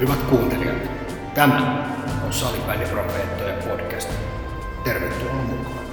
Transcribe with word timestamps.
Hyvät 0.00 0.22
kuuntelijat, 0.22 0.90
tämä 1.34 1.84
on 2.24 2.32
Salibändiprofeettojen 2.32 3.62
podcast. 3.62 4.10
Tervetuloa 4.84 5.34
mukaan. 5.34 5.86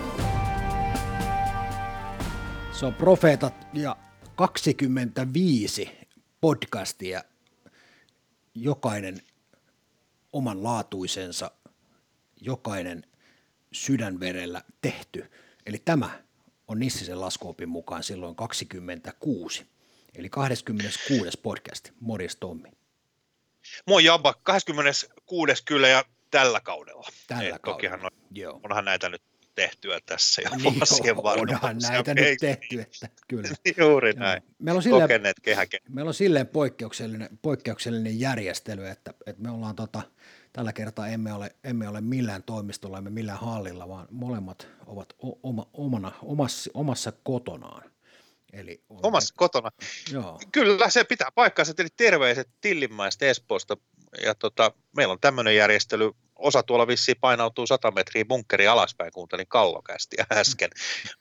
Se 2.72 2.86
on 2.86 2.94
Profeetat 2.94 3.68
ja 3.74 3.96
25 4.36 5.92
podcastia, 6.42 7.24
jokainen 8.56 9.22
omanlaatuisensa, 10.34 11.52
jokainen 12.42 13.06
sydänverellä 13.72 14.62
tehty. 14.82 15.32
Eli 15.66 15.78
tämä 15.86 16.10
on 16.68 16.80
Nissisen 16.80 17.22
laskuopin 17.22 17.70
mukaan 17.70 18.04
silloin 18.04 18.36
26, 18.36 19.66
eli 20.16 20.30
26. 20.30 21.38
podcast. 21.44 21.90
Morjes 22.00 22.36
Tommi. 22.36 22.79
Moi 23.88 24.04
Jabba, 24.06 24.34
26. 24.44 25.64
kyllä 25.66 25.88
ja 25.88 26.06
tällä 26.32 26.60
kaudella. 26.60 27.08
Tällä 27.28 27.44
Ei, 27.44 27.50
kaudella, 27.50 27.74
Tokihan 27.74 28.06
on, 28.06 28.12
Joo. 28.32 28.60
onhan 28.64 28.86
näitä 28.86 29.10
nyt 29.10 29.22
tehtyä 29.56 30.00
tässä 30.06 30.42
jo 30.42 30.50
Niin, 30.56 30.76
vuosien 30.80 31.16
varrella. 31.24 31.52
onhan 31.54 31.78
näitä 31.90 32.14
nyt 32.14 32.38
tehty, 32.40 32.82
että 32.82 33.10
kyllä. 33.28 33.50
Juuri 33.88 34.14
näin. 34.14 34.44
Meillä 34.60 34.78
on 34.78 34.84
silleen, 34.84 35.02
Kokeneet 35.04 35.40
kehäke. 35.42 35.78
meillä 35.90 36.10
on 36.10 36.14
silleen 36.14 36.48
poikkeuksellinen, 36.48 37.30
poikkeuksellinen 37.42 38.20
järjestely, 38.20 38.88
että, 38.88 39.14
että 39.26 39.42
me 39.42 39.52
ollaan 39.52 39.76
tota, 39.76 40.02
tällä 40.54 40.74
kertaa 40.74 41.08
emme 41.08 41.34
ole, 41.34 41.56
emme 41.64 41.88
ole 41.88 42.02
millään 42.02 42.44
toimistolla, 42.44 42.98
emme 42.98 43.10
millään 43.10 43.40
hallilla, 43.40 43.90
vaan 43.90 44.08
molemmat 44.12 44.68
ovat 44.88 45.14
o- 45.26 45.40
oma, 45.44 45.68
omana, 45.74 46.12
omassa, 46.22 46.72
omassa 46.74 47.12
kotonaan. 47.24 47.92
Eli 48.54 48.82
olemme- 48.90 49.08
Omassa 49.08 49.34
kotona. 49.38 49.70
Joo, 50.12 50.40
Kyllä 50.52 50.90
se 50.90 51.04
pitää 51.04 51.28
paikkaansa, 51.36 51.74
eli 51.78 51.88
terveiset 51.98 52.50
Tillinmäestä 52.62 53.26
Espoosta. 53.26 53.78
Ja 54.24 54.36
tota, 54.36 54.72
meillä 54.96 55.12
on 55.12 55.20
tämmöinen 55.22 55.56
järjestely, 55.56 56.12
osa 56.36 56.64
tuolla 56.64 56.88
vissiin 56.88 57.18
painautuu 57.22 57.68
100 57.68 57.92
metriä 57.92 58.26
bunkkeri 58.26 58.68
alaspäin, 58.68 59.12
kuuntelin 59.12 59.48
kallokästiä 59.48 60.26
äsken. 60.34 60.70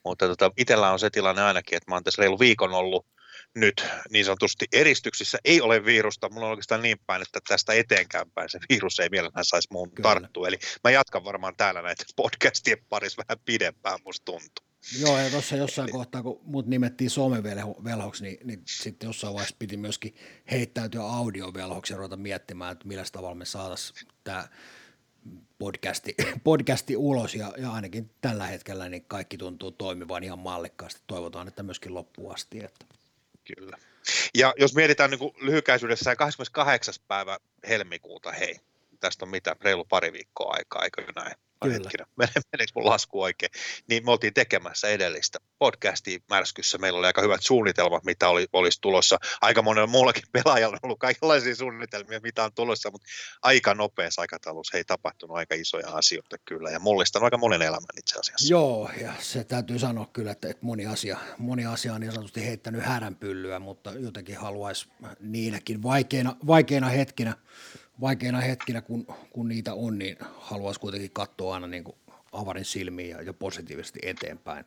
Mutta 0.05 0.27
tota, 0.29 0.51
itsellä 0.57 0.91
on 0.91 0.99
se 0.99 1.11
tilanne 1.11 1.43
ainakin, 1.43 1.77
että 1.77 1.91
mä 1.91 1.97
oon 1.97 2.05
tässä 2.05 2.21
reilu 2.23 2.39
viikon 2.39 2.75
ollut 2.75 3.07
nyt 3.55 3.87
niin 4.11 4.25
sanotusti 4.25 4.67
eristyksissä. 4.73 5.39
Ei 5.45 5.61
ole 5.61 5.85
virusta, 5.85 6.29
mulla 6.29 6.47
on 6.47 6.51
oikeastaan 6.51 6.83
niin 6.83 6.99
päin, 7.07 7.23
että 7.23 7.41
tästä 7.49 7.73
eteenkään 7.73 8.31
päin 8.31 8.51
se 8.51 8.59
virus 8.69 9.01
ei 9.01 9.09
mielellään 9.09 9.45
saisi 9.45 9.69
muun 9.71 9.93
tarttua. 10.03 10.49
Eli 10.49 10.59
mä 10.85 10.91
jatkan 10.91 11.25
varmaan 11.25 11.57
täällä 11.57 11.83
näitä 11.83 12.05
podcastien 12.17 12.79
parissa 12.89 13.23
vähän 13.29 13.43
pidempään, 13.45 13.99
musta 14.05 14.25
tuntuu. 14.25 14.69
Joo, 15.01 15.19
ja 15.19 15.31
tuossa 15.31 15.57
jossain 15.57 15.91
kohtaa, 15.91 16.23
kun 16.23 16.41
mut 16.43 16.67
nimettiin 16.67 17.11
somevelhoksi, 17.11 18.23
niin, 18.23 18.39
niin 18.45 18.63
sitten 18.67 19.07
jossain 19.07 19.35
vaiheessa 19.35 19.57
piti 19.59 19.77
myöskin 19.77 20.15
heittäytyä 20.51 21.03
audiovelhoksi 21.03 21.93
ja 21.93 21.97
ruveta 21.97 22.17
miettimään, 22.17 22.73
että 22.73 22.89
millä 22.89 23.05
tavalla 23.13 23.35
me 23.35 23.45
saataisiin 23.45 24.09
tämä 24.25 24.49
podcasti, 25.59 26.15
podcasti 26.45 26.97
ulos, 26.97 27.35
ja, 27.35 27.53
ja 27.59 27.73
ainakin 27.73 28.11
tällä 28.21 28.47
hetkellä 28.47 28.89
niin 28.89 29.05
kaikki 29.09 29.37
tuntuu 29.37 29.71
toimivan 29.71 30.25
ihan 30.25 30.39
mallikkaasti. 30.39 31.01
Toivotaan, 31.07 31.49
että 31.49 31.63
myöskin 31.63 31.95
loppuun 31.95 32.35
asti. 32.35 32.65
Että. 32.65 32.98
Kyllä. 33.57 33.77
Ja 34.35 34.55
jos 34.57 34.75
mietitään 34.75 35.11
niin 35.11 35.33
lyhykäisyydessä 35.41 36.17
28. 36.17 36.95
päivä 37.09 37.39
helmikuuta, 37.69 38.33
hei, 38.33 38.61
tästä 39.01 39.25
on 39.25 39.29
mitä, 39.29 39.57
reilu 39.61 39.85
pari 39.85 40.13
viikkoa 40.13 40.55
aikaa, 40.55 40.85
eikö 40.85 41.05
näin? 41.17 41.35
Kyllä. 41.63 41.75
Hetkinen, 41.75 42.07
meneekö 42.53 42.73
mun 42.75 42.87
lasku 42.87 43.23
oikein? 43.23 43.53
Niin 43.87 44.05
me 44.05 44.11
oltiin 44.11 44.35
tekemässä 44.35 44.89
edellistä 44.89 45.39
podcastia 45.59 46.19
märskyssä. 46.31 46.79
Meillä 46.79 46.99
oli 46.99 47.07
aika 47.07 47.23
hyvät 47.23 47.43
suunnitelmat, 47.43 48.05
mitä 48.05 48.29
oli, 48.29 48.47
olisi 48.53 48.81
tulossa. 48.81 49.19
Aika 49.41 49.63
monella 49.63 49.87
muullakin 49.87 50.23
pelaajalla 50.33 50.75
on 50.75 50.81
ollut 50.83 50.99
kaikenlaisia 50.99 51.55
suunnitelmia, 51.55 52.21
mitä 52.21 52.45
on 52.45 52.53
tulossa, 52.55 52.91
mutta 52.91 53.09
aika 53.43 53.75
nopeassa 53.75 54.21
aikataulussa 54.21 54.77
ei 54.77 54.85
tapahtunut 54.85 55.37
aika 55.37 55.55
isoja 55.55 55.89
asioita 55.89 56.37
kyllä. 56.45 56.71
Ja 56.71 56.81
mullistanut 56.81 57.25
aika 57.25 57.39
monen 57.39 57.63
elämän 57.63 57.99
itse 57.99 58.19
asiassa. 58.19 58.55
Joo, 58.55 58.91
ja 59.01 59.13
se 59.21 59.45
täytyy 59.45 59.79
sanoa 59.79 60.11
kyllä, 60.13 60.31
että, 60.31 60.49
että 60.49 60.67
moni, 60.67 60.87
asia, 60.87 61.19
moni 61.39 61.67
asia 61.67 61.95
on 61.95 62.01
niin 62.01 62.13
sanotusti 62.13 62.47
heittänyt 62.47 62.83
häränpyllyä, 62.83 63.59
mutta 63.59 63.91
jotenkin 63.91 64.37
haluaisi 64.37 64.89
niinäkin 65.21 65.83
vaikeina, 65.83 66.37
vaikeina 66.47 66.89
hetkinä, 66.89 67.37
vaikeina 68.01 68.41
hetkinä 68.41 68.81
kun, 68.81 69.07
kun 69.31 69.49
niitä 69.49 69.75
on, 69.75 69.99
niin 69.99 70.17
haluaisi 70.39 70.81
kuitenkin 70.81 71.11
katsoa 71.11 71.55
aina 71.55 71.67
niin 71.67 71.85
kuin 71.85 71.97
avarin 72.33 72.65
silmiin 72.65 73.11
ja, 73.11 73.23
ja 73.23 73.33
positiivisesti 73.33 73.99
eteenpäin. 74.03 74.65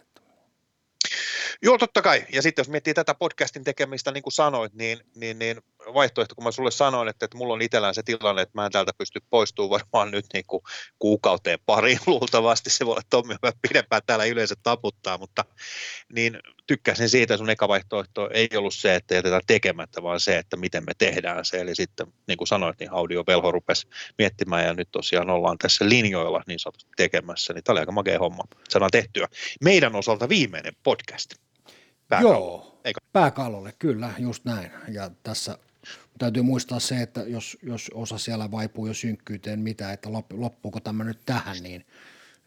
Joo, 1.61 1.77
totta 1.77 2.01
kai. 2.01 2.25
Ja 2.33 2.41
sitten 2.41 2.63
jos 2.63 2.69
miettii 2.69 2.93
tätä 2.93 3.15
podcastin 3.15 3.63
tekemistä, 3.63 4.11
niin 4.11 4.23
kuin 4.23 4.33
sanoit, 4.33 4.73
niin, 4.73 4.99
niin, 5.15 5.39
niin 5.39 5.61
vaihtoehto, 5.93 6.35
kun 6.35 6.43
mä 6.43 6.51
sulle 6.51 6.71
sanoin, 6.71 7.07
että, 7.07 7.25
että 7.25 7.37
mulla 7.37 7.53
on 7.53 7.61
itsellään 7.61 7.95
se 7.95 8.03
tilanne, 8.03 8.41
että 8.41 8.51
mä 8.55 8.65
en 8.65 8.71
täältä 8.71 8.91
pysty 8.97 9.19
poistumaan 9.29 9.69
varmaan 9.69 10.11
nyt 10.11 10.25
niin 10.33 10.45
kuin 10.47 10.63
kuukauteen 10.99 11.59
pariin 11.65 11.99
luultavasti. 12.07 12.69
Se 12.69 12.85
voi 12.85 12.91
olla 12.91 13.01
Tommi 13.09 13.35
vähän 13.41 13.59
pidempään 13.69 14.01
täällä 14.05 14.25
yleensä 14.25 14.55
taputtaa, 14.63 15.17
mutta 15.17 15.45
niin 16.13 16.39
tykkäsin 16.67 17.09
siitä, 17.09 17.37
sun 17.37 17.49
eka 17.49 17.67
vaihtoehto 17.67 18.29
ei 18.33 18.49
ollut 18.57 18.73
se, 18.73 18.95
että 18.95 19.15
jätetään 19.15 19.41
tekemättä, 19.47 20.03
vaan 20.03 20.19
se, 20.19 20.37
että 20.37 20.57
miten 20.57 20.83
me 20.85 20.93
tehdään 20.97 21.45
se. 21.45 21.61
Eli 21.61 21.75
sitten, 21.75 22.07
niin 22.27 22.37
kuin 22.37 22.47
sanoit, 22.47 22.79
niin 22.79 22.93
Audio 22.93 23.23
Velho 23.27 23.51
rupesi 23.51 23.87
miettimään 24.17 24.65
ja 24.65 24.73
nyt 24.73 24.91
tosiaan 24.91 25.29
ollaan 25.29 25.57
tässä 25.57 25.89
linjoilla 25.89 26.43
niin 26.47 26.59
sanotusti 26.59 26.91
tekemässä. 26.97 27.53
Niin 27.53 27.63
tämä 27.63 27.73
oli 27.73 27.79
aika 27.79 27.91
makea 27.91 28.19
homma. 28.19 28.43
Saadaan 28.69 28.91
tehtyä. 28.91 29.27
Meidän 29.61 29.95
osalta 29.95 30.29
viimeinen 30.29 30.73
podcast. 30.83 31.40
Pääkallo. 32.11 32.35
Joo, 32.35 32.79
Eikö? 32.83 32.99
pääkallolle, 33.13 33.73
kyllä, 33.79 34.13
just 34.19 34.45
näin. 34.45 34.71
Ja 34.87 35.11
tässä 35.23 35.57
täytyy 36.19 36.43
muistaa 36.43 36.79
se, 36.79 37.01
että 37.01 37.21
jos, 37.21 37.57
jos 37.63 37.91
osa 37.93 38.17
siellä 38.17 38.51
vaipuu 38.51 38.87
jo 38.87 38.93
synkkyyteen, 38.93 39.59
mitä, 39.59 39.93
että 39.93 40.09
lop- 40.09 40.37
loppuuko 40.39 40.79
tämä 40.79 41.03
nyt 41.03 41.19
tähän, 41.25 41.57
niin 41.63 41.85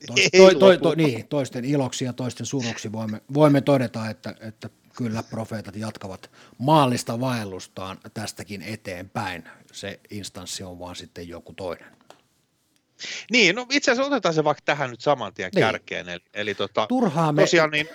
tois, 0.06 0.28
toi, 0.36 0.54
toi, 0.54 0.78
toi, 0.78 0.96
niin, 0.96 1.28
toisten 1.28 1.64
iloksi 1.64 2.04
ja 2.04 2.12
toisten 2.12 2.46
suruksi 2.46 2.92
voimme, 2.92 3.20
voimme 3.34 3.60
todeta, 3.60 4.10
että, 4.10 4.34
että 4.40 4.70
kyllä 4.96 5.22
profeetat 5.22 5.76
jatkavat 5.76 6.30
maallista 6.58 7.20
vaellustaan 7.20 7.98
tästäkin 8.14 8.62
eteenpäin. 8.62 9.44
Se 9.72 10.00
instanssi 10.10 10.62
on 10.62 10.78
vaan 10.78 10.96
sitten 10.96 11.28
joku 11.28 11.52
toinen. 11.52 11.86
Niin, 13.30 13.56
no 13.56 13.66
itse 13.70 13.90
asiassa 13.90 14.06
otetaan 14.08 14.34
se 14.34 14.44
vaikka 14.44 14.62
tähän 14.64 14.90
nyt 14.90 15.00
saman 15.00 15.34
tien 15.34 15.50
Niin. 15.54 15.60
kärkeen. 15.66 16.08
Eli, 16.08 16.20
eli 16.34 16.54
tota, 16.54 16.86
Turhaa 16.86 17.32
me 17.32 17.42
tosiaan 17.42 17.70
niin, 17.70 17.88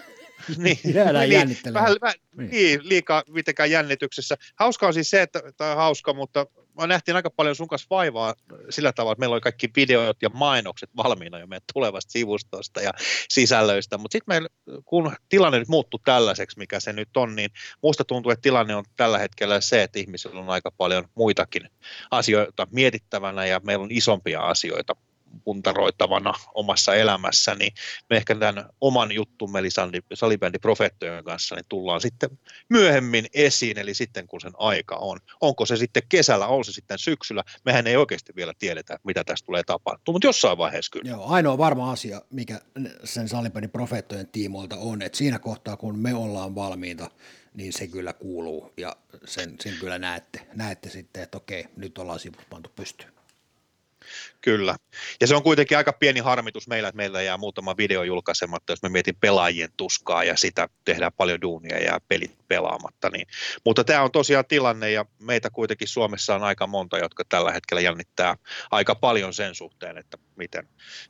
niin, 0.57 0.79
jäädään 0.93 1.29
niin, 1.29 1.57
vähän, 1.73 1.95
vähän, 2.01 2.15
Niin. 2.37 2.51
niin. 2.51 2.79
liikaa 2.83 3.23
mitenkään 3.27 3.71
jännityksessä. 3.71 4.35
Hauska 4.55 4.87
on 4.87 4.93
siis 4.93 5.09
se, 5.09 5.21
että, 5.21 5.41
tai 5.57 5.75
hauska, 5.75 6.13
mutta 6.13 6.45
mä 6.81 6.87
nähtiin 6.87 7.15
aika 7.15 7.29
paljon 7.29 7.55
sun 7.55 7.67
kanssa 7.67 7.87
vaivaa 7.89 8.35
sillä 8.69 8.93
tavalla, 8.93 9.11
että 9.11 9.19
meillä 9.19 9.33
oli 9.33 9.41
kaikki 9.41 9.69
videot 9.75 10.17
ja 10.21 10.29
mainokset 10.29 10.89
valmiina 10.97 11.39
jo 11.39 11.47
meidän 11.47 11.65
tulevasta 11.73 12.11
sivustosta 12.11 12.81
ja 12.81 12.93
sisällöistä, 13.29 13.97
mutta 13.97 14.15
sitten 14.15 14.31
meillä, 14.33 14.49
kun 14.85 15.15
tilanne 15.29 15.59
nyt 15.59 15.67
muuttui 15.67 15.99
tällaiseksi, 16.05 16.57
mikä 16.57 16.79
se 16.79 16.93
nyt 16.93 17.17
on, 17.17 17.35
niin 17.35 17.49
musta 17.83 18.03
tuntuu, 18.03 18.31
että 18.31 18.41
tilanne 18.41 18.75
on 18.75 18.85
tällä 18.95 19.17
hetkellä 19.17 19.61
se, 19.61 19.83
että 19.83 19.99
ihmisillä 19.99 20.39
on 20.39 20.49
aika 20.49 20.71
paljon 20.71 21.07
muitakin 21.15 21.69
asioita 22.11 22.67
mietittävänä 22.71 23.45
ja 23.45 23.61
meillä 23.63 23.83
on 23.83 23.91
isompia 23.91 24.41
asioita 24.41 24.95
puntaroitavana 25.43 26.33
omassa 26.53 26.95
elämässä, 26.95 27.55
niin 27.55 27.73
me 28.09 28.17
ehkä 28.17 28.35
tämän 28.35 28.69
oman 28.81 29.11
juttumme, 29.11 29.59
eli 29.59 29.69
sali- 29.69 30.01
salibändi 30.13 30.59
Profettojen 30.59 31.23
kanssa, 31.23 31.55
niin 31.55 31.65
tullaan 31.69 32.01
sitten 32.01 32.29
myöhemmin 32.69 33.25
esiin, 33.33 33.77
eli 33.77 33.93
sitten 33.93 34.27
kun 34.27 34.41
sen 34.41 34.53
aika 34.57 34.95
on. 34.95 35.19
Onko 35.41 35.65
se 35.65 35.77
sitten 35.77 36.03
kesällä, 36.09 36.47
on 36.47 36.65
se 36.65 36.71
sitten 36.71 36.99
syksyllä, 36.99 37.43
mehän 37.65 37.87
ei 37.87 37.97
oikeasti 37.97 38.33
vielä 38.35 38.53
tiedetä, 38.59 38.99
mitä 39.03 39.23
tästä 39.23 39.45
tulee 39.45 39.63
tapahtumaan, 39.63 40.15
mutta 40.15 40.27
jossain 40.27 40.57
vaiheessa 40.57 40.91
kyllä. 40.91 41.09
Joo, 41.09 41.25
ainoa 41.25 41.57
varma 41.57 41.91
asia, 41.91 42.21
mikä 42.29 42.61
sen 43.03 43.29
salipelin 43.29 43.69
profeettojen 43.69 44.27
tiimoilta 44.27 44.77
on, 44.77 45.01
että 45.01 45.17
siinä 45.17 45.39
kohtaa, 45.39 45.77
kun 45.77 45.99
me 45.99 46.13
ollaan 46.13 46.55
valmiita, 46.55 47.09
niin 47.53 47.73
se 47.73 47.87
kyllä 47.87 48.13
kuuluu 48.13 48.73
ja 48.77 48.95
sen, 49.25 49.55
sen 49.59 49.73
kyllä 49.79 49.99
näette, 49.99 50.47
näette 50.55 50.89
sitten, 50.89 51.23
että 51.23 51.37
okei, 51.37 51.65
nyt 51.75 51.97
ollaan 51.97 52.19
sivut 52.19 52.49
pantu 52.49 52.71
pystyyn. 52.75 53.18
Kyllä. 54.41 54.75
Ja 55.21 55.27
se 55.27 55.35
on 55.35 55.43
kuitenkin 55.43 55.77
aika 55.77 55.93
pieni 55.93 56.19
harmitus 56.19 56.67
meillä, 56.67 56.89
että 56.89 56.97
meillä 56.97 57.21
jää 57.21 57.37
muutama 57.37 57.77
video 57.77 58.03
julkaisematta, 58.03 58.71
jos 58.71 58.83
me 58.83 58.89
mietin 58.89 59.15
pelaajien 59.21 59.69
tuskaa 59.77 60.23
ja 60.23 60.37
sitä 60.37 60.69
tehdään 60.85 61.11
paljon 61.17 61.41
duunia 61.41 61.77
ja 61.77 61.99
pelit 62.07 62.37
pelaamatta. 62.47 63.09
Niin. 63.09 63.27
Mutta 63.65 63.83
tämä 63.83 64.03
on 64.03 64.11
tosiaan 64.11 64.45
tilanne 64.45 64.91
ja 64.91 65.05
meitä 65.19 65.49
kuitenkin 65.49 65.87
Suomessa 65.87 66.35
on 66.35 66.43
aika 66.43 66.67
monta, 66.67 66.97
jotka 66.97 67.23
tällä 67.29 67.51
hetkellä 67.51 67.81
jännittää 67.81 68.37
aika 68.71 68.95
paljon 68.95 69.33
sen 69.33 69.55
suhteen, 69.55 69.97
että 69.97 70.17
miten 70.35 70.67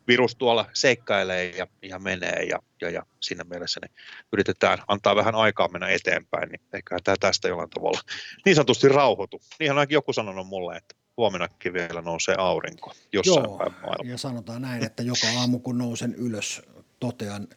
virus 0.07 0.35
tuolla 0.35 0.65
seikkailee 0.73 1.49
ja, 1.57 1.67
ja 1.81 1.99
menee 1.99 2.43
ja, 2.43 2.59
ja, 2.81 2.89
ja 2.89 3.05
siinä 3.19 3.43
mielessä 3.43 3.79
niin 3.83 3.95
yritetään 4.33 4.77
antaa 4.87 5.15
vähän 5.15 5.35
aikaa 5.35 5.67
mennä 5.67 5.87
eteenpäin, 5.87 6.49
niin 6.49 6.61
eiköhän 6.73 7.03
tämä 7.03 7.17
tästä 7.19 7.47
jollain 7.47 7.69
tavalla 7.69 7.99
niin 8.45 8.55
sanotusti 8.55 8.89
rauhoitu. 8.89 9.41
Niinhän 9.59 9.77
ainakin 9.77 9.93
joku 9.93 10.13
sanonut 10.13 10.47
mulle, 10.47 10.77
että 10.77 10.95
huomenakin 11.19 11.73
vielä 11.73 12.01
nousee 12.01 12.35
aurinko 12.37 12.93
jossain 13.13 13.43
Joo, 13.43 13.57
päin 13.57 13.71
maailmaa. 13.71 14.11
ja 14.11 14.17
sanotaan 14.17 14.61
näin, 14.61 14.83
että 14.83 15.03
joka 15.03 15.27
aamu 15.39 15.59
kun 15.59 15.77
nousen 15.77 16.15
ylös, 16.15 16.61
totean, 16.99 17.47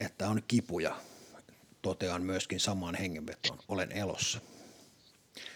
että 0.00 0.28
on 0.28 0.42
kipuja, 0.48 0.96
totean 1.82 2.22
myöskin 2.22 2.60
samaan 2.60 2.94
hengenvetoon, 2.94 3.58
olen 3.68 3.92
elossa. 3.92 4.40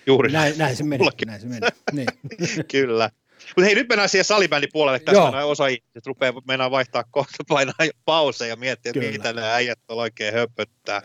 Juuri 0.06 0.32
näin, 0.32 0.58
näin 0.58 0.76
se 0.76 0.84
meni. 0.84 1.04
Näin 1.26 1.40
se 1.40 1.46
meni. 1.46 1.66
Niin. 1.92 2.08
Kyllä. 2.72 3.10
Mutta 3.46 3.64
hei, 3.64 3.74
nyt 3.74 3.88
mennään 3.88 4.08
siihen 4.08 4.24
salibändin 4.24 4.70
puolelle. 4.72 4.98
Tässä 4.98 5.22
on 5.22 5.34
osa 5.34 5.66
ihmiset 5.66 6.06
rupeaa 6.06 6.42
mennään 6.48 6.70
vaihtaa 6.70 7.04
kohta, 7.10 7.44
painaa 7.48 7.74
pauseja 8.04 8.48
ja 8.48 8.56
miettiä, 8.56 8.92
että 8.96 9.12
mitä 9.12 9.32
nämä 9.32 9.54
äijät 9.54 9.78
oikein 9.88 10.34
höpöttää. 10.34 11.02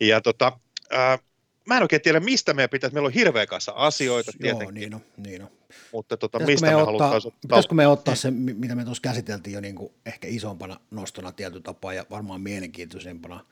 Ja 0.00 0.20
tota, 0.20 0.52
äh, 0.94 1.18
mä 1.66 1.76
en 1.76 1.82
oikein 1.82 2.02
tiedä, 2.02 2.20
mistä 2.20 2.54
meidän 2.54 2.70
pitäisi. 2.70 2.94
Meillä 2.94 3.06
on 3.06 3.12
hirveä 3.12 3.46
kanssa 3.46 3.72
asioita 3.76 4.32
tietenkin. 4.40 4.66
Joo, 4.66 4.70
niin 4.70 4.94
on, 4.94 5.02
niin 5.16 5.42
on. 5.42 5.63
Mutta 5.92 6.16
tota, 6.16 6.38
mistä 6.38 6.66
me, 6.66 6.72
me 6.72 6.76
ottaa, 6.76 7.08
halutaan? 7.08 7.32
Pitäisikö 7.40 7.74
me 7.74 7.86
ottaa 7.86 8.14
se, 8.14 8.30
mitä 8.30 8.74
me 8.74 8.84
tuossa 8.84 9.00
käsiteltiin 9.00 9.54
jo 9.54 9.60
niin 9.60 9.74
kuin 9.74 9.92
ehkä 10.06 10.28
isompana 10.28 10.80
nostona 10.90 11.32
tietyllä 11.32 11.62
tapaa 11.62 11.94
ja 11.94 12.06
varmaan 12.10 12.40
mielenkiintoisempana 12.40 13.44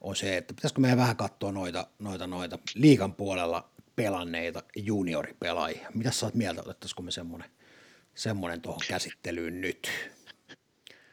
on 0.00 0.16
se, 0.16 0.36
että 0.36 0.54
pitäisikö 0.54 0.80
meidän 0.80 0.98
vähän 0.98 1.16
katsoa 1.16 1.52
noita, 1.52 1.86
noita, 1.98 2.26
noita 2.26 2.58
liikan 2.74 3.14
puolella 3.14 3.70
pelanneita 3.96 4.62
junioripelaajia. 4.76 5.90
Mitä 5.94 6.10
sä 6.10 6.26
oot 6.26 6.34
mieltä, 6.34 6.60
otettaisiko 6.60 7.02
me 7.02 7.10
semmoinen 7.10 7.50
semmoinen 8.14 8.60
tuohon 8.60 8.80
käsittelyyn 8.88 9.60
nyt? 9.60 9.90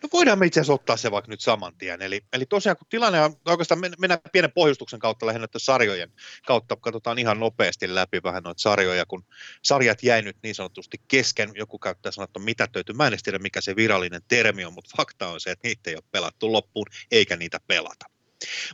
No 0.04 0.10
voidaan 0.14 0.40
me 0.40 0.46
itse 0.46 0.60
asiassa 0.60 0.74
ottaa 0.74 0.98
se 0.98 1.12
vaikka 1.12 1.32
nyt 1.32 1.42
saman 1.42 1.78
tien. 1.78 2.02
Eli, 2.02 2.22
eli 2.34 2.46
tosiaan 2.46 2.78
kun 2.78 2.88
tilanne 2.90 3.22
on, 3.22 3.36
oikeastaan 3.46 3.82
mennään 4.00 4.20
pienen 4.32 4.52
pohjustuksen 4.52 5.00
kautta 5.00 5.26
lähinnä 5.26 5.48
sarjojen 5.58 6.12
kautta, 6.46 6.76
katsotaan 6.76 7.20
ihan 7.20 7.40
nopeasti 7.40 7.96
läpi 7.96 8.24
vähän 8.24 8.44
noita 8.44 8.62
sarjoja, 8.62 9.06
kun 9.06 9.26
sarjat 9.64 10.04
jäi 10.04 10.22
nyt 10.22 10.38
niin 10.44 10.56
sanotusti 10.56 10.98
kesken, 11.08 11.52
joku 11.56 11.80
käyttää 11.80 12.12
sanaa, 12.12 12.26
että 12.26 12.40
mitä 12.40 12.68
töity. 12.68 12.94
Mä 12.94 13.08
en 13.08 13.18
tiedä 13.24 13.40
mikä 13.40 13.62
se 13.62 13.76
virallinen 13.76 14.22
termi 14.28 14.66
on, 14.66 14.74
mutta 14.74 14.98
fakta 14.98 15.28
on 15.28 15.40
se, 15.40 15.52
että 15.52 15.68
niitä 15.68 15.90
ei 15.90 15.96
ole 15.96 16.04
pelattu 16.12 16.54
loppuun, 16.54 16.88
eikä 17.12 17.36
niitä 17.36 17.60
pelata. 17.68 18.06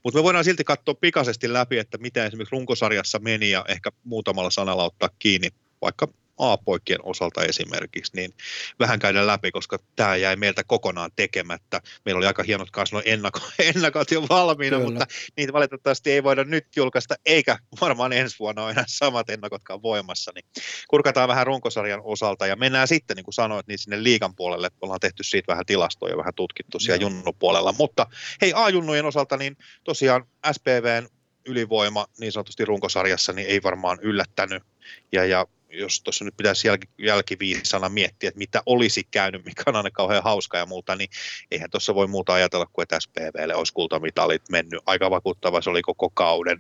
Mutta 0.04 0.20
me 0.20 0.24
voidaan 0.24 0.44
silti 0.44 0.64
katsoa 0.64 0.96
pikaisesti 0.96 1.54
läpi, 1.54 1.78
että 1.78 1.98
mitä 1.98 2.26
esimerkiksi 2.26 2.56
runkosarjassa 2.56 3.20
meni 3.20 3.52
ja 3.52 3.66
ehkä 3.68 3.92
muutamalla 4.04 4.50
sanalla 4.50 4.84
ottaa 4.84 5.10
kiinni 5.20 5.50
vaikka 5.82 6.08
A-poikien 6.42 7.00
osalta 7.04 7.44
esimerkiksi, 7.44 8.12
niin 8.16 8.34
vähän 8.80 9.00
käydä 9.00 9.28
läpi, 9.28 9.52
koska 9.52 9.78
tämä 9.96 10.16
jäi 10.16 10.36
meiltä 10.36 10.64
kokonaan 10.64 11.12
tekemättä. 11.16 11.82
Meillä 12.06 12.20
oli 12.20 12.28
aika 12.28 12.44
hienot 12.44 12.72
kanssa 12.72 12.96
noin 12.96 13.08
ennako, 13.08 13.40
ennakot 13.76 14.12
jo 14.12 14.22
valmiina, 14.30 14.78
Kyllä. 14.78 14.90
mutta 14.90 15.06
niitä 15.38 15.54
valitettavasti 15.54 16.12
ei 16.12 16.24
voida 16.24 16.44
nyt 16.44 16.66
julkaista, 16.76 17.16
eikä 17.26 17.58
varmaan 17.82 18.14
ensi 18.14 18.40
vuonna 18.40 18.64
ole 18.64 18.72
enää 18.72 18.84
samat 18.88 19.30
ennakotkaan 19.30 19.82
voimassa. 19.82 20.32
Niin 20.36 20.46
kurkataan 20.88 21.30
vähän 21.30 21.48
runkosarjan 21.48 22.02
osalta 22.04 22.48
ja 22.48 22.56
mennään 22.56 22.88
sitten, 22.88 23.16
niin 23.16 23.26
kuin 23.26 23.34
sanoit, 23.34 23.68
niin 23.68 23.80
sinne 23.80 24.04
liikan 24.04 24.36
puolelle. 24.36 24.70
Ollaan 24.82 25.00
tehty 25.00 25.24
siitä 25.24 25.52
vähän 25.52 25.66
tilastoja, 25.66 26.18
vähän 26.18 26.34
tutkittu 26.36 26.80
siellä 26.80 27.02
junnupuolella. 27.02 27.74
Mutta 27.78 28.08
hei, 28.42 28.54
A-junnujen 28.56 29.06
osalta, 29.06 29.38
niin 29.38 29.58
tosiaan 29.84 30.26
SPVn 30.52 31.08
ylivoima 31.46 32.06
niin 32.20 32.32
sanotusti 32.32 32.66
runkosarjassa 32.66 33.34
niin 33.34 33.48
ei 33.48 33.64
varmaan 33.64 34.00
yllättänyt. 34.02 34.64
Ja, 35.12 35.26
ja 35.26 35.46
jos 35.72 36.02
tuossa 36.02 36.26
nyt 36.26 36.38
pitäisi 36.38 36.68
jälki, 36.68 36.88
jälkiviisana 36.98 37.90
miettiä, 37.90 38.28
että 38.28 38.38
mitä 38.38 38.64
olisi 38.66 39.04
käynyt, 39.12 39.46
mikä 39.46 39.64
on 39.68 39.76
aina 39.76 39.92
kauhean 39.92 40.24
hauska 40.24 40.58
ja 40.58 40.66
muuta, 40.66 40.96
niin 40.96 41.10
eihän 41.52 41.70
tuossa 41.70 41.96
voi 41.96 42.08
muuta 42.08 42.34
ajatella 42.34 42.66
kuin, 42.66 42.84
että 42.84 43.00
SPVlle 43.00 43.56
olisi 43.56 43.74
kultamitalit 43.74 44.50
mennyt. 44.50 44.82
Aika 44.86 45.10
vakuuttava 45.10 45.62
se 45.62 45.70
oli 45.70 45.82
koko 45.82 46.10
kauden. 46.10 46.58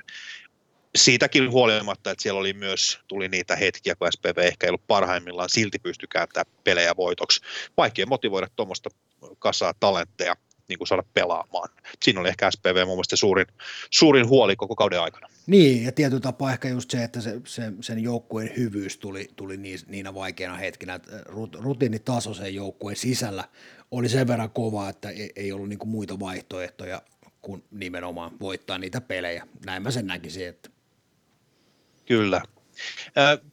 Siitäkin 0.96 1.52
huolimatta, 1.52 2.12
että 2.12 2.24
siellä 2.24 2.40
oli 2.40 2.54
myös, 2.54 3.00
tuli 3.08 3.28
niitä 3.28 3.56
hetkiä, 3.56 3.96
kun 3.96 4.12
SPV 4.12 4.38
ehkä 4.38 4.68
ei 4.68 4.70
ollut 4.70 4.88
parhaimmillaan, 4.88 5.50
silti 5.50 5.80
pysty 5.80 6.08
kääntämään 6.08 6.56
pelejä 6.64 6.96
voitoksi. 6.98 7.42
Vaikea 7.78 8.06
motivoida 8.06 8.48
tuommoista 8.56 8.90
kasaa 9.40 9.74
talentteja 9.80 10.36
niin 10.68 10.78
kuin 10.78 10.88
saada 10.88 11.04
pelaamaan. 11.14 11.70
Siinä 12.04 12.20
oli 12.20 12.30
ehkä 12.30 12.52
SPV 12.52 12.86
mun 12.86 12.96
mielestä 12.96 13.16
suurin, 13.16 13.46
suurin 13.90 14.28
huoli 14.28 14.56
koko 14.56 14.76
kauden 14.76 15.02
aikana. 15.02 15.28
Niin, 15.52 15.84
ja 15.84 15.92
tietyllä 15.92 16.22
tapaa 16.22 16.52
ehkä 16.52 16.68
just 16.68 16.92
se, 16.92 17.04
että 17.04 17.22
se, 17.22 17.42
se, 17.46 17.72
sen 17.82 18.00
joukkueen 18.00 18.54
hyvyys 18.58 18.98
tuli, 18.98 19.30
tuli 19.36 19.58
niinä 19.88 20.14
vaikeina 20.14 20.56
hetkinä, 20.56 20.96
että 20.96 21.12
rutiinitaso 21.60 22.34
sen 22.34 22.56
joukkueen 22.56 22.98
sisällä 22.98 23.44
oli 23.92 24.10
sen 24.10 24.28
verran 24.28 24.50
kova, 24.50 24.90
että 24.90 25.10
ei, 25.10 25.32
ei 25.36 25.52
ollut 25.52 25.70
niinku 25.70 25.86
muita 25.86 26.20
vaihtoehtoja 26.20 27.02
kuin 27.42 27.64
nimenomaan 27.72 28.40
voittaa 28.40 28.78
niitä 28.78 29.02
pelejä. 29.02 29.48
Näin 29.66 29.84
mä 29.84 29.92
sen 29.92 30.08
näkisin, 30.08 30.48
että 30.48 30.70
Kyllä, 32.06 32.42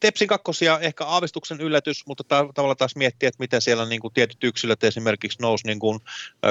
Tepsin 0.00 0.28
kakkosia 0.28 0.78
ehkä 0.80 1.04
aavistuksen 1.04 1.60
yllätys, 1.60 2.06
mutta 2.06 2.24
ta- 2.24 2.48
tavallaan 2.54 2.76
taas 2.76 2.96
miettiä, 2.96 3.28
että 3.28 3.42
miten 3.42 3.62
siellä 3.62 3.86
niin 3.86 4.00
kuin 4.00 4.14
tietyt 4.14 4.44
yksilöt 4.44 4.84
esimerkiksi 4.84 5.42
nousi 5.42 5.66
niin 5.66 5.78
kuin 5.78 5.98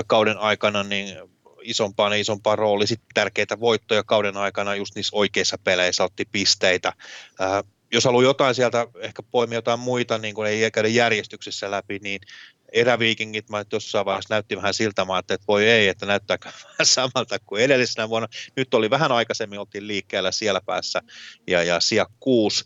kauden 0.07 0.37
aikana 0.37 0.83
niin 0.83 1.17
isompaan 1.67 2.11
ja 2.11 2.17
isompaan 2.17 2.57
rooli, 2.57 2.87
sitten 2.87 3.07
tärkeitä 3.13 3.59
voittoja 3.59 4.03
kauden 4.03 4.37
aikana 4.37 4.75
just 4.75 4.95
niissä 4.95 5.17
oikeissa 5.17 5.57
peleissä 5.63 6.03
otti 6.03 6.25
pisteitä. 6.31 6.93
jos 7.91 8.05
haluaa 8.05 8.23
jotain 8.23 8.55
sieltä, 8.55 8.87
ehkä 8.99 9.23
poimia 9.23 9.57
jotain 9.57 9.79
muita, 9.79 10.17
niin 10.17 10.35
kuin 10.35 10.47
ei 10.47 10.71
käydä 10.71 10.89
järjestyksessä 10.89 11.71
läpi, 11.71 11.99
niin 12.01 12.21
eräviikingit, 12.71 13.49
mä 13.49 13.65
jossain 13.71 14.05
vaiheessa 14.05 14.33
näytti 14.33 14.57
vähän 14.57 14.73
siltä, 14.73 15.05
mä 15.05 15.19
että 15.19 15.37
voi 15.47 15.67
ei, 15.67 15.87
että 15.87 16.05
näyttääkö 16.05 16.49
vähän 16.65 16.85
samalta 16.85 17.39
kuin 17.45 17.63
edellisenä 17.63 18.09
vuonna. 18.09 18.27
Nyt 18.55 18.73
oli 18.73 18.89
vähän 18.89 19.11
aikaisemmin, 19.11 19.59
oltiin 19.59 19.87
liikkeellä 19.87 20.31
siellä 20.31 20.61
päässä 20.65 21.01
ja, 21.47 21.63
ja 21.63 21.79
sija 21.79 22.05
kuusi, 22.19 22.65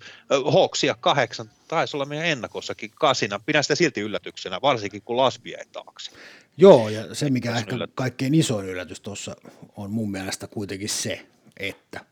Hawksia 0.54 0.96
kahdeksan, 0.96 1.50
taisi 1.68 1.98
olla 1.98 2.06
meidän 2.06 2.28
ennakossakin 2.28 2.92
kasina. 2.96 3.40
Pidän 3.46 3.64
sitä 3.64 3.76
silti 3.76 4.02
yllätyksenä, 4.02 4.62
varsinkin 4.62 5.02
kun 5.02 5.18
Lasbi 5.18 5.54
ei 5.54 5.66
taakse. 5.72 6.12
Joo, 6.58 6.90
ja 6.90 7.16
se 7.16 7.30
mikä 7.30 7.56
ehkä 7.56 7.76
yllätys. 7.76 7.96
kaikkein 7.96 8.34
isoin 8.34 8.68
yllätys 8.68 9.00
tuossa 9.00 9.36
on 9.76 9.92
mun 9.92 10.12
mielestä 10.12 10.48
kuitenkin 10.48 10.90
se, 10.90 11.26
että 11.58 12.06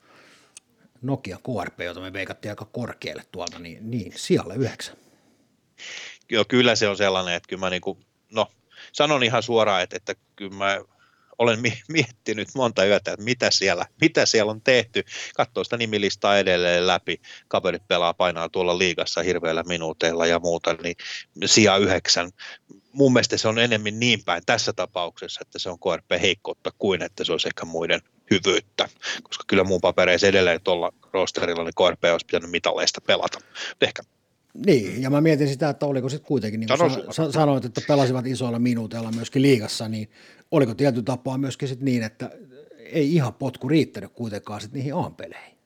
Nokia 1.02 1.38
KRP, 1.38 1.80
jota 1.80 2.00
me 2.00 2.14
veikattiin 2.14 2.52
aika 2.52 2.66
korkealle 2.66 3.24
tuolta, 3.32 3.60
niin, 3.60 3.92
niin 3.92 4.14
siellä 4.16 4.54
yhdeksän 4.54 4.96
joo, 6.30 6.46
kyllä 6.46 6.76
se 6.76 6.88
on 6.88 6.98
sellainen, 6.98 7.34
että 7.34 7.48
kyllä 7.48 7.60
mä 7.60 7.70
niin 7.70 7.82
kuin, 7.82 8.00
no, 8.32 8.52
sanon 8.92 9.24
ihan 9.24 9.44
suoraan, 9.44 9.82
että, 9.82 9.98
että 9.98 10.16
kyllä 10.36 10.56
mä 10.56 10.80
olen 11.40 11.60
miettinyt 11.88 12.48
monta 12.56 12.86
yötä, 12.86 13.12
että 13.12 13.24
mitä 13.24 13.52
siellä, 13.52 13.86
mitä 14.02 14.26
siellä 14.26 14.52
on 14.52 14.62
tehty. 14.62 15.04
Katsoo 15.36 15.64
sitä 15.64 15.78
nimilistaa 15.78 16.38
edelleen 16.38 16.88
läpi. 16.88 17.22
Kaverit 17.48 17.88
pelaa, 17.88 18.14
painaa 18.14 18.50
tuolla 18.50 18.78
liigassa 18.78 19.22
hirveillä 19.22 19.64
minuuteilla 19.64 20.26
ja 20.26 20.40
muuta, 20.40 20.74
niin 20.84 20.96
sija 21.46 21.78
yhdeksän. 21.78 22.32
Mun 22.92 23.14
mielestä 23.14 23.38
se 23.38 23.48
on 23.48 23.60
enemmän 23.60 24.00
niin 24.00 24.24
päin 24.26 24.44
tässä 24.46 24.74
tapauksessa, 24.74 25.42
että 25.42 25.60
se 25.60 25.70
on 25.70 25.80
KRP 25.80 26.22
heikkoutta 26.22 26.72
kuin 26.78 27.02
että 27.02 27.24
se 27.24 27.32
olisi 27.32 27.48
ehkä 27.48 27.66
muiden 27.66 28.02
hyvyyttä, 28.32 28.90
koska 29.24 29.44
kyllä 29.48 29.64
muun 29.64 29.82
papereissa 29.82 30.28
edelleen 30.28 30.62
tuolla 30.64 30.92
rosterilla 31.14 31.64
niin 31.64 31.74
KRP 31.76 32.04
olisi 32.14 32.26
pitänyt 32.26 32.52
mitalleista 32.52 33.02
pelata. 33.02 33.40
Ehkä 33.82 34.04
niin, 34.54 35.02
ja 35.02 35.10
mä 35.10 35.22
mietin 35.22 35.48
sitä, 35.48 35.70
että 35.70 35.86
oliko 35.86 36.10
sitten 36.10 36.28
kuitenkin, 36.28 36.60
niin 36.60 36.70
kuin 36.78 37.14
sa- 37.14 37.32
sanoit, 37.32 37.66
että 37.66 37.82
pelasivat 37.88 38.28
isoilla 38.28 38.60
minuuteilla 38.60 39.12
myöskin 39.12 39.42
liigassa, 39.42 39.88
niin 39.88 40.10
oliko 40.52 40.74
tietty 40.74 41.04
tapaa 41.04 41.38
myöskin 41.38 41.68
sit 41.68 41.82
niin, 41.82 42.04
että 42.04 42.32
ei 42.78 43.16
ihan 43.16 43.34
potku 43.34 43.70
riittänyt 43.70 44.12
kuitenkaan 44.14 44.62
sit 44.62 44.72
niihin 44.72 44.94
A-peleihin. 44.96 45.58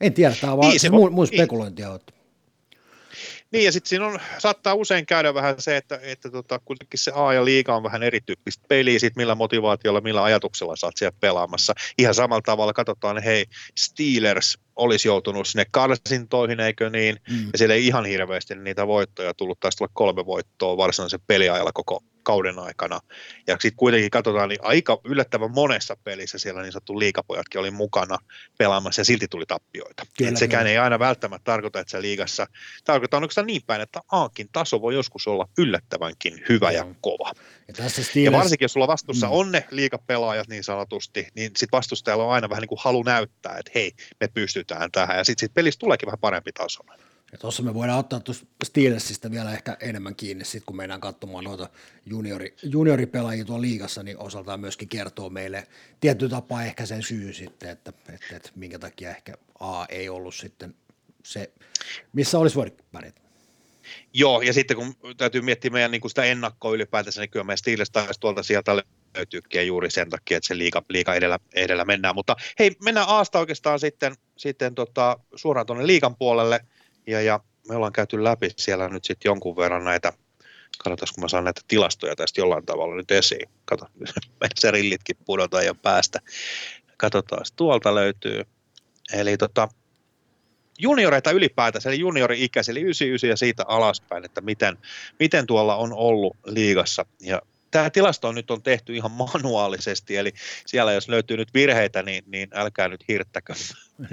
En 0.00 0.12
tiedä, 0.12 0.34
tämä 0.40 0.52
on 0.52 0.60
niin, 0.60 0.92
vaan 0.92 1.00
mun, 1.00 1.12
mun 1.12 1.26
niin. 1.30 1.38
spekulointia. 1.38 1.88
Niin. 1.88 2.16
Niin, 3.52 3.64
ja 3.64 3.72
sitten 3.72 3.88
siinä 3.88 4.06
on, 4.06 4.18
saattaa 4.38 4.74
usein 4.74 5.06
käydä 5.06 5.34
vähän 5.34 5.54
se, 5.58 5.76
että, 5.76 6.00
että 6.02 6.30
tota, 6.30 6.60
kuitenkin 6.64 6.98
se 6.98 7.12
A 7.14 7.32
ja 7.32 7.44
liiga 7.44 7.76
on 7.76 7.82
vähän 7.82 8.02
erityyppistä 8.02 8.64
peliä, 8.68 8.98
sit 8.98 9.16
millä 9.16 9.34
motivaatiolla, 9.34 10.00
millä 10.00 10.24
ajatuksella 10.24 10.76
sä 10.76 10.86
oot 10.86 10.96
siellä 10.96 11.16
pelaamassa. 11.20 11.72
Ihan 11.98 12.14
samalla 12.14 12.42
tavalla 12.42 12.72
katsotaan, 12.72 13.22
hei, 13.22 13.44
Steelers 13.78 14.58
olisi 14.76 15.08
joutunut 15.08 15.46
sinne 15.46 15.66
karsintoihin, 15.70 16.60
eikö 16.60 16.90
niin, 16.90 17.16
mm. 17.30 17.46
ja 17.52 17.58
siellä 17.58 17.74
ei 17.74 17.86
ihan 17.86 18.04
hirveästi 18.04 18.54
niitä 18.54 18.86
voittoja 18.86 19.34
tullut, 19.34 19.60
taisi 19.60 19.78
tulla 19.78 19.90
kolme 19.94 20.26
voittoa 20.26 20.76
varsinaisen 20.76 21.20
peliajalla 21.26 21.72
koko 21.72 22.02
kauden 22.26 22.58
aikana. 22.58 23.00
Ja 23.46 23.56
sitten 23.60 23.76
kuitenkin 23.76 24.10
katsotaan, 24.10 24.48
niin 24.48 24.58
aika 24.62 25.00
yllättävän 25.04 25.50
monessa 25.50 25.96
pelissä 26.04 26.38
siellä 26.38 26.62
niin 26.62 26.72
sanottu 26.72 26.98
liikapojatkin 26.98 27.60
oli 27.60 27.70
mukana 27.70 28.18
pelaamassa 28.58 29.00
ja 29.00 29.04
silti 29.04 29.28
tuli 29.28 29.46
tappioita. 29.46 30.02
Kyllä, 30.18 30.30
Et 30.30 30.36
sekään 30.36 30.60
kyllä. 30.60 30.70
ei 30.70 30.78
aina 30.78 30.98
välttämättä 30.98 31.44
tarkoita, 31.44 31.80
että 31.80 31.90
se 31.90 32.02
liigassa, 32.02 32.46
tarkoittaa 32.84 33.20
onko 33.20 33.42
niin 33.42 33.62
päin, 33.66 33.80
että 33.80 34.00
Aankin 34.12 34.48
taso 34.52 34.80
voi 34.80 34.94
joskus 34.94 35.28
olla 35.28 35.48
yllättävänkin 35.58 36.44
hyvä 36.48 36.70
ja, 36.70 36.78
ja 36.78 36.94
kova. 37.00 37.32
Ja, 37.68 37.74
tässä 37.74 38.04
Steelers... 38.04 38.32
ja 38.32 38.38
varsinkin 38.38 38.64
jos 38.64 38.72
sulla 38.72 38.86
vastuussa 38.88 39.26
mm. 39.26 39.32
on 39.32 39.52
ne 39.52 39.66
liikapelaajat 39.70 40.48
niin 40.48 40.64
sanotusti, 40.64 41.28
niin 41.34 41.46
sitten 41.46 41.76
vastustajalla 41.76 42.24
on 42.24 42.32
aina 42.32 42.48
vähän 42.48 42.60
niin 42.60 42.68
kuin 42.68 42.80
halu 42.82 43.02
näyttää, 43.02 43.58
että 43.58 43.72
hei, 43.74 43.92
me 44.20 44.28
pystytään 44.28 44.90
tähän 44.92 45.16
ja 45.16 45.24
sitten 45.24 45.40
sit 45.40 45.54
pelissä 45.54 45.78
tuleekin 45.78 46.06
vähän 46.06 46.18
parempi 46.18 46.52
taso. 46.52 46.82
Ja 47.32 47.38
tuossa 47.38 47.62
me 47.62 47.74
voidaan 47.74 47.98
ottaa 47.98 48.20
tuosta 48.20 48.46
Steelersistä 48.64 49.30
vielä 49.30 49.52
ehkä 49.52 49.76
enemmän 49.80 50.14
kiinni, 50.14 50.44
sit 50.44 50.64
kun 50.64 50.76
mennään 50.76 51.00
katsomaan 51.00 51.44
noita 51.44 51.68
juniori, 52.06 52.56
junioripelaajia 52.62 53.44
tuolla 53.44 53.62
liigassa, 53.62 54.02
niin 54.02 54.18
osaltaan 54.18 54.60
myöskin 54.60 54.88
kertoo 54.88 55.30
meille 55.30 55.66
tietty 56.00 56.28
tapaa 56.28 56.64
ehkä 56.64 56.86
sen 56.86 57.02
syy 57.02 57.32
sitten, 57.32 57.70
että, 57.70 57.92
että, 58.08 58.36
että 58.36 58.50
minkä 58.54 58.78
takia 58.78 59.10
ehkä 59.10 59.34
A 59.60 59.84
ei 59.88 60.08
ollut 60.08 60.34
sitten 60.34 60.74
se, 61.24 61.52
missä 62.12 62.38
olisi 62.38 62.56
voinut 62.56 62.82
pärjätä. 62.92 63.25
Joo, 64.12 64.40
ja 64.42 64.52
sitten 64.52 64.76
kun 64.76 64.94
täytyy 65.16 65.40
miettiä 65.40 65.70
meidän 65.70 65.90
niin 65.90 66.00
kuin 66.00 66.10
sitä 66.10 66.24
ennakkoa 66.24 66.74
ylipäätänsä, 66.74 67.20
niin 67.20 67.30
kyllä 67.30 67.44
meidän 67.44 67.58
Steelers 67.58 67.90
taisi 67.90 68.20
tuolta 68.20 68.42
sieltä 68.42 68.82
löytyykin 69.16 69.66
juuri 69.66 69.90
sen 69.90 70.10
takia, 70.10 70.36
että 70.36 70.46
se 70.48 70.58
liika, 70.58 70.82
liika 70.88 71.14
edellä, 71.14 71.38
edellä 71.54 71.84
mennään. 71.84 72.14
Mutta 72.14 72.36
hei, 72.58 72.70
mennään 72.82 73.08
Aasta 73.08 73.38
oikeastaan 73.38 73.80
sitten, 73.80 74.14
sitten 74.36 74.74
tota, 74.74 75.18
suoraan 75.34 75.66
tuonne 75.66 75.86
liikan 75.86 76.16
puolelle 76.16 76.60
ja, 77.06 77.20
ja 77.20 77.40
me 77.68 77.76
ollaan 77.76 77.92
käyty 77.92 78.24
läpi 78.24 78.50
siellä 78.56 78.88
nyt 78.88 79.04
sitten 79.04 79.28
jonkun 79.28 79.56
verran 79.56 79.84
näitä, 79.84 80.12
katsotaan 80.78 81.14
kun 81.14 81.24
mä 81.24 81.28
saan 81.28 81.44
näitä 81.44 81.60
tilastoja 81.68 82.16
tästä 82.16 82.40
jollain 82.40 82.66
tavalla 82.66 82.96
nyt 82.96 83.10
esiin. 83.10 83.48
Kato, 83.64 83.86
se 84.54 84.70
rillitkin 84.70 85.16
pudotaan 85.24 85.66
jo 85.66 85.74
päästä. 85.74 86.20
Katsotaan, 86.96 87.44
tuolta 87.56 87.94
löytyy. 87.94 88.44
Eli 89.12 89.36
tota, 89.36 89.68
junioreita 90.78 91.30
ylipäätänsä, 91.30 91.88
eli 91.88 91.98
juniori-ikäisiä, 91.98 92.72
eli 92.72 92.80
99 92.80 93.30
ja 93.30 93.36
siitä 93.36 93.64
alaspäin, 93.66 94.24
että 94.24 94.40
miten, 94.40 94.78
miten 95.18 95.46
tuolla 95.46 95.76
on 95.76 95.92
ollut 95.92 96.36
liigassa. 96.46 97.06
Ja 97.20 97.42
tämä 97.70 97.90
tilasto 97.90 98.28
on 98.28 98.34
nyt 98.34 98.50
on 98.50 98.62
tehty 98.62 98.96
ihan 98.96 99.10
manuaalisesti, 99.10 100.16
eli 100.16 100.32
siellä 100.66 100.92
jos 100.92 101.08
löytyy 101.08 101.36
nyt 101.36 101.54
virheitä, 101.54 102.02
niin, 102.02 102.24
niin 102.26 102.48
älkää 102.54 102.88
nyt 102.88 103.04
hirttäkö 103.08 103.54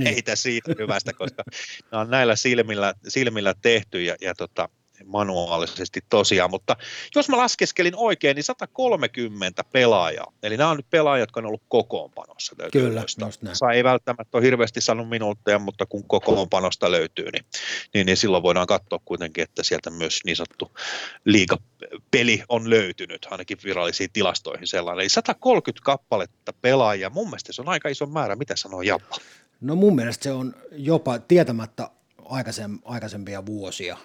heitä 0.06 0.32
niin. 0.32 0.38
siitä 0.38 0.72
hyvästä, 0.80 1.14
koska 1.14 1.44
nämä 1.92 2.02
on 2.02 2.10
näillä 2.10 2.36
silmillä, 2.36 2.94
silmillä 3.08 3.54
tehty 3.62 4.02
ja, 4.02 4.16
ja 4.22 4.36
tota, 4.36 4.70
manuaalisesti 5.06 6.00
tosiaan, 6.10 6.50
mutta 6.50 6.76
jos 7.16 7.30
mä 7.30 7.38
laskeskelin 7.38 7.96
oikein, 7.96 8.36
niin 8.36 8.44
130 8.44 9.64
pelaajaa, 9.64 10.34
eli 10.44 10.58
nämä 10.58 10.70
on 10.70 10.78
nyt 10.78 10.90
pelaajat, 10.90 11.22
jotka 11.22 11.40
on 11.40 11.46
ollut 11.46 11.64
kokoonpanossa. 11.68 12.56
Kyllä. 12.72 13.04
Sa 13.54 13.72
ei 13.72 13.84
välttämättä 13.84 14.38
ole 14.38 14.46
hirveästi 14.46 14.82
saanut 14.82 15.10
minuutteja, 15.10 15.60
mutta 15.60 15.86
kun 15.86 16.04
kokoonpanosta 16.08 16.92
löytyy, 16.92 17.32
niin, 17.32 17.46
niin, 17.94 18.06
niin 18.06 18.18
silloin 18.18 18.44
voidaan 18.44 18.68
katsoa 18.68 19.00
kuitenkin, 19.06 19.44
että 19.44 19.64
sieltä 19.64 19.90
myös 19.90 20.20
niin 20.26 20.36
sanottu 20.36 20.72
liigapeli 21.26 22.44
on 22.50 22.70
löytynyt, 22.70 23.28
ainakin 23.32 23.58
virallisiin 23.64 24.10
tilastoihin 24.14 24.68
sellainen. 24.68 25.02
Eli 25.02 25.10
130 25.10 25.86
kappaletta 25.86 26.54
pelaajia, 26.62 27.10
mun 27.10 27.28
mielestä 27.28 27.54
se 27.54 27.62
on 27.62 27.70
aika 27.70 27.90
iso 27.90 28.06
määrä, 28.06 28.36
mitä 28.36 28.56
sanoo 28.56 28.82
Jappa? 28.82 29.16
No 29.62 29.76
mun 29.76 29.96
mielestä 29.96 30.24
se 30.24 30.32
on 30.32 30.56
jopa 30.72 31.20
tietämättä 31.20 31.90
aikaisempia 32.86 33.46
vuosia, 33.46 33.98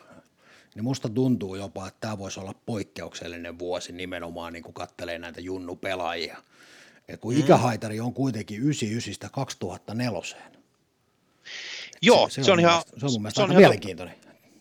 niin 0.78 0.84
musta 0.84 1.08
tuntuu 1.08 1.54
jopa, 1.54 1.88
että 1.88 2.00
tämä 2.00 2.18
voisi 2.18 2.40
olla 2.40 2.54
poikkeuksellinen 2.66 3.58
vuosi 3.58 3.92
nimenomaan, 3.92 4.52
niin 4.52 4.62
kuin 4.62 4.74
kattelee 4.74 5.18
näitä 5.18 5.40
junnu-pelaajia. 5.40 6.36
Et 7.08 7.20
kun 7.20 7.34
mm. 7.34 7.40
ikähaitari 7.40 8.00
on 8.00 8.14
kuitenkin 8.14 8.60
99 8.60 9.30
2004. 9.30 10.20
Joo, 12.02 12.28
se, 12.28 12.34
se, 12.34 12.42
se, 12.42 12.52
on, 12.52 12.60
ihan, 12.60 12.82
se 12.96 13.06
on 13.06 13.12
mun 13.12 13.22
mielestä 13.22 13.38
se 13.38 13.42
on 13.42 13.50
ihan 13.50 13.62
mielenkiintoinen. 13.62 14.14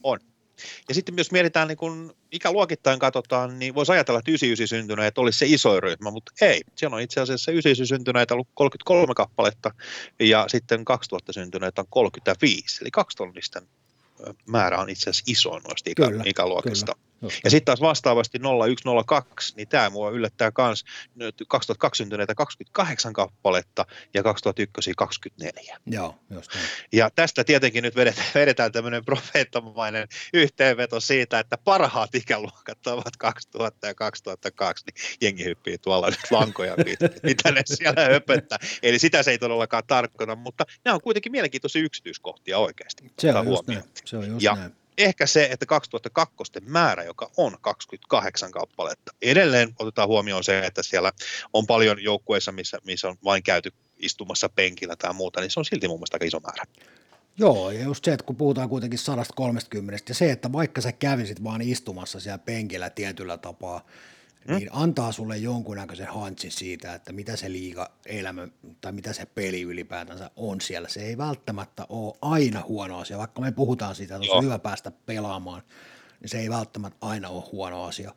On. 0.04 0.20
Ja 0.88 0.94
sitten 0.96 1.18
jos 1.18 1.32
mietitään, 1.32 1.68
niin 1.68 1.78
kun 1.78 2.16
ikäluokittain 2.32 3.00
katsotaan, 3.00 3.60
niin 3.60 3.76
voisi 3.76 3.92
ajatella, 3.92 4.20
että 4.20 4.32
99 4.32 4.68
syntyneet 4.68 5.18
olisi 5.18 5.40
se 5.40 5.46
iso 5.46 5.80
ryhmä, 5.80 6.12
mutta 6.12 6.32
ei. 6.42 6.62
Siellä 6.76 6.96
on 6.96 7.02
itse 7.02 7.22
asiassa 7.22 7.52
99 7.52 7.88
syntyneitä 7.88 8.34
ollut 8.34 8.48
33 8.54 9.14
kappaletta 9.14 9.72
ja 10.20 10.46
sitten 10.48 10.86
2000 10.86 11.34
syntyneitä 11.34 11.82
on 11.82 11.88
35, 11.90 12.78
eli 12.82 12.92
kaksitonnisten 12.92 13.64
määrä 14.46 14.78
on 14.78 14.90
itse 14.90 15.10
asiassa 15.10 15.32
isoin 15.32 15.64
noista 15.64 15.90
ikä, 15.90 16.08
kyllä, 16.08 16.24
ikäluokista. 16.26 16.96
Kyllä. 16.96 17.08
Ja 17.22 17.50
sitten 17.50 17.66
taas 17.66 17.82
vastaavasti 17.82 18.40
0102, 18.40 19.54
niin 19.56 19.68
tämä 19.68 19.90
mua 19.90 20.10
yllättää 20.10 20.52
myös 20.58 20.84
2002 21.48 21.98
syntyneitä 21.98 22.36
28 22.36 23.14
kappaletta 23.14 23.86
ja 24.14 24.24
2001 24.24 24.94
24. 24.98 25.78
Joo, 25.86 26.16
just 26.30 26.56
niin. 26.56 26.66
Ja 26.92 27.10
tästä 27.10 27.44
tietenkin 27.44 27.84
nyt 27.84 27.96
vedetään, 27.96 28.28
vedetään 28.36 28.72
tämmöinen 28.72 29.06
profeettomainen 29.06 30.08
yhteenveto 30.34 31.00
siitä, 31.00 31.40
että 31.40 31.58
parhaat 31.58 32.16
ikäluokat 32.16 32.88
ovat 32.88 33.18
2000 33.18 33.88
ja 33.88 33.96
2002, 33.96 34.86
niin 34.86 35.18
jengi 35.22 35.44
hyppii 35.44 35.78
tuolla 35.78 36.10
nyt 36.10 36.32
lankoja 36.32 36.76
mitä 37.24 37.52
ne 37.52 37.62
siellä 37.66 38.06
höpöttää. 38.06 38.58
Eli 38.84 39.00
sitä 39.00 39.24
se 39.24 39.32
ei 39.32 39.38
todellakaan 39.38 39.84
tarkoita, 39.88 40.36
mutta 40.36 40.66
nämä 40.86 40.96
on 40.96 41.02
kuitenkin 41.02 41.32
mielenkiintoisia 41.32 41.82
yksityiskohtia 41.82 42.58
oikeasti. 42.58 43.12
Se 43.20 43.34
on 43.34 43.48
just 43.48 43.68
näin. 43.68 43.84
Se 44.06 44.18
on 44.18 44.28
just 44.28 44.44
ja 44.44 44.56
näin 44.56 44.87
ehkä 44.98 45.26
se, 45.26 45.50
että 45.52 45.66
2002 45.66 46.36
määrä, 46.66 47.04
joka 47.04 47.32
on 47.38 47.58
28 47.62 48.52
kappaletta. 48.52 49.14
Edelleen 49.22 49.74
otetaan 49.80 50.08
huomioon 50.08 50.44
se, 50.44 50.60
että 50.60 50.84
siellä 50.84 51.12
on 51.54 51.68
paljon 51.68 52.04
joukkueissa, 52.04 52.52
missä, 52.52 52.78
missä 52.84 53.08
on 53.08 53.16
vain 53.24 53.44
käyty 53.44 53.74
istumassa 53.98 54.50
penkillä 54.50 54.96
tai 54.96 55.14
muuta, 55.14 55.42
niin 55.42 55.52
se 55.52 55.60
on 55.60 55.66
silti 55.66 55.88
mun 55.88 55.98
mielestä 55.98 56.16
aika 56.16 56.26
iso 56.26 56.40
määrä. 56.40 56.64
Joo, 57.40 57.72
ja 57.72 57.84
just 57.84 58.06
se, 58.06 58.14
että 58.14 58.26
kun 58.26 58.36
puhutaan 58.36 58.70
kuitenkin 58.70 59.00
130, 59.00 60.12
ja 60.12 60.16
se, 60.16 60.32
että 60.32 60.52
vaikka 60.52 60.82
sä 60.82 60.92
kävisit 60.92 61.44
vaan 61.44 61.62
istumassa 61.62 62.20
siellä 62.20 62.38
penkillä 62.38 62.90
tietyllä 62.90 63.38
tapaa, 63.38 63.86
mm. 64.48 64.56
niin 64.56 64.70
antaa 64.72 65.12
sulle 65.12 65.38
jonkunnäköisen 65.38 66.08
hantsin 66.08 66.52
siitä, 66.52 66.94
että 66.94 67.14
mitä 67.14 67.36
se 67.36 67.52
liiga 67.52 67.92
elämä 68.06 68.48
tai 68.82 68.92
mitä 68.92 69.14
se 69.14 69.26
peli 69.26 69.62
ylipäätänsä 69.62 70.32
on 70.36 70.62
siellä. 70.62 70.90
Se 70.90 71.02
ei 71.02 71.18
välttämättä 71.18 71.86
ole 71.90 72.18
aina 72.22 72.64
huono 72.68 73.00
asia, 73.00 73.18
vaikka 73.18 73.42
me 73.42 73.52
puhutaan 73.52 73.96
siitä, 73.96 74.16
että 74.16 74.34
on 74.34 74.44
hyvä 74.44 74.60
päästä 74.60 74.92
pelaamaan, 74.92 75.62
niin 76.22 76.30
se 76.30 76.40
ei 76.40 76.50
välttämättä 76.50 76.98
aina 77.02 77.30
ole 77.30 77.44
huono 77.52 77.84
asia 77.84 78.14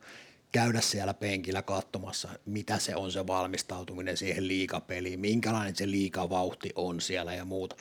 käydä 0.51 0.81
siellä 0.81 1.13
penkillä 1.13 1.61
katsomassa, 1.61 2.29
mitä 2.45 2.79
se 2.79 2.95
on 2.95 3.11
se 3.11 3.27
valmistautuminen 3.27 4.17
siihen 4.17 4.47
liikapeliin, 4.47 5.19
minkälainen 5.19 5.75
se 5.75 5.91
liikavauhti 5.91 6.69
on 6.75 7.01
siellä 7.01 7.33
ja 7.33 7.45
muuta. 7.45 7.75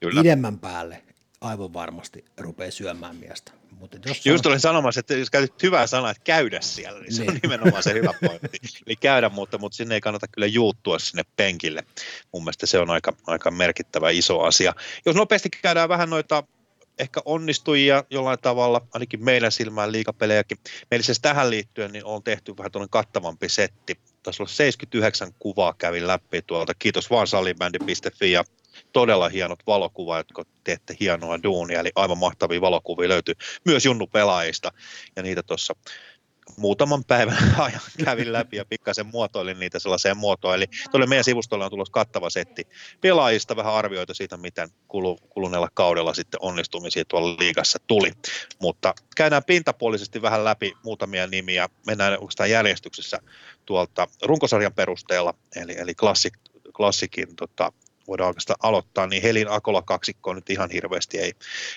Kyllä. 0.00 0.22
Pidemmän 0.22 0.58
päälle 0.58 1.02
aivan 1.40 1.72
varmasti 1.72 2.24
rupeaa 2.38 2.70
syömään 2.70 3.16
miestä. 3.16 3.52
Mutta 3.92 4.08
jos 4.08 4.26
Just 4.26 4.46
olin 4.46 4.60
sanomassa, 4.60 5.00
että 5.00 5.14
jos 5.14 5.30
käytit 5.30 5.62
hyvää 5.62 5.86
sanaa, 5.86 6.10
että 6.10 6.24
käydä 6.24 6.60
siellä, 6.60 7.00
niin 7.00 7.12
se 7.12 7.22
niin. 7.22 7.30
on 7.30 7.38
nimenomaan 7.42 7.82
se 7.82 7.92
hyvä 7.92 8.14
pointti. 8.26 8.58
Eli 8.86 8.96
käydä, 8.96 9.28
mutta, 9.28 9.58
mutta 9.58 9.76
sinne 9.76 9.94
ei 9.94 10.00
kannata 10.00 10.28
kyllä 10.28 10.46
juuttua 10.46 10.98
sinne 10.98 11.22
penkille. 11.36 11.84
Mun 12.32 12.44
mielestä 12.44 12.66
se 12.66 12.78
on 12.78 12.90
aika, 12.90 13.12
aika 13.26 13.50
merkittävä 13.50 14.10
iso 14.10 14.40
asia. 14.40 14.74
Jos 15.06 15.16
nopeasti 15.16 15.48
käydään 15.62 15.88
vähän 15.88 16.10
noita 16.10 16.44
ehkä 16.98 17.20
onnistujia 17.24 18.04
jollain 18.10 18.38
tavalla, 18.42 18.86
ainakin 18.92 19.24
meidän 19.24 19.52
silmään 19.52 19.92
liikapelejäkin. 19.92 20.58
Meillä 20.90 21.04
siis 21.04 21.20
tähän 21.20 21.50
liittyen 21.50 21.92
niin 21.92 22.04
on 22.04 22.22
tehty 22.22 22.56
vähän 22.58 22.72
tuollainen 22.72 22.90
kattavampi 22.90 23.48
setti. 23.48 23.98
Taisi 24.22 24.42
olla 24.42 24.50
79 24.50 25.32
kuvaa 25.38 25.74
kävin 25.78 26.06
läpi 26.06 26.42
tuolta. 26.42 26.74
Kiitos 26.78 27.10
vaan 27.10 27.26
salibändi.fi 27.26 28.32
ja 28.32 28.44
todella 28.94 29.28
hienot 29.28 29.58
valokuvat, 29.66 30.18
jotka 30.18 30.44
teette 30.64 30.96
hienoa 31.00 31.42
duunia, 31.42 31.80
eli 31.80 31.90
aivan 31.94 32.18
mahtavia 32.18 32.60
valokuvia 32.60 33.08
löytyy 33.08 33.34
myös 33.64 33.84
Junnu 33.84 34.06
pelaajista, 34.06 34.72
ja 35.16 35.22
niitä 35.22 35.42
tuossa 35.42 35.74
muutaman 36.56 37.04
päivän 37.04 37.38
ajan 37.58 37.80
kävin 38.04 38.32
läpi 38.32 38.56
ja 38.56 38.64
pikkasen 38.64 39.06
muotoilin 39.06 39.58
niitä 39.58 39.78
sellaiseen 39.78 40.16
muotoon. 40.16 40.54
Eli 40.54 40.66
tuolle 40.90 41.06
meidän 41.06 41.24
sivustolle 41.24 41.64
on 41.64 41.70
tulossa 41.70 41.92
kattava 41.92 42.30
setti 42.30 42.66
pelaajista, 43.00 43.56
vähän 43.56 43.74
arvioita 43.74 44.14
siitä, 44.14 44.36
miten 44.36 44.68
kulu, 44.88 45.18
kuluneella 45.28 45.68
kaudella 45.74 46.14
sitten 46.14 46.42
onnistumisia 46.42 47.04
tuolla 47.08 47.36
liigassa 47.38 47.78
tuli. 47.86 48.12
Mutta 48.60 48.94
käydään 49.16 49.44
pintapuolisesti 49.44 50.22
vähän 50.22 50.44
läpi 50.44 50.72
muutamia 50.84 51.26
nimiä. 51.26 51.68
Mennään 51.86 52.12
oikeastaan 52.12 52.50
järjestyksessä 52.50 53.18
tuolta 53.66 54.06
runkosarjan 54.22 54.74
perusteella, 54.74 55.34
eli, 55.56 55.74
eli 55.78 55.94
klassik, 55.94 56.34
klassikin 56.76 57.36
tota, 57.36 57.72
voidaan 58.06 58.28
oikeastaan 58.28 58.58
aloittaa, 58.62 59.06
niin 59.06 59.22
Helin 59.22 59.50
Akola 59.50 59.82
kaksikko 59.82 60.34
nyt 60.34 60.50
ihan 60.50 60.70
hirveästi 60.70 61.18
ei, 61.18 61.32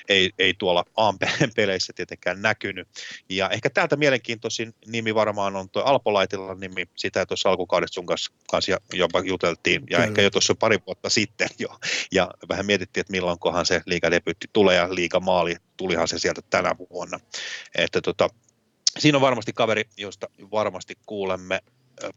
ei, 0.10 0.32
ei 0.40 0.54
tuolla 0.54 0.86
AM-peleissä 0.96 1.94
tietenkään 1.94 2.42
näkynyt. 2.42 2.88
Ja 3.30 3.50
ehkä 3.50 3.70
täältä 3.70 3.96
mielenkiintoisin 3.96 4.76
nimi 4.86 5.16
varmaan 5.16 5.56
on 5.56 5.70
tuo 5.70 5.84
Alpolaitilla 5.84 6.56
nimi, 6.56 6.86
sitä 6.96 7.26
tuossa 7.26 7.50
alkukaudesta 7.50 7.96
sun 7.96 8.06
kanssa, 8.06 8.32
kanssa 8.52 8.78
jopa 8.94 9.20
juteltiin, 9.20 9.84
ja 9.90 9.98
Kyllä. 9.98 10.04
ehkä 10.04 10.22
jo 10.22 10.30
tuossa 10.30 10.56
pari 10.56 10.78
vuotta 10.88 11.10
sitten 11.10 11.50
jo, 11.60 11.70
ja 12.12 12.32
vähän 12.50 12.66
mietittiin, 12.66 13.02
että 13.02 13.12
milloinkohan 13.12 13.66
se 13.66 13.82
liigadebyytti 13.86 14.48
tulee, 14.54 14.76
ja 14.76 14.96
liigamaali 14.96 15.56
tulihan 15.78 16.08
se 16.08 16.20
sieltä 16.20 16.42
tänä 16.50 16.76
vuonna. 16.90 17.20
Että 17.78 18.02
tota, 18.02 18.30
siinä 19.00 19.18
on 19.18 19.22
varmasti 19.22 19.54
kaveri, 19.54 19.84
josta 19.98 20.28
varmasti 20.52 20.96
kuulemme 21.06 21.60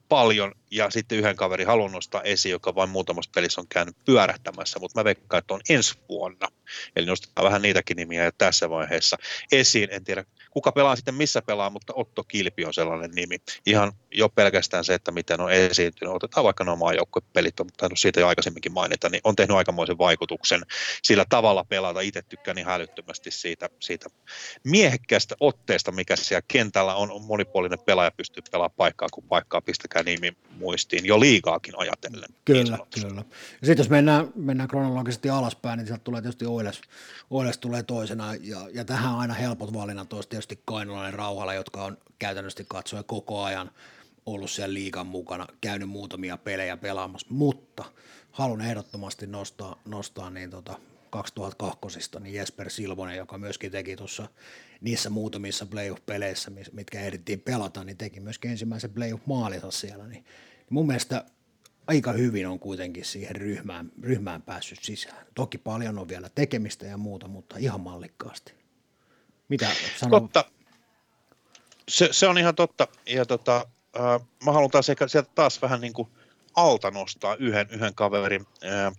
paljon 0.09 0.53
ja 0.71 0.91
sitten 0.91 1.19
yhden 1.19 1.37
kaverin 1.37 1.67
haluan 1.67 1.93
nostaa 1.93 2.23
esiin, 2.23 2.53
joka 2.53 2.75
vain 2.75 2.91
muutamassa 2.91 3.31
pelissä 3.35 3.61
on 3.61 3.69
käynyt 3.69 3.97
pyörähtämässä, 4.05 4.79
mutta 4.79 5.01
mä 5.01 5.05
veikkaan, 5.05 5.39
että 5.39 5.55
on 5.55 5.61
ensi 5.69 5.95
vuonna. 6.09 6.49
Eli 6.97 7.07
nostetaan 7.07 7.45
vähän 7.45 7.63
niitäkin 7.63 7.97
nimiä 7.97 8.25
jo 8.25 8.31
tässä 8.39 8.71
vaiheessa 8.71 9.17
esiin. 9.53 9.89
En 9.93 10.05
tiedä, 10.05 10.25
kuka 10.51 10.73
pelaa 10.73 10.97
sitten 10.97 11.15
missä 11.15 11.43
pelaa, 11.43 11.71
mutta 11.71 11.93
Otto 11.97 12.25
Kilpi 12.25 12.65
on 12.65 12.75
sellainen 12.75 13.11
nimi. 13.11 13.37
Ihan 13.67 13.93
jo 14.13 14.29
pelkästään 14.29 14.85
se, 14.85 14.95
että 14.95 15.11
miten 15.11 15.41
on 15.41 15.53
esiintynyt. 15.53 16.15
Otetaan 16.15 16.45
vaikka 16.45 16.65
nuo 16.65 16.77
maajoukkuepelit, 16.77 17.55
mutta 17.65 17.89
siitä 17.97 18.21
jo 18.21 18.29
aikaisemminkin 18.29 18.73
mainita, 18.73 19.09
niin 19.09 19.21
on 19.25 19.37
tehnyt 19.37 19.57
aikamoisen 19.57 19.99
vaikutuksen 19.99 20.63
sillä 21.03 21.25
tavalla 21.29 21.65
pelata. 21.65 22.01
Itse 22.01 22.23
tykkään 22.23 22.55
niin 22.55 22.67
hälyttömästi 22.67 23.31
siitä, 23.31 23.69
siitä 23.81 24.09
miehekkäästä 24.65 25.35
otteesta, 25.41 25.93
mikä 25.93 26.17
siellä 26.17 26.43
kentällä 26.49 26.95
on. 26.95 27.23
Monipuolinen 27.23 27.79
pelaaja 27.79 28.11
pystyy 28.11 28.43
pelaamaan 28.53 28.77
paikkaa, 28.77 29.09
kun 29.13 29.25
paikkaa 29.25 29.61
pistäkää 29.61 30.03
nimi 30.03 30.37
muistiin 30.59 31.07
jo 31.07 31.21
liikaakin 31.21 31.75
ajatellen. 31.79 32.31
Kyllä, 32.45 32.77
niin 32.77 33.09
kyllä. 33.09 33.25
Ja 33.61 33.67
sitten 33.67 33.79
jos 33.79 33.91
mennään, 33.91 34.33
mennään 34.35 34.69
kronologisesti 34.69 35.31
alaspäin, 35.31 35.79
niin 35.79 35.87
sieltä 35.87 36.05
tulee 36.05 36.23
tietysti 36.23 36.47
Oiles, 36.47 36.81
Oiles 37.31 37.59
tulee 37.59 37.83
toisena, 37.83 38.35
ja, 38.35 38.59
ja 38.73 38.85
tähän 38.85 39.15
aina 39.15 39.35
helpot 39.35 39.73
valinnat 39.73 40.13
olisi 40.13 40.29
tietysti 40.41 40.63
Kainulainen 40.65 41.15
Rauhala, 41.15 41.55
jotka 41.55 41.85
on 41.85 41.99
käytännössä 42.19 42.65
katsoen 42.69 43.05
koko 43.05 43.43
ajan, 43.43 43.71
ollut 44.27 44.51
siellä 44.51 44.75
liikan 44.75 45.07
mukana, 45.07 45.47
käynyt 45.61 45.89
muutamia 45.89 46.37
pelejä 46.37 46.77
pelaamassa, 46.77 47.27
mutta 47.31 47.85
haluan 48.31 48.61
ehdottomasti 48.61 49.27
nostaa, 49.27 49.81
nostaa 49.85 50.31
niin 50.31 50.51
tota 50.51 50.79
2002 51.11 51.99
niin 52.21 52.35
Jesper 52.35 52.71
Silvonen, 52.71 53.17
joka 53.17 53.39
myöskin 53.39 53.73
teki 53.73 53.97
tuossa 53.97 54.29
niissä 54.81 55.11
muutamissa 55.11 55.67
playoff-peleissä, 55.67 56.51
mitkä 56.73 57.01
ehdittiin 57.01 57.41
pelata, 57.41 57.85
niin 57.85 57.97
teki 57.97 58.21
myöskin 58.21 58.51
ensimmäisen 58.51 58.91
playoff-maalinsa 58.91 59.71
siellä, 59.71 60.07
niin 60.07 60.25
mun 60.71 60.87
mielestä 60.87 61.25
aika 61.87 62.13
hyvin 62.13 62.49
on 62.49 62.59
kuitenkin 62.59 63.05
siihen 63.05 63.37
ryhmään, 63.37 63.93
ryhmään 64.03 64.43
päässyt 64.43 64.79
sisään. 64.83 65.27
Toki 65.35 65.59
paljon 65.59 65.99
on 65.99 66.09
vielä 66.09 66.31
tekemistä 66.35 66.87
ja 66.87 66.97
muuta, 66.97 67.29
mutta 67.29 67.57
ihan 67.59 67.81
mallikkaasti. 67.81 68.60
Mitä 69.51 69.69
sanoo? 69.97 70.21
Totta. 70.21 70.45
Se, 71.89 72.09
se, 72.13 72.29
on 72.29 72.39
ihan 72.39 72.55
totta. 72.55 72.89
Ja 73.07 73.27
tota, 73.27 73.67
äh, 73.97 74.27
mä 74.45 74.53
haluan 74.53 74.71
taas 74.71 74.89
ehkä 74.89 75.09
sieltä 75.09 75.31
taas 75.35 75.63
vähän 75.63 75.81
niin 75.81 75.93
kuin 75.93 76.09
alta 76.55 76.91
nostaa 76.91 77.35
yhden, 77.35 77.69
yhden 77.71 77.95
kaverin. 77.95 78.47
Äh, 78.65 78.93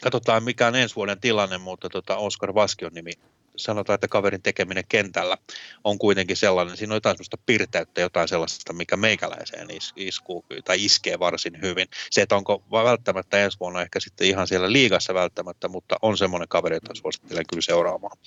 katsotaan 0.00 0.44
mikä 0.44 0.66
on 0.66 0.74
ensi 0.74 0.96
vuoden 0.96 1.20
tilanne, 1.20 1.58
mutta 1.58 1.88
tota 1.88 2.16
Oskar 2.16 2.54
Vaskion 2.54 2.94
nimi 2.94 3.12
sanotaan, 3.56 3.94
että 3.94 4.08
kaverin 4.08 4.42
tekeminen 4.42 4.84
kentällä 4.88 5.36
on 5.84 5.98
kuitenkin 5.98 6.36
sellainen, 6.36 6.76
siinä 6.76 6.92
on 6.92 6.96
jotain 6.96 7.16
sellaista 7.16 7.38
pirteyttä, 7.46 8.00
jotain 8.00 8.28
sellaista, 8.28 8.72
mikä 8.72 8.96
meikäläiseen 8.96 9.70
is, 9.70 9.92
iskuu, 9.96 10.44
tai 10.64 10.84
iskee 10.84 11.18
varsin 11.18 11.62
hyvin. 11.62 11.88
Se, 12.10 12.22
että 12.22 12.36
onko 12.36 12.62
välttämättä 12.70 13.38
ensi 13.38 13.60
vuonna 13.60 13.82
ehkä 13.82 14.00
sitten 14.00 14.26
ihan 14.26 14.48
siellä 14.48 14.72
liigassa 14.72 15.14
välttämättä, 15.14 15.68
mutta 15.68 15.96
on 16.02 16.18
semmoinen 16.18 16.48
kaveri, 16.48 16.76
jota 16.76 16.94
suosittelen 16.94 17.44
kyllä 17.50 17.62
seuraamaan. 17.62 18.18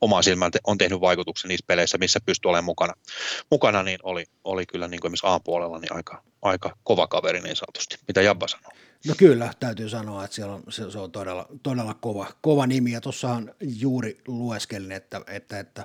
Oma 0.00 0.22
silmään 0.22 0.52
on 0.64 0.78
tehnyt 0.78 1.00
vaikutuksen 1.00 1.48
niissä 1.48 1.64
peleissä, 1.66 1.98
missä 1.98 2.20
pystyy 2.26 2.48
olemaan 2.48 2.64
mukana. 2.64 2.94
Mukana 3.50 3.82
niin 3.82 3.98
oli, 4.02 4.24
oli 4.44 4.66
kyllä 4.66 4.88
niin 4.88 5.00
kuin 5.00 5.08
esimerkiksi 5.08 5.26
A-puolella 5.26 5.78
niin 5.78 5.96
aika, 5.96 6.22
aika 6.42 6.76
kova 6.84 7.06
kaveri 7.06 7.40
niin 7.40 7.56
sanotusti. 7.56 7.96
Mitä 8.08 8.22
Jabba 8.22 8.48
sanoo? 8.48 8.72
No 9.08 9.14
kyllä, 9.18 9.52
täytyy 9.60 9.88
sanoa, 9.88 10.24
että 10.24 10.34
siellä 10.34 10.54
on, 10.54 10.62
se, 10.68 10.90
se 10.90 10.98
on 10.98 11.12
todella, 11.12 11.48
todella 11.62 11.94
kova, 11.94 12.32
kova 12.40 12.66
nimi, 12.66 12.92
ja 12.92 13.00
tuossahan 13.00 13.54
juuri 13.60 14.20
lueskelin, 14.26 14.92
että, 14.92 15.20
että, 15.26 15.58
että, 15.58 15.84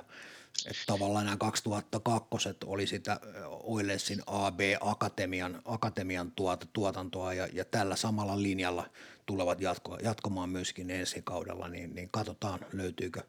että 0.66 0.82
tavallaan 0.86 1.24
nämä 1.24 1.36
2002 1.36 2.48
oli 2.64 2.86
sitä 2.86 3.20
Oilesin 3.46 4.22
AB-akatemian 4.26 5.62
akatemian 5.64 6.32
tuota, 6.32 6.66
tuotantoa, 6.72 7.34
ja, 7.34 7.48
ja 7.52 7.64
tällä 7.64 7.96
samalla 7.96 8.42
linjalla 8.42 8.90
tulevat 9.26 9.60
jatko, 9.60 9.98
jatkomaan 10.02 10.50
myöskin 10.50 10.90
ensi 10.90 11.22
kaudella, 11.24 11.68
niin, 11.68 11.94
niin 11.94 12.08
katsotaan 12.12 12.60
löytyykö, 12.72 13.22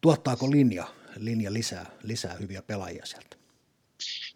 tuottaako 0.00 0.50
linja, 0.50 0.86
linja 1.16 1.52
lisää, 1.52 1.86
lisää 2.02 2.34
hyviä 2.34 2.62
pelaajia 2.62 3.06
sieltä. 3.06 3.36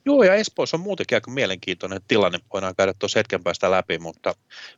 Joo, 0.05 0.23
ja 0.23 0.35
Espoossa 0.35 0.77
on 0.77 0.81
muutenkin 0.81 1.17
aika 1.17 1.31
mielenkiintoinen 1.31 2.01
tilanne, 2.09 2.41
voidaan 2.53 2.77
käydä 2.77 2.95
tuossa 2.99 3.19
hetken 3.19 3.43
päästä 3.43 3.71
läpi, 3.71 3.99
mutta, 3.99 4.35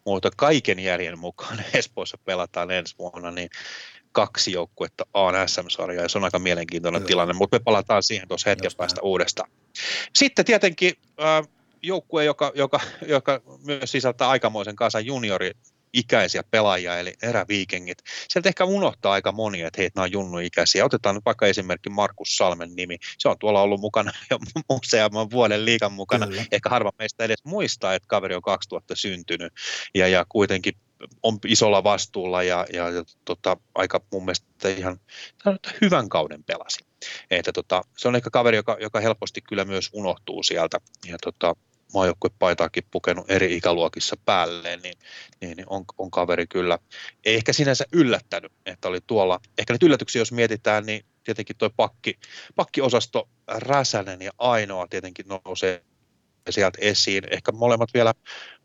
mutta 0.07 0.31
kaiken 0.37 0.78
järjen 0.78 1.19
mukaan 1.19 1.64
Espoossa 1.75 2.19
pelataan 2.25 2.71
ensi 2.71 2.95
vuonna, 2.99 3.31
niin 3.31 3.50
kaksi 4.12 4.52
joukkuetta 4.52 5.07
on 5.14 5.35
SM-sarja, 5.47 6.02
ja 6.02 6.09
se 6.09 6.19
on 6.19 6.25
aika 6.25 6.38
mielenkiintoinen 6.38 7.00
Joo. 7.00 7.07
tilanne, 7.07 7.35
mutta 7.35 7.57
me 7.57 7.62
palataan 7.64 8.02
siihen 8.02 8.28
tuossa 8.28 8.50
hetken 8.50 8.66
Jostain. 8.66 8.78
päästä 8.78 9.00
uudestaan. 9.02 9.50
Sitten 10.12 10.45
tietenkin 10.45 10.95
äh, 11.21 11.49
joukkue, 11.83 12.25
joka, 12.25 12.52
joka, 12.54 12.81
joka 13.07 13.40
myös 13.64 13.90
sisältää 13.90 14.28
aikamoisen 14.28 14.76
kansan 14.76 15.07
juniori 15.07 15.50
ikäisiä 15.94 16.42
pelaajia, 16.50 16.98
eli 16.98 17.14
eräviikengit. 17.22 17.98
Sieltä 18.28 18.48
ehkä 18.48 18.64
unohtaa 18.64 19.12
aika 19.12 19.32
moni, 19.32 19.60
että 19.60 19.80
heitä 19.82 20.02
on 20.02 20.12
junnu-ikäisiä. 20.12 20.84
Otetaan 20.84 21.14
nyt 21.14 21.24
vaikka 21.24 21.46
esimerkki 21.46 21.90
Markus 21.90 22.36
Salmen 22.36 22.74
nimi. 22.76 22.98
Se 23.18 23.28
on 23.28 23.38
tuolla 23.38 23.60
ollut 23.60 23.80
mukana 23.80 24.12
jo 24.30 24.38
useamman 24.68 25.30
vuoden 25.30 25.64
liikan 25.64 25.92
mukana. 25.92 26.26
Kyllä. 26.26 26.44
Ehkä 26.52 26.68
harva 26.68 26.92
meistä 26.98 27.24
edes 27.24 27.44
muistaa, 27.44 27.94
että 27.94 28.08
kaveri 28.08 28.34
on 28.34 28.42
2000 28.42 28.96
syntynyt 28.96 29.52
ja, 29.94 30.08
ja 30.08 30.26
kuitenkin 30.28 30.74
on 31.22 31.38
isolla 31.46 31.84
vastuulla 31.84 32.42
ja, 32.42 32.66
ja, 32.72 32.90
ja 32.90 33.04
tota, 33.24 33.56
aika 33.74 34.00
mun 34.12 34.24
mielestä 34.24 34.68
ihan 34.68 35.00
hyvän 35.80 36.08
kauden 36.08 36.44
pelasi. 36.44 36.84
Että 37.30 37.52
tota, 37.52 37.82
se 37.96 38.08
on 38.08 38.16
ehkä 38.16 38.30
kaveri, 38.30 38.56
joka, 38.56 38.76
joka 38.80 39.00
helposti 39.00 39.40
kyllä 39.40 39.64
myös 39.64 39.90
unohtuu 39.92 40.42
sieltä. 40.42 40.78
Ja 41.07 41.16
tota, 41.22 41.57
maajoukkuepaitaakin 41.94 42.85
pukenut 42.90 43.30
eri 43.30 43.57
ikäluokissa 43.57 44.16
päälleen, 44.24 44.80
niin, 44.83 44.94
niin, 45.40 45.57
niin 45.57 45.66
on, 45.68 45.85
on 45.98 46.11
kaveri 46.11 46.46
kyllä. 46.46 46.78
Ei 47.24 47.35
ehkä 47.35 47.52
sinänsä 47.52 47.85
yllättänyt, 47.92 48.52
että 48.66 48.88
oli 48.88 49.00
tuolla. 49.07 49.40
Ehkä 49.59 49.72
nyt 49.72 49.83
yllätyksiä, 49.83 50.20
jos 50.20 50.33
mietitään, 50.33 50.87
niin 50.87 51.04
tietenkin 51.24 51.57
tuo 51.57 51.70
pakki, 51.70 52.18
pakkiosasto 52.57 53.28
Räsänen 53.48 54.22
ja 54.22 54.30
Ainoa 54.38 54.87
tietenkin 54.90 55.26
nousee 55.28 55.85
sieltä 56.52 56.78
esiin. 56.80 57.24
Ehkä 57.30 57.52
molemmat 57.52 57.88
vielä 57.94 58.14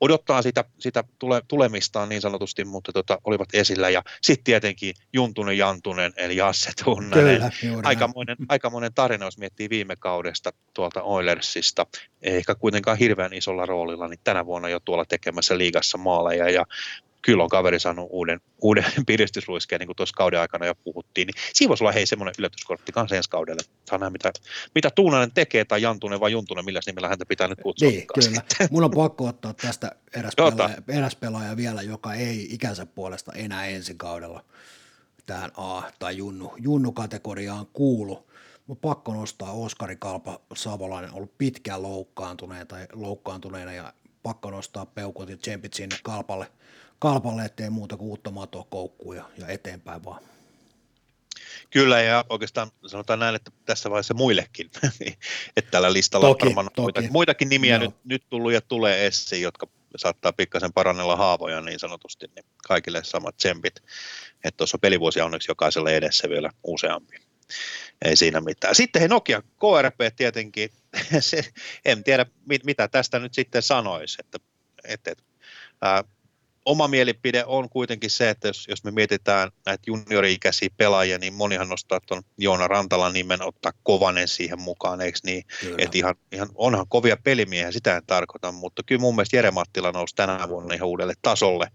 odottaa 0.01 0.41
sitä, 0.41 0.63
sitä 0.79 1.03
tule, 1.19 1.41
tulemistaan 1.47 2.09
niin 2.09 2.21
sanotusti, 2.21 2.65
mutta 2.65 2.91
tota, 2.93 3.17
olivat 3.23 3.49
esillä. 3.53 3.89
Ja 3.89 4.03
sitten 4.21 4.43
tietenkin 4.43 4.93
Juntunen 5.13 5.57
Jantunen, 5.57 6.13
eli 6.17 6.35
Jasse 6.35 6.71
Tunnanen. 6.83 7.41
aikamoinen, 7.83 8.37
aikamoinen 8.49 8.93
tarina, 8.93 9.25
jos 9.25 9.37
miettii 9.37 9.69
viime 9.69 9.95
kaudesta 9.95 10.51
tuolta 10.73 11.01
Oilersista. 11.01 11.85
Eikä 12.21 12.55
kuitenkaan 12.55 12.97
hirveän 12.97 13.33
isolla 13.33 13.65
roolilla, 13.65 14.07
niin 14.07 14.19
tänä 14.23 14.45
vuonna 14.45 14.69
jo 14.69 14.79
tuolla 14.79 15.05
tekemässä 15.05 15.57
liigassa 15.57 15.97
maaleja. 15.97 16.49
Ja 16.49 16.65
kyllä 17.21 17.43
on 17.43 17.49
kaveri 17.49 17.79
saanut 17.79 18.08
uuden, 18.10 18.41
uuden 18.62 18.86
piristysluiskeen, 19.08 19.79
niin 19.79 19.88
kuin 19.88 19.95
tuossa 19.95 20.15
kauden 20.17 20.39
aikana 20.39 20.65
jo 20.65 20.75
puhuttiin, 20.75 21.25
niin 21.25 21.36
siinä 21.53 21.69
voisi 21.69 21.84
olla 21.84 21.91
hei 21.91 22.05
semmoinen 22.05 22.34
yllätyskortti 22.39 22.91
kanssa 22.91 23.15
ensi 23.15 23.29
kaudelle. 23.29 23.62
Saa 23.86 23.97
nähdä, 23.97 24.10
mitä, 24.10 24.32
mitä 24.75 24.89
Tuunanen 24.91 25.32
tekee, 25.32 25.65
tai 25.65 25.82
Jantunen 25.82 26.19
vai 26.19 26.32
Juntunen, 26.32 26.65
millä 26.65 26.79
nimellä 26.86 27.08
häntä 27.08 27.25
pitää 27.25 27.47
nyt 27.47 27.60
kutsua. 27.63 27.89
Niin, 27.89 28.08
kyllä. 28.13 28.36
Sitten. 28.36 28.67
Mun 28.71 28.84
on 28.84 28.91
pakko 28.91 29.25
ottaa 29.25 29.53
tästä 29.53 29.91
eräs 30.15 30.34
pelaaja, 30.36 30.77
eräs 30.88 31.15
pelaaja 31.15 31.58
vielä, 31.58 31.82
joka 31.82 32.13
ei 32.13 32.47
ikänsä 32.53 32.86
puolesta 32.86 33.34
enää 33.34 33.65
ensi 33.65 33.93
kaudella 33.97 34.43
tähän 35.25 35.51
A- 35.58 35.91
tai 35.99 36.17
junnu, 36.17 36.53
junnu-kategoriaan 36.58 37.67
kuulu. 37.73 38.29
Mutta 38.67 38.88
pakko 38.88 39.13
nostaa 39.13 39.51
Oskari 39.51 39.95
Kalpa 39.95 40.41
Savolainen, 40.55 41.13
ollut 41.13 41.38
pitkään 41.38 41.82
loukkaantuneena, 41.82 42.65
tai 42.65 42.88
loukkaantuneena 42.93 43.73
ja 43.73 43.93
pakko 44.23 44.51
nostaa 44.51 44.86
peukut 44.86 45.29
ja 45.29 45.38
tsempit 45.38 45.73
sinne 45.73 45.95
Kalpalle– 46.03 46.47
kalpalle, 46.99 47.45
ettei 47.45 47.69
muuta 47.69 47.97
kuin 47.97 48.09
uutta 48.09 48.31
matoa 48.31 48.65
koukkuun 48.69 49.15
ja, 49.15 49.29
ja 49.38 49.47
eteenpäin 49.47 50.03
vaan. 50.03 50.21
Kyllä, 51.69 52.01
ja 52.01 52.25
oikeastaan 52.29 52.71
sanotaan 52.88 53.19
näin, 53.19 53.35
että 53.35 53.51
tässä 53.65 53.89
vaiheessa 53.89 54.13
muillekin, 54.13 54.71
että 55.57 55.71
tällä 55.71 55.93
listalla 55.93 56.27
toki, 56.27 56.47
on 56.47 56.55
varmaan 56.55 56.75
toki. 56.75 56.81
Muita, 56.81 57.12
muitakin 57.12 57.49
nimiä 57.49 57.79
nyt, 57.79 57.95
nyt 58.03 58.23
tullut 58.29 58.53
ja 58.53 58.62
tulee 58.62 59.07
esiin, 59.07 59.41
jotka 59.41 59.67
saattaa 59.95 60.33
pikkasen 60.33 60.73
parannella 60.73 61.15
haavoja 61.15 61.62
niin 61.62 61.79
sanotusti, 61.79 62.27
niin 62.35 62.45
kaikille 62.67 63.03
samat 63.03 63.38
tsempit. 63.38 63.75
Että 64.43 64.57
tuossa 64.57 64.77
pelivuosia 64.77 65.25
onneksi 65.25 65.51
jokaisella 65.51 65.91
edessä 65.91 66.29
vielä 66.29 66.49
useampi. 66.63 67.17
Ei 68.01 68.15
siinä 68.15 68.41
mitään. 68.41 68.75
Sitten 68.75 69.01
he 69.01 69.07
Nokia 69.07 69.41
KRP 69.41 70.15
tietenkin, 70.15 70.69
se, 71.19 71.43
en 71.85 72.03
tiedä 72.03 72.25
mit, 72.45 72.63
mitä 72.63 72.88
tästä 72.88 73.19
nyt 73.19 73.33
sitten 73.33 73.62
sanoisi, 73.62 74.17
että, 74.19 74.38
että, 74.83 75.12
että 75.12 75.23
ää, 75.81 76.03
oma 76.69 76.88
mielipide 76.88 77.43
on 77.45 77.69
kuitenkin 77.69 78.10
se, 78.10 78.29
että 78.29 78.47
jos, 78.47 78.67
jos 78.69 78.84
me 78.84 78.91
mietitään 78.91 79.51
näitä 79.65 79.84
juniori-ikäisiä 79.88 80.69
pelaajia, 80.77 81.17
niin 81.17 81.34
monihan 81.34 81.69
nostaa 81.69 81.99
tuon 81.99 82.23
Joona 82.38 82.67
Rantalan 82.67 83.13
nimen, 83.13 83.41
ottaa 83.41 83.71
Kovanen 83.84 84.27
siihen 84.27 84.62
mukaan, 84.62 85.01
eikö 85.01 85.19
niin? 85.23 85.43
Että 85.77 85.97
ihan, 85.97 86.15
ihan, 86.32 86.49
onhan 86.55 86.86
kovia 86.89 87.17
pelimiehiä, 87.23 87.71
sitä 87.71 87.97
en 87.97 88.05
tarkoita, 88.08 88.51
mutta 88.51 88.84
kyllä 88.86 89.01
mun 89.01 89.15
mielestä 89.15 89.36
Jere 89.36 89.51
Mattila 89.51 89.91
nousi 89.91 90.15
tänä 90.15 90.49
vuonna 90.49 90.75
ihan 90.75 90.88
uudelle 90.88 91.13
tasolle 91.21 91.67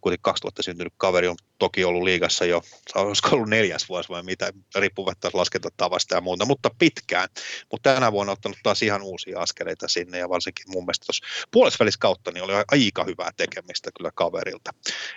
kuitenkin 0.00 0.22
2000 0.22 0.62
syntynyt 0.62 0.92
kaveri 0.96 1.28
on 1.28 1.36
toki 1.58 1.84
ollut 1.84 2.02
liigassa 2.02 2.44
jo, 2.44 2.62
olisiko 2.94 3.28
ollut 3.32 3.48
neljäs 3.48 3.88
vuosi 3.88 4.08
vai 4.08 4.22
mitä, 4.22 4.52
riippuvat 4.74 5.20
taas 5.20 5.34
laskentatavasta 5.34 6.14
ja 6.14 6.20
muuta, 6.20 6.46
mutta 6.46 6.70
pitkään. 6.78 7.28
Mutta 7.70 7.94
tänä 7.94 8.12
vuonna 8.12 8.32
ottanut 8.32 8.58
taas 8.62 8.82
ihan 8.82 9.02
uusia 9.02 9.40
askeleita 9.40 9.88
sinne 9.88 10.18
ja 10.18 10.28
varsinkin 10.28 10.64
mun 10.68 10.84
mielestä 10.84 11.06
tuossa 11.06 11.26
puolesvälis 11.50 11.96
kautta 11.96 12.30
niin 12.30 12.44
oli 12.44 12.52
aika 12.54 13.04
hyvää 13.04 13.30
tekemistä 13.36 13.90
kyllä 13.96 14.10
kaverilta. 14.14 14.70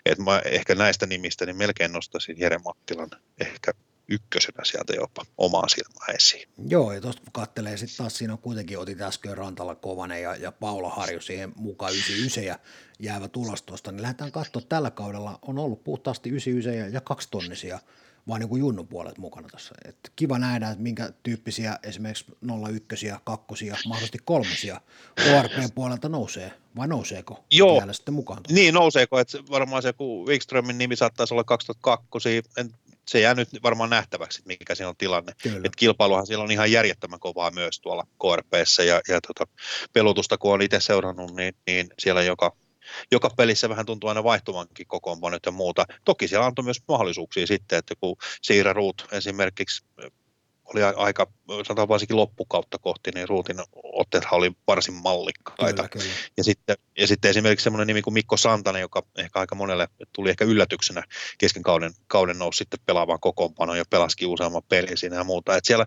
Et 0.05 0.19
mä 0.19 0.41
ehkä 0.45 0.75
näistä 0.75 1.05
nimistä 1.05 1.45
niin 1.45 1.57
melkein 1.57 1.91
nostaisin 1.91 2.39
Jere 2.39 2.57
Mattilan 2.57 3.09
ehkä 3.39 3.71
ykkösenä 4.07 4.65
sieltä 4.65 4.93
jopa 4.93 5.25
omaa 5.37 5.67
silmää 5.67 6.15
esiin. 6.15 6.49
Joo, 6.67 6.93
ja 6.93 7.01
tuosta 7.01 7.21
kun 7.21 7.31
katselee, 7.33 7.77
sitten 7.77 7.97
taas 7.97 8.17
siinä 8.17 8.33
on 8.33 8.39
kuitenkin 8.39 8.79
otit 8.79 9.01
äsken 9.01 9.37
Rantala 9.37 9.75
Kovanen 9.75 10.21
ja, 10.21 10.35
ja 10.35 10.51
Paula 10.51 10.89
Harju 10.89 11.21
siihen 11.21 11.53
mukaan 11.55 11.91
99 11.91 12.43
ja 12.43 12.59
jäävä 12.99 13.27
tulos 13.27 13.61
tuosta, 13.61 13.91
niin 13.91 14.01
lähdetään 14.01 14.31
katsoa, 14.31 14.61
tällä 14.61 14.91
kaudella 14.91 15.39
on 15.41 15.59
ollut 15.59 15.83
puhtaasti 15.83 16.29
99 16.29 16.93
ja 16.93 17.01
kaksi 17.01 17.27
tonnisia 17.31 17.79
vaan 18.27 18.39
niin 18.39 18.49
kuin 18.49 18.59
junnun 18.59 18.87
puolet 18.87 19.17
mukana 19.17 19.47
tässä. 19.51 19.75
Et 19.85 20.11
kiva 20.15 20.39
nähdä, 20.39 20.69
että 20.69 20.83
minkä 20.83 21.13
tyyppisiä 21.23 21.79
esimerkiksi 21.83 22.25
01, 22.69 23.07
2, 23.23 23.65
mahdollisesti 23.87 24.19
kolmosia 24.25 24.81
ORP 25.37 25.51
puolelta 25.75 26.09
nousee, 26.09 26.51
vai 26.75 26.87
nouseeko 26.87 27.43
Joo, 27.51 27.79
vielä 27.79 27.93
sitten 27.93 28.13
mukaan? 28.13 28.43
Tuossa? 28.43 28.55
Niin, 28.55 28.73
nouseeko, 28.73 29.19
että 29.19 29.37
varmaan 29.49 29.81
se 29.81 29.93
kun 29.93 30.27
Wikströmin 30.27 30.77
nimi 30.77 30.95
saattaisi 30.95 31.33
olla 31.33 31.43
2002, 31.43 32.43
en 32.57 32.71
se 33.07 33.19
jää 33.19 33.33
nyt 33.33 33.49
varmaan 33.63 33.89
nähtäväksi, 33.89 34.41
mikä 34.45 34.75
siinä 34.75 34.89
on 34.89 34.97
tilanne. 34.97 35.33
Et 35.63 35.75
kilpailuhan 35.75 36.27
siellä 36.27 36.43
on 36.43 36.51
ihan 36.51 36.71
järjettömän 36.71 37.19
kovaa 37.19 37.51
myös 37.51 37.79
tuolla 37.79 38.03
KRPssä 38.21 38.83
ja, 38.83 39.01
ja 39.07 39.21
tota, 39.21 39.53
pelutusta 39.93 40.37
kun 40.37 40.53
on 40.53 40.61
itse 40.61 40.79
seurannut, 40.79 41.35
niin, 41.35 41.53
niin 41.67 41.87
siellä 41.99 42.23
joka, 42.23 42.55
joka 43.11 43.29
pelissä 43.29 43.69
vähän 43.69 43.85
tuntuu 43.85 44.09
aina 44.09 44.23
vaihtuvankin 44.23 44.87
kokoonpanot 44.87 45.45
ja 45.45 45.51
muuta. 45.51 45.85
Toki 46.05 46.27
siellä 46.27 46.45
antoi 46.45 46.65
myös 46.65 46.81
mahdollisuuksia 46.87 47.47
sitten, 47.47 47.79
että 47.79 47.93
kun 47.99 48.15
Siira 48.41 48.73
Ruut 48.73 49.07
esimerkiksi 49.11 49.85
oli 50.65 50.83
aika, 50.83 51.27
sanotaan 51.49 51.87
varsinkin 51.87 52.17
loppukautta 52.17 52.77
kohti, 52.77 53.11
niin 53.11 53.29
Ruutin 53.29 53.57
otteethan 53.83 54.37
oli 54.37 54.51
varsin 54.67 54.93
mallikkaita. 54.93 55.89
Kyllä, 55.89 55.89
kyllä. 55.89 56.15
Ja, 56.37 56.43
sitten, 56.43 56.77
ja 56.97 57.07
sitten 57.07 57.29
esimerkiksi 57.29 57.63
semmoinen 57.63 57.87
nimi 57.87 58.01
kuin 58.01 58.13
Mikko 58.13 58.37
Santanen, 58.37 58.81
joka 58.81 59.03
ehkä 59.17 59.39
aika 59.39 59.55
monelle 59.55 59.87
tuli 60.13 60.29
ehkä 60.29 60.45
yllätyksenä 60.45 61.03
kesken 61.37 61.63
kauden, 61.63 61.93
kauden 62.07 62.39
nousi 62.39 62.57
sitten 62.57 62.79
pelaavaan 62.85 63.19
kokoonpanoon 63.19 63.77
ja 63.77 63.85
pelasikin 63.89 64.27
useamman 64.27 64.63
pelin 64.69 64.97
siinä 64.97 65.15
ja 65.15 65.23
muuta. 65.23 65.57
Et 65.57 65.65
siellä 65.65 65.85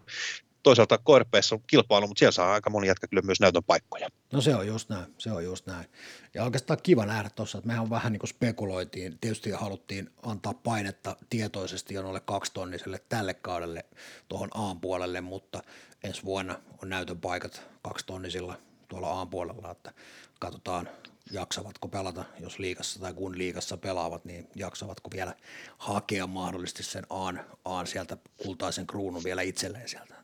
toisaalta 0.63 0.99
KRPssä 0.99 1.55
on 1.55 1.63
kilpailu, 1.67 2.07
mutta 2.07 2.19
siellä 2.19 2.33
saa 2.33 2.53
aika 2.53 2.71
moni 2.71 2.87
jätkä 2.87 3.07
kyllä 3.07 3.23
myös 3.23 3.41
näytön 3.41 3.65
paikkoja. 3.65 4.09
No 4.33 4.41
se 4.41 4.55
on 4.55 4.67
just 4.67 4.89
näin, 4.89 5.15
se 5.19 5.33
on 5.33 5.45
just 5.45 5.67
näin. 5.67 5.87
Ja 6.35 6.45
oikeastaan 6.45 6.81
kiva 6.83 7.07
nähdä 7.07 7.31
tuossa, 7.31 7.59
että 7.59 7.69
mehän 7.69 7.91
vähän 7.91 8.13
niin 8.13 8.21
kuin 8.21 8.31
spekuloitiin, 8.31 9.19
tietysti 9.21 9.51
haluttiin 9.51 10.11
antaa 10.23 10.55
painetta 10.55 11.17
tietoisesti 11.31 11.95
jo 11.95 12.03
noille 12.03 12.21
kaksitonniselle 12.21 13.01
tälle 13.09 13.35
kaudelle 13.35 13.85
tuohon 14.29 14.51
A-puolelle, 14.55 15.21
mutta 15.21 15.63
ensi 16.05 16.25
vuonna 16.25 16.59
on 16.83 16.89
näytön 16.89 17.21
paikat 17.21 17.63
kaksitonnisilla 17.83 18.59
tuolla 18.89 19.21
A-puolella, 19.21 19.71
että 19.71 19.93
katsotaan 20.39 20.89
jaksavatko 21.33 21.89
pelata, 21.89 22.25
jos 22.41 22.59
liikassa 22.59 23.01
tai 23.01 23.15
kun 23.15 23.39
liikassa 23.39 23.77
pelaavat, 23.77 24.25
niin 24.25 24.49
jaksavatko 24.55 25.11
vielä 25.13 25.35
hakea 25.79 26.27
mahdollisesti 26.27 26.83
sen 26.83 27.07
Aan, 27.11 27.45
Aan 27.65 27.87
sieltä 27.87 28.17
kultaisen 28.37 28.87
kruunun 28.87 29.25
vielä 29.25 29.43
itselleen 29.43 29.89
sieltä. 29.89 30.18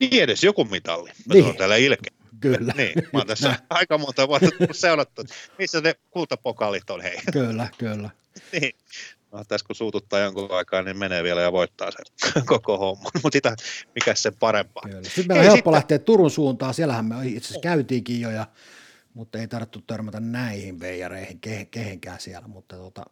Niin 0.00 0.22
edes 0.22 0.44
joku 0.44 0.64
mitalli. 0.64 1.08
Mä 1.08 1.34
niin. 1.34 1.44
tuon 1.44 1.56
täällä 1.56 1.76
ilkeä. 1.76 2.16
Kyllä. 2.40 2.72
Niin, 2.76 2.92
mä 3.12 3.18
oon 3.18 3.26
tässä 3.26 3.56
aika 3.70 3.98
monta 3.98 4.28
vuotta 4.28 4.48
seurattu, 4.72 5.22
missä 5.58 5.80
ne 5.80 5.94
kultapokalit 6.10 6.90
on, 6.90 7.00
hei. 7.00 7.18
Kyllä, 7.32 7.68
kyllä. 7.78 8.10
niin. 8.52 8.72
No, 9.32 9.44
tässä 9.44 9.66
kun 9.66 9.76
suututtaa 9.76 10.20
jonkun 10.20 10.52
aikaa, 10.52 10.82
niin 10.82 10.98
menee 10.98 11.22
vielä 11.22 11.40
ja 11.40 11.52
voittaa 11.52 11.90
sen 11.90 12.44
koko 12.46 12.78
homman. 12.78 13.12
Mutta 13.22 13.36
sitä, 13.36 13.56
mikä 13.94 14.14
se 14.14 14.30
parempaa. 14.30 14.82
Kyllä. 14.86 15.02
Sitten 15.02 15.26
meillä 15.28 15.40
on 15.40 15.44
helppo 15.44 15.56
sitten... 15.58 15.72
lähteä 15.72 15.98
Turun 15.98 16.30
suuntaan. 16.30 16.74
Siellähän 16.74 17.04
me 17.04 17.14
itse 17.24 17.38
asiassa 17.38 17.60
käytiinkin 17.60 18.20
jo, 18.20 18.30
ja, 18.30 18.46
mutta 19.14 19.38
ei 19.38 19.48
tarvittu 19.48 19.80
törmätä 19.86 20.20
näihin 20.20 20.80
veijareihin 20.80 21.40
ke, 21.40 21.64
kehenkään 21.70 22.20
siellä. 22.20 22.48
Mutta 22.48 22.76
tuota, 22.76 23.04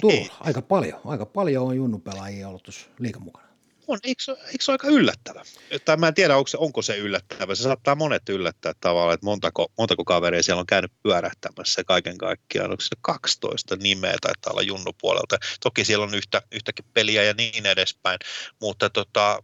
Turun, 0.00 0.28
aika 0.40 0.62
paljon, 0.62 1.00
aika 1.04 1.26
paljon 1.26 1.66
on 1.66 1.76
junnupelaajia 1.76 2.48
ollut 2.48 2.62
tuossa 2.62 2.86
liikan 2.98 3.22
mukana 3.22 3.45
on, 3.88 3.98
eikö, 4.02 4.22
eikö 4.46 4.64
se 4.64 4.70
ole 4.70 4.74
aika 4.74 4.88
yllättävä? 4.88 5.42
Tai 5.84 5.96
mä 5.96 6.08
en 6.08 6.14
tiedä, 6.14 6.36
onko 6.36 6.48
se, 6.48 6.56
onko 6.56 6.82
se 6.82 6.96
yllättävä. 6.96 7.54
Se 7.54 7.62
saattaa 7.62 7.94
monet 7.94 8.28
yllättää 8.28 8.72
tavallaan, 8.80 9.14
että 9.14 9.26
montako, 9.26 9.72
montako 9.78 10.04
kaveria 10.04 10.42
siellä 10.42 10.60
on 10.60 10.66
käynyt 10.66 10.92
pyörähtämässä 11.02 11.84
kaiken 11.84 12.18
kaikkiaan. 12.18 12.70
Onko 12.70 12.80
se 12.80 12.96
12 13.00 13.76
nimeä 13.76 14.16
taitaa 14.20 14.50
olla 14.52 14.62
Junnu 14.62 14.92
puolelta. 15.00 15.38
Toki 15.62 15.84
siellä 15.84 16.04
on 16.04 16.14
yhtä, 16.14 16.42
yhtäkin 16.52 16.84
peliä 16.94 17.22
ja 17.22 17.34
niin 17.34 17.66
edespäin, 17.66 18.18
mutta 18.60 18.90
tota, 18.90 19.42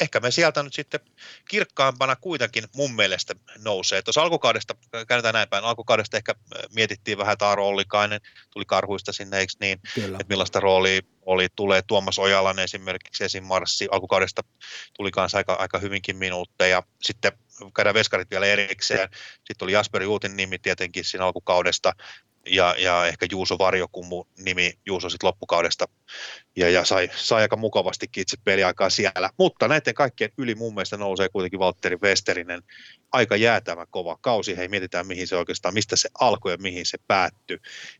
ehkä 0.00 0.20
me 0.20 0.30
sieltä 0.30 0.62
nyt 0.62 0.74
sitten 0.74 1.00
kirkkaampana 1.48 2.16
kuitenkin 2.16 2.64
mun 2.74 2.94
mielestä 2.94 3.34
nousee. 3.58 4.02
Tuossa 4.02 4.22
alkukaudesta, 4.22 4.74
käännetään 5.08 5.32
näin 5.32 5.48
päin, 5.48 5.64
alkukaudesta 5.64 6.16
ehkä 6.16 6.34
mietittiin 6.74 7.18
vähän, 7.18 7.32
että 7.32 7.48
Aaro 7.48 7.68
Ollikainen 7.68 8.20
tuli 8.50 8.64
karhuista 8.64 9.12
sinne, 9.12 9.38
eikö 9.38 9.52
niin, 9.60 9.80
Kyllä. 9.94 10.18
että 10.20 10.32
millaista 10.32 10.60
roolia 10.60 11.00
oli, 11.26 11.48
tulee 11.56 11.82
Tuomas 11.82 12.18
Ojalan 12.18 12.58
esimerkiksi 12.58 13.24
esim. 13.24 13.44
Marssi, 13.44 13.88
alkukaudesta 13.90 14.42
tuli 14.96 15.10
kanssa 15.10 15.38
aika, 15.38 15.54
aika 15.54 15.78
hyvinkin 15.78 16.16
minuutteja, 16.16 16.82
sitten 17.02 17.32
käydään 17.76 17.94
veskarit 17.94 18.30
vielä 18.30 18.46
erikseen, 18.46 19.08
sitten 19.34 19.66
oli 19.66 19.72
Jasper 19.72 20.02
Juutin 20.02 20.36
nimi 20.36 20.58
tietenkin 20.58 21.04
siinä 21.04 21.24
alkukaudesta, 21.24 21.92
ja, 22.46 22.74
ja 22.78 23.06
ehkä 23.06 23.26
Juuso 23.30 23.58
Varjokummu 23.58 24.24
nimi 24.38 24.78
Juuso 24.86 25.10
sitten 25.10 25.26
loppukaudesta 25.26 25.84
ja, 26.56 26.70
ja 26.70 26.84
sai, 26.84 27.10
sai 27.16 27.42
aika 27.42 27.56
mukavastikin 27.56 28.22
itse 28.22 28.36
peliaikaa 28.44 28.90
siellä. 28.90 29.30
Mutta 29.38 29.68
näiden 29.68 29.94
kaikkien 29.94 30.30
yli 30.38 30.54
mun 30.54 30.74
mielestä 30.74 30.96
nousee 30.96 31.28
kuitenkin 31.28 31.60
Valtteri 31.60 31.96
Westerinen 32.02 32.62
aika 33.12 33.36
jäätävä 33.36 33.86
kova 33.90 34.18
kausi. 34.20 34.56
Hei, 34.56 34.68
mietitään 34.68 35.06
mihin 35.06 35.28
se 35.28 35.36
oikeastaan, 35.36 35.74
mistä 35.74 35.96
se 35.96 36.08
alkoi 36.20 36.52
ja 36.52 36.58
mihin 36.58 36.86
se 36.86 36.98
päättyi. 37.06 37.58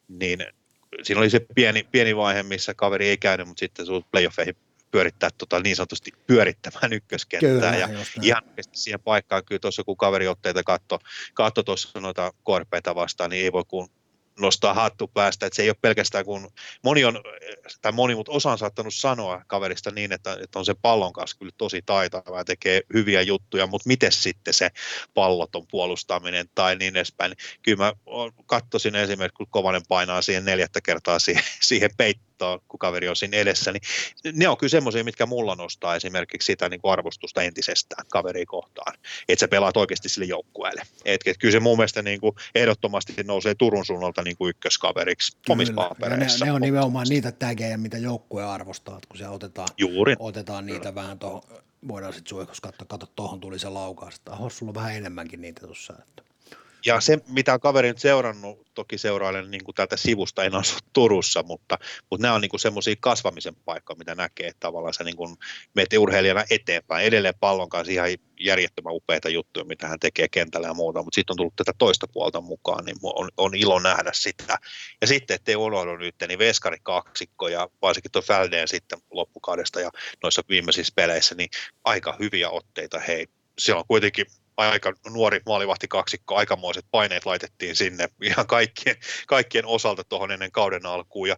Niin 0.09 0.47
siinä 1.03 1.21
oli 1.21 1.31
se 1.31 1.41
pieni, 1.55 1.89
pieni 1.93 2.17
vaihe, 2.17 2.43
missä 2.43 2.75
kaveri 2.75 3.09
ei 3.09 3.19
käynyt, 3.19 3.47
mutta 3.47 3.61
sitten 3.61 3.87
sinut 3.87 4.11
playoffeihin 4.11 4.57
pyörittää 4.91 5.31
tota, 5.39 5.61
niin 5.61 5.77
sanotusti 5.77 6.13
pyörittämään 6.27 6.93
ykköskenttää. 6.93 7.73
Kyllä, 7.73 7.77
ja 7.77 7.89
ihan 8.23 8.43
siihen 8.73 9.01
paikkaan 9.01 9.45
kyllä 9.45 9.59
tuossa 9.59 9.85
kun 9.85 9.97
kaveriotteita 9.97 10.63
katto, 10.63 10.99
katso 11.35 11.63
tuossa 11.63 12.01
noita 12.01 12.33
korpeita 12.43 12.95
vastaan, 12.95 13.31
niin 13.31 13.45
ei 13.45 13.53
voi 13.53 13.65
kuin 13.69 13.89
nostaa 14.39 14.75
hattu 14.75 15.09
päästä, 15.09 15.47
että 15.47 15.57
se 15.57 15.63
ei 15.63 15.69
ole 15.69 15.77
pelkästään 15.81 16.25
kun 16.25 16.51
moni 16.83 17.05
on, 17.05 17.21
tai 17.83 17.93
moni, 17.93 18.15
mutta 18.15 18.33
osa 18.33 18.53
on 18.53 18.59
saattanut 18.59 18.95
sanoa 18.95 19.45
kaverista 19.47 19.91
niin, 19.91 20.13
että, 20.13 20.37
että 20.41 20.59
on 20.59 20.65
se 20.65 20.75
pallon 20.83 21.13
kanssa 21.13 21.39
kyllä 21.39 21.53
tosi 21.59 21.83
taitava 21.87 22.39
ja 22.39 22.45
tekee 22.45 22.83
hyviä 22.95 23.23
juttuja, 23.23 23.67
mutta 23.67 23.89
miten 23.89 24.13
sitten 24.13 24.55
se 24.55 24.71
palloton 25.15 25.67
puolustaminen 25.71 26.47
tai 26.55 26.77
niin 26.77 26.97
edespäin. 26.97 27.33
Kyllä 27.63 27.85
mä 27.85 27.93
katsoisin 28.47 28.95
esimerkiksi, 28.95 29.37
kun 29.37 29.47
Kovanen 29.51 29.83
painaa 29.89 30.23
siihen 30.23 30.45
neljättä 30.45 30.81
kertaa 30.81 31.19
siihen, 31.19 31.45
siihen 31.63 31.91
peittoon, 31.97 32.34
kun 32.69 32.79
kaveri 32.79 33.09
on 33.09 33.17
siinä 33.17 33.37
edessä, 33.37 33.73
niin 33.73 33.83
ne 34.33 34.49
on 34.49 34.57
kyllä 34.57 34.71
semmoisia, 34.71 35.05
mitkä 35.05 35.27
mulla 35.27 35.55
nostaa 35.55 35.97
esimerkiksi 35.97 36.47
sitä 36.47 36.69
niin 36.69 36.81
kuin 36.81 36.93
arvostusta 36.93 37.43
entisestään 37.43 38.07
kaveri 38.11 38.47
kohtaan, 38.47 38.95
että 39.29 39.41
sä 39.41 39.49
pelaat 39.49 39.77
oikeasti 39.77 40.09
sille 40.09 40.27
joukkueelle. 40.27 40.83
Että 41.05 41.31
et 41.31 41.39
kyllä 41.39 41.53
se 41.53 41.61
mun 41.61 41.77
mielestä 41.77 42.03
niin 42.03 42.21
kuin 42.21 42.35
ehdottomasti 42.55 43.15
nousee 43.25 43.55
Turun 43.55 43.87
suunnalta 43.87 44.23
niin 44.23 44.37
kuin 44.37 44.51
ykköskaveriksi 44.51 45.37
omissa 45.49 45.73
papereissa. 45.73 46.45
Ne, 46.45 46.51
ne, 46.51 46.55
on 46.55 46.61
nimenomaan 46.61 47.07
niitä 47.09 47.33
tägejä, 47.33 47.77
mitä 47.77 47.99
joukkue 47.99 48.45
arvostaa, 48.45 49.01
kun 49.09 49.19
se 49.19 49.29
otetaan, 49.29 49.69
Juuri. 49.79 50.15
otetaan 50.19 50.67
niitä 50.67 50.95
vähän 50.95 51.19
tuohon, 51.19 51.43
voidaan 51.89 52.13
sitten 52.13 52.31
suihkus 52.31 52.61
katsoa, 52.61 52.87
katso, 52.89 53.07
tuohon 53.07 53.41
tuli 53.41 53.59
se 53.59 53.69
laukaus, 53.69 54.15
että 54.15 54.33
sulla 54.49 54.71
on 54.71 54.75
vähän 54.75 54.97
enemmänkin 54.97 55.41
niitä 55.41 55.67
tuossa. 55.67 55.95
Että 56.03 56.23
ja 56.87 57.01
se, 57.01 57.19
mitä 57.29 57.59
kaveri 57.59 57.89
nyt 57.89 57.99
seurannut, 57.99 58.67
toki 58.75 58.99
seurailen 58.99 59.51
niin 59.51 59.63
täältä 59.75 59.97
sivusta, 59.97 60.45
en 60.45 60.55
asu 60.55 60.75
Turussa, 60.93 61.43
mutta, 61.43 61.79
mutta 62.11 62.23
nämä 62.23 62.35
on 62.35 62.41
niin 62.41 62.61
semmoisia 62.61 62.95
kasvamisen 63.01 63.55
paikkoja, 63.65 63.99
mitä 63.99 64.15
näkee, 64.15 64.49
että 64.49 64.61
tavallaan 64.61 64.95
sä 64.95 65.05
niin 65.05 65.17
kuin 65.17 65.37
meet 65.75 65.93
urheilijana 65.99 66.45
eteenpäin. 66.51 67.07
Edelleen 67.07 67.35
pallon 67.41 67.69
kanssa 67.69 67.93
ihan 67.93 68.09
järjettömän 68.41 68.95
upeita 68.95 69.29
juttuja, 69.29 69.65
mitä 69.65 69.89
hän 69.89 69.99
tekee 70.01 70.29
kentällä 70.29 70.67
ja 70.67 70.75
muuta, 70.75 71.03
mutta 71.03 71.15
sitten 71.15 71.33
on 71.33 71.37
tullut 71.37 71.57
tätä 71.57 71.73
toista 71.79 72.09
puolta 72.09 72.41
mukaan, 72.41 72.85
niin 72.85 72.97
on, 73.03 73.29
on 73.37 73.55
ilo 73.55 73.79
nähdä 73.79 74.11
sitä. 74.15 74.59
Ja 75.01 75.07
sitten, 75.07 75.35
ettei 75.35 75.57
unohdu 75.57 75.97
nyt, 75.97 76.15
niin 76.29 76.39
Veskari 76.39 76.79
kaksikko 76.83 77.49
ja 77.49 77.69
varsinkin 77.83 78.13
tuo 78.13 78.23
Fäldeen 78.23 78.69
sitten 78.69 78.99
loppukaudesta 79.11 79.81
ja 79.81 79.91
noissa 80.23 80.43
viimeisissä 80.49 80.93
peleissä, 80.97 81.35
niin 81.35 81.49
aika 81.85 82.17
hyviä 82.21 82.51
otteita 82.51 82.99
hei. 82.99 83.27
Siellä 83.59 83.79
on 83.79 83.87
kuitenkin 83.89 84.27
aika 84.57 84.93
nuori 85.11 85.41
maalivahti 85.47 85.89
kaksikko, 85.89 86.37
aikamoiset 86.37 86.87
paineet 86.91 87.27
laitettiin 87.27 87.77
sinne 87.77 88.09
ihan 88.23 88.47
kaikkien, 88.47 88.97
kaikkien 89.27 89.67
osalta 89.67 90.05
tuohon 90.05 90.33
ennen 90.33 90.53
kauden 90.53 90.87
alkuun 90.87 91.29
ja 91.29 91.37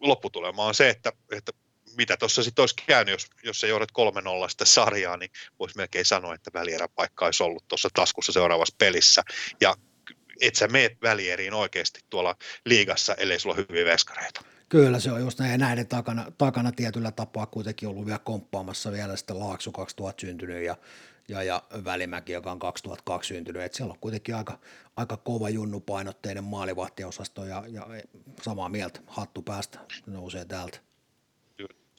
lopputulema 0.00 0.66
on 0.66 0.74
se, 0.74 0.88
että, 0.88 1.12
että 1.32 1.52
mitä 1.96 2.16
tuossa 2.16 2.42
sitten 2.42 2.62
olisi 2.62 2.74
käynyt, 2.86 3.12
jos, 3.12 3.26
jos 3.42 3.60
sä 3.60 3.66
johdat 3.66 3.92
3-0 4.46 4.48
sitä 4.48 4.64
sarjaa, 4.64 5.16
niin 5.16 5.30
voisi 5.58 5.76
melkein 5.76 6.04
sanoa, 6.04 6.34
että 6.34 6.50
välieräpaikka 6.54 7.24
olisi 7.24 7.42
ollut 7.42 7.68
tuossa 7.68 7.88
taskussa 7.94 8.32
seuraavassa 8.32 8.74
pelissä. 8.78 9.22
Ja 9.60 9.74
et 10.40 10.54
sä 10.54 10.68
meet 10.68 11.02
välieriin 11.02 11.54
oikeasti 11.54 12.00
tuolla 12.10 12.36
liigassa, 12.64 13.14
ellei 13.14 13.38
sulla 13.38 13.54
ole 13.54 13.64
hyviä 13.68 13.84
veskareita. 13.84 14.44
Kyllä 14.68 15.00
se 15.00 15.12
on 15.12 15.20
just 15.20 15.38
näin, 15.38 15.60
näiden 15.60 15.86
takana, 15.86 16.32
takana 16.38 16.72
tietyllä 16.72 17.10
tapaa 17.10 17.46
kuitenkin 17.46 17.88
ollut 17.88 18.06
vielä 18.06 18.18
komppaamassa 18.18 18.92
vielä 18.92 19.16
sitten 19.16 19.38
Laakso 19.38 19.72
2000 19.72 20.20
syntynyt 20.20 20.64
ja 20.64 20.76
ja, 21.28 21.42
ja 21.42 21.62
Välimäki, 21.84 22.32
joka 22.32 22.52
on 22.52 22.58
2002 22.58 23.28
syntynyt, 23.28 23.62
että 23.62 23.76
siellä 23.76 23.92
on 23.92 23.98
kuitenkin 23.98 24.34
aika, 24.34 24.58
aika 24.96 25.16
kova 25.16 25.50
junnupainotteinen 25.50 26.44
maalivahtiosasto 26.44 27.44
ja, 27.44 27.64
ja 27.68 27.86
samaa 28.42 28.68
mieltä, 28.68 29.00
hattu 29.06 29.42
päästä 29.42 29.78
nousee 30.06 30.44
täältä. 30.44 30.78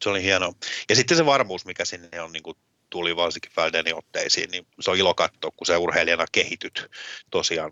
Se 0.02 0.10
oli 0.10 0.24
hienoa. 0.24 0.54
Ja 0.90 0.96
sitten 0.96 1.18
se 1.18 1.26
varmuus, 1.26 1.66
mikä 1.66 1.86
sinne 1.86 2.22
on 2.22 2.32
niin 2.32 2.44
kuin 2.44 2.58
tuli 2.94 3.16
varsinkin 3.16 3.52
Fäldenin 3.52 3.96
otteisiin, 3.96 4.52
niin 4.52 4.68
se 4.80 4.92
on 4.92 4.98
ilo 4.98 5.14
katsoa, 5.14 5.52
kun 5.58 5.68
se 5.68 5.78
urheilijana 5.78 6.26
kehityt 6.32 6.90
tosiaan 7.32 7.72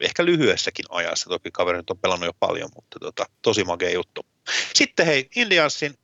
ehkä 0.00 0.24
lyhyessäkin 0.24 0.84
ajassa. 0.88 1.30
Toki 1.30 1.50
kaveri 1.50 1.78
nyt 1.78 1.90
on 1.90 1.98
pelannut 1.98 2.26
jo 2.26 2.32
paljon, 2.40 2.70
mutta 2.74 2.98
tota, 3.00 3.26
tosi 3.42 3.64
makea 3.64 3.90
juttu. 3.90 4.26
Sitten 4.74 5.06
hei, 5.06 5.28
Indiansin, 5.36 5.94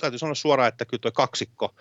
täytyy 0.00 0.18
sanoa 0.18 0.34
suoraan, 0.34 0.68
että 0.68 0.84
kyllä 0.84 1.00
tuo 1.00 1.12
kaksikko 1.12 1.74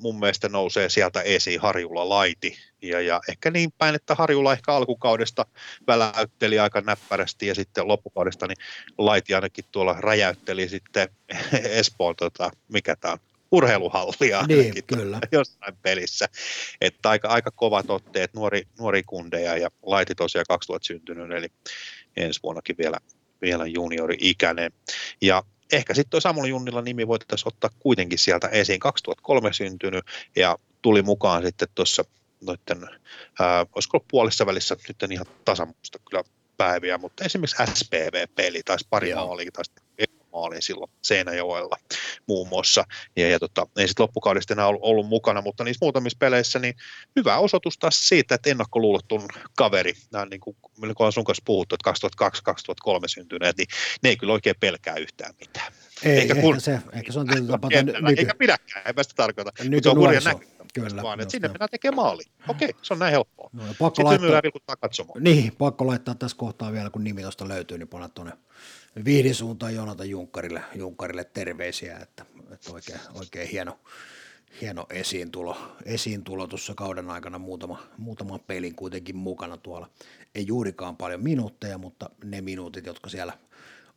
mun 0.00 0.18
mielestä 0.18 0.48
nousee 0.48 0.88
sieltä 0.88 1.22
esiin 1.22 1.60
Harjula 1.60 2.08
Laiti. 2.08 2.56
Ja, 2.82 3.00
ja 3.00 3.20
ehkä 3.28 3.50
niin 3.50 3.72
päin, 3.78 3.94
että 3.94 4.14
Harjula 4.14 4.52
ehkä 4.52 4.72
alkukaudesta 4.72 5.46
väläytteli 5.86 6.58
aika 6.58 6.80
näppärästi 6.80 7.46
ja 7.46 7.54
sitten 7.54 7.88
loppukaudesta 7.88 8.46
niin 8.46 8.58
Laiti 8.98 9.34
ainakin 9.34 9.64
tuolla 9.72 9.96
räjäytteli 9.98 10.68
sitten 10.68 11.08
Espoon, 11.80 12.16
tota, 12.16 12.50
mikä 12.68 12.96
tämä 12.96 13.12
on, 13.12 13.18
urheiluhallia 13.52 14.42
niin, 14.46 14.74
kyllä. 14.86 15.18
jossain 15.32 15.76
pelissä. 15.82 16.28
Että 16.80 17.10
aika, 17.10 17.28
aika 17.28 17.50
kovat 17.50 17.90
otteet, 17.90 18.34
nuori, 18.34 18.62
nuori 18.78 19.02
kundeja 19.02 19.56
ja 19.56 19.70
Laiti 19.82 20.14
tosiaan 20.14 20.44
2000 20.48 20.86
syntynyt, 20.86 21.30
eli 21.30 21.48
ensi 22.16 22.40
vuonnakin 22.42 22.76
vielä, 22.78 22.98
vielä 23.42 23.66
juniori-ikäinen. 23.66 24.72
Ja 25.20 25.42
ehkä 25.72 25.94
sitten 25.94 26.10
tuo 26.10 26.20
Samuel 26.20 26.46
Junnilla 26.46 26.82
nimi 26.82 27.08
voitaisiin 27.08 27.48
ottaa 27.48 27.70
kuitenkin 27.78 28.18
sieltä 28.18 28.48
esiin. 28.48 28.80
2003 28.80 29.52
syntynyt 29.52 30.04
ja 30.36 30.58
tuli 30.82 31.02
mukaan 31.02 31.42
sitten 31.42 31.68
tuossa 31.74 32.04
noiden, 32.40 32.88
ää, 33.40 33.66
olisiko 33.74 33.96
ollut 33.96 34.08
puolessa 34.10 34.46
välissä 34.46 34.76
nyt 34.88 35.02
en 35.02 35.12
ihan 35.12 35.26
tasan 35.44 35.74
kyllä 36.10 36.24
päiviä, 36.56 36.98
mutta 36.98 37.24
esimerkiksi 37.24 37.56
SPV-peli 37.74 38.62
taisi 38.62 38.86
pari 38.90 39.14
maalia, 39.14 39.50
taisi 39.52 39.72
maalin 40.32 40.62
silloin 40.62 40.90
Seinäjoella 41.02 41.76
muun 42.26 42.48
muassa. 42.48 42.84
Ja, 43.16 43.28
ja 43.28 43.38
tota, 43.38 43.66
ei 43.76 43.88
sitten 43.88 44.02
loppukaudesta 44.02 44.54
enää 44.54 44.66
ollut, 44.66 44.82
ollut, 44.84 45.06
mukana, 45.06 45.42
mutta 45.42 45.64
niissä 45.64 45.84
muutamissa 45.84 46.18
peleissä 46.18 46.58
niin 46.58 46.74
hyvä 47.16 47.38
osoitus 47.38 47.78
taas 47.78 48.08
siitä, 48.08 48.34
että 48.34 48.50
ennakkoluulotun 48.50 49.28
kaveri, 49.56 49.92
nämä 50.12 50.26
niin 50.26 50.40
kuin, 50.40 50.56
kun 50.96 51.06
on 51.06 51.12
sun 51.12 51.24
kanssa 51.24 51.42
puhuttu, 51.46 51.74
että 51.74 52.10
2002-2003 52.50 53.00
syntyneet, 53.06 53.56
niin 53.56 53.68
ne 54.02 54.08
ei 54.08 54.16
kyllä 54.16 54.32
oikein 54.32 54.56
pelkää 54.60 54.96
yhtään 54.96 55.34
mitään. 55.40 55.72
Ei, 56.04 56.18
eikä, 56.18 56.34
kun, 56.34 56.60
se, 56.60 56.78
eikä 56.92 57.12
se 57.12 57.18
on 57.18 57.26
tietysti 57.26 57.50
tapa. 57.50 57.68
Nyky... 57.68 58.20
Eikä 58.20 58.34
pidäkään, 58.34 58.86
eipä 58.86 59.02
sitä 59.02 59.14
tarkoita. 59.14 59.50
Nyt 59.64 59.82
se 59.82 59.90
on 59.90 59.98
hurjan 59.98 60.24
näkyvä. 60.24 60.59
Kyllä, 60.74 61.02
vaan 61.02 61.20
että 61.20 61.32
sinne 61.32 61.48
mennään 61.48 61.70
tekemään 61.70 61.96
maali. 61.96 62.22
Okei, 62.48 62.74
se 62.82 62.94
on 62.94 62.98
näin 62.98 63.12
helppoa. 63.12 63.50
No, 63.52 63.62
pakko 63.62 63.86
Sitten 63.86 64.04
laittaa, 64.04 64.42
vilkuttaa 64.42 64.76
katsomaan. 64.76 65.24
Niin, 65.24 65.52
pakko 65.58 65.86
laittaa 65.86 66.14
tässä 66.14 66.36
kohtaa 66.36 66.72
vielä, 66.72 66.90
kun 66.90 67.04
nimi 67.04 67.22
tuosta 67.22 67.48
löytyy, 67.48 67.78
niin 67.78 67.88
panna 67.88 68.08
tuonne 68.08 68.32
vihdin 69.04 69.34
suuntaan 69.34 69.74
Jonatan 69.74 70.10
Junkkarille, 70.10 70.62
Junkkarille 70.74 71.24
terveisiä, 71.24 71.98
että, 71.98 72.24
että 72.52 72.72
oikein, 72.72 73.00
oikein 73.14 73.48
hieno, 73.48 73.78
hieno 74.60 74.86
esiintulo, 74.90 75.56
esiintulo 75.84 76.46
tuossa 76.46 76.74
kauden 76.74 77.10
aikana 77.10 77.38
muutama, 77.38 77.82
muutama 77.98 78.38
pelin 78.38 78.74
kuitenkin 78.74 79.16
mukana 79.16 79.56
tuolla. 79.56 79.90
Ei 80.34 80.46
juurikaan 80.46 80.96
paljon 80.96 81.22
minuutteja, 81.22 81.78
mutta 81.78 82.10
ne 82.24 82.40
minuutit, 82.40 82.86
jotka 82.86 83.10
siellä 83.10 83.32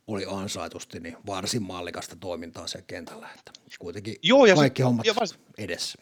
oli 0.06 0.26
ansaitusti, 0.28 1.00
niin 1.00 1.16
varsin 1.26 1.62
mallikasta 1.62 2.16
toimintaa 2.16 2.66
siellä 2.66 2.84
kentällä. 2.86 3.28
Että 3.38 3.52
kuitenkin 3.78 4.16
Joo, 4.22 4.46
ja 4.46 4.54
kaikki 4.54 4.80
se, 4.82 4.84
hommat 4.84 5.06
ja 5.06 5.14
vars... 5.14 5.38
edessä. 5.58 5.98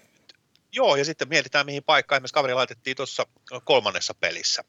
Joo, 0.73 0.97
ja 0.97 1.05
sitten 1.05 1.29
mietitään, 1.29 1.67
mihin 1.67 1.85
paikkaan. 1.85 2.17
Esimerkiksi 2.17 2.35
kaveri 2.35 2.55
laitettiin 2.55 2.97
tuossa 2.97 3.27
kolmannessa 3.65 4.15
pelissä 4.15 4.65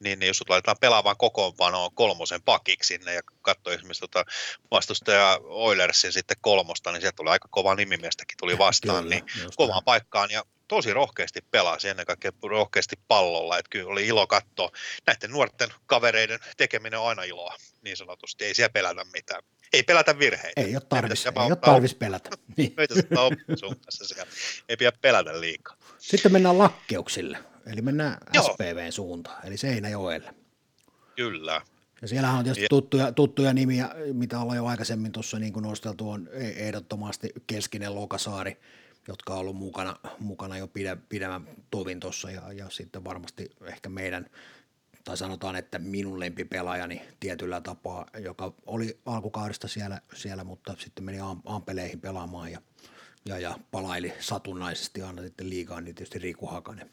niin, 0.00 0.18
niin 0.18 0.26
jos 0.26 0.36
sut 0.36 0.48
laitetaan 0.48 0.76
pelaamaan 0.80 1.16
kokoonpanoon 1.16 1.94
kolmosen 1.94 2.42
pakiksi 2.42 2.88
sinne 2.88 3.14
ja 3.14 3.20
katsoo 3.42 3.72
esimerkiksi 3.72 4.00
tota 4.00 4.24
vastustaja 4.70 5.40
Oilersin 5.42 6.12
sitten 6.12 6.36
kolmosta, 6.40 6.92
niin 6.92 7.00
sieltä 7.00 7.16
tuli 7.16 7.30
aika 7.30 7.48
kova 7.50 7.74
nimimiestäkin 7.74 8.36
tuli 8.38 8.58
vastaan, 8.58 9.04
Kyllä, 9.04 9.14
niin 9.14 9.24
kovaan 9.56 9.84
paikkaan 9.84 10.30
ja 10.30 10.44
tosi 10.68 10.94
rohkeasti 10.94 11.40
pelasi, 11.50 11.88
ennen 11.88 12.06
kaikkea 12.06 12.32
rohkeasti 12.42 12.96
pallolla, 13.08 13.58
että 13.58 13.70
kyllä 13.70 13.90
oli 13.90 14.06
ilo 14.06 14.26
katsoa. 14.26 14.70
Näiden 15.06 15.30
nuorten 15.30 15.68
kavereiden 15.86 16.38
tekeminen 16.56 17.00
on 17.00 17.08
aina 17.08 17.22
iloa, 17.22 17.56
niin 17.82 17.96
sanotusti, 17.96 18.44
ei 18.44 18.54
siellä 18.54 18.72
pelätä 18.72 19.04
mitään. 19.12 19.42
Ei 19.72 19.82
pelätä 19.82 20.18
virheitä. 20.18 20.60
Ei 20.60 20.76
ole 20.76 20.82
tarvis, 20.88 21.26
ei, 21.26 21.32
ei 21.44 21.46
ole 21.46 21.56
tarvis 21.56 21.94
pelätä. 21.94 22.30
Niin. 22.56 22.74
ei 24.68 24.76
pidä 24.76 24.92
pelätä 25.00 25.40
liikaa. 25.40 25.76
Sitten 25.98 26.32
mennään 26.32 26.58
lakkeuksille. 26.58 27.38
Eli 27.66 27.82
mennään 27.82 28.16
Joo. 28.34 28.44
SPVn 28.44 28.92
suuntaan, 28.92 29.46
eli 29.46 29.56
Seinäjoelle. 29.56 30.34
Kyllä. 31.16 31.62
Ja 32.02 32.08
siellähän 32.08 32.38
on 32.38 32.44
tietysti 32.44 32.66
tuttuja, 32.70 33.12
tuttuja 33.12 33.52
nimiä, 33.52 33.88
mitä 34.12 34.40
ollaan 34.40 34.56
jo 34.56 34.66
aikaisemmin 34.66 35.12
tuossa 35.12 35.38
niin 35.38 35.52
nosteltu, 35.52 36.10
on 36.10 36.28
e- 36.32 36.66
ehdottomasti 36.66 37.32
Keskinen 37.46 37.94
Lokasaari, 37.94 38.56
jotka 39.08 39.32
on 39.32 39.38
ollut 39.38 39.56
mukana, 39.56 39.96
mukana 40.18 40.58
jo 40.58 40.68
pide, 40.68 40.96
pidemmän 41.08 41.48
tovin 41.70 42.00
tuossa, 42.00 42.30
ja, 42.30 42.52
ja 42.52 42.70
sitten 42.70 43.04
varmasti 43.04 43.50
ehkä 43.62 43.88
meidän, 43.88 44.30
tai 45.08 45.16
sanotaan, 45.16 45.56
että 45.56 45.78
minun 45.78 46.20
lempipelaajani 46.20 47.02
tietyllä 47.20 47.60
tapaa, 47.60 48.06
joka 48.18 48.52
oli 48.66 48.98
alkukaudesta 49.06 49.68
siellä, 49.68 50.00
siellä 50.14 50.44
mutta 50.44 50.74
sitten 50.78 51.04
meni 51.04 51.18
Ampeleihin 51.44 52.00
pelaamaan 52.00 52.52
ja, 52.52 52.60
ja, 53.24 53.38
ja 53.38 53.58
palaili 53.70 54.12
satunnaisesti 54.20 55.02
aina 55.02 55.22
sitten 55.22 55.50
liigaan, 55.50 55.84
niin 55.84 55.94
tietysti 55.94 56.18
Riku 56.18 56.46
Hakanen. 56.46 56.90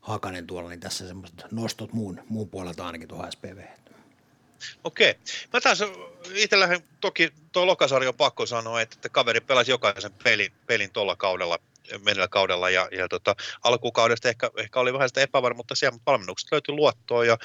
Hakanen 0.00 0.46
tuolla, 0.46 0.68
niin 0.68 0.80
tässä 0.80 1.08
semmoiset 1.08 1.44
nostot 1.50 1.92
muun, 1.92 2.20
muun 2.28 2.48
puolelta 2.48 2.86
ainakin 2.86 3.08
tuohon 3.08 3.32
SPV. 3.32 3.62
Okei. 4.84 5.14
Mä 5.52 5.60
taas 5.60 5.78
itsellähän 6.34 6.80
toki 7.00 7.32
tuo 7.52 7.66
Lokasari 7.66 8.06
on 8.06 8.14
pakko 8.14 8.46
sanoa, 8.46 8.80
että, 8.80 8.94
että 8.94 9.08
kaveri 9.08 9.40
pelasi 9.40 9.70
jokaisen 9.70 10.12
pelin, 10.24 10.52
pelin 10.66 10.90
tuolla 10.92 11.16
kaudella 11.16 11.58
menellä 12.04 12.28
kaudella 12.28 12.70
ja, 12.70 12.88
ja 12.92 13.08
tota, 13.08 13.34
alkukaudesta 13.64 14.28
ehkä, 14.28 14.50
ehkä 14.56 14.80
oli 14.80 14.92
vähän 14.92 15.08
sitä 15.08 15.20
epävarmuutta 15.20 15.74
siellä 15.74 15.98
valmennuksesta 16.06 16.54
löytyi 16.54 16.74
luottoa 16.74 17.24
ja 17.24 17.38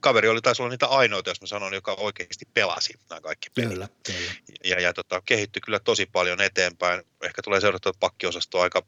kaveri 0.00 0.28
oli 0.28 0.40
taisi 0.40 0.62
olla 0.62 0.70
niitä 0.70 0.86
ainoita, 0.86 1.30
jos 1.30 1.40
mä 1.40 1.46
sanon, 1.46 1.74
joka 1.74 1.94
oikeasti 1.94 2.44
pelasi 2.54 2.94
nämä 3.10 3.20
kaikki 3.20 3.50
pelit. 3.50 3.70
Kyllä, 3.70 3.88
kyllä. 4.06 4.32
Ja, 4.64 4.80
ja 4.80 4.92
tota, 4.92 5.22
kehittyi 5.24 5.60
kyllä 5.60 5.80
tosi 5.80 6.06
paljon 6.06 6.40
eteenpäin. 6.40 7.02
Ehkä 7.22 7.42
tulee 7.42 7.60
seurattua 7.60 7.92
pakkiosastoa 8.00 8.62
aika, 8.62 8.82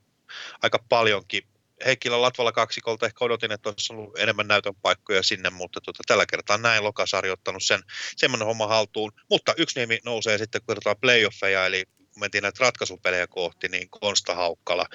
aika 0.63 0.79
paljonkin 0.89 1.43
Heikkilä 1.87 2.23
Latvala 2.23 2.53
kaksikolta 2.53 3.07
ehkä 3.07 3.25
odotin, 3.25 3.53
että 3.53 3.69
olisi 3.69 3.93
ollut 3.93 4.19
enemmän 4.19 4.49
näytön 4.49 4.75
paikkoja 4.83 5.23
sinne, 5.23 5.51
mutta 5.51 5.81
tuota, 5.81 6.03
tällä 6.07 6.27
kertaa 6.27 6.59
näin 6.59 6.85
Lokasari 6.85 7.31
ottanut 7.31 7.63
sen 7.63 7.81
semmoinen 8.17 8.47
homma 8.47 8.67
haltuun. 8.67 9.13
Mutta 9.31 9.55
yksi 9.57 9.81
nimi 9.81 9.99
nousee 10.05 10.39
sitten, 10.39 10.61
kun 10.61 10.67
katsotaan 10.67 10.97
playoffeja, 11.01 11.67
eli 11.67 11.85
kun 12.15 12.21
mentiin 12.21 12.43
näitä 12.43 12.65
ratkaisupelejä 12.65 13.27
kohti, 13.27 13.69
niin 13.69 13.91
Konsta 13.91 14.35
Haukkala, 14.35 14.87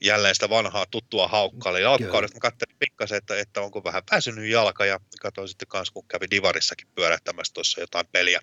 jälleen 0.00 0.34
sitä 0.34 0.50
vanhaa 0.50 0.86
tuttua 0.90 1.28
Haukkala. 1.28 1.78
Ja 1.78 1.92
alkukaudesta 1.92 2.36
mä 2.36 2.40
katselin 2.40 2.76
pikkasen, 2.78 3.18
että, 3.18 3.38
että 3.38 3.60
onko 3.60 3.84
vähän 3.84 4.02
pääsynyt 4.10 4.50
jalka 4.50 4.86
ja 4.86 5.00
katsoin 5.20 5.48
sitten 5.48 5.68
kanssa, 5.68 5.92
kun 5.92 6.08
kävi 6.08 6.26
Divarissakin 6.30 6.88
pyörähtämässä 6.94 7.54
tuossa 7.54 7.80
jotain 7.80 8.06
peliä. 8.12 8.40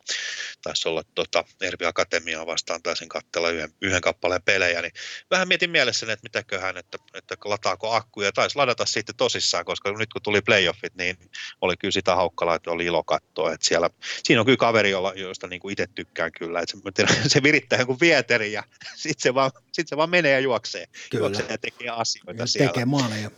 Taisi 0.62 0.90
olla 0.90 1.04
tota, 1.16 1.44
Ervi 1.62 1.86
Akatemiaa 1.86 2.46
vastaan, 2.46 2.84
taisin 2.84 3.10
katsella 3.10 3.50
yhden, 3.50 3.70
yhden 3.82 4.02
kappaleen 4.02 4.44
pelejä, 4.44 4.82
niin 4.82 4.94
vähän 5.32 5.48
mietin 5.48 5.70
mielessäni, 5.70 6.12
että 6.12 6.24
mitäköhän, 6.24 6.78
että, 6.78 6.98
että 7.14 7.36
lataako 7.46 7.92
akkuja. 7.92 8.32
Taisi 8.32 8.56
ladata 8.56 8.86
sitten 8.86 9.16
tosissaan, 9.16 9.66
koska 9.66 9.92
nyt 9.92 10.14
kun 10.14 10.22
tuli 10.22 10.42
playoffit, 10.42 10.96
niin 10.96 11.18
oli 11.62 11.78
kyllä 11.78 11.92
sitä 11.92 12.16
Haukkalaa, 12.16 12.56
että 12.56 12.72
oli 12.72 12.86
ilo 12.86 13.04
katsoa. 13.04 13.54
Että 13.54 13.68
siellä, 13.68 13.90
siinä 14.24 14.40
on 14.42 14.46
kyllä 14.46 14.58
kaveri, 14.58 14.90
jolla, 14.90 15.14
josta 15.16 15.48
niin 15.48 15.60
kuin 15.60 15.72
itse 15.72 15.88
tykkään 15.96 16.32
kyllä. 16.32 16.60
Että 16.60 17.06
se, 17.06 17.06
se 17.34 17.44
virittää 17.44 17.80
jonkun 17.80 18.00
vie 18.00 18.25
Peterin 18.26 18.52
ja 18.52 18.64
sitten 18.96 19.24
se, 19.24 19.34
vaan, 19.34 19.52
sit 19.72 19.88
se 19.88 19.98
vaan 19.98 20.10
menee 20.10 20.32
ja 20.32 20.40
juoksee. 20.40 20.86
Kyllä. 21.10 21.22
Juoksee 21.22 21.46
ja 21.50 21.58
tekee 21.58 21.90
asioita 21.90 22.42
ja 22.42 22.48
siellä. 22.48 22.68
Tekee 22.68 22.86
maaleja. 22.86 23.32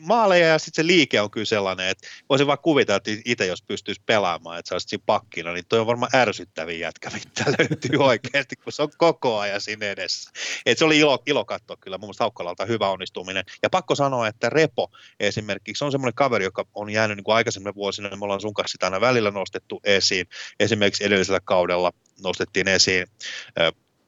Maaleja 0.00 0.46
ja 0.46 0.58
sitten 0.58 0.84
se 0.84 0.86
liike 0.86 1.20
on 1.20 1.30
kyllä 1.30 1.44
sellainen, 1.44 1.88
että 1.88 2.08
voisin 2.28 2.46
vaan 2.46 2.58
kuvitella, 2.58 2.96
että 2.96 3.10
itse 3.24 3.46
jos 3.46 3.62
pystyisi 3.62 4.00
pelaamaan, 4.06 4.58
että 4.58 4.68
sä 4.68 4.74
olisit 4.74 4.88
siinä 4.88 5.02
pakkina, 5.06 5.52
niin 5.52 5.64
toi 5.68 5.78
on 5.78 5.86
varmaan 5.86 6.10
ärsyttäviä 6.14 6.78
jätkä, 6.78 7.10
mitä 7.14 7.44
löytyy 7.58 7.98
oikeasti, 7.98 8.56
kun 8.56 8.72
se 8.72 8.82
on 8.82 8.88
koko 8.98 9.38
ajan 9.38 9.60
siinä 9.60 9.86
edessä. 9.86 10.30
Et 10.66 10.78
se 10.78 10.84
oli 10.84 10.98
ilo, 10.98 11.22
ilo 11.26 11.44
katsoa 11.44 11.76
kyllä, 11.80 11.98
mun 11.98 12.06
mielestä 12.06 12.24
Haukkalalta 12.24 12.66
hyvä 12.66 12.88
onnistuminen. 12.88 13.44
Ja 13.62 13.70
pakko 13.70 13.94
sanoa, 13.94 14.28
että 14.28 14.50
Repo 14.50 14.90
esimerkiksi 15.20 15.84
on 15.84 15.92
semmoinen 15.92 16.14
kaveri, 16.14 16.44
joka 16.44 16.64
on 16.74 16.90
jäänyt 16.90 17.16
niin 17.16 17.24
kuin 17.24 17.34
aikaisemmin 17.34 17.74
vuosina, 17.74 18.16
me 18.16 18.24
ollaan 18.24 18.40
sun 18.40 18.54
kanssa 18.54 18.72
sitä 18.72 18.86
aina 18.86 19.00
välillä 19.00 19.30
nostettu 19.30 19.80
esiin. 19.84 20.26
Esimerkiksi 20.60 21.04
edellisellä 21.04 21.40
kaudella 21.44 21.92
nostettiin 22.22 22.68
esiin 22.68 23.06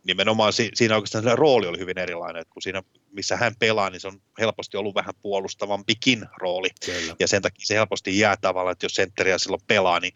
nimenomaan 0.07 0.53
siinä 0.75 0.95
oikeastaan 0.95 1.25
se 1.25 1.37
rooli 1.37 1.67
oli 1.67 1.79
hyvin 1.79 1.99
erilainen, 1.99 2.41
että 2.41 2.53
kun 2.53 2.63
siinä, 2.63 2.83
missä 3.13 3.37
hän 3.37 3.55
pelaa, 3.59 3.91
niin 3.91 4.01
se 4.01 4.09
on 4.09 4.23
helposti 4.41 4.77
ollut 4.77 4.95
vähän 4.95 5.15
puolustavampikin 5.23 6.27
rooli. 6.39 6.69
Kyllä. 6.85 7.17
Ja 7.19 7.29
sen 7.29 7.43
takia 7.43 7.67
se 7.67 7.75
helposti 7.75 8.19
jää 8.19 8.37
tavallaan, 8.37 8.73
että 8.73 8.85
jos 8.85 8.95
sentteriä 8.95 9.39
silloin 9.39 9.63
pelaa, 9.67 10.01
niin 10.01 10.13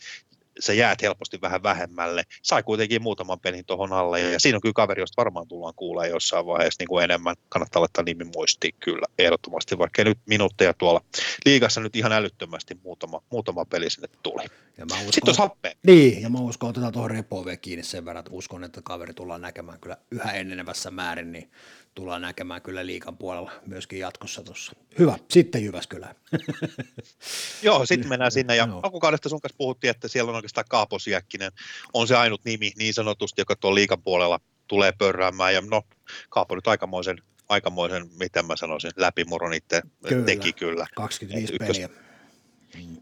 sä 0.61 0.73
jäät 0.73 1.03
helposti 1.03 1.41
vähän 1.41 1.63
vähemmälle. 1.63 2.23
Sai 2.43 2.63
kuitenkin 2.63 3.03
muutaman 3.03 3.41
pelin 3.41 3.65
tuohon 3.65 3.93
alle, 3.93 4.21
ja 4.21 4.41
siinä 4.41 4.57
on 4.57 4.61
kyllä 4.61 4.73
kaveri, 4.73 5.03
josta 5.03 5.21
varmaan 5.21 5.49
tullaan 5.49 5.75
kuulee 5.77 6.09
jossain 6.09 6.47
vaiheessa 6.47 6.81
niin 6.81 6.89
kuin 6.89 7.05
enemmän. 7.05 7.37
Kannattaa 7.49 7.81
laittaa 7.81 8.05
nimi 8.05 8.25
muistiin 8.35 8.75
kyllä, 8.81 9.07
ehdottomasti, 9.19 9.79
vaikka 9.79 10.05
nyt 10.05 10.19
minuutteja 10.27 10.75
tuolla 10.75 11.01
liigassa 11.45 11.81
nyt 11.81 11.97
ihan 11.97 12.13
älyttömästi 12.13 12.79
muutama, 12.83 13.23
muutama 13.31 13.65
peli 13.65 13.91
sinne 13.91 14.09
tuli. 14.23 14.45
Ja 14.79 14.87
mä 14.87 14.95
uskon, 14.95 15.13
Sitten 15.13 15.29
olisi 15.29 15.43
happea. 15.43 15.73
Niin, 15.87 16.23
ja 16.23 16.31
mä 16.31 16.39
uskon, 16.39 16.71
että 16.71 16.79
otetaan 16.79 16.93
tuohon 16.93 17.11
repoon 17.11 17.45
vielä 17.45 17.57
kiinni 17.57 17.83
sen 17.83 18.05
verran, 18.05 18.21
että 18.21 18.33
uskon, 18.33 18.65
että 18.65 18.81
kaveri 18.83 19.15
tullaan 19.15 19.43
näkemään 19.43 19.81
kyllä 19.81 19.97
yhä 20.11 20.33
enenevässä 20.33 20.91
määrin, 20.91 21.33
niin 21.33 21.51
tullaan 21.95 22.23
näkemään 22.23 22.63
kyllä 22.63 22.87
liikan 22.87 23.17
puolella 23.17 23.53
myöskin 23.67 23.99
jatkossa 23.99 24.43
tuossa. 24.43 24.73
Hyvä, 24.99 25.19
sitten 25.31 25.65
Jyväskylä. 25.65 26.15
Joo, 27.63 27.87
sitten 27.87 28.09
mennään 28.09 28.33
sinne. 28.33 28.57
Ja 28.57 28.67
no. 28.67 28.81
alkukaudesta 28.83 29.29
sun 29.29 29.41
kanssa 29.41 29.57
puhuttiin, 29.59 29.91
että 29.91 30.09
siellä 30.09 30.29
on 30.29 30.35
oikeastaan 30.37 30.65
Kaapos 30.69 31.07
Jäkkinen. 31.07 31.53
On 31.93 32.09
se 32.09 32.17
ainut 32.17 32.45
nimi 32.45 32.73
niin 32.79 32.95
sanotusti, 32.95 33.41
joka 33.41 33.57
tuon 33.57 33.75
liikan 33.75 34.03
puolella 34.03 34.41
tulee 34.67 34.93
pörräämään. 34.93 35.55
Ja 35.55 35.61
no, 35.61 35.83
Kaapo 36.29 36.55
nyt 36.55 36.69
aikamoisen 36.69 37.19
aikamoisen, 37.49 38.11
miten 38.19 38.47
mä 38.47 38.57
sanoisin, 38.57 38.91
läpimurron 38.97 39.55
itse 39.55 39.83
kyllä. 40.09 40.25
teki 40.25 40.53
kyllä. 40.53 40.87
25 40.97 41.53
ykkös, 41.55 41.69
peliä. 41.69 41.89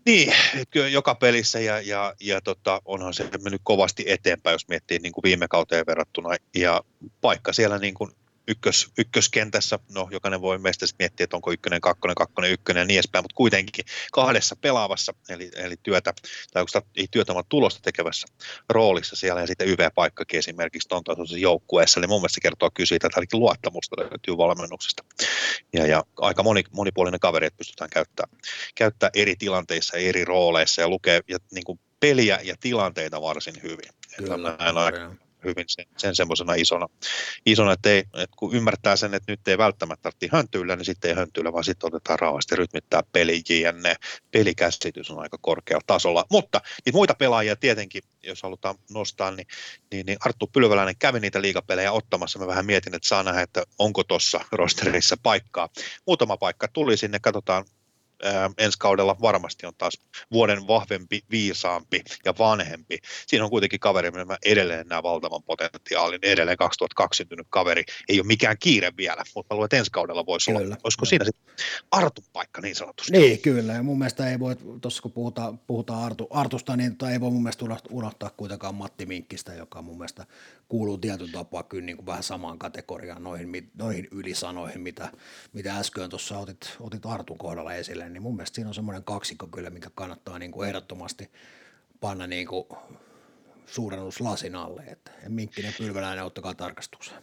Niin, 0.06 0.32
joka 0.90 1.14
pelissä 1.14 1.60
ja, 1.60 1.80
ja, 1.80 2.14
ja 2.20 2.40
tota, 2.40 2.82
onhan 2.84 3.14
se 3.14 3.28
mennyt 3.44 3.60
kovasti 3.64 4.04
eteenpäin, 4.06 4.54
jos 4.54 4.68
miettii 4.68 4.98
niin 4.98 5.12
kuin 5.12 5.22
viime 5.22 5.48
kauteen 5.48 5.86
verrattuna. 5.86 6.28
Ja 6.54 6.82
paikka 7.20 7.52
siellä 7.52 7.78
niin 7.78 7.94
kuin 7.94 8.10
ykkös, 8.48 8.92
ykköskentässä, 8.98 9.78
no 9.94 10.08
jokainen 10.10 10.40
voi 10.40 10.58
meistä 10.58 10.86
miettiä, 10.98 11.24
että 11.24 11.36
onko 11.36 11.52
ykkönen, 11.52 11.80
kakkonen, 11.80 12.14
kakkonen, 12.14 12.50
ykkönen 12.50 12.80
ja 12.80 12.84
niin 12.84 12.98
edespäin, 12.98 13.24
mutta 13.24 13.34
kuitenkin 13.34 13.84
kahdessa 14.12 14.56
pelaavassa, 14.56 15.14
eli, 15.28 15.50
eli 15.54 15.76
työtä, 15.82 16.12
tai 16.52 16.62
onko 16.62 16.88
ei 16.96 17.06
työtä, 17.10 17.34
vaan 17.34 17.44
tulosta 17.48 17.80
tekevässä 17.82 18.26
roolissa 18.68 19.16
siellä, 19.16 19.40
ja 19.40 19.46
sitten 19.46 19.68
YV-paikkakin 19.68 20.38
esimerkiksi 20.38 20.88
tuon 20.88 21.04
tasoisessa 21.04 21.38
joukkueessa, 21.38 22.00
eli 22.00 22.06
mun 22.06 22.20
mielestä 22.20 22.34
se 22.34 22.40
kertoo 22.40 22.70
kyllä 22.74 22.86
siitä, 22.88 23.06
että 23.06 23.18
ainakin 23.18 23.40
luottamusta 23.40 23.96
löytyy 24.00 24.36
valmennuksesta. 24.36 25.04
Ja, 25.72 25.86
ja 25.86 26.04
aika 26.16 26.42
moni, 26.42 26.62
monipuolinen 26.72 27.20
kaveri, 27.20 27.46
että 27.46 27.58
pystytään 27.58 27.90
käyttämään, 27.90 28.40
käyttää 28.74 29.10
eri 29.14 29.36
tilanteissa, 29.36 29.96
eri 29.96 30.24
rooleissa, 30.24 30.80
ja 30.80 30.88
lukee 30.88 31.20
ja, 31.28 31.38
niin 31.52 31.64
kuin 31.64 31.80
peliä 32.00 32.38
ja 32.42 32.54
tilanteita 32.60 33.20
varsin 33.20 33.54
hyvin. 33.62 33.90
Kyllä, 34.16 34.34
että 34.34 34.36
mä 34.36 34.68
en 34.68 35.18
hyvin 35.44 35.64
sen, 35.68 35.86
sen 35.96 36.14
semmoisena 36.14 36.54
isona, 36.54 36.86
isona 37.46 37.72
että, 37.72 37.90
ei, 37.90 37.98
että 37.98 38.36
kun 38.36 38.54
ymmärtää 38.54 38.96
sen, 38.96 39.14
että 39.14 39.32
nyt 39.32 39.48
ei 39.48 39.58
välttämättä 39.58 40.02
tarvitse 40.02 40.36
höntyillä, 40.36 40.76
niin 40.76 40.84
sitten 40.84 41.08
ei 41.08 41.16
höntyillä, 41.16 41.52
vaan 41.52 41.64
sitten 41.64 41.86
otetaan 41.86 42.18
rauhasti 42.18 42.56
rytmittää 42.56 43.02
peli 43.12 43.42
JNE. 43.48 43.96
Pelikäsitys 44.30 45.10
on 45.10 45.18
aika 45.18 45.38
korkealla 45.40 45.84
tasolla, 45.86 46.24
mutta 46.30 46.60
niitä 46.86 46.96
muita 46.96 47.14
pelaajia 47.14 47.56
tietenkin, 47.56 48.02
jos 48.22 48.42
halutaan 48.42 48.74
nostaa, 48.90 49.30
niin, 49.30 49.46
niin, 49.92 50.06
niin 50.06 50.18
Arttu 50.20 50.46
Pylväläinen 50.46 50.96
kävi 50.98 51.20
niitä 51.20 51.42
liigapelejä 51.42 51.92
ottamassa. 51.92 52.38
Mä 52.38 52.46
vähän 52.46 52.66
mietin, 52.66 52.94
että 52.94 53.08
saa 53.08 53.22
nähdä, 53.22 53.42
että 53.42 53.64
onko 53.78 54.04
tuossa 54.04 54.40
rosterissa 54.52 55.16
paikkaa. 55.22 55.68
Muutama 56.06 56.36
paikka 56.36 56.68
tuli 56.68 56.96
sinne, 56.96 57.18
katsotaan 57.18 57.64
ää, 58.22 58.50
ensi 58.58 58.78
kaudella 58.78 59.16
varmasti 59.20 59.66
on 59.66 59.72
taas 59.78 59.98
vuoden 60.32 60.66
vahvempi, 60.66 61.20
viisaampi 61.30 62.02
ja 62.24 62.34
vanhempi. 62.38 62.98
Siinä 63.26 63.44
on 63.44 63.50
kuitenkin 63.50 63.80
kaveri, 63.80 64.10
mä 64.10 64.36
edelleen 64.44 64.86
nämä 64.86 65.02
valtavan 65.02 65.42
potentiaalin, 65.42 66.20
edelleen 66.22 66.56
2002 66.56 67.16
syntynyt 67.16 67.46
kaveri. 67.50 67.84
Ei 68.08 68.20
ole 68.20 68.26
mikään 68.26 68.56
kiire 68.60 68.92
vielä, 68.96 69.22
mutta 69.34 69.54
mä 69.54 69.56
luulen, 69.56 69.66
että 69.66 69.76
ensi 69.76 69.90
kaudella 69.90 70.26
voisi 70.26 70.50
kyllä, 70.50 70.64
olla. 70.64 70.76
Olisiko 70.84 71.00
kyllä. 71.00 71.10
siinä 71.10 71.24
sitten 71.24 71.66
Artun 71.90 72.24
paikka 72.32 72.60
niin 72.60 72.74
sanotusti? 72.74 73.12
Niin, 73.12 73.38
kyllä. 73.40 73.72
Ja 73.72 73.82
mun 73.82 73.98
mielestä 73.98 74.30
ei 74.30 74.38
voi, 74.38 74.56
tuossa 74.80 75.02
kun 75.02 75.12
puhutaan, 75.12 75.58
puhutaan 75.58 76.04
Artu, 76.04 76.26
Artusta, 76.30 76.76
niin 76.76 76.96
tota 76.96 77.12
ei 77.12 77.20
voi 77.20 77.30
mun 77.30 77.42
mielestä 77.42 77.64
unohtaa 77.90 78.30
kuitenkaan 78.30 78.74
Matti 78.74 79.06
Minkkistä, 79.06 79.54
joka 79.54 79.82
mun 79.82 79.98
mielestä 79.98 80.26
kuuluu 80.72 80.98
tietyn 80.98 81.32
tapaa 81.32 81.62
kyllä 81.62 81.84
niin 81.84 81.96
kuin 81.96 82.06
vähän 82.06 82.22
samaan 82.22 82.58
kategoriaan 82.58 83.22
noihin, 83.22 83.70
noihin 83.78 84.08
ylisanoihin, 84.10 84.80
mitä, 84.80 85.12
mitä 85.52 85.76
äsken 85.76 86.10
tuossa 86.10 86.38
otit, 86.38 86.76
otit 86.80 87.06
Artun 87.06 87.38
kohdalla 87.38 87.74
esille, 87.74 88.08
niin 88.08 88.22
mun 88.22 88.36
mielestä 88.36 88.54
siinä 88.54 88.68
on 88.68 88.74
semmoinen 88.74 89.04
kaksikko 89.04 89.46
kyllä, 89.46 89.70
mikä 89.70 89.90
kannattaa 89.94 90.38
niin 90.38 90.52
kuin 90.52 90.68
ehdottomasti 90.68 91.30
panna 92.00 92.26
niin 92.26 92.46
kuin 92.46 92.64
suurennuslasin 93.66 94.54
alle, 94.54 94.82
että 94.82 95.10
Minkkinen 95.28 95.74
pylväläinen 95.78 96.24
ottakaa 96.24 96.54
tarkastukseen. 96.54 97.22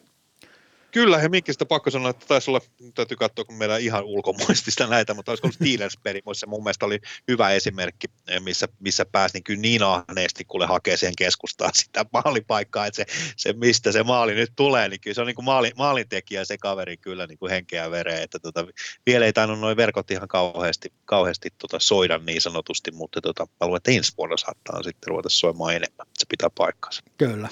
Kyllä, 0.91 1.17
he 1.17 1.30
Minkistä 1.30 1.65
pakko 1.65 1.91
sanoa, 1.91 2.10
että 2.10 2.25
taisi 2.25 2.52
olla, 2.52 2.62
täytyy 2.95 3.17
katsoa, 3.17 3.45
kun 3.45 3.56
meillä 3.56 3.78
ihan 3.78 4.04
ulkomuistista 4.04 4.88
näitä, 4.88 5.13
mutta 5.13 5.32
olisiko 5.32 5.47
ollut 5.47 5.56
Steelers 5.56 5.97
se 6.34 6.45
mun 6.45 6.63
mielestä 6.63 6.86
oli 6.86 6.99
hyvä 7.28 7.49
esimerkki, 7.49 8.08
missä, 8.39 8.67
missä 8.80 9.06
pääsi 9.06 9.34
niin 9.34 9.43
kyllä 9.43 9.62
niin 9.62 9.84
ahneesti, 9.84 10.45
kun 10.45 10.67
hakee 10.67 10.97
siihen 10.97 11.15
keskustaan 11.17 11.71
sitä 11.84 12.06
maalipaikkaa, 12.13 12.86
että 12.86 12.95
se, 12.95 13.06
se, 13.38 13.54
mistä 13.54 13.91
se 13.91 14.04
maali 14.04 14.36
nyt 14.36 14.54
tulee, 14.56 14.89
niin 14.89 15.02
kyllä 15.02 15.15
se 15.15 15.21
on 15.21 15.28
niin 15.28 15.36
kuin 15.36 15.45
maali, 15.45 15.71
maalintekijä 15.78 16.45
se 16.45 16.58
kaveri 16.58 16.97
kyllä 16.97 17.28
niin 17.28 17.38
kuin 17.38 17.49
henkeä 17.49 17.84
ja 17.84 17.91
vereä, 17.91 18.21
että 18.21 18.39
tota, 18.39 18.67
vielä 19.06 19.25
ei 19.25 19.34
tainnut 19.34 19.60
noin 19.60 19.78
verkot 19.78 20.12
ihan 20.12 20.28
kauheasti, 20.28 20.93
kauheasti 21.06 21.49
tota 21.58 21.80
soida 21.80 22.17
niin 22.17 22.41
sanotusti, 22.41 22.91
mutta 22.91 23.21
tota, 23.21 23.45
mä 23.45 23.67
luulen, 23.67 23.78
että 23.78 23.91
ensi 23.91 24.13
vuonna 24.17 24.38
saattaa 24.38 24.84
sitten 24.84 25.08
ruveta 25.08 25.30
soimaan 25.30 25.75
enemmän, 25.75 26.08
se 26.17 26.25
pitää 26.30 26.49
paikkansa. 26.49 27.04
Kyllä. 27.17 27.49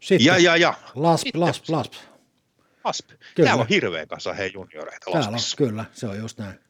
Sitten, 0.00 0.26
ja, 0.26 0.38
ja, 0.38 0.56
ja. 0.56 0.74
Lasp, 0.94 1.26
lasp, 1.34 1.64
lasp. 1.68 2.11
Asp. 2.84 3.08
Kyllä. 3.08 3.46
Täällä 3.46 3.62
on 3.62 3.68
hirveän 3.68 4.08
kanssa 4.08 4.32
hei 4.32 4.50
junioreita 4.54 5.10
Täällä 5.12 5.28
on, 5.28 5.38
kyllä, 5.56 5.84
se 5.92 6.06
on 6.06 6.18
just 6.18 6.38
näin. 6.38 6.60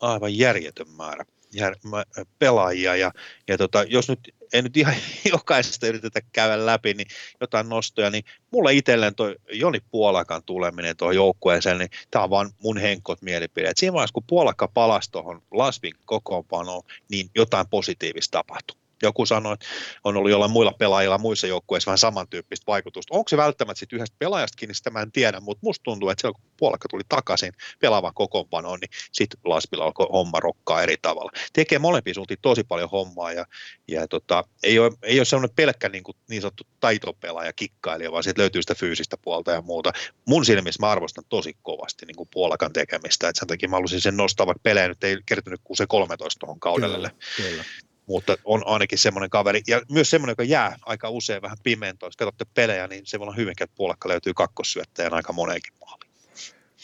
Aivan 0.00 0.38
järjetön 0.38 0.90
määrä 0.90 1.24
jär, 1.52 1.76
pelaajia 2.38 2.96
ja, 2.96 3.12
ja 3.48 3.58
tota, 3.58 3.82
jos 3.82 4.08
nyt 4.08 4.34
ei 4.52 4.62
nyt 4.62 4.76
ihan 4.76 4.94
jokaisesta 5.32 5.86
yritetä 5.86 6.20
käydä 6.32 6.66
läpi, 6.66 6.94
niin 6.94 7.06
jotain 7.40 7.68
nostoja, 7.68 8.10
niin 8.10 8.24
mulle 8.50 8.74
itselleen 8.74 9.14
toi 9.14 9.36
Joni 9.52 9.80
Puolakan 9.90 10.42
tuleminen 10.42 10.96
tuohon 10.96 11.14
joukkueeseen, 11.14 11.78
niin 11.78 11.90
tämä 12.10 12.24
on 12.24 12.30
vaan 12.30 12.50
mun 12.62 12.78
henkot 12.78 13.22
mielipide. 13.22 13.68
Et 13.68 13.76
siinä 13.76 13.92
vaiheessa, 13.92 14.14
kun 14.14 14.24
Puolakka 14.26 14.68
palasi 14.68 15.10
tuohon 15.10 15.42
Lasvin 15.50 15.94
kokoonpanoon, 16.04 16.82
niin 17.08 17.30
jotain 17.34 17.68
positiivista 17.68 18.38
tapahtui 18.38 18.85
joku 19.02 19.26
sanoi, 19.26 19.54
että 19.54 19.66
on 20.04 20.16
ollut 20.16 20.30
jollain 20.30 20.50
muilla 20.50 20.72
pelaajilla 20.72 21.18
muissa 21.18 21.46
joukkueissa 21.46 21.88
vähän 21.88 21.98
samantyyppistä 21.98 22.64
vaikutusta. 22.66 23.14
Onko 23.14 23.28
se 23.28 23.36
välttämättä 23.36 23.78
sitten 23.78 23.96
yhdestä 23.96 24.16
pelaajasta 24.18 24.56
kiinni, 24.56 24.74
sitä 24.74 24.90
mä 24.90 25.00
en 25.00 25.12
tiedä, 25.12 25.40
mutta 25.40 25.60
musta 25.62 25.82
tuntuu, 25.82 26.08
että 26.08 26.20
silloin 26.20 26.34
kun 26.34 26.50
puolakka 26.56 26.88
tuli 26.88 27.02
takaisin 27.08 27.52
pelaavan 27.80 28.14
kokoonpanoon, 28.14 28.78
niin 28.80 28.90
sitten 29.12 29.40
Laspilla 29.44 29.84
alkoi 29.84 30.06
homma 30.12 30.40
rokkaa 30.40 30.82
eri 30.82 30.96
tavalla. 31.02 31.30
Tekee 31.52 31.78
molempia 31.78 32.14
suuntiin 32.14 32.38
tosi 32.42 32.64
paljon 32.64 32.90
hommaa 32.90 33.32
ja, 33.32 33.46
ja 33.88 34.08
tota, 34.08 34.44
ei, 34.62 34.78
ole, 34.78 34.92
ei 35.02 35.18
ole 35.18 35.24
sellainen 35.24 35.56
pelkkä 35.56 35.88
niin, 35.88 36.04
kuin, 36.04 36.16
niin 36.30 36.42
sanottu 36.42 36.64
taitopelaaja, 36.80 37.52
kikkailija, 37.52 38.12
vaan 38.12 38.22
siitä 38.22 38.40
löytyy 38.40 38.62
sitä 38.62 38.74
fyysistä 38.74 39.16
puolta 39.16 39.50
ja 39.50 39.62
muuta. 39.62 39.92
Mun 40.24 40.44
silmissä 40.44 40.82
mä 40.82 40.90
arvostan 40.90 41.24
tosi 41.28 41.56
kovasti 41.62 42.06
niin 42.06 42.16
kuin 42.16 42.28
puolakan 42.32 42.72
tekemistä, 42.72 43.28
että 43.28 43.38
sen 43.38 43.48
takia 43.48 43.68
mä 43.68 43.76
haluaisin 43.76 44.00
sen 44.00 44.16
nostaa, 44.16 44.46
vaikka 44.46 44.60
pelejä 44.62 44.88
nyt 44.88 45.04
ei 45.04 45.16
kertynyt 45.26 45.60
kuin 45.64 45.76
se 45.76 45.86
13 45.86 46.38
tuohon 46.40 46.60
kaudelle. 46.60 47.10
Kyllä, 47.36 47.50
kyllä 47.50 47.64
mutta 48.06 48.36
on 48.44 48.62
ainakin 48.66 48.98
semmoinen 48.98 49.30
kaveri, 49.30 49.62
ja 49.66 49.82
myös 49.90 50.10
semmoinen, 50.10 50.32
joka 50.32 50.42
jää 50.42 50.78
aika 50.82 51.10
usein 51.10 51.42
vähän 51.42 51.58
pimentoon. 51.62 52.08
Jos 52.08 52.16
katsotte 52.16 52.44
pelejä, 52.54 52.86
niin 52.86 53.06
se 53.06 53.18
voi 53.18 53.24
olla 53.24 53.36
hyvinkin, 53.36 53.64
että 53.64 53.76
puolekka 53.76 54.08
löytyy 54.08 54.34
kakkossyöttäjän 54.34 55.14
aika 55.14 55.32
moneenkin 55.32 55.72
maaliin. 55.80 56.10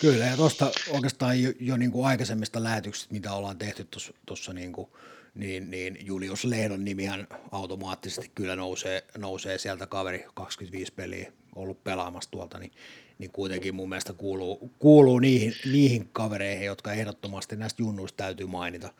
Kyllä, 0.01 0.25
ja 0.25 0.37
tuosta 0.37 0.71
oikeastaan 0.89 1.43
jo, 1.43 1.53
jo 1.61 1.77
niin 1.77 1.93
kuin 1.93 2.07
aikaisemmista 2.07 2.63
lähetyksistä, 2.63 3.15
mitä 3.15 3.33
ollaan 3.33 3.59
tehty 3.59 3.89
tuossa 4.27 4.53
niin 4.53 4.73
kuin, 4.73 4.91
niin, 5.35 5.71
niin 5.71 5.99
Julius 6.01 6.45
Lehdon 6.45 6.85
nimihän 6.85 7.27
automaattisesti 7.51 8.33
kyllä 8.35 8.57
nousee, 8.57 9.05
nousee 9.19 9.59
sieltä 9.59 9.87
kaveri 9.87 10.25
25 10.35 10.93
peliä 10.93 11.33
ollut 11.55 11.85
pelaamassa 11.85 12.31
tuolta, 12.31 12.59
niin, 12.59 12.73
niin 13.19 13.31
kuitenkin 13.31 13.75
mun 13.75 13.89
mielestä 13.89 14.13
kuuluu, 14.13 14.71
kuuluu 14.79 15.19
niihin, 15.19 15.55
niihin 15.73 16.09
kavereihin, 16.13 16.67
jotka 16.67 16.93
ehdottomasti 16.93 17.57
näistä 17.57 17.83
junnuista 17.83 18.17
täytyy 18.17 18.47
mainita 18.47 18.93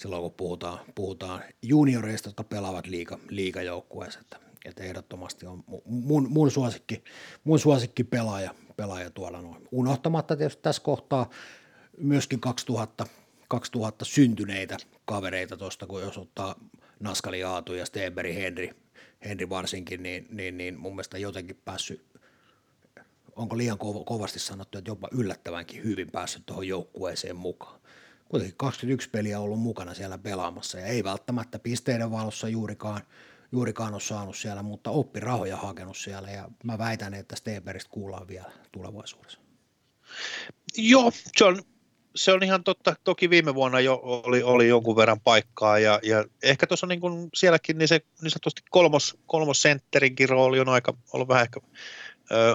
silloin, 0.00 0.22
kun 0.22 0.32
puhutaan, 0.32 0.78
puhutaan 0.94 1.42
junioreista, 1.62 2.28
jotka 2.28 2.44
pelaavat 2.44 2.86
liiga, 2.86 3.18
liigajoukkueessa. 3.28 4.20
Että, 4.20 4.36
että 4.64 4.82
ehdottomasti 4.82 5.46
on 5.46 5.64
mun, 5.84 6.30
mun, 6.30 6.50
suosikki, 6.50 7.04
mun 7.44 7.58
suosikki 7.58 8.04
pelaaja, 8.04 8.54
pelaaja 8.76 9.10
tuolla 9.10 9.42
noin. 9.42 9.68
Unohtamatta 9.72 10.36
tietysti 10.36 10.62
tässä 10.62 10.82
kohtaa 10.82 11.30
myöskin 11.98 12.40
2000, 12.40 13.06
2000 13.48 14.04
syntyneitä 14.04 14.76
kavereita 15.04 15.56
tuosta, 15.56 15.86
kun 15.86 16.02
jos 16.02 16.18
ottaa 16.18 16.54
Naskali 17.00 17.44
Aatu 17.44 17.74
ja 17.74 17.86
Stenberg 17.86 18.34
Henri, 18.34 18.70
Henri 19.24 19.48
varsinkin, 19.48 20.02
niin, 20.02 20.26
niin, 20.30 20.56
niin 20.56 20.78
mun 20.78 20.92
mielestä 20.92 21.18
jotenkin 21.18 21.60
päässyt, 21.64 22.04
onko 23.36 23.56
liian 23.56 23.78
kovasti 24.06 24.38
sanottu, 24.38 24.78
että 24.78 24.90
jopa 24.90 25.08
yllättävänkin 25.12 25.84
hyvin 25.84 26.10
päässyt 26.10 26.46
tuohon 26.46 26.68
joukkueeseen 26.68 27.36
mukaan 27.36 27.79
kuitenkin 28.30 28.56
21 28.56 29.10
peliä 29.10 29.40
ollut 29.40 29.60
mukana 29.60 29.94
siellä 29.94 30.18
pelaamassa 30.18 30.78
ja 30.78 30.86
ei 30.86 31.04
välttämättä 31.04 31.58
pisteiden 31.58 32.10
valossa 32.10 32.48
juurikaan, 32.48 33.02
juurikaan 33.52 33.92
ole 33.92 34.00
saanut 34.00 34.36
siellä, 34.36 34.62
mutta 34.62 34.90
oppirahoja 34.90 35.56
hakenut 35.56 35.96
siellä 35.96 36.30
ja 36.30 36.48
mä 36.64 36.78
väitän, 36.78 37.14
että 37.14 37.36
Steberistä 37.36 37.90
kuullaan 37.90 38.28
vielä 38.28 38.50
tulevaisuudessa. 38.72 39.40
Joo, 40.76 41.12
se 41.36 41.44
on, 41.44 41.62
se 42.16 42.32
on 42.32 42.42
ihan 42.42 42.64
totta. 42.64 42.94
Toki 43.04 43.30
viime 43.30 43.54
vuonna 43.54 43.80
jo 43.80 44.00
oli, 44.02 44.42
oli 44.42 44.68
jonkun 44.68 44.96
verran 44.96 45.20
paikkaa 45.20 45.78
ja, 45.78 46.00
ja 46.02 46.24
ehkä 46.42 46.66
tuossa 46.66 46.86
niin 46.86 47.00
kuin 47.00 47.28
sielläkin 47.34 47.78
niin 47.78 47.88
se 47.88 48.00
niin 48.22 48.30
sanotusti 48.30 48.62
kolmos, 48.70 49.18
kolmosentterinkin 49.26 50.28
rooli 50.28 50.60
on 50.60 50.68
aika 50.68 50.94
ollut 51.12 51.28
vähän 51.28 51.42
ehkä 51.42 51.60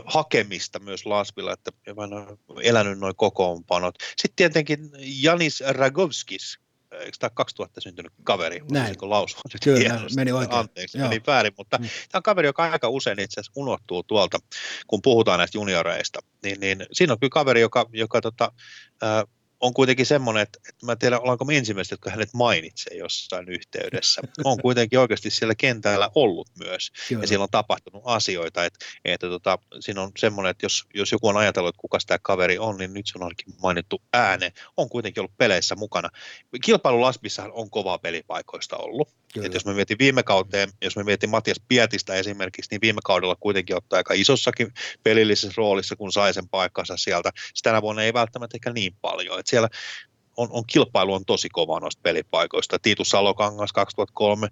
hakemista 0.06 0.80
myös 0.80 1.06
Lasvilla, 1.06 1.54
että 1.54 1.72
on 1.98 2.38
elänyt 2.62 3.00
noin 3.00 3.16
kokoonpanot. 3.16 3.96
Sitten 4.18 4.36
tietenkin 4.36 4.90
Janis 5.22 5.64
Ragovskis, 5.68 6.60
eikö 6.92 7.18
tämä 7.20 7.30
2000 7.30 7.82
syntynyt 7.82 8.14
kaveri? 8.24 8.62
Näin. 8.72 8.96
lausua 9.02 9.42
Kyllä, 9.64 9.80
hienosti. 9.80 10.16
meni 10.16 10.32
oikein. 10.32 10.60
Anteeksi, 10.60 10.98
Joo. 10.98 11.10
meni 11.10 11.22
väärin, 11.28 11.54
mutta 11.58 11.78
mm. 11.78 11.84
tämä 11.84 12.20
on 12.20 12.24
kaveri, 12.24 12.48
joka 12.48 12.64
aika 12.64 12.90
usein 12.90 13.20
itse 13.20 13.40
asiassa 13.40 13.52
unohtuu 13.56 14.04
tuolta, 14.04 14.40
kun 14.88 15.02
puhutaan 15.02 15.40
näistä 15.40 15.58
junioreista. 15.58 16.20
Niin, 16.44 16.60
niin 16.60 16.86
siinä 16.92 17.14
on 17.14 17.20
kyllä 17.20 17.32
kaveri, 17.32 17.62
joka, 17.62 17.86
joka 17.94 18.22
tota, 18.22 18.52
äh, 19.04 19.24
on 19.60 19.74
kuitenkin 19.74 20.06
semmoinen, 20.06 20.44
että, 20.44 20.60
että 20.70 20.86
mä 20.86 20.92
en 20.92 20.98
tiedä, 20.98 21.20
ollaanko 21.20 21.46
me 21.46 21.58
ensimmäiset, 21.58 21.92
jotka 21.92 22.10
hänet 22.10 22.34
mainitsee 22.34 22.98
jossain 22.98 23.50
yhteydessä. 23.50 24.22
On 24.44 24.58
kuitenkin 24.62 25.00
oikeasti 25.00 25.30
siellä 25.30 25.56
kentällä 25.56 26.10
ollut 26.16 26.50
myös, 26.60 26.92
Kyllä. 27.10 27.24
ja 27.24 27.28
siellä 27.28 27.44
on 27.44 27.50
tapahtunut 27.52 28.04
asioita, 28.06 28.66
että, 28.66 28.86
että 29.06 29.28
tota, 29.28 29.60
siinä 29.80 30.02
on 30.02 30.12
semmoinen, 30.18 30.52
että 30.52 30.66
jos, 30.66 30.84
jos 30.94 31.12
joku 31.12 31.28
on 31.28 31.38
ajatellut, 31.38 31.70
että 31.70 31.82
kuka 31.82 31.98
tämä 32.08 32.18
kaveri 32.22 32.58
on, 32.58 32.78
niin 32.78 32.94
nyt 32.94 33.08
se 33.08 33.18
on 33.18 33.24
ainakin 33.24 33.54
mainittu 33.62 34.02
ääne. 34.14 34.54
On 34.78 34.90
kuitenkin 34.90 35.22
ollut 35.22 35.38
peleissä 35.38 35.76
mukana. 35.76 36.10
Kilpailu 36.64 37.02
Laspissahan 37.02 37.52
on 37.52 37.70
kovaa 37.70 37.98
pelipaikoista 37.98 38.78
ollut. 38.78 39.10
Että 39.44 39.56
jos 39.56 39.66
me 39.66 39.74
mietin 39.74 39.98
viime 40.00 40.24
kauteen, 40.24 40.70
jos 40.82 40.96
me 40.96 41.04
mietin 41.04 41.30
Matias 41.30 41.62
Pietistä 41.68 42.14
esimerkiksi, 42.14 42.72
niin 42.72 42.82
viime 42.82 43.00
kaudella 43.04 43.36
kuitenkin 43.40 43.76
ottaa 43.76 43.98
aika 43.98 44.14
isossakin 44.14 44.74
pelillisessä 45.04 45.54
roolissa, 45.58 45.96
kun 45.96 46.12
sai 46.12 46.34
sen 46.34 46.50
paikkansa 46.50 46.98
sieltä. 46.98 47.32
Tänä 47.64 47.82
vuonna 47.82 48.04
ei 48.04 48.14
välttämättä 48.14 48.58
ehkä 48.58 48.74
niin 48.74 48.96
paljon. 49.02 49.40
Että 49.40 49.50
siellä 49.50 49.70
on, 50.38 50.48
on 50.52 50.64
kilpailu 50.68 51.14
on 51.14 51.26
tosi 51.26 51.50
kova 51.50 51.80
noista 51.80 52.02
pelipaikoista. 52.04 52.80
Tiitu 52.80 53.06
Salokangas 53.06 53.74
2003 53.74 54.48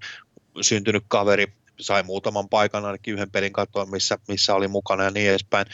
syntynyt 0.61 1.03
kaveri, 1.07 1.47
sai 1.79 2.03
muutaman 2.03 2.49
paikan 2.49 2.85
ainakin 2.85 3.13
yhden 3.13 3.31
pelin 3.31 3.53
katsoa, 3.53 3.85
missä, 3.85 4.17
missä 4.27 4.55
oli 4.55 4.67
mukana 4.67 5.03
ja 5.03 5.11
niin 5.11 5.29
edespäin 5.29 5.65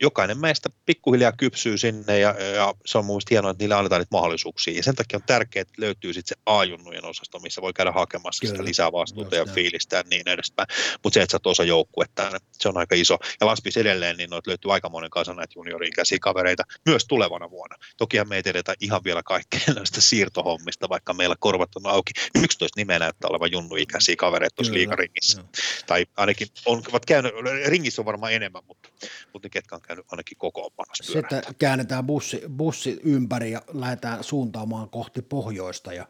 jokainen 0.00 0.38
meistä 0.38 0.68
pikkuhiljaa 0.86 1.32
kypsyy 1.32 1.78
sinne 1.78 2.18
ja, 2.18 2.34
ja 2.54 2.74
se 2.86 2.98
on 2.98 3.04
mun 3.04 3.14
mielestä 3.14 3.28
hienoa, 3.30 3.50
että 3.50 3.62
niille 3.62 3.74
annetaan 3.74 4.00
niitä 4.00 4.16
mahdollisuuksia. 4.16 4.76
Ja 4.76 4.82
sen 4.82 4.94
takia 4.94 5.16
on 5.16 5.22
tärkeää, 5.26 5.62
että 5.62 5.74
löytyy 5.76 6.12
sitten 6.12 6.36
se 6.36 6.42
A-junnujen 6.46 7.04
osasto, 7.04 7.38
missä 7.38 7.62
voi 7.62 7.72
käydä 7.72 7.92
hakemassa 7.92 8.40
Kyllä. 8.40 8.52
sitä 8.52 8.64
lisää 8.64 8.92
vastuuta 8.92 9.36
ja 9.36 9.46
fiilistä 9.46 9.96
ja 9.96 10.02
niin 10.10 10.28
edespäin. 10.28 10.68
Mutta 11.04 11.14
se, 11.14 11.22
että 11.22 11.30
sä 11.30 11.36
oot 11.36 11.46
osa 11.46 11.64
joukkuetta, 11.64 12.40
se 12.52 12.68
on 12.68 12.78
aika 12.78 12.94
iso. 12.94 13.18
Ja 13.40 13.46
Laspis 13.46 13.76
edelleen, 13.76 14.16
niin 14.16 14.30
noita 14.30 14.50
löytyy 14.50 14.72
aikamoinen 14.72 15.10
kasa 15.10 15.34
näitä 15.34 15.52
juniori-ikäisiä 15.56 16.18
kavereita 16.20 16.62
myös 16.86 17.04
tulevana 17.04 17.50
vuonna. 17.50 17.76
Tokihan 17.96 18.28
me 18.28 18.36
ei 18.36 18.42
tiedetä 18.42 18.74
ihan 18.80 19.04
vielä 19.04 19.22
kaikkea 19.22 19.74
näistä 19.74 20.00
siirtohommista, 20.00 20.88
vaikka 20.88 21.14
meillä 21.14 21.36
korvat 21.38 21.76
on 21.76 21.86
auki. 21.86 22.12
11 22.42 22.80
nimeä 22.80 22.98
näyttää 22.98 23.28
olevan 23.30 23.52
junnu-ikäisiä 23.52 24.16
kavereita 24.16 24.56
tuossa 24.56 24.74
liikaringissä. 24.74 25.44
Tai 25.86 26.06
ainakin 26.16 26.48
on, 26.66 26.82
ovat 26.88 27.06
käynyt, 27.06 27.32
ringissä 27.66 28.02
on 28.02 28.06
varmaan 28.06 28.32
enemmän, 28.32 28.62
mutta, 28.66 28.88
mutta 29.32 29.46
ne 29.46 29.50
ketkä 29.50 29.74
on 29.76 29.82
käynyt 29.86 30.06
ainakin 30.12 30.38
kokoonpanossa 30.38 31.12
Sitten 31.12 31.42
käännetään 31.58 32.06
bussi, 32.06 32.42
bussi 32.56 33.00
ympäri 33.04 33.50
ja 33.50 33.62
lähdetään 33.72 34.24
suuntaamaan 34.24 34.90
kohti 34.90 35.22
pohjoista 35.22 35.92
ja, 35.92 36.06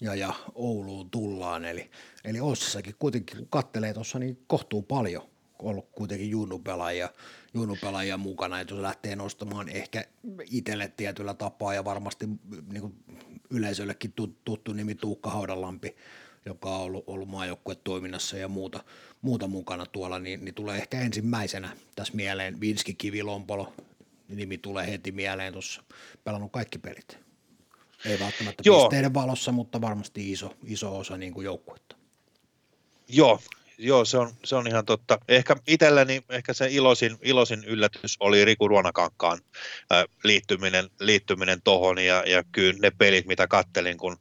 ja, 0.00 0.14
ja 0.14 0.34
Ouluun 0.54 1.10
tullaan. 1.10 1.64
Eli, 1.64 1.90
eli 2.24 2.40
Ossissakin 2.40 2.94
kuitenkin, 2.98 3.38
kun 3.38 3.48
kattelee 3.50 3.94
tuossa, 3.94 4.18
niin 4.18 4.38
kohtuu 4.46 4.82
paljon 4.82 5.22
ollut 5.58 5.88
kuitenkin 5.92 6.30
junnupelaajia, 6.30 7.08
junnupelaajia 7.54 8.16
mukana, 8.16 8.60
että 8.60 8.74
jos 8.74 8.80
lähtee 8.80 9.16
nostamaan 9.16 9.68
ehkä 9.68 10.04
itselle 10.50 10.92
tietyllä 10.96 11.34
tapaa 11.34 11.74
ja 11.74 11.84
varmasti 11.84 12.26
niin 12.72 12.80
kuin 12.80 12.94
yleisöllekin 13.50 14.12
tuttu 14.44 14.72
nimi 14.72 14.94
Tuukka 14.94 15.30
Haudalampi, 15.30 15.96
joka 16.46 16.68
on 16.68 16.80
ollut, 16.80 17.04
ollut 17.06 17.28
maajoukkuetoiminnassa 17.28 18.36
ja 18.36 18.48
muuta, 18.48 18.84
muuta 19.22 19.46
mukana 19.46 19.86
tuolla, 19.86 20.18
niin, 20.18 20.44
niin 20.44 20.54
tulee 20.54 20.76
ehkä 20.76 21.00
ensimmäisenä 21.00 21.76
tässä 21.96 22.14
mieleen 22.16 22.60
Vinski 22.60 22.94
Kivilompolo, 22.94 23.72
nimi 24.28 24.58
tulee 24.58 24.90
heti 24.90 25.12
mieleen 25.12 25.52
tuossa, 25.52 25.82
pelannut 26.24 26.52
kaikki 26.52 26.78
pelit. 26.78 27.18
Ei 28.04 28.18
välttämättä 28.20 28.62
Joo. 28.66 28.82
pisteiden 28.82 29.14
valossa, 29.14 29.52
mutta 29.52 29.80
varmasti 29.80 30.32
iso, 30.32 30.54
iso 30.64 30.98
osa 30.98 31.16
niin 31.16 31.34
kuin 31.34 31.44
joukkuetta. 31.44 31.96
Joo, 33.08 33.40
joo 33.78 34.04
se, 34.04 34.18
on, 34.18 34.32
se 34.44 34.56
on 34.56 34.66
ihan 34.66 34.86
totta. 34.86 35.18
Ehkä 35.28 35.56
itselleni 35.66 36.22
ehkä 36.28 36.52
se 36.52 36.68
iloisin, 36.70 37.16
iloisin 37.22 37.64
yllätys 37.64 38.16
oli 38.20 38.44
Riku 38.44 38.68
Ruonakankaan 38.68 39.38
äh, 39.92 40.04
liittyminen, 40.24 40.90
liittyminen 41.00 41.62
tohon 41.62 41.98
ja, 41.98 42.22
ja 42.26 42.44
kyllä 42.52 42.78
ne 42.82 42.90
pelit, 42.90 43.26
mitä 43.26 43.46
kattelin, 43.46 43.98
kun 43.98 44.16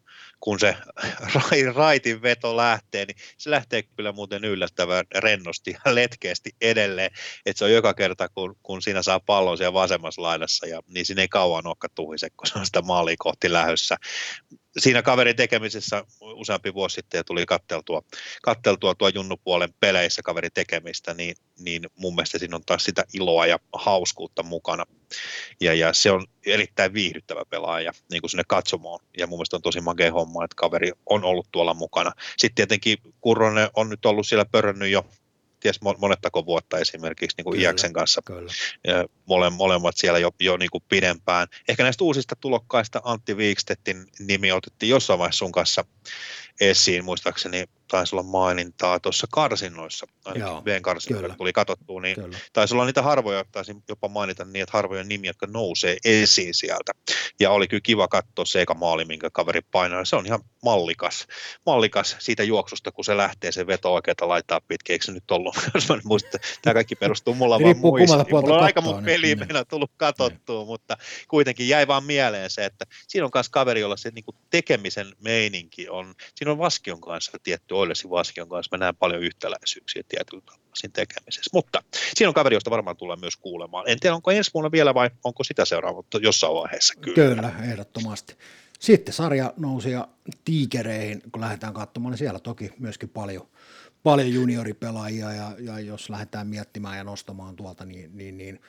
kun 0.46 0.60
se 0.60 0.76
raitin 1.76 2.22
veto 2.22 2.58
lähtee, 2.58 3.06
niin 3.06 3.18
se 3.38 3.50
lähtee 3.52 3.84
kyllä 3.84 4.12
muuten 4.12 4.46
yllättävän 4.46 5.06
rennosti 5.16 5.76
ja 5.86 5.96
letkeästi 5.96 6.52
edelleen, 6.62 7.12
että 7.46 7.60
se 7.60 7.66
on 7.66 7.72
joka 7.72 7.93
kerta, 7.93 8.30
kun, 8.30 8.56
kun 8.64 8.82
siinä 8.82 9.04
saa 9.04 9.20
pallon 9.20 9.58
siellä 9.58 9.74
vasemmassa 9.74 10.22
laidassa, 10.22 10.68
ja, 10.68 10.82
niin 10.88 11.06
siinä 11.06 11.22
ei 11.22 11.28
kauan 11.28 11.68
olekaan 11.68 11.91
tuhise, 11.96 12.30
kun 12.30 12.48
se 12.48 12.60
on 12.60 12.66
sitä 12.66 12.82
maalia 12.82 13.16
kohti 13.20 13.52
lähössä 13.54 13.98
siinä 14.78 15.01
kaverin 15.01 15.36
tekemisessä 15.36 16.03
useampi 16.21 16.73
vuosi 16.73 16.93
sitten 16.93 17.17
ja 17.17 17.23
tuli 17.23 17.45
katteltua, 17.45 18.03
katteltua 18.41 18.95
tuo 18.95 19.07
junnupuolen 19.07 19.73
peleissä 19.80 20.21
kaverin 20.21 20.51
tekemistä, 20.53 21.13
niin, 21.13 21.36
niin 21.59 21.84
mun 21.95 22.15
mielestä 22.15 22.39
siinä 22.39 22.55
on 22.55 22.65
taas 22.65 22.84
sitä 22.84 23.03
iloa 23.13 23.45
ja 23.45 23.59
hauskuutta 23.73 24.43
mukana. 24.43 24.86
Ja, 25.61 25.73
ja 25.73 25.93
se 25.93 26.11
on 26.11 26.26
erittäin 26.45 26.93
viihdyttävä 26.93 27.41
pelaaja 27.49 27.91
niin 28.11 28.21
kuin 28.21 28.32
sinne 28.32 28.43
katsomaan. 28.47 28.99
Ja 29.17 29.28
mun 29.28 29.38
mielestä 29.38 29.55
on 29.55 29.61
tosi 29.61 29.82
makea 29.82 30.11
homma, 30.11 30.43
että 30.43 30.55
kaveri 30.55 30.91
on 31.05 31.23
ollut 31.23 31.47
tuolla 31.51 31.73
mukana. 31.73 32.11
Sitten 32.38 32.55
tietenkin 32.55 32.97
Kurronen 33.21 33.69
on 33.76 33.89
nyt 33.89 34.05
ollut 34.05 34.28
siellä 34.28 34.45
pörännyt 34.45 34.89
jo 34.89 35.05
ties 35.66 35.82
monettako 35.97 36.45
vuotta 36.45 36.78
esimerkiksi 36.78 37.38
niin 37.38 37.43
kuin 37.43 37.53
kyllä, 37.53 37.63
Iaksen 37.63 37.93
kanssa. 37.93 38.22
Kyllä. 38.26 38.51
Mole, 39.26 39.49
molemmat 39.49 39.97
siellä 39.97 40.20
jo, 40.20 40.32
jo 40.39 40.57
niin 40.57 40.70
kuin 40.70 40.84
pidempään. 40.89 41.47
Ehkä 41.68 41.84
näistä 41.84 42.03
uusista 42.03 42.36
tulokkaista 42.36 43.01
Antti 43.03 43.38
Viikstettin 43.38 44.05
nimi 44.20 44.51
otettiin 44.51 44.89
jossain 44.89 45.20
vaiheessa 45.20 45.39
sun 45.39 45.51
kanssa 45.51 45.86
esiin, 46.60 47.06
muistaakseni 47.06 47.66
taisi 47.88 48.16
olla 48.16 48.24
mainintaa 48.24 48.99
tuossa 48.99 49.28
karsinnoissa, 49.32 50.06
ainakin 50.26 50.66
Veen 50.66 50.82
karsinnoilla 50.82 51.36
tuli 51.36 51.53
katsottua, 51.53 52.01
niin 52.01 52.16
Kyllä. 52.16 52.38
taisi 52.53 52.74
olla 52.74 52.86
niitä 52.86 53.01
harvoja, 53.01 53.45
taisin 53.51 53.84
jopa 53.89 54.08
mainita 54.08 54.45
niin, 54.45 54.64
että 54.64 54.78
harvoja 54.78 55.03
nimiä, 55.03 55.30
jotka 55.30 55.47
nousee 55.47 55.97
esiin 56.06 56.53
sieltä. 56.53 56.91
Ja 57.39 57.51
oli 57.51 57.68
kyllä 57.68 57.82
kiva 57.82 58.08
katsoa 58.08 58.45
se 58.45 58.62
eka 58.62 58.74
maali, 58.74 59.06
minkä 59.06 59.30
kaveri 59.30 59.62
painaa. 59.62 60.06
Se 60.06 60.16
on 60.16 60.26
ihan 60.26 60.39
mallikas, 60.64 61.28
mallikas 61.66 62.16
siitä 62.20 62.43
juoksusta, 62.43 62.91
kun 62.91 63.06
se 63.06 63.18
lähtee, 63.18 63.51
se 63.51 63.68
veto 63.68 63.93
oikeata 63.93 64.28
laittaa 64.28 64.62
pitkin. 64.62 64.93
Eikö 64.93 65.06
se 65.06 65.12
nyt 65.12 65.32
ollut? 65.32 65.56
Jos 65.74 65.89
mä 65.89 65.99
muistan, 66.03 66.39
tämä 66.62 66.74
kaikki 66.74 66.95
perustuu 66.95 67.34
mulla 67.34 67.60
vaan 67.60 67.78
muistiin. 67.78 68.20
Mulla 68.30 68.58
on 68.58 68.64
aika 68.64 68.82
mun 68.82 69.03
peli 69.03 69.36
niin. 69.36 69.47
tullut 69.70 69.91
katsottua, 69.97 70.60
niin. 70.60 70.68
mutta 70.68 70.97
kuitenkin 71.28 71.68
jäi 71.68 71.88
vaan 71.88 72.03
mieleen 72.03 72.49
se, 72.49 72.66
että 72.66 72.86
siinä 73.08 73.26
on 73.26 73.32
myös 73.34 73.49
kaveri, 73.49 73.82
jolla 73.82 73.97
se 73.97 74.12
niin 74.12 74.26
kuin 74.26 74.36
tekemisen 74.49 75.14
meininki 75.20 75.89
on, 75.89 76.16
siinä 76.36 76.45
on 76.52 76.58
Vaskion 76.58 77.02
kanssa 77.02 77.38
tietty 77.43 77.74
Oilesin 77.74 78.10
Vaskion 78.10 78.50
kanssa, 78.50 78.78
mä 78.78 78.80
näen 78.80 78.96
paljon 78.96 79.24
yhtäläisyyksiä 79.24 80.04
tietyllä 80.08 80.41
tavalla 80.46 80.66
siinä 80.76 80.93
tekemisessä. 80.93 81.50
Mutta 81.54 81.84
siinä 82.16 82.30
on 82.30 82.34
kaveri, 82.34 82.56
josta 82.56 82.72
varmaan 82.72 82.98
tulee 82.98 83.16
myös 83.16 83.38
kuulemaan. 83.38 83.89
En 83.89 84.00
tiedä, 84.00 84.16
onko 84.16 84.32
ensi 84.32 84.52
vuonna 84.54 84.72
vielä 84.72 84.93
vai 84.93 85.10
onko 85.24 85.43
sitä 85.43 85.66
seuraava, 85.66 85.96
mutta 85.98 86.18
jossain 86.18 86.54
vaiheessa 86.54 86.93
kyllä. 87.02 87.16
Kyllä, 87.16 87.52
ehdottomasti. 87.64 88.38
Sitten 88.80 89.14
sarja 89.14 89.54
nousi 89.58 89.91
ja 89.91 90.08
tiikereihin, 90.46 91.22
kun 91.32 91.41
lähdetään 91.41 91.74
katsomaan, 91.74 92.12
niin 92.12 92.18
siellä 92.18 92.39
toki 92.39 92.72
myöskin 92.80 93.10
paljon, 93.10 93.48
paljon 94.04 94.34
junioripelaajia 94.34 95.34
ja, 95.34 95.52
ja 95.60 95.80
jos 95.80 96.10
lähdetään 96.10 96.48
miettimään 96.48 96.98
ja 96.98 97.04
nostamaan 97.04 97.56
tuolta, 97.56 97.86
niin, 97.86 98.18
niin, 98.18 98.38
niin 98.38 98.62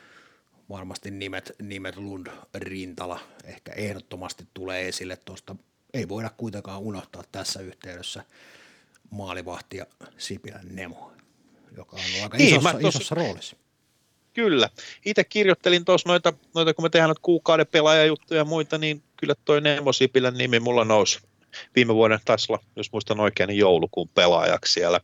varmasti 0.68 1.10
nimet, 1.10 1.52
nimet 1.62 1.96
Lund, 1.96 2.26
Rintala 2.54 3.20
ehkä 3.44 3.72
ehdottomasti 3.72 4.46
tulee 4.54 4.88
esille 4.88 5.16
tuosta. 5.16 5.56
Ei 5.94 6.08
voida 6.08 6.30
kuitenkaan 6.36 6.80
unohtaa 6.80 7.22
tässä 7.32 7.60
yhteydessä 7.60 8.24
maalivahtia 9.10 9.86
Sipilän 10.18 10.66
Nemo, 10.76 11.12
joka 11.76 11.96
on 11.96 12.22
aika 12.22 12.36
niin, 12.36 12.48
isossa, 12.48 12.72
tossa, 12.72 12.88
isossa 12.88 13.14
roolissa. 13.14 13.56
Kyllä. 14.34 14.70
Itse 15.04 15.24
kirjoittelin 15.24 15.84
tuossa 15.84 16.08
noita, 16.08 16.32
noita, 16.54 16.74
kun 16.74 16.84
me 16.84 16.88
tehdään 16.88 17.08
noita 17.08 17.22
kuukauden 17.22 17.66
pelaajajuttuja 17.66 18.40
ja 18.40 18.44
muita, 18.44 18.78
niin 18.78 19.02
kyllä 19.16 19.34
toi 19.44 19.60
Nemo 19.60 19.92
Sipilän 19.92 20.34
nimi 20.34 20.60
mulla 20.60 20.84
nousi 20.84 21.18
viime 21.76 21.94
vuoden 21.94 22.18
taisi 22.24 22.52
olla, 22.52 22.64
jos 22.76 22.92
muistan 22.92 23.20
oikein, 23.20 23.48
niin 23.48 23.58
joulukuun 23.58 24.08
pelaajaksi 24.08 24.72
siellä. 24.72 25.00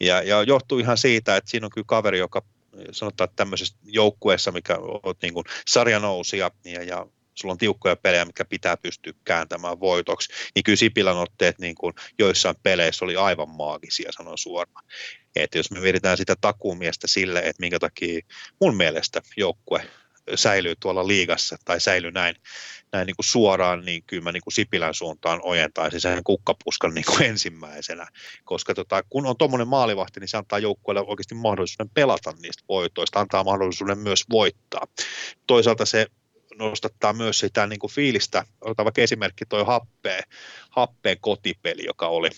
Ja, 0.00 0.22
ja 0.22 0.42
johtuu 0.42 0.78
ihan 0.78 0.98
siitä, 0.98 1.36
että 1.36 1.50
siinä 1.50 1.66
on 1.66 1.70
kyllä 1.70 1.84
kaveri, 1.86 2.18
joka 2.18 2.42
sanotaan, 2.92 3.24
että 3.24 3.36
tämmöisessä 3.36 3.76
joukkueessa, 3.84 4.52
mikä 4.52 4.78
on 5.02 5.14
niin 5.22 5.34
kuin 5.34 5.44
sarjanousia 5.68 6.50
ja, 6.64 6.82
ja 6.82 7.06
sulla 7.40 7.52
on 7.52 7.58
tiukkoja 7.58 7.96
pelejä, 7.96 8.24
mikä 8.24 8.44
pitää 8.44 8.76
pystyä 8.76 9.12
kääntämään 9.24 9.80
voitoksi, 9.80 10.32
niin 10.54 10.62
kyllä 10.62 10.76
Sipilän 10.76 11.16
otteet 11.16 11.58
niin 11.58 11.74
kuin 11.74 11.94
joissain 12.18 12.56
peleissä 12.62 13.04
oli 13.04 13.16
aivan 13.16 13.48
maagisia, 13.48 14.12
sanon 14.12 14.38
suoraan. 14.38 14.84
Että 15.36 15.58
jos 15.58 15.70
me 15.70 15.80
mietitään 15.80 16.16
sitä 16.16 16.36
takuumiestä 16.40 17.06
sille, 17.06 17.38
että 17.38 17.60
minkä 17.60 17.78
takia 17.78 18.20
mun 18.60 18.76
mielestä 18.76 19.22
joukkue 19.36 19.90
säilyy 20.34 20.74
tuolla 20.80 21.06
liigassa 21.06 21.56
tai 21.64 21.80
säilyy 21.80 22.10
näin, 22.10 22.36
näin 22.92 23.06
niin 23.06 23.16
kuin 23.16 23.26
suoraan, 23.26 23.84
niin 23.84 24.02
kyllä 24.06 24.22
mä 24.22 24.32
niin 24.32 24.42
kuin 24.44 24.52
Sipilän 24.54 24.94
suuntaan 24.94 25.40
ojentaisin 25.42 26.00
sen 26.00 26.24
kukkapuskan 26.24 26.94
niin 26.94 27.04
kuin 27.04 27.22
ensimmäisenä, 27.22 28.06
koska 28.44 28.74
tota, 28.74 29.02
kun 29.02 29.26
on 29.26 29.36
tuommoinen 29.36 29.68
maalivahti, 29.68 30.20
niin 30.20 30.28
se 30.28 30.36
antaa 30.36 30.58
joukkueelle 30.58 31.00
oikeasti 31.06 31.34
mahdollisuuden 31.34 31.90
pelata 31.94 32.32
niistä 32.42 32.62
voitoista, 32.68 33.20
antaa 33.20 33.44
mahdollisuuden 33.44 33.98
myös 33.98 34.24
voittaa. 34.30 34.86
Toisaalta 35.46 35.86
se 35.86 36.06
nostattaa 36.60 37.12
myös 37.12 37.38
sitä 37.38 37.66
niin 37.66 37.78
kuin 37.78 37.90
fiilistä, 37.90 38.44
otetaan 38.60 38.84
vaikka 38.84 39.02
esimerkki 39.02 39.44
tuo 39.48 39.64
happeen, 39.64 40.22
happeen 40.70 41.16
kotipeli, 41.20 41.84
joka 41.84 42.08
oli 42.08 42.30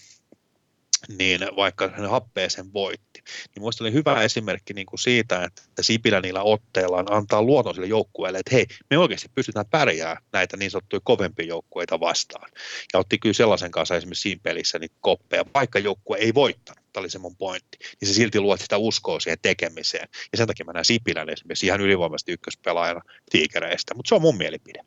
niin 1.08 1.40
vaikka 1.56 1.88
hän 1.88 2.10
happeeseen 2.10 2.72
voitti. 2.72 3.22
Niin 3.54 3.62
muista 3.62 3.84
oli 3.84 3.92
hyvä 3.92 4.22
esimerkki 4.22 4.74
niin 4.74 4.86
kuin 4.86 4.98
siitä, 4.98 5.44
että 5.44 5.82
Sipilä 5.82 6.20
niillä 6.20 6.42
otteillaan 6.42 7.12
antaa 7.12 7.42
luoton 7.42 7.74
sille 7.74 7.86
joukkueelle, 7.86 8.38
että 8.38 8.54
hei, 8.54 8.66
me 8.90 8.98
oikeasti 8.98 9.28
pystytään 9.34 9.66
pärjää 9.70 10.20
näitä 10.32 10.56
niin 10.56 10.70
sanottuja 10.70 11.00
kovempia 11.04 11.46
joukkueita 11.46 12.00
vastaan. 12.00 12.50
Ja 12.92 13.00
otti 13.00 13.18
kyllä 13.18 13.32
sellaisen 13.32 13.70
kanssa 13.70 13.96
esimerkiksi 13.96 14.22
siinä 14.22 14.40
pelissä 14.42 14.78
niitä 14.78 14.96
koppeja, 15.00 15.44
vaikka 15.54 15.78
joukkue 15.78 16.16
ei 16.16 16.34
voittanut, 16.34 16.81
tämä 16.92 17.02
oli 17.02 17.10
se 17.10 17.18
mun 17.18 17.36
pointti, 17.36 17.78
niin 18.00 18.08
se 18.08 18.14
silti 18.14 18.40
luot 18.40 18.60
sitä 18.60 18.78
uskoa 18.78 19.20
siihen 19.20 19.38
tekemiseen. 19.42 20.08
Ja 20.32 20.38
sen 20.38 20.46
takia 20.46 20.66
mä 20.66 20.72
näen 20.72 20.84
Sipilän 20.84 21.28
esimerkiksi 21.28 21.66
ihan 21.66 21.80
ylivoimaisesti 21.80 22.32
ykköspelaajana 22.32 23.00
tiikereistä, 23.30 23.94
mutta 23.94 24.08
se 24.08 24.14
on 24.14 24.22
mun 24.22 24.36
mielipide 24.36 24.84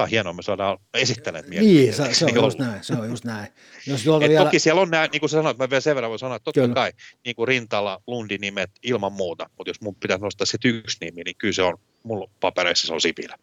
tämä 0.00 0.04
on 0.04 0.10
hienoa, 0.10 0.32
me 0.32 0.42
saadaan 0.42 0.78
esittää 0.94 1.42
Niin, 1.42 1.94
se, 1.94 2.14
se 2.14 2.24
on 2.24 2.34
just 2.34 2.58
näin, 2.58 2.84
se 2.84 2.92
on 2.92 3.08
just 3.08 3.24
näin. 3.24 3.48
Jos 3.86 4.00
Et 4.00 4.28
vielä... 4.28 4.44
Toki 4.44 4.58
siellä 4.58 4.80
on 4.80 4.90
nämä, 4.90 5.06
niin 5.12 5.20
kuin 5.20 5.30
sä 5.30 5.38
sanoit, 5.38 5.58
mä 5.58 5.70
vielä 5.70 5.80
sen 5.80 5.94
verran 5.94 6.10
voin 6.10 6.18
sanoa, 6.18 6.36
että 6.36 6.44
totta 6.44 6.60
kyllä. 6.60 6.74
kai 6.74 6.92
niin 7.24 7.36
kuin 7.36 7.48
Rintala, 7.48 8.02
Lundi-nimet 8.06 8.70
ilman 8.82 9.12
muuta, 9.12 9.50
mutta 9.58 9.70
jos 9.70 9.80
mun 9.80 9.94
pitäisi 9.94 10.24
nostaa 10.24 10.46
sitten 10.46 10.70
yksi 10.70 10.96
nimi, 11.00 11.22
niin 11.22 11.36
kyllä 11.38 11.52
se 11.52 11.62
on, 11.62 11.78
mulla 12.02 12.30
papereissa 12.40 12.86
se 12.86 12.92
on 12.92 13.00
Sipilä. 13.00 13.36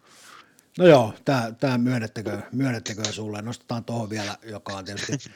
No 0.77 0.87
joo, 0.87 1.13
tämä, 1.59 1.77
myönnettäkö, 1.77 2.41
myönnettäkö 2.51 3.11
sulle, 3.11 3.41
nostetaan 3.41 3.85
tuohon 3.85 4.09
vielä, 4.09 4.37
joka 4.43 4.73
on 4.73 4.85
tietysti, 4.85 5.31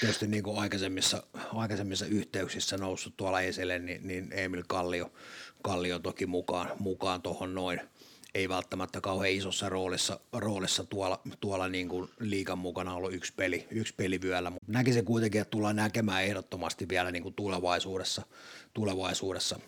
tietysti 0.00 0.26
niin 0.26 0.42
kuin 0.42 0.58
aikaisemmissa, 0.58 1.22
aikaisemmissa 1.54 2.06
yhteyksissä 2.06 2.78
noussut 2.78 3.16
tuolla 3.16 3.40
esille, 3.40 3.78
niin, 3.78 4.08
niin 4.08 4.32
Emil 4.32 4.62
Kallio, 4.68 5.12
Kallio 5.62 5.98
toki 5.98 6.26
mukaan, 6.26 6.70
mukaan 6.78 7.22
tuohon 7.22 7.54
noin, 7.54 7.80
ei 8.34 8.48
välttämättä 8.48 9.00
kauhean 9.00 9.32
isossa 9.32 9.68
roolissa, 9.68 10.20
roolissa 10.32 10.84
tuolla, 10.84 11.20
tuolla 11.40 11.68
niin 11.68 11.88
kuin 11.88 12.10
liikan 12.20 12.58
mukana 12.58 12.94
ollut 12.94 13.14
yksi 13.14 13.32
peli, 13.36 13.66
yksi 13.70 13.94
peli 13.96 14.20
vyöllä, 14.22 14.50
mutta 14.50 14.72
näkisin 14.72 15.04
kuitenkin, 15.04 15.40
että 15.40 15.50
tullaan 15.50 15.76
näkemään 15.76 16.24
ehdottomasti 16.24 16.88
vielä 16.88 17.10
niin 17.10 17.22
kuin 17.22 17.34
tulevaisuudessa, 17.34 18.22
tulevaisuudessa 18.74 19.60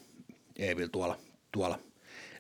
Evil 0.58 0.88
tuolla, 0.88 1.18
tuolla 1.52 1.78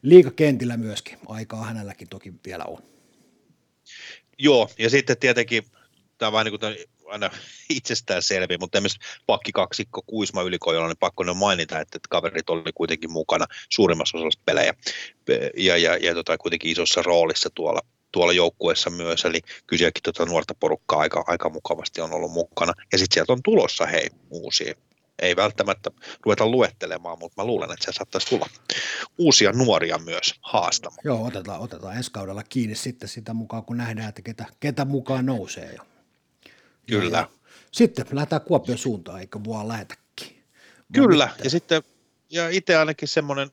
liikakentillä 0.04 0.76
myöskin. 0.76 1.18
Aikaa 1.28 1.64
hänelläkin 1.64 2.08
toki 2.08 2.32
vielä 2.46 2.64
on. 2.64 2.82
Joo, 4.38 4.70
ja 4.78 4.90
sitten 4.90 5.18
tietenkin 5.18 5.64
tämä 6.18 6.32
vähän 6.32 6.46
niin 6.46 6.60
kuin 6.60 6.76
aina 7.06 7.30
itsestään 7.76 8.22
selviä, 8.22 8.58
mutta 8.60 8.78
esimerkiksi 8.78 8.98
pakki 9.26 9.52
kaksikko 9.52 10.02
Kuisma 10.06 10.42
Ylikojolla, 10.42 10.88
niin 10.88 10.96
pakko 11.00 11.24
ne 11.24 11.32
mainita, 11.32 11.80
että, 11.80 11.98
kaverit 12.10 12.50
oli 12.50 12.72
kuitenkin 12.74 13.12
mukana 13.12 13.46
suurimmassa 13.68 14.18
osassa 14.18 14.40
pelejä 14.44 14.74
ja, 15.56 15.76
ja, 15.76 15.96
ja 15.96 16.14
tota, 16.14 16.38
kuitenkin 16.38 16.70
isossa 16.70 17.02
roolissa 17.02 17.50
tuolla, 17.54 17.80
tuolla 18.12 18.32
joukkueessa 18.32 18.90
myös, 18.90 19.24
eli 19.24 19.40
kysyäkin 19.66 20.02
tuota 20.02 20.26
nuorta 20.26 20.54
porukkaa 20.60 21.00
aika, 21.00 21.24
aika 21.26 21.48
mukavasti 21.48 22.00
on 22.00 22.12
ollut 22.12 22.32
mukana. 22.32 22.72
Ja 22.92 22.98
sitten 22.98 23.14
sieltä 23.14 23.32
on 23.32 23.42
tulossa 23.42 23.86
hei 23.86 24.08
uusia, 24.30 24.74
ei 25.18 25.36
välttämättä 25.36 25.90
ruveta 26.22 26.46
luettelemaan, 26.46 27.18
mutta 27.18 27.42
mä 27.42 27.46
luulen, 27.46 27.70
että 27.72 27.84
se 27.84 27.92
saattaisi 27.92 28.26
tulla 28.26 28.46
uusia 29.18 29.52
nuoria 29.52 29.98
myös 29.98 30.34
haastamaan. 30.40 31.00
Joo, 31.04 31.26
otetaan, 31.26 31.60
otetaan 31.60 31.96
ensi 31.96 32.12
kaudella 32.12 32.42
kiinni 32.42 32.74
sitten 32.74 33.08
sitä 33.08 33.34
mukaan, 33.34 33.64
kun 33.64 33.76
nähdään, 33.76 34.08
että 34.08 34.22
ketä, 34.22 34.44
ketä 34.60 34.84
mukaan 34.84 35.26
nousee. 35.26 35.74
Jo. 35.74 35.84
Kyllä. 36.86 37.18
Ja 37.18 37.28
sitten 37.72 38.06
lähdetään 38.12 38.42
Kuopion 38.42 38.78
suuntaan, 38.78 39.20
eikö 39.20 39.38
vaan 39.48 39.68
lähetäkin? 39.68 40.44
Kyllä, 40.92 41.28
ja 41.44 41.50
sitten 41.50 41.82
ja 42.30 42.48
itse 42.48 42.76
ainakin 42.76 43.08
semmoinen 43.08 43.50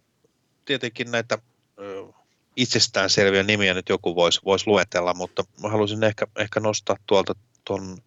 tietenkin 0.66 1.12
näitä 1.12 1.38
ö, 1.80 2.14
itsestäänselviä 2.56 3.44
nimiä 3.44 3.74
nyt 3.74 3.90
joku 3.90 4.16
voisi 4.16 4.40
vois 4.46 4.68
luetella, 4.68 5.14
mutta 5.14 5.44
mä 5.62 5.70
haluaisin 5.70 6.04
ehkä, 6.04 6.28
ehkä 6.40 6.60
nostaa 6.60 6.96
tuolta 7.06 7.36
ton, 7.66 7.98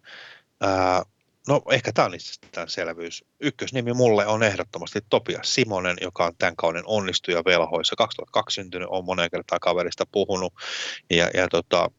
ää, 0.61 1.03
no 1.47 1.61
ehkä 1.71 1.91
tämä 1.93 2.05
on 2.05 2.15
itsestäänselvyys. 2.15 3.25
Ykkösnimi 3.39 3.93
mulle 3.93 4.27
on 4.27 4.43
ehdottomasti 4.43 4.99
Topias 5.09 5.55
Simonen, 5.55 5.97
joka 6.01 6.25
on 6.25 6.33
tämän 6.37 6.55
kauden 6.55 6.83
onnistuja 6.85 7.41
velhoissa. 7.45 7.95
2002 7.95 8.55
syntynyt, 8.55 8.87
on 8.91 9.05
monen 9.05 9.31
kertaa 9.31 9.59
kaverista 9.59 10.05
puhunut 10.11 10.53
ja, 11.09 11.29
ja 11.33 11.47
tota, 11.47 11.91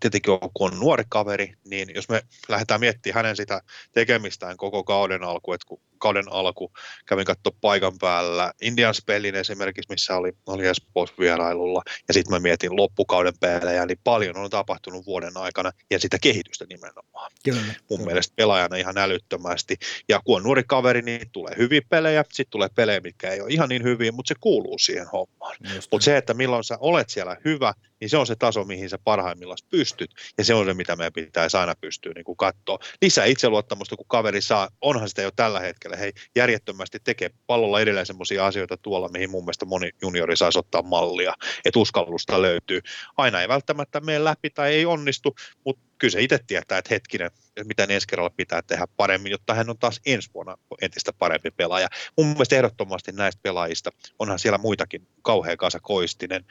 tietenkin 0.00 0.38
kun 0.54 0.72
on 0.72 0.80
nuori 0.80 1.04
kaveri, 1.08 1.54
niin 1.64 1.92
jos 1.94 2.08
me 2.08 2.22
lähdetään 2.48 2.80
miettimään 2.80 3.16
hänen 3.16 3.36
sitä 3.36 3.60
tekemistään 3.92 4.56
koko 4.56 4.84
kauden 4.84 5.24
alku, 5.24 5.52
että 5.52 5.66
kun 5.68 5.80
kauden 6.02 6.32
alku 6.32 6.72
kävin 7.06 7.24
katsoa 7.24 7.52
paikan 7.60 7.98
päällä 8.00 8.52
Indians 8.62 9.02
pelin 9.06 9.34
esimerkiksi, 9.34 9.88
missä 9.88 10.16
oli, 10.16 10.32
oli 10.46 10.66
Espoossa 10.66 11.16
vierailulla, 11.18 11.82
ja 12.08 12.14
sitten 12.14 12.32
mä 12.32 12.40
mietin 12.40 12.76
loppukauden 12.76 13.38
pelejä, 13.40 13.86
niin 13.86 13.98
paljon 14.04 14.36
on 14.36 14.50
tapahtunut 14.50 15.06
vuoden 15.06 15.36
aikana, 15.36 15.70
ja 15.90 15.98
sitä 15.98 16.18
kehitystä 16.18 16.64
nimenomaan. 16.68 17.30
Kyllä, 17.44 17.60
Mun 17.60 17.74
kyllä. 17.88 18.06
mielestä 18.06 18.32
pelaajana 18.36 18.76
ihan 18.76 18.98
älyttömästi, 18.98 19.76
ja 20.08 20.20
kun 20.24 20.36
on 20.36 20.42
nuori 20.42 20.62
kaveri, 20.66 21.02
niin 21.02 21.30
tulee 21.32 21.54
hyviä 21.58 21.80
pelejä, 21.88 22.24
sitten 22.32 22.50
tulee 22.50 22.68
pelejä, 22.74 23.00
mitkä 23.00 23.30
ei 23.30 23.40
ole 23.40 23.50
ihan 23.50 23.68
niin 23.68 23.82
hyviä, 23.82 24.12
mutta 24.12 24.28
se 24.28 24.34
kuuluu 24.40 24.78
siihen 24.78 25.06
hommaan. 25.12 25.56
Mutta 25.90 26.04
se, 26.04 26.16
että 26.16 26.34
milloin 26.34 26.64
sä 26.64 26.78
olet 26.80 27.10
siellä 27.10 27.36
hyvä, 27.44 27.72
niin 28.00 28.10
se 28.10 28.16
on 28.16 28.26
se 28.26 28.36
taso, 28.36 28.64
mihin 28.64 28.90
sä 28.90 28.98
parhaimmillaan 29.04 29.58
pystyt, 29.70 30.10
ja 30.38 30.44
se 30.44 30.54
on 30.54 30.66
se, 30.66 30.74
mitä 30.74 30.96
meidän 30.96 31.12
pitäisi 31.12 31.56
aina 31.56 31.74
pystyä 31.80 32.12
niin 32.14 32.36
katsoa. 32.36 32.78
Lisää 33.02 33.24
itseluottamusta, 33.24 33.96
kun 33.96 34.06
kaveri 34.08 34.40
saa, 34.40 34.68
onhan 34.80 35.08
sitä 35.08 35.22
jo 35.22 35.30
tällä 35.36 35.60
hetkellä, 35.60 35.91
hei, 35.96 36.12
järjettömästi 36.36 36.98
tekee 37.04 37.30
pallolla 37.46 37.80
edelleen 37.80 38.06
sellaisia 38.06 38.46
asioita 38.46 38.76
tuolla, 38.76 39.08
mihin 39.08 39.30
mun 39.30 39.44
mielestä 39.44 39.64
moni 39.64 39.90
juniori 40.02 40.36
saisi 40.36 40.58
ottaa 40.58 40.82
mallia, 40.82 41.34
että 41.64 41.78
uskallusta 41.78 42.42
löytyy. 42.42 42.80
Aina 43.16 43.40
ei 43.40 43.48
välttämättä 43.48 44.00
mene 44.00 44.24
läpi 44.24 44.50
tai 44.50 44.72
ei 44.74 44.86
onnistu, 44.86 45.34
mutta 45.64 45.91
kyllä 46.02 46.12
se 46.12 46.22
itse 46.22 46.38
tietää, 46.46 46.78
että 46.78 46.94
hetkinen, 46.94 47.30
mitä 47.64 47.86
ensi 47.88 48.06
kerralla 48.06 48.34
pitää 48.36 48.62
tehdä 48.62 48.86
paremmin, 48.96 49.32
jotta 49.32 49.54
hän 49.54 49.70
on 49.70 49.78
taas 49.78 50.00
ensi 50.06 50.30
vuonna 50.34 50.56
entistä 50.80 51.12
parempi 51.12 51.50
pelaaja. 51.50 51.88
Mun 52.16 52.26
mielestä 52.26 52.56
ehdottomasti 52.56 53.12
näistä 53.12 53.40
pelaajista 53.42 53.90
onhan 54.18 54.38
siellä 54.38 54.58
muitakin, 54.58 55.06
kauhean 55.22 55.56
kanssa 55.56 55.80
Koistinen, 55.80 56.44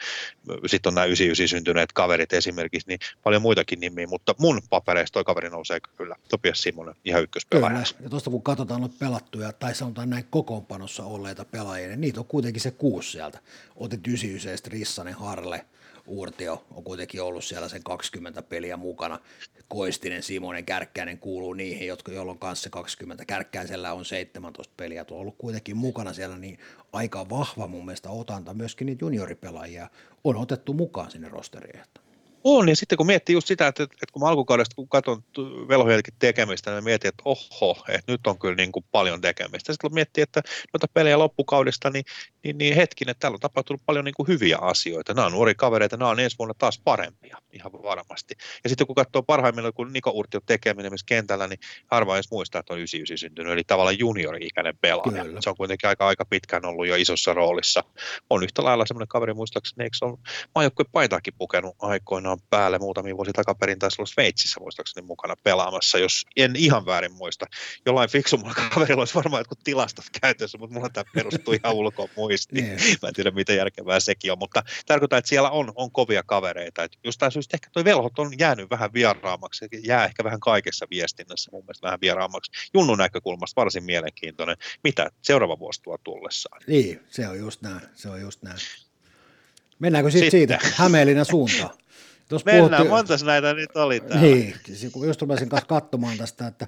sitten 0.65 0.89
on 0.89 0.95
nämä 0.95 1.05
99 1.05 1.47
syntyneet 1.47 1.93
kaverit 1.93 2.33
esimerkiksi, 2.33 2.87
niin 2.87 2.99
paljon 3.23 3.41
muitakin 3.41 3.79
nimiä, 3.79 4.07
mutta 4.07 4.35
mun 4.39 4.61
papereista 4.69 5.13
toi 5.13 5.23
kaveri 5.23 5.49
nousee 5.49 5.79
kyllä, 5.97 6.15
Topias 6.29 6.61
Simonen, 6.61 6.95
ihan 7.05 7.23
ykköspelaaja. 7.23 7.75
Kyllä, 7.75 8.03
ja 8.03 8.09
tuosta 8.09 8.29
kun 8.29 8.43
katsotaan 8.43 8.81
noita 8.81 8.95
pelattuja, 8.99 9.53
tai 9.53 9.75
sanotaan 9.75 10.09
näin 10.09 10.25
kokoonpanossa 10.29 11.03
olleita 11.03 11.45
pelaajia, 11.45 11.87
niin 11.87 12.01
niitä 12.01 12.19
on 12.19 12.25
kuitenkin 12.25 12.61
se 12.61 12.71
kuusi 12.71 13.11
sieltä. 13.11 13.39
Otit 13.75 14.07
99 14.07 14.71
Rissanen, 14.71 15.13
Harle, 15.13 15.65
Uurtio 16.07 16.65
on 16.71 16.83
kuitenkin 16.83 17.21
ollut 17.21 17.43
siellä 17.43 17.69
sen 17.69 17.83
20 17.83 18.41
peliä 18.41 18.77
mukana. 18.77 19.19
Koistinen, 19.67 20.23
Simonen, 20.23 20.65
Kärkkäinen 20.65 21.17
kuuluu 21.17 21.53
niihin, 21.53 21.87
jotka, 21.87 22.11
on 22.21 22.39
kanssa 22.39 22.69
20. 22.69 23.25
Kärkkäisellä 23.25 23.93
on 23.93 24.05
17 24.05 24.73
peliä, 24.77 25.05
tuo 25.05 25.17
on 25.17 25.21
ollut 25.21 25.35
kuitenkin 25.37 25.77
mukana 25.77 26.13
siellä, 26.13 26.37
niin 26.37 26.59
aika 26.93 27.29
vahva 27.29 27.67
mun 27.67 27.85
mielestä 27.85 28.09
otanta 28.09 28.53
myöskin 28.53 28.85
niitä 28.85 29.05
junioripelaajia 29.05 29.89
on 30.23 30.35
otettu 30.35 30.73
mukaan 30.73 31.11
sinne 31.11 31.29
rosteriin. 31.29 31.83
On, 32.43 32.69
ja 32.69 32.75
sitten 32.75 32.97
kun 32.97 33.07
miettii 33.07 33.33
just 33.33 33.47
sitä, 33.47 33.67
että, 33.67 33.83
että 33.83 34.05
kun 34.13 34.21
mä 34.21 34.27
alkukaudesta 34.27 34.75
kun 34.75 34.89
katson 34.89 35.23
velhojelkin 35.67 36.13
tekemistä, 36.19 36.71
niin 36.71 36.83
mietin, 36.83 37.09
että 37.09 37.23
oho, 37.25 37.83
että 37.87 38.11
nyt 38.11 38.27
on 38.27 38.39
kyllä 38.39 38.55
niin 38.55 38.71
kuin 38.71 38.85
paljon 38.91 39.21
tekemistä. 39.21 39.73
Sitten 39.73 39.89
kun 39.89 39.93
miettii, 39.93 40.21
että 40.21 40.41
noita 40.73 40.87
pelejä 40.93 41.19
loppukaudesta, 41.19 41.89
niin, 41.89 42.05
niin, 42.43 42.57
niin 42.57 42.75
hetkinen, 42.75 43.11
että 43.11 43.19
täällä 43.19 43.35
on 43.35 43.39
tapahtunut 43.39 43.81
paljon 43.85 44.05
niin 44.05 44.13
kuin 44.17 44.27
hyviä 44.27 44.57
asioita. 44.57 45.13
Nämä 45.13 45.25
on 45.25 45.31
nuoria 45.31 45.55
kavereita, 45.55 45.97
nämä 45.97 46.11
on 46.11 46.19
ensi 46.19 46.37
vuonna 46.37 46.53
taas 46.57 46.81
parempia, 46.83 47.37
ihan 47.53 47.71
varmasti. 47.71 48.33
Ja 48.63 48.69
sitten 48.69 48.87
kun 48.87 48.95
katsoo 48.95 49.23
parhaimmillaan, 49.23 49.73
kun 49.73 49.93
Niko 49.93 50.11
Urti 50.11 50.37
on 50.37 50.43
tekeminen 50.45 50.91
myös 50.91 51.03
kentällä, 51.03 51.47
niin 51.47 51.59
harva 51.91 52.15
edes 52.15 52.31
muistaa, 52.31 52.59
että 52.59 52.73
on 52.73 52.79
99 52.79 53.17
syntynyt, 53.17 53.53
eli 53.53 53.63
tavallaan 53.63 53.99
juniori-ikäinen 53.99 54.77
pelaaja. 54.81 55.23
Kyllä. 55.23 55.41
Se 55.41 55.49
on 55.49 55.57
kuitenkin 55.57 55.89
aika, 55.89 56.07
aika 56.07 56.25
pitkään 56.25 56.65
ollut 56.65 56.87
jo 56.87 56.95
isossa 56.95 57.33
roolissa. 57.33 57.83
On 58.29 58.43
yhtä 58.43 58.63
lailla 58.63 58.85
semmoinen 58.85 59.07
kaveri, 59.07 59.33
muistaakseni, 59.33 59.83
eikö 59.83 59.97
se 59.97 60.05
on 60.05 60.17
maajoukkueen 60.55 60.91
paitaakin 60.91 61.33
pukenut 61.37 61.75
aikoinaan 61.79 62.30
on 62.31 62.41
päälle 62.49 62.79
muutamia 62.79 63.17
vuosia 63.17 63.33
takaperin 63.33 63.79
taisi 63.79 64.01
olla 64.01 64.07
Sveitsissä 64.07 64.59
muistaakseni 64.59 65.07
mukana 65.07 65.35
pelaamassa, 65.43 65.97
jos 65.97 66.25
en 66.37 66.55
ihan 66.55 66.85
väärin 66.85 67.13
muista. 67.13 67.45
Jollain 67.85 68.09
fiksummalla 68.09 68.55
kaverilla 68.73 69.01
olisi 69.01 69.15
varmaan 69.15 69.41
jotkut 69.41 69.59
tilastot 69.63 70.05
käytössä, 70.21 70.57
mutta 70.57 70.73
mulla 70.73 70.89
tämä 70.89 71.03
perustuu 71.13 71.53
ihan 71.53 71.75
ulkoon 71.75 72.09
muistiin. 72.17 72.63
Niin. 72.63 72.97
Mä 73.01 73.07
en 73.07 73.13
tiedä, 73.13 73.31
miten 73.31 73.57
järkevää 73.57 73.99
sekin 73.99 74.31
on, 74.31 74.39
mutta 74.39 74.63
tarkoittaa, 74.85 75.19
että 75.19 75.29
siellä 75.29 75.49
on, 75.49 75.71
on 75.75 75.91
kovia 75.91 76.23
kavereita. 76.23 76.83
Että 76.83 76.97
jostain 77.03 77.31
syystä 77.31 77.57
ehkä 77.57 77.69
tuo 77.71 77.83
velhot 77.83 78.19
on 78.19 78.39
jäänyt 78.39 78.69
vähän 78.69 78.93
vieraammaksi, 78.93 79.65
jää 79.83 80.05
ehkä 80.05 80.23
vähän 80.23 80.39
kaikessa 80.39 80.87
viestinnässä 80.89 81.51
mun 81.53 81.63
mielestä 81.63 81.85
vähän 81.85 82.01
vieraammaksi. 82.01 82.51
Junnun 82.73 82.97
näkökulmasta 82.97 83.61
varsin 83.61 83.83
mielenkiintoinen. 83.83 84.57
Mitä 84.83 85.11
seuraava 85.21 85.59
vuosi 85.59 85.81
tuo 85.81 85.97
tullessaan? 86.03 86.61
Niin, 86.67 86.99
se 87.09 87.27
on 87.27 87.39
just 87.39 87.61
näin. 87.61 87.81
Se 87.95 88.09
on 88.09 88.21
just 88.21 88.43
näin. 88.43 88.59
Mennäänkö 89.79 90.11
sitten 90.11 90.31
siitä 90.31 90.59
Hämeenlinnan 90.75 91.25
suuntaan? 91.25 91.80
Tuossa 92.31 92.45
Mennään, 92.45 92.69
puhuttiin, 92.69 92.89
montas 92.89 93.23
näitä 93.23 93.53
nyt 93.53 93.75
oli 93.75 93.99
täällä. 93.99 94.21
Niin, 94.21 94.55
kun 94.91 95.07
just 95.07 95.21
rupesin 95.21 95.49
kanssa 95.49 95.67
katsomaan 95.67 96.17
tästä, 96.17 96.47
että 96.47 96.67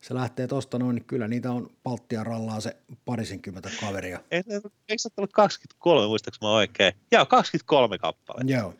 se 0.00 0.14
lähtee 0.14 0.46
tuosta 0.46 0.78
noin, 0.78 0.94
niin 0.94 1.04
kyllä 1.04 1.28
niitä 1.28 1.52
on 1.52 1.70
Baltian 1.84 2.26
rallaa 2.26 2.60
se 2.60 2.76
parisenkymmentä 3.04 3.70
kaveria. 3.80 4.20
Eikö 4.30 4.60
se 4.96 5.08
ollut 5.16 5.32
23, 5.32 6.06
muistaaks 6.06 6.40
mä 6.40 6.50
oikein? 6.50 6.92
Joo, 7.12 7.26
23 7.26 7.98
kappaletta. 7.98 8.52
Joo. 8.52 8.74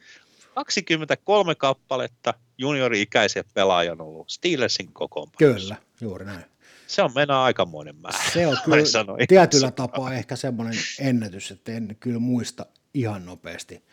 23 0.55 1.55
kappaletta 1.55 2.35
juniori-ikäisiä 2.59 3.45
pelaajia 3.55 3.93
on 3.93 4.01
ollut 4.01 4.31
Steelersin 4.31 4.93
kokoonpanossa. 4.93 5.74
Kyllä, 5.74 5.76
juuri 6.01 6.24
näin. 6.24 6.45
se 6.87 7.03
on 7.03 7.11
mennä 7.14 7.43
aikamoinen 7.43 7.97
määrä. 7.97 8.31
Se 8.33 8.47
on 8.47 8.57
kyllä 8.64 9.26
tietyllä 9.29 9.70
tapaa 9.70 10.14
ehkä 10.14 10.37
semmoinen 10.37 10.74
ennätys, 11.01 11.51
että 11.51 11.72
en 11.72 11.97
kyllä 12.01 12.18
muista 12.18 12.66
ihan 12.95 13.26
nopeasti, 13.26 13.85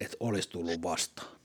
että 0.00 0.16
olisi 0.20 0.50
tullut 0.50 0.82
vastaan. 0.82 1.43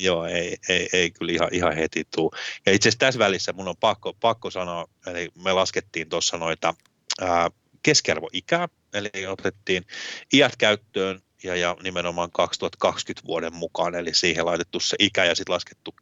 Joo, 0.00 0.26
ei, 0.26 0.56
ei, 0.68 0.88
ei 0.92 1.10
kyllä 1.10 1.32
ihan, 1.32 1.48
ihan 1.52 1.76
heti 1.76 2.04
tule. 2.16 2.30
Ja 2.66 2.72
itse 2.72 2.88
asiassa 2.88 2.98
tässä 2.98 3.18
välissä 3.18 3.52
mun 3.52 3.68
on 3.68 3.76
pakko, 3.80 4.12
pakko 4.20 4.50
sanoa, 4.50 4.86
eli 5.06 5.28
me 5.44 5.52
laskettiin 5.52 6.08
tuossa 6.08 6.36
noita 6.36 6.74
ää, 7.20 7.50
keskiarvoikää, 7.82 8.68
eli 8.94 9.26
otettiin 9.26 9.86
iät 10.32 10.56
käyttöön 10.56 11.22
ja, 11.42 11.56
ja 11.56 11.76
nimenomaan 11.82 12.30
2020 12.32 13.26
vuoden 13.26 13.54
mukaan, 13.54 13.94
eli 13.94 14.14
siihen 14.14 14.46
laitettu 14.46 14.80
se 14.80 14.96
ikä 14.98 15.24
ja 15.24 15.34
sitten 15.34 15.54
laskettu 15.54 15.94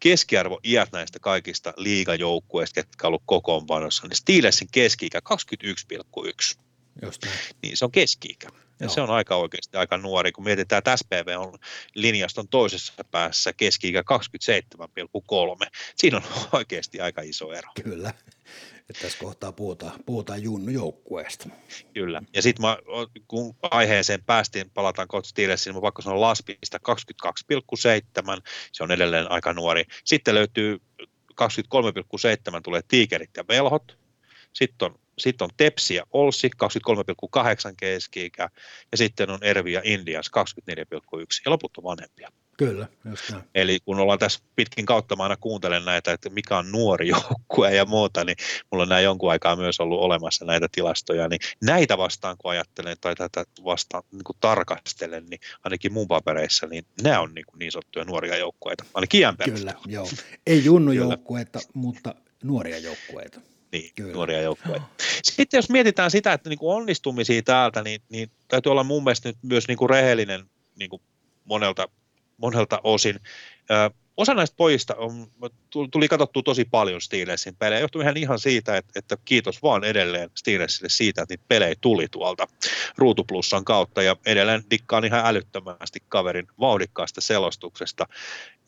keskiarvo 0.00 0.60
iät 0.64 0.92
näistä 0.92 1.18
kaikista 1.20 1.72
liigajoukkueista, 1.76 2.80
jotka 2.80 3.06
on 3.06 3.08
ollut 3.08 3.22
kokoonpanossa, 3.26 4.06
niin 4.06 4.16
Steelersin 4.16 4.68
keski-ikä 4.72 5.20
21,1. 5.20 6.60
Just 7.02 7.26
niin 7.62 7.76
se 7.76 7.84
on 7.84 7.92
keski-ikä. 7.92 8.48
Ja 8.80 8.84
Joo. 8.86 8.94
se 8.94 9.00
on 9.00 9.10
aika 9.10 9.36
oikeasti 9.36 9.76
aika 9.76 9.96
nuori, 9.96 10.32
kun 10.32 10.44
mietitään, 10.44 10.78
että 10.78 10.96
SPV 10.96 11.36
on 11.38 11.58
linjaston 11.94 12.48
toisessa 12.48 12.92
päässä 13.10 13.52
keski-ikä 13.52 14.02
27,3. 14.02 15.68
Siinä 15.96 16.16
on 16.16 16.22
oikeasti 16.58 17.00
aika 17.00 17.22
iso 17.22 17.52
ero. 17.52 17.70
Kyllä, 17.82 18.14
että 18.90 19.02
tässä 19.02 19.18
kohtaa 19.18 19.52
puhutaan, 19.52 20.00
puhutaan 20.06 20.42
junnujoukkueesta. 20.42 21.48
Kyllä, 21.94 22.22
ja 22.34 22.42
sitten 22.42 22.66
kun 23.28 23.56
aiheeseen 23.62 24.24
päästiin, 24.24 24.70
palataan 24.70 25.08
kohta 25.08 25.28
Steelersiin, 25.28 25.74
niin 25.74 25.82
pakko 25.82 26.02
sanoa 26.02 26.20
Laspista 26.20 26.78
22,7, 27.26 28.42
se 28.72 28.82
on 28.82 28.92
edelleen 28.92 29.30
aika 29.30 29.52
nuori. 29.52 29.84
Sitten 30.04 30.34
löytyy 30.34 30.78
23,7 31.02 31.06
tulee 32.62 32.80
Tiikerit 32.88 33.30
ja 33.36 33.44
Velhot, 33.48 33.98
sitten 34.52 34.86
on 34.86 34.98
sitten 35.18 35.44
on 35.44 35.50
Tepsi 35.56 35.94
ja 35.94 36.04
Olsi 36.12 36.50
23,8 36.62 37.74
keski 37.76 38.30
ja 38.38 38.48
sitten 38.94 39.30
on 39.30 39.38
Ervi 39.42 39.72
ja 39.72 39.80
Indians 39.84 40.30
24,1 40.38 40.42
ja 41.44 41.50
loput 41.50 41.76
on 41.78 41.84
vanhempia. 41.84 42.28
Kyllä, 42.58 42.88
just 43.10 43.30
näin. 43.30 43.44
Eli 43.54 43.80
kun 43.84 44.00
ollaan 44.00 44.18
tässä 44.18 44.40
pitkin 44.56 44.86
kautta, 44.86 45.16
mä 45.16 45.22
aina 45.22 45.36
kuuntelen 45.36 45.84
näitä, 45.84 46.12
että 46.12 46.30
mikä 46.30 46.58
on 46.58 46.72
nuori 46.72 47.08
joukkue 47.08 47.74
ja 47.74 47.84
muuta, 47.84 48.24
niin 48.24 48.36
mulla 48.70 48.82
on 48.82 48.88
näin 48.88 49.04
jonkun 49.04 49.30
aikaa 49.30 49.56
myös 49.56 49.80
ollut 49.80 50.00
olemassa 50.00 50.44
näitä 50.44 50.66
tilastoja, 50.72 51.28
niin 51.28 51.40
näitä 51.62 51.98
vastaan 51.98 52.36
kun 52.38 52.50
ajattelen 52.50 52.96
tai 53.00 53.14
tätä 53.14 53.44
vastaan 53.64 54.02
niin 54.12 54.24
kuin 54.24 54.36
tarkastelen, 54.40 55.26
niin 55.26 55.40
ainakin 55.64 55.92
mun 55.92 56.08
papereissa, 56.08 56.66
niin 56.66 56.86
nämä 57.02 57.20
on 57.20 57.34
niin, 57.34 57.46
kuin 57.46 57.58
niin 57.58 57.72
sanottuja 57.72 58.04
nuoria 58.04 58.36
joukkueita, 58.36 58.84
ainakin 58.94 59.20
iän 59.20 59.36
Kyllä, 59.44 59.74
joo. 59.86 60.08
Ei 60.46 60.64
junnujoukkueita, 60.64 61.60
mutta 61.74 62.14
nuoria 62.44 62.78
joukkueita. 62.78 63.40
Niin, 63.72 63.90
Kyllä. 63.96 64.12
nuoria 64.12 64.40
joukkoja. 64.40 64.80
Sitten 65.22 65.58
jos 65.58 65.70
mietitään 65.70 66.10
sitä, 66.10 66.32
että 66.32 66.48
niin 66.48 66.58
kuin 66.58 66.76
onnistumisia 66.76 67.42
täältä, 67.42 67.82
niin, 67.82 68.00
niin 68.08 68.30
täytyy 68.48 68.72
olla 68.72 68.84
mun 68.84 69.04
mielestä 69.04 69.28
nyt 69.28 69.36
myös 69.42 69.68
niin 69.68 69.78
kuin 69.78 69.90
rehellinen 69.90 70.44
niin 70.78 70.90
kuin 70.90 71.02
monelta, 71.44 71.88
monelta 72.36 72.80
osin. 72.84 73.20
Ö, 73.70 73.90
osa 74.16 74.34
näistä 74.34 74.56
pojista 74.56 74.94
on, 74.94 75.26
tuli 75.90 76.08
katsottua 76.08 76.42
tosi 76.42 76.64
paljon 76.64 77.00
Steelersin 77.00 77.56
pelejä, 77.56 77.80
johtui 77.80 78.02
ihan, 78.02 78.16
ihan 78.16 78.38
siitä, 78.38 78.76
että, 78.76 78.92
että 78.96 79.16
kiitos 79.24 79.62
vaan 79.62 79.84
edelleen 79.84 80.30
Steelersille 80.34 80.88
siitä, 80.88 81.22
että 81.22 81.32
niitä 81.32 81.44
pelejä 81.48 81.74
tuli 81.80 82.06
tuolta 82.10 82.46
Ruutuplussan 82.96 83.64
kautta, 83.64 84.02
ja 84.02 84.16
edelleen 84.26 84.64
dikkaan 84.70 85.04
ihan 85.04 85.26
älyttömästi 85.26 86.02
kaverin 86.08 86.46
vauhdikkaasta 86.60 87.20
selostuksesta, 87.20 88.06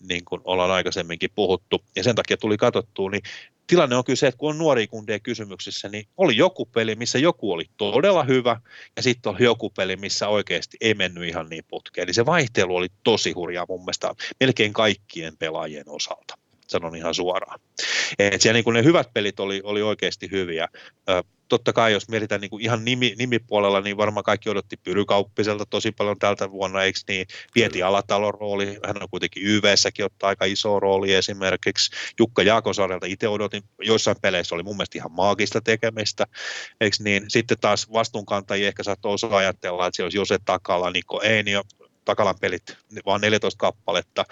niin 0.08 0.24
kuin 0.24 0.40
ollaan 0.44 0.70
aikaisemminkin 0.70 1.30
puhuttu, 1.34 1.84
ja 1.96 2.02
sen 2.02 2.14
takia 2.14 2.36
tuli 2.36 2.56
katsottua, 2.56 3.10
niin 3.10 3.22
tilanne 3.70 3.96
on 3.96 4.04
kyllä 4.04 4.16
se, 4.16 4.26
että 4.26 4.38
kun 4.38 4.50
on 4.50 4.58
nuoria 4.58 4.86
kundeja 4.86 5.18
kysymyksissä, 5.18 5.88
niin 5.88 6.06
oli 6.16 6.36
joku 6.36 6.66
peli, 6.66 6.94
missä 6.94 7.18
joku 7.18 7.52
oli 7.52 7.64
todella 7.76 8.24
hyvä, 8.24 8.60
ja 8.96 9.02
sitten 9.02 9.32
oli 9.32 9.44
joku 9.44 9.70
peli, 9.70 9.96
missä 9.96 10.28
oikeasti 10.28 10.76
ei 10.80 10.94
mennyt 10.94 11.28
ihan 11.28 11.48
niin 11.48 11.64
putkeen. 11.68 12.04
Eli 12.04 12.14
se 12.14 12.26
vaihtelu 12.26 12.76
oli 12.76 12.88
tosi 13.04 13.32
hurjaa 13.32 13.66
mun 13.68 13.80
mielestä 13.80 14.14
melkein 14.40 14.72
kaikkien 14.72 15.36
pelaajien 15.36 15.88
osalta 15.88 16.34
sanon 16.66 16.96
ihan 16.96 17.14
suoraan. 17.14 17.60
Et 18.18 18.40
siellä 18.40 18.62
niin 18.64 18.74
ne 18.74 18.84
hyvät 18.84 19.08
pelit 19.14 19.40
oli, 19.40 19.60
oli 19.64 19.82
oikeasti 19.82 20.30
hyviä 20.30 20.68
totta 21.50 21.72
kai 21.72 21.92
jos 21.92 22.08
mietitään 22.08 22.40
niin 22.40 22.50
kuin 22.50 22.64
ihan 22.64 22.84
nimi, 22.84 23.14
nimipuolella, 23.18 23.80
niin 23.80 23.96
varmaan 23.96 24.24
kaikki 24.24 24.50
odotti 24.50 24.76
Pyrykauppiselta 24.76 25.66
tosi 25.66 25.92
paljon 25.92 26.18
tältä 26.18 26.50
vuonna, 26.50 26.82
eikö 26.82 27.00
niin? 27.08 27.26
Pieti 27.54 27.82
Alatalon 27.82 28.34
rooli, 28.34 28.66
hän 28.86 29.02
on 29.02 29.08
kuitenkin 29.10 29.42
YV-säkin 29.46 30.04
ottaa 30.04 30.28
aika 30.28 30.44
iso 30.44 30.80
rooli 30.80 31.14
esimerkiksi. 31.14 31.90
Jukka 32.18 32.42
Jaakosarjalta 32.42 33.06
itse 33.06 33.28
odotin, 33.28 33.62
joissain 33.78 34.16
peleissä 34.22 34.54
oli 34.54 34.62
mun 34.62 34.76
mielestä 34.76 34.98
ihan 34.98 35.12
maagista 35.12 35.60
tekemistä, 35.60 36.26
eikö 36.80 36.96
niin? 37.00 37.24
Sitten 37.28 37.58
taas 37.60 37.92
vastuunkantajia 37.92 38.68
ehkä 38.68 38.82
saattoi 38.82 39.14
osa 39.14 39.36
ajatella, 39.36 39.86
että 39.86 39.96
se 39.96 40.02
olisi 40.02 40.18
Jose 40.18 40.38
Takala, 40.44 40.90
Niko 40.90 41.22
Einio, 41.22 41.62
Takalan 42.10 42.38
pelit, 42.40 42.76
vaan 43.06 43.20
14 43.20 43.58
kappaletta, 43.58 44.24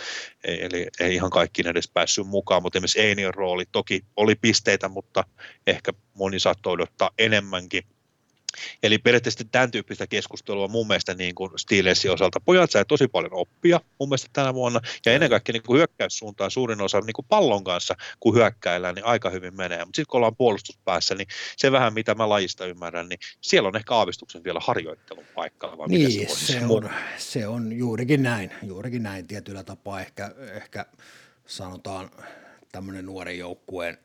eli 0.45 0.87
ei 1.01 1.15
ihan 1.15 1.31
kaikki 1.31 1.63
edes 1.67 1.91
päässyt 1.95 2.27
mukaan, 2.27 2.63
mutta 2.63 2.79
esimerkiksi 2.79 3.01
Einion 3.01 3.35
rooli 3.35 3.65
toki 3.73 4.01
oli 4.17 4.35
pisteitä, 4.35 4.89
mutta 4.89 5.25
ehkä 5.67 5.93
moni 6.15 6.41
saattoi 6.41 6.73
odottaa 6.73 7.11
enemmänkin. 7.19 7.83
Eli 8.83 8.99
periaatteessa 8.99 9.45
tämän 9.53 9.71
tyyppistä 9.71 10.07
keskustelua 10.07 10.69
mun 10.69 10.87
mielestä 10.87 11.15
niin 11.15 11.35
kuin 11.35 11.51
Steelersin 11.57 12.11
osalta. 12.11 12.41
Pojat 12.41 12.71
sai 12.71 12.85
tosi 12.85 13.09
paljon 13.09 13.35
oppia 13.35 13.81
mun 13.99 14.09
mielestä 14.09 14.31
tänä 14.33 14.55
vuonna, 14.55 14.81
ja 15.07 15.13
ennen 15.13 15.31
kaikkea 15.31 15.53
niin 15.53 15.63
kuin 15.63 15.77
hyökkäyssuuntaan 15.77 16.51
suurin 16.51 16.81
osa 16.81 17.01
niin 17.01 17.15
kuin 17.15 17.27
pallon 17.29 17.65
kanssa, 17.65 17.95
kun 18.21 18.35
hyökkäillään, 18.35 18.95
niin 18.95 19.05
aika 19.05 19.31
hyvin 19.31 19.57
menee. 19.57 19.79
Mutta 19.79 19.97
sitten 19.97 20.11
kun 20.11 20.19
ollaan 20.19 20.37
puolustuspäässä, 20.37 21.15
niin 21.15 21.29
se 21.57 21.73
vähän 21.73 21.95
mitä 21.95 22.15
mä 22.15 22.29
lajista 22.29 22.67
ymmärrän, 22.67 23.09
niin 23.09 23.19
siellä 23.41 23.69
on 23.69 23.77
ehkä 23.77 23.95
aavistuksen 23.95 24.45
vielä 24.45 24.61
harjoittelun 24.63 25.25
paikka. 25.35 25.79
Vai 25.79 25.89
niin, 25.89 26.29
se, 26.29 26.47
se, 26.47 26.67
on, 26.69 26.91
se 27.17 27.47
on 27.47 27.73
juurikin 27.73 28.23
näin, 28.23 28.51
juurikin 28.63 29.03
näin 29.03 29.27
tietyllä 29.27 29.63
tapaa 29.63 30.01
ehkä, 30.01 30.35
ehkä 30.55 30.87
sanotaan 31.47 32.11
tämmöinen 32.73 33.07
nuoren 33.07 33.39
joukkueen, 33.39 33.99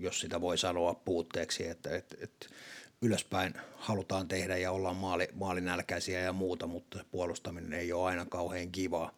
jos 0.00 0.20
sitä 0.20 0.40
voi 0.40 0.58
sanoa 0.58 0.94
puutteeksi, 0.94 1.68
että, 1.68 1.96
että, 1.96 2.16
että 2.20 2.46
ylöspäin 3.02 3.54
halutaan 3.76 4.28
tehdä 4.28 4.56
ja 4.56 4.72
ollaan 4.72 4.96
maali, 4.96 5.28
maalinälkäisiä 5.34 6.20
ja 6.20 6.32
muuta, 6.32 6.66
mutta 6.66 7.04
puolustaminen 7.10 7.72
ei 7.72 7.92
ole 7.92 8.08
aina 8.08 8.24
kauhean 8.24 8.72
kivaa. 8.72 9.10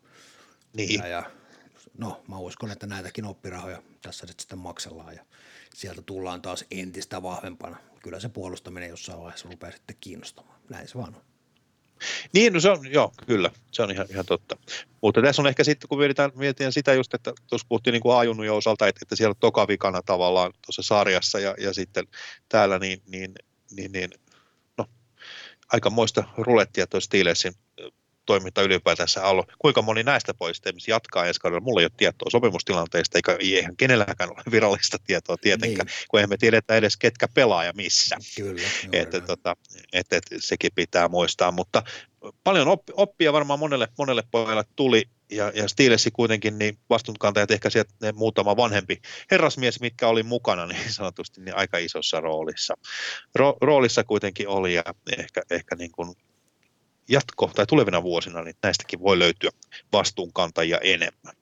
Niin. 0.73 1.01
Ja, 1.01 1.07
ja, 1.07 1.31
no, 1.99 2.23
mä 2.29 2.39
uskon, 2.39 2.71
että 2.71 2.87
näitäkin 2.87 3.25
oppirahoja 3.25 3.83
tässä 4.03 4.27
sitten 4.39 4.59
maksellaan 4.59 5.15
ja 5.15 5.25
sieltä 5.75 6.03
tullaan 6.03 6.43
taas 6.43 6.65
entistä 6.71 7.23
vahvempana. 7.23 7.77
Kyllä 8.03 8.21
se 8.21 8.29
puolustaminen 8.29 8.89
jossain 8.89 9.21
vaiheessa 9.21 9.49
rupeaa 9.49 9.73
sitten 9.73 9.97
kiinnostamaan. 10.01 10.59
Näin 10.69 10.89
se 10.89 10.99
vaan 10.99 11.15
on. 11.15 11.23
Niin, 12.33 12.53
no 12.53 12.61
se 12.61 12.71
on, 12.71 12.93
joo, 12.93 13.13
kyllä, 13.27 13.51
se 13.71 13.83
on 13.83 13.91
ihan, 13.91 14.07
ihan 14.11 14.27
totta. 14.27 14.57
Mutta 15.01 15.23
tässä 15.23 15.43
on 15.43 15.49
ehkä 15.49 15.65
sitten, 15.65 15.89
kun 15.89 15.99
mietitään, 15.99 16.31
mietitään 16.35 16.73
sitä 16.73 16.95
just, 16.95 17.15
että 17.15 17.33
tuossa 17.47 17.67
puhuttiin 17.69 17.93
niin 17.93 18.03
kuin 18.03 18.51
osalta, 18.51 18.89
että, 18.89 18.99
että 19.03 19.17
siellä 19.17 19.31
on 19.31 19.41
tokavikana 19.41 20.03
tavallaan 20.03 20.53
tuossa 20.67 20.83
sarjassa 20.83 21.41
ja, 21.41 21.55
ja 21.59 21.75
sitten 21.75 22.07
täällä, 22.49 22.79
niin, 22.79 23.03
niin 23.07 23.35
niin, 23.71 23.93
niin 23.93 24.11
no, 24.79 24.87
aikamoista 25.73 26.25
rulettia 26.37 26.87
tuo 26.87 27.01
Steelersin 27.01 27.55
toiminta 28.29 28.63
ylipäätänsä 28.63 29.25
ollut. 29.25 29.53
Kuinka 29.59 29.83
moni 29.83 30.03
näistä 30.03 30.35
poista 30.35 30.71
jatkaa 30.89 31.27
ensi 31.27 31.41
kaudella? 31.41 31.61
Mulla 31.61 31.81
ei 31.81 31.85
ole 31.85 31.93
tietoa 31.97 32.31
sopimustilanteista, 32.31 33.19
eikä 33.19 33.37
eihän 33.41 33.77
kenelläkään 33.77 34.31
ole 34.31 34.43
virallista 34.51 34.97
tietoa 35.07 35.37
tietenkään, 35.37 35.87
niin. 35.87 36.07
kun 36.09 36.21
eihän 36.21 36.31
me 36.31 36.37
tiedetä 36.37 36.77
edes 36.77 36.97
ketkä 36.97 37.29
pelaa 37.29 37.65
ja 37.65 37.73
missä. 37.73 38.17
Kyllä, 38.37 38.69
että, 38.93 39.21
tota, 39.21 39.57
että, 39.93 40.17
että, 40.17 40.37
sekin 40.39 40.71
pitää 40.75 41.09
muistaa, 41.09 41.53
mutta 41.53 41.83
paljon 42.45 42.69
oppia 42.93 43.33
varmaan 43.33 43.59
monelle, 43.59 43.89
monelle 43.99 44.23
pojalle 44.31 44.65
tuli, 44.77 45.05
ja, 45.31 45.53
ja 45.55 45.69
Steelesi 45.69 46.11
kuitenkin 46.11 46.59
niin 46.59 46.79
vastuunkantajat 46.91 47.51
ehkä 47.51 47.71
sieltä 47.71 47.95
ne 48.03 48.13
muutama 48.13 48.57
vanhempi 48.57 49.01
herrasmies, 49.31 49.81
mitkä 49.81 50.09
oli 50.09 50.23
mukana 50.23 50.67
niin 50.67 50.93
sanotusti 50.93 51.41
niin 51.41 51.57
aika 51.57 51.79
isossa 51.79 52.21
roolissa. 52.21 52.75
Ro, 53.35 53.57
roolissa 53.61 54.05
kuitenkin 54.05 54.49
oli 54.49 54.75
ja 54.75 54.83
ehkä, 55.19 55.43
ehkä 55.51 55.77
niin 55.77 55.93
kuin 55.93 56.15
jatko- 57.09 57.51
tai 57.55 57.67
tulevina 57.67 58.03
vuosina 58.03 58.43
niin 58.43 58.57
näistäkin 58.63 59.01
voi 59.01 59.19
löytyä 59.19 59.51
vastuunkantajia 59.93 60.79
enemmän. 60.79 61.35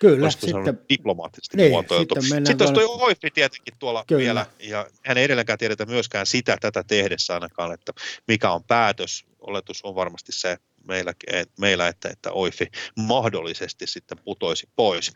Kyllä, 0.00 0.30
sitten, 0.30 0.80
diplomaattisesti 0.88 1.56
niin, 1.56 1.70
muotoiltu. 1.70 2.14
Sitten, 2.20 2.46
sitten 2.46 2.58
tuossa 2.58 2.74
tuo 2.74 3.04
Oifi 3.04 3.30
tietenkin 3.30 3.74
tuolla 3.78 4.04
Kyllä. 4.06 4.18
vielä, 4.18 4.46
ja 4.58 4.86
hän 5.02 5.18
ei 5.18 5.24
edelleenkään 5.24 5.58
tiedetä 5.58 5.86
myöskään 5.86 6.26
sitä 6.26 6.56
tätä 6.60 6.82
tehdessä 6.86 7.34
ainakaan, 7.34 7.72
että 7.72 7.92
mikä 8.28 8.50
on 8.50 8.64
päätös. 8.64 9.24
Oletus 9.46 9.84
on 9.84 9.94
varmasti 9.94 10.32
se, 10.32 10.56
meillä, 10.84 11.14
meillä 11.60 11.88
että, 11.88 12.08
että 12.08 12.32
Oifi 12.32 12.66
mahdollisesti 12.96 13.86
sitten 13.86 14.18
putoisi 14.24 14.68
pois. 14.76 15.12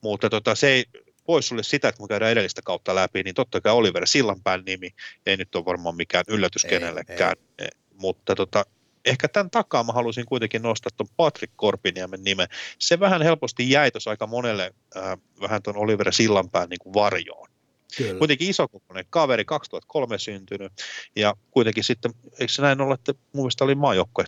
Mutta 0.00 0.30
tota, 0.30 0.54
se 0.54 0.68
ei 0.68 0.84
pois 1.26 1.48
sulle 1.48 1.62
sitä, 1.62 1.88
että 1.88 1.98
kun 1.98 2.08
käydään 2.08 2.32
edellistä 2.32 2.62
kautta 2.64 2.94
läpi, 2.94 3.22
niin 3.22 3.34
totta 3.34 3.60
kai 3.60 3.72
Oliver 3.72 4.06
Sillanpään 4.06 4.62
nimi 4.66 4.90
ei 5.26 5.36
nyt 5.36 5.54
ole 5.54 5.64
varmaan 5.64 5.96
mikään 5.96 6.24
yllätys 6.28 6.64
ei, 6.64 6.70
kenellekään, 6.70 7.36
ei. 7.58 7.68
mutta 7.94 8.34
tota, 8.34 8.64
ehkä 9.04 9.28
tämän 9.28 9.50
takaa 9.50 9.84
mä 9.84 9.92
halusin 9.92 10.26
kuitenkin 10.26 10.62
nostaa 10.62 10.90
tuon 10.96 11.08
Patrick 11.16 11.52
Korpiniemen 11.56 12.24
nimen. 12.24 12.48
Se 12.78 13.00
vähän 13.00 13.22
helposti 13.22 13.70
jäi 13.70 13.90
tuossa 13.90 14.10
aika 14.10 14.26
monelle 14.26 14.74
äh, 14.96 15.18
vähän 15.40 15.62
tuon 15.62 15.76
Oliver 15.76 16.12
Sillanpään 16.12 16.68
niin 16.68 16.78
kuin 16.78 16.94
varjoon. 16.94 17.48
Kyllä. 17.96 18.18
Kuitenkin 18.18 18.50
isokokoinen 18.50 19.04
kaveri, 19.10 19.44
2003 19.44 20.18
syntynyt, 20.18 20.72
ja 21.16 21.34
kuitenkin 21.50 21.84
sitten, 21.84 22.12
eikö 22.38 22.52
se 22.52 22.62
näin 22.62 22.80
ole, 22.80 22.94
että 22.94 23.14
mun 23.32 23.42
mielestä 23.42 23.64
oli 23.64 23.74
maajoukkue 23.74 24.24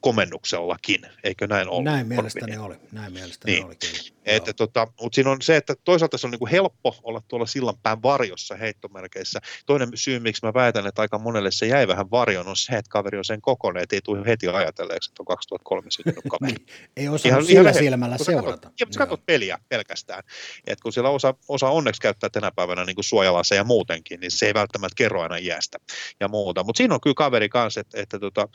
komennuksellakin, 0.00 1.06
eikö 1.24 1.46
näin 1.46 1.68
ollut? 1.68 1.84
Näin 1.84 2.06
mielestäni 2.06 2.58
oli, 2.58 2.76
näin 2.92 3.12
mielestäni 3.12 3.52
niin. 3.52 3.66
oli 3.66 3.76
kyllä. 3.76 4.20
Että 4.24 4.52
tota, 4.52 4.86
mutta 5.00 5.14
siinä 5.14 5.30
on 5.30 5.42
se, 5.42 5.56
että 5.56 5.74
toisaalta 5.84 6.18
se 6.18 6.26
on 6.26 6.30
niin 6.30 6.38
kuin 6.38 6.50
helppo 6.50 6.96
olla 7.02 7.22
tuolla 7.28 7.46
sillanpään 7.46 8.02
varjossa 8.02 8.56
heittomerkeissä. 8.56 9.40
Toinen 9.66 9.88
syy, 9.94 10.18
miksi 10.18 10.46
mä 10.46 10.54
väitän, 10.54 10.86
että 10.86 11.02
aika 11.02 11.18
monelle 11.18 11.50
se 11.50 11.66
jäi 11.66 11.88
vähän 11.88 12.10
varjon, 12.10 12.48
on 12.48 12.56
se, 12.56 12.72
että 12.72 12.90
kaveri 12.90 13.18
on 13.18 13.24
sen 13.24 13.40
kokoinen, 13.40 13.82
että 13.82 13.96
ei 13.96 14.00
tule 14.04 14.26
heti 14.26 14.48
ajatelleeksi, 14.48 15.10
että 15.10 15.22
on 15.22 15.26
2003 15.26 15.90
syntynyt 15.90 16.24
kaveri. 16.30 16.52
niin, 16.52 16.66
ei 16.96 17.08
osaa 17.08 17.28
ihan, 17.28 17.44
sillä 17.44 17.72
silmällä 17.72 18.18
seurata. 18.18 18.70
Jos 18.80 18.96
katsot 18.96 19.26
peliä 19.26 19.58
pelkästään, 19.68 20.22
että 20.66 20.82
kun 20.82 20.92
siellä 20.92 21.10
osa, 21.10 21.34
osa 21.48 21.68
onneksi 21.68 22.00
käyttää 22.00 22.30
tänä 22.30 22.50
päivänä 22.56 22.84
niin 22.84 22.96
suojalassa 23.00 23.54
ja 23.54 23.64
muutenkin, 23.64 24.20
niin 24.20 24.30
se 24.30 24.46
ei 24.46 24.54
välttämättä 24.54 24.94
kerro 24.96 25.22
aina 25.22 25.36
iästä 25.36 25.78
ja 26.20 26.28
muuta. 26.28 26.64
Mutta 26.64 26.78
siinä 26.78 26.94
on 26.94 27.00
kyllä 27.00 27.14
kaveri 27.14 27.48
kanssa, 27.48 27.80
että, 27.80 28.00
että 28.00 28.18
tota, 28.18 28.48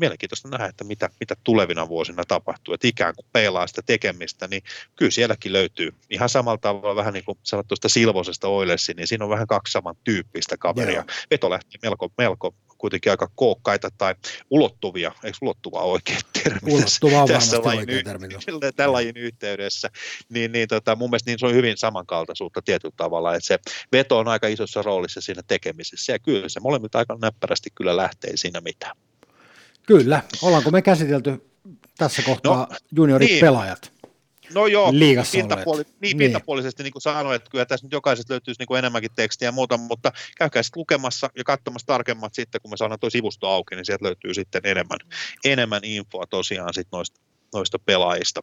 mielenkiintoista 0.00 0.48
nähdä, 0.48 0.66
että 0.66 0.84
mitä, 0.84 1.10
mitä 1.20 1.34
tulevina 1.44 1.88
vuosina 1.88 2.24
tapahtuu. 2.28 2.74
Että 2.74 2.88
ikään 2.88 3.14
kuin 3.14 3.26
peilaa 3.32 3.66
sitä 3.66 3.82
tekemistä, 3.86 4.48
niin 4.48 4.62
kyllä 4.96 5.10
sielläkin 5.10 5.52
löytyy 5.52 5.94
ihan 6.10 6.28
samalla 6.28 6.58
tavalla 6.58 6.96
vähän 6.96 7.14
niin 7.14 7.24
kuin 7.24 7.38
sanottu 7.42 7.68
tuosta 7.68 7.88
Silvosesta 7.88 8.48
Oilesi, 8.48 8.94
niin 8.94 9.06
siinä 9.06 9.24
on 9.24 9.30
vähän 9.30 9.46
kaksi 9.46 9.78
tyyppistä 10.04 10.56
kaveria. 10.56 10.92
Yeah. 10.92 11.06
Veto 11.30 11.50
lähtee 11.50 11.78
melko, 11.82 12.12
melko 12.18 12.54
kuitenkin 12.84 13.12
aika 13.12 13.30
kookkaita 13.34 13.90
tai 13.98 14.14
ulottuvia, 14.50 15.12
eikö 15.24 15.38
ulottuva 15.42 15.82
oikein 15.82 16.20
termi 16.42 16.72
Ulottuva 16.72 17.22
on 17.22 17.28
tässä 17.28 17.60
lajin, 17.64 18.04
termi. 18.04 18.28
Tämän 18.76 18.92
lajin 18.92 19.16
yhteydessä, 19.16 19.90
niin, 20.28 20.52
niin 20.52 20.68
tota, 20.68 20.96
mun 20.96 21.10
mielestä 21.10 21.30
niin 21.30 21.38
se 21.38 21.46
on 21.46 21.54
hyvin 21.54 21.76
samankaltaisuutta 21.76 22.62
tietyllä 22.62 22.94
tavalla, 22.96 23.34
että 23.34 23.46
se 23.46 23.58
veto 23.92 24.18
on 24.18 24.28
aika 24.28 24.46
isossa 24.46 24.82
roolissa 24.82 25.20
siinä 25.20 25.42
tekemisessä 25.46 26.12
ja 26.12 26.18
kyllä 26.18 26.48
se 26.48 26.60
molemmilta 26.60 26.98
aika 26.98 27.18
näppärästi 27.22 27.70
kyllä 27.74 27.96
lähtee 27.96 28.32
siinä 28.34 28.60
mitään. 28.60 28.96
Kyllä. 29.86 30.22
Ollaanko 30.42 30.70
me 30.70 30.82
käsitelty 30.82 31.50
tässä 31.98 32.22
kohtaa 32.22 32.66
no, 32.70 32.76
junioripelaajat? 32.96 33.92
Niin. 33.92 33.94
No 34.54 34.66
joo, 34.66 34.92
pintapuoli, 35.32 35.82
niin, 35.82 35.96
niin, 36.00 36.18
pintapuolisesti 36.18 36.82
niin 36.82 36.92
kuin 36.92 37.02
sanoin, 37.02 37.36
että 37.36 37.50
kyllä 37.50 37.66
tässä 37.66 37.86
nyt 37.86 37.92
jokaisesta 37.92 38.32
löytyisi 38.32 38.60
niin 38.60 38.66
kuin 38.66 38.78
enemmänkin 38.78 39.10
tekstiä 39.16 39.48
ja 39.48 39.52
muuta, 39.52 39.76
mutta 39.76 40.12
käykää 40.38 40.62
sitten 40.62 40.80
lukemassa 40.80 41.30
ja 41.36 41.44
katsomassa 41.44 41.86
tarkemmat 41.86 42.34
sitten, 42.34 42.60
kun 42.60 42.70
me 42.70 42.76
saadaan 42.76 43.00
tuo 43.00 43.10
sivusto 43.10 43.48
auki, 43.48 43.74
niin 43.74 43.84
sieltä 43.84 44.04
löytyy 44.04 44.34
sitten 44.34 44.62
enemmän, 44.64 44.98
enemmän 45.44 45.84
infoa 45.84 46.26
tosiaan 46.26 46.74
sitten 46.74 46.96
noista, 46.96 47.20
noista 47.54 47.78
pelaajista 47.78 48.40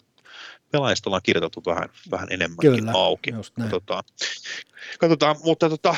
pelaajista 0.72 1.10
ollaan 1.10 1.22
kirjoitettu 1.24 1.64
vähän, 1.66 1.90
vähän 2.12 2.28
enemmänkin 2.32 2.76
Kyllä, 2.76 2.92
auki. 2.92 3.32
Katsotaan. 3.32 4.04
Katsotaan, 5.00 5.36
mutta 5.44 5.70
tota, 5.70 5.96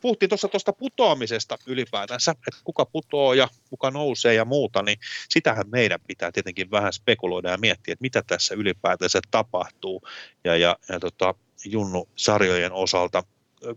puhuttiin 0.00 0.28
tuossa 0.28 0.48
tuosta 0.48 0.72
putoamisesta 0.72 1.58
ylipäätänsä, 1.66 2.30
että 2.30 2.60
kuka 2.64 2.86
putoo 2.86 3.32
ja 3.32 3.48
kuka 3.70 3.90
nousee 3.90 4.34
ja 4.34 4.44
muuta, 4.44 4.82
niin 4.82 4.98
sitähän 5.28 5.64
meidän 5.70 6.00
pitää 6.06 6.32
tietenkin 6.32 6.70
vähän 6.70 6.92
spekuloida 6.92 7.50
ja 7.50 7.58
miettiä, 7.58 7.92
että 7.92 8.02
mitä 8.02 8.22
tässä 8.26 8.54
ylipäätänsä 8.54 9.20
tapahtuu. 9.30 10.02
Ja, 10.44 10.56
ja, 10.56 10.76
ja 10.88 11.00
tota, 11.00 11.34
Junnu-sarjojen 11.64 12.72
osalta 12.72 13.22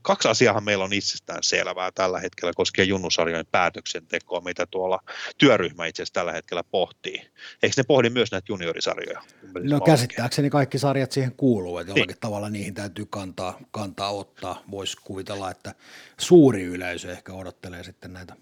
kaksi 0.02 0.28
asiaa 0.28 0.62
meillä 0.62 0.84
on 0.84 0.94
itsestään 0.94 1.44
selvää 1.44 1.92
tällä 1.92 2.20
hetkellä 2.20 2.54
koskien 2.56 2.88
junnusarjojen 2.88 3.46
päätöksentekoa, 3.52 4.42
mitä 4.42 4.66
tuolla 4.66 5.00
työryhmä 5.38 5.86
itse 5.86 6.04
asiassa 6.04 6.14
tällä 6.14 6.32
hetkellä 6.32 6.64
pohtii. 6.64 7.22
Eikö 7.64 7.74
ne 7.78 7.84
pohdi 7.84 8.10
myös 8.10 8.32
näitä 8.32 8.46
juniorisarjoja? 8.50 9.22
No 9.64 9.80
käsittääkseni 9.80 10.50
kaikki 10.50 10.80
sarjat 10.80 11.12
siihen 11.12 11.34
kuuluu, 11.38 11.78
että 11.78 11.92
jollakin 11.92 12.08
niin. 12.08 12.20
tavalla 12.20 12.50
niihin 12.50 12.74
täytyy 12.74 13.06
kantaa, 13.10 13.60
kantaa 13.72 14.12
ottaa. 14.12 14.64
Voisi 14.72 14.98
kuvitella, 15.04 15.52
että 15.52 15.76
suuri 16.18 16.64
yleisö 16.64 17.12
ehkä 17.12 17.34
odottelee 17.34 17.84
sitten 17.84 18.14
näitä, 18.14 18.36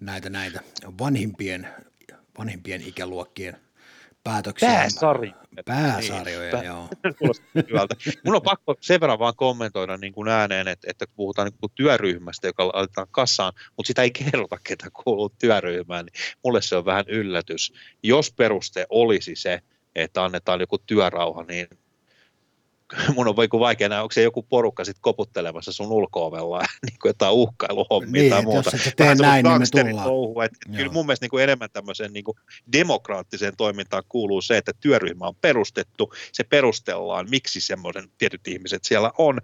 näitä, 0.00 0.30
näitä 0.30 0.60
vanhimpien, 0.98 1.68
vanhimpien 2.38 2.82
ikäluokkien– 2.82 3.56
päätöksiä. 4.24 4.68
Pääsarjoja. 4.68 5.42
Pääsarjoja, 5.64 6.56
niin, 6.56 6.66
joo. 6.66 6.88
hyvältä. 7.70 7.94
Mun 8.24 8.34
on 8.34 8.42
pakko 8.42 8.76
sen 8.80 9.00
verran 9.00 9.18
vaan 9.18 9.36
kommentoida 9.36 9.96
niin 9.96 10.12
kuin 10.12 10.28
ääneen, 10.28 10.68
että, 10.68 10.86
että 10.90 11.06
kun 11.06 11.14
puhutaan 11.16 11.46
niin 11.46 11.58
kuin 11.60 11.72
työryhmästä, 11.74 12.46
joka 12.46 12.68
laitetaan 12.68 13.06
kassaan, 13.10 13.52
mutta 13.76 13.86
sitä 13.86 14.02
ei 14.02 14.10
kerrota, 14.10 14.58
ketä 14.64 14.86
kuuluu 15.04 15.32
työryhmään, 15.38 16.04
niin 16.04 16.36
mulle 16.44 16.62
se 16.62 16.76
on 16.76 16.84
vähän 16.84 17.04
yllätys. 17.08 17.72
Jos 18.02 18.32
peruste 18.32 18.86
olisi 18.90 19.36
se, 19.36 19.60
että 19.94 20.24
annetaan 20.24 20.60
joku 20.60 20.78
työrauha, 20.78 21.42
niin 21.42 21.66
mun 23.16 23.28
on 23.28 23.36
vaikea 23.36 23.88
nähdä, 23.88 24.02
onko 24.02 24.12
se 24.12 24.22
joku 24.22 24.42
porukka 24.42 24.84
sitten 24.84 25.02
koputtelemassa 25.02 25.72
sun 25.72 25.92
ulko-ovella, 25.92 26.58
niin 26.86 26.98
kuin 27.02 27.10
jotain 27.10 27.34
uhkailuhommia 27.34 28.22
niin, 28.22 28.30
tai 28.30 28.42
muuta. 28.42 28.70
Jos 28.72 28.86
et 28.86 28.96
tee 28.96 29.14
näin, 29.14 29.44
niin 29.44 29.58
me 29.58 29.82
tullaan. 29.82 30.06
Touhu, 30.06 30.40
että 30.40 30.58
kyllä 30.76 30.92
mun 30.92 31.06
mielestä 31.06 31.24
niin 31.24 31.30
kuin 31.30 31.44
enemmän 31.44 31.70
tämmöiseen 31.72 32.12
niin 32.12 32.24
kuin 32.24 32.36
demokraattiseen 32.72 33.56
toimintaan 33.56 34.02
kuuluu 34.08 34.42
se, 34.42 34.56
että 34.56 34.72
työryhmä 34.80 35.26
on 35.26 35.34
perustettu, 35.40 36.12
se 36.32 36.44
perustellaan, 36.44 37.30
miksi 37.30 37.60
semmoisen 37.60 38.08
tietyt 38.18 38.48
ihmiset 38.48 38.84
siellä 38.84 39.12
on, 39.18 39.40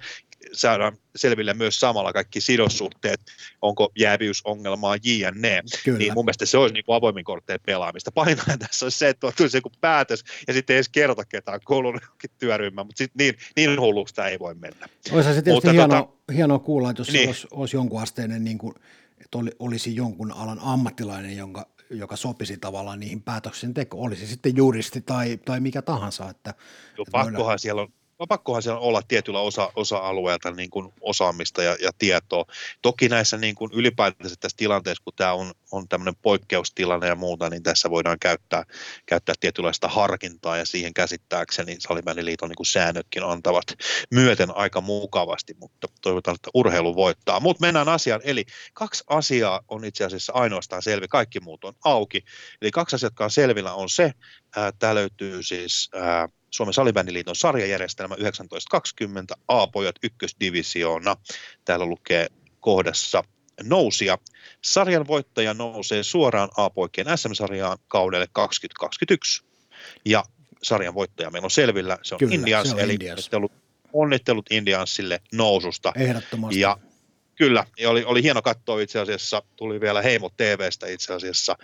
saadaan 0.53 0.97
selville 1.17 1.55
myös 1.55 1.81
samalla 1.81 2.13
kaikki 2.13 2.41
sidossuhteet, 2.41 3.21
onko 3.63 3.93
jäävyysongelmaa, 3.99 4.97
jne. 5.05 5.63
Kyllä. 5.85 5.99
Niin 5.99 6.15
mun 6.15 6.25
mielestä 6.25 6.47
se 6.47 6.59
olisi 6.59 6.75
niin 6.75 6.85
kuin 6.85 6.97
avoimin 6.97 7.25
kortteen 7.25 7.61
pelaamista. 7.67 8.13
Pahinta 8.13 8.45
tässä 8.59 8.87
on 8.87 8.93
se, 8.93 9.09
että 9.09 9.33
tulisi 9.37 9.57
joku 9.57 9.71
päätös 9.81 10.25
ja 10.49 10.55
sitten 10.55 10.75
ei 10.75 10.77
edes 10.77 10.89
kerta 10.89 11.25
ketään 11.25 11.61
kuulunut 11.67 12.03
työryhmään, 12.39 12.87
mutta 12.87 12.99
sitten 12.99 13.19
niin, 13.19 13.35
niin 13.57 13.81
hulluksi 13.81 14.15
tämä 14.15 14.29
ei 14.29 14.39
voi 14.39 14.55
mennä. 14.55 14.87
Olisi 15.13 15.35
se 15.35 15.43
tietysti 15.43 15.71
hienoa, 15.71 16.03
tota, 16.03 16.33
hienoa 16.33 16.59
kuulla, 16.59 16.91
että 16.91 17.01
jos 17.01 17.13
niin. 17.13 17.29
olisi, 17.29 17.47
olisi 17.51 17.77
jonkun 17.77 18.03
asteinen, 18.03 18.45
niin 18.45 18.59
kuin, 18.59 18.75
että 19.21 19.39
olisi 19.59 19.97
jonkun 19.97 20.33
alan 20.33 20.59
ammattilainen, 20.63 21.37
jonka 21.37 21.67
joka 21.91 22.17
sopisi 22.17 22.57
tavallaan 22.57 23.01
niihin 23.01 23.23
päätöksentekoon, 23.23 24.07
olisi 24.07 24.27
sitten 24.27 24.57
juristi 24.57 25.01
tai, 25.01 25.39
tai 25.45 25.61
mikä 25.61 25.83
tahansa. 25.83 26.31
Että, 26.31 26.51
Joo, 26.51 27.03
että 27.03 27.13
pakkohan 27.13 27.37
voidaan... 27.37 27.59
siellä 27.59 27.83
on 27.83 27.89
pakkohan 28.27 28.63
siellä 28.63 28.81
olla 28.81 29.03
tietyllä 29.09 29.41
osa, 29.41 29.73
osa-alueelta 29.77 30.51
niin 30.51 30.71
kuin 30.71 30.93
osaamista 31.01 31.63
ja, 31.63 31.77
ja 31.81 31.91
tietoa. 31.99 32.45
Toki 32.83 33.09
näissä 33.09 33.37
niin 33.37 33.55
kuin 33.55 33.71
ylipäätänsä 33.75 34.35
tässä 34.41 34.57
tilanteessa, 34.57 35.05
kun 35.05 35.13
tämä 35.17 35.33
on, 35.33 35.53
on 35.73 35.89
tämmöinen 35.89 36.17
poikkeustilanne 36.23 37.07
ja 37.07 37.15
muuta, 37.15 37.51
niin 37.51 37.63
tässä 37.63 37.91
voidaan 37.91 38.19
käyttää, 38.21 38.65
käyttää 39.07 39.35
tietynlaista 39.41 39.89
harkintaa 39.89 40.57
ja 40.57 40.67
siihen 40.67 40.95
käsittääkseni 40.95 41.77
Salibändiliiton 41.79 42.49
niin 42.49 42.57
kuin 42.57 42.67
säännötkin 42.67 43.23
antavat 43.23 43.67
myöten 44.11 44.57
aika 44.57 44.81
mukavasti, 44.81 45.55
mutta 45.61 45.87
toivotaan, 46.03 46.35
että 46.35 46.51
urheilu 46.55 46.97
voittaa. 46.97 47.41
Mutta 47.41 47.67
mennään 47.67 47.89
asiaan, 47.89 48.21
eli 48.25 48.45
kaksi 48.75 49.05
asiaa 49.07 49.61
on 49.69 49.85
itse 49.85 50.05
asiassa 50.05 50.33
ainoastaan 50.33 50.83
selvi, 50.83 51.09
kaikki 51.09 51.41
muut 51.41 51.65
on 51.65 51.75
auki. 51.85 52.25
Eli 52.63 52.71
kaksi 52.71 52.97
asiaa, 52.97 53.07
jotka 53.07 53.25
on 53.25 53.31
selvillä, 53.31 53.75
on 53.75 53.89
se, 53.89 54.13
tämä 54.79 54.95
löytyy 54.95 55.43
siis 55.43 55.91
ää, 55.95 56.29
Suomen 56.51 56.75
salibändiliiton 56.75 57.37
sarjajärjestelmä 57.37 58.15
1920, 58.15 59.35
A-pojat 59.49 59.97
ykkösdivisioona. 60.03 61.17
Täällä 61.65 61.87
lukee 61.87 62.27
kohdassa 62.61 63.25
nousia. 63.63 64.19
Sarjan 64.65 65.07
voittaja 65.07 65.55
nousee 65.55 66.03
suoraan 66.03 66.49
A-poikien 66.57 67.19
SM-sarjaan 67.19 67.79
kaudelle 67.89 68.27
2021. 68.33 69.45
Ja 70.05 70.25
sarjan 70.63 70.95
voittaja 70.95 71.31
meillä 71.31 71.47
on 71.47 71.51
selvillä, 71.51 71.99
se 72.03 72.15
on 72.15 72.19
Kyllä, 72.19 72.35
Indians, 72.35 72.69
se 72.69 72.75
on 72.75 72.81
eli 72.81 72.93
Indians. 72.93 73.31
Onnittelut, 73.93 74.47
Indiansille 74.51 75.21
noususta. 75.35 75.93
Ehdottomasti. 75.97 76.61
Ja 76.61 76.77
Kyllä, 77.39 77.65
ja 77.79 77.91
oli, 77.91 78.05
oli 78.05 78.23
hieno 78.23 78.43
katsoa 78.43 78.81
itse 78.81 78.99
asiassa, 78.99 79.43
tuli 79.57 79.81
vielä 79.81 80.03
Heimo 80.03 80.31
TVstä 80.37 80.87
itse 80.87 81.15
asiassa 81.15 81.57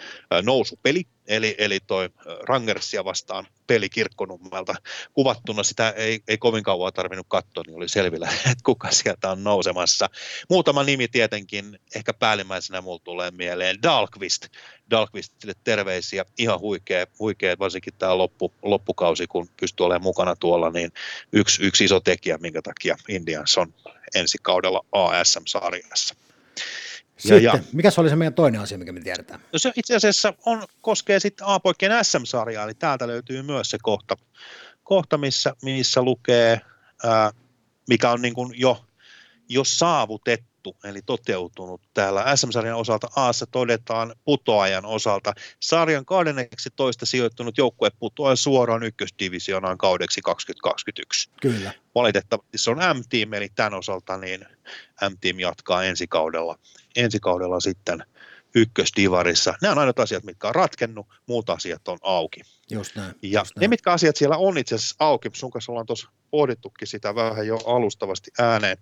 nousupeli, 0.42 1.02
eli, 1.26 1.54
eli 1.58 1.80
toi 1.86 2.08
Rangersia 2.48 3.04
vastaan 3.04 3.46
peli 3.66 3.88
Kirkkonummelta 3.88 4.74
kuvattuna. 5.12 5.62
Sitä 5.62 5.90
ei, 5.90 6.20
ei 6.28 6.38
kovin 6.38 6.62
kauan 6.62 6.92
tarvinnut 6.92 7.26
katsoa, 7.28 7.62
niin 7.66 7.76
oli 7.76 7.88
selvillä, 7.88 8.28
että 8.50 8.64
kuka 8.64 8.90
sieltä 8.90 9.30
on 9.30 9.44
nousemassa. 9.44 10.10
Muutama 10.50 10.84
nimi 10.84 11.08
tietenkin, 11.08 11.78
ehkä 11.94 12.14
päällimmäisenä 12.14 12.80
mulla 12.80 13.00
tulee 13.04 13.30
mieleen 13.30 13.82
Dalkvist. 13.82 14.48
Dalkvistille 14.90 15.54
terveisiä, 15.64 16.24
ihan 16.38 16.60
huikea, 16.60 17.06
huikea 17.18 17.56
varsinkin 17.58 17.94
tämä 17.98 18.18
loppu, 18.18 18.54
loppukausi, 18.62 19.26
kun 19.26 19.48
pystyy 19.60 19.86
olemaan 19.86 20.02
mukana 20.02 20.36
tuolla, 20.36 20.70
niin 20.70 20.92
yksi, 21.32 21.62
yksi 21.62 21.84
iso 21.84 22.00
tekijä, 22.00 22.38
minkä 22.38 22.62
takia 22.62 22.96
Indians 23.08 23.58
on 23.58 23.74
ensi 24.14 24.38
kaudella 24.42 24.84
ASM-sarjassa. 24.92 26.14
Sitten, 27.16 27.42
ja, 27.42 27.54
ja, 27.54 27.62
mikä 27.72 27.90
se 27.90 28.00
oli 28.00 28.08
se 28.08 28.16
meidän 28.16 28.34
toinen 28.34 28.60
asia, 28.60 28.78
mikä 28.78 28.92
me 28.92 29.00
tiedetään? 29.00 29.40
No 29.52 29.58
se 29.58 29.72
itse 29.76 29.96
asiassa 29.96 30.34
on, 30.46 30.64
koskee 30.80 31.20
sitten 31.20 31.46
A-poikien 31.46 32.04
SM-sarjaa, 32.04 32.64
eli 32.64 32.74
täältä 32.74 33.06
löytyy 33.06 33.42
myös 33.42 33.70
se 33.70 33.78
kohta, 33.82 34.16
kohta 34.82 35.18
missä, 35.18 35.54
missä 35.62 36.02
lukee, 36.02 36.60
ää, 37.04 37.30
mikä 37.88 38.10
on 38.10 38.22
niin 38.22 38.34
kuin 38.34 38.60
jo, 38.60 38.84
jo 39.48 39.64
saavutettu 39.64 40.53
toteutettu, 40.64 40.88
eli 40.88 41.02
toteutunut 41.06 41.80
täällä 41.94 42.36
SM-sarjan 42.36 42.76
osalta 42.76 43.08
Aassa 43.16 43.46
todetaan 43.46 44.14
putoajan 44.24 44.84
osalta. 44.84 45.32
Sarjan 45.60 46.04
12 46.04 47.06
sijoittunut 47.06 47.58
joukkue 47.58 47.90
putoaa 47.98 48.36
suoraan 48.36 48.82
ykkösdivisioonaan 48.82 49.78
kaudeksi 49.78 50.20
2021. 50.22 51.30
Kyllä. 51.40 51.72
Valitettavasti 51.94 52.58
se 52.58 52.70
on 52.70 52.78
M-team, 52.78 53.32
eli 53.32 53.48
tämän 53.54 53.74
osalta 53.74 54.16
niin 54.16 54.46
M-team 55.10 55.38
jatkaa 55.38 55.84
ensi 55.84 56.06
kaudella, 56.06 56.58
ensi 56.96 57.20
kaudella 57.20 57.60
sitten 57.60 58.04
ykkösdivarissa. 58.54 59.54
Nämä 59.62 59.72
on 59.72 59.78
ainoat 59.78 60.00
asiat, 60.00 60.24
mitkä 60.24 60.48
on 60.48 60.54
ratkennut, 60.54 61.06
muut 61.26 61.50
asiat 61.50 61.88
on 61.88 61.98
auki. 62.02 62.40
Just 62.70 62.96
näin. 62.96 63.14
Ja 63.22 63.40
just 63.40 63.56
ne, 63.56 63.60
näin. 63.60 63.70
mitkä 63.70 63.92
asiat 63.92 64.16
siellä 64.16 64.36
on 64.36 64.58
itse 64.58 64.74
asiassa 64.74 64.96
auki, 64.98 65.30
sun 65.32 65.50
kanssa 65.50 65.72
ollaan 65.72 65.86
tuossa 65.86 66.08
pohdittukin 66.30 66.88
sitä 66.88 67.14
vähän 67.14 67.46
jo 67.46 67.56
alustavasti 67.56 68.30
ääneen, 68.38 68.78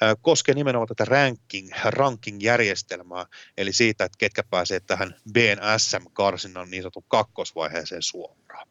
ää, 0.00 0.16
koskee 0.22 0.54
nimenomaan 0.54 0.88
tätä 0.88 1.04
ranking, 1.04 1.70
ranking-järjestelmää, 1.84 3.26
eli 3.56 3.72
siitä, 3.72 4.04
että 4.04 4.18
ketkä 4.18 4.42
pääsee 4.50 4.80
tähän 4.80 5.14
BNSM-karsinnan 5.32 6.70
niin 6.70 6.82
sanotun 6.82 7.04
kakkosvaiheeseen 7.08 8.02
suoraan. 8.02 8.68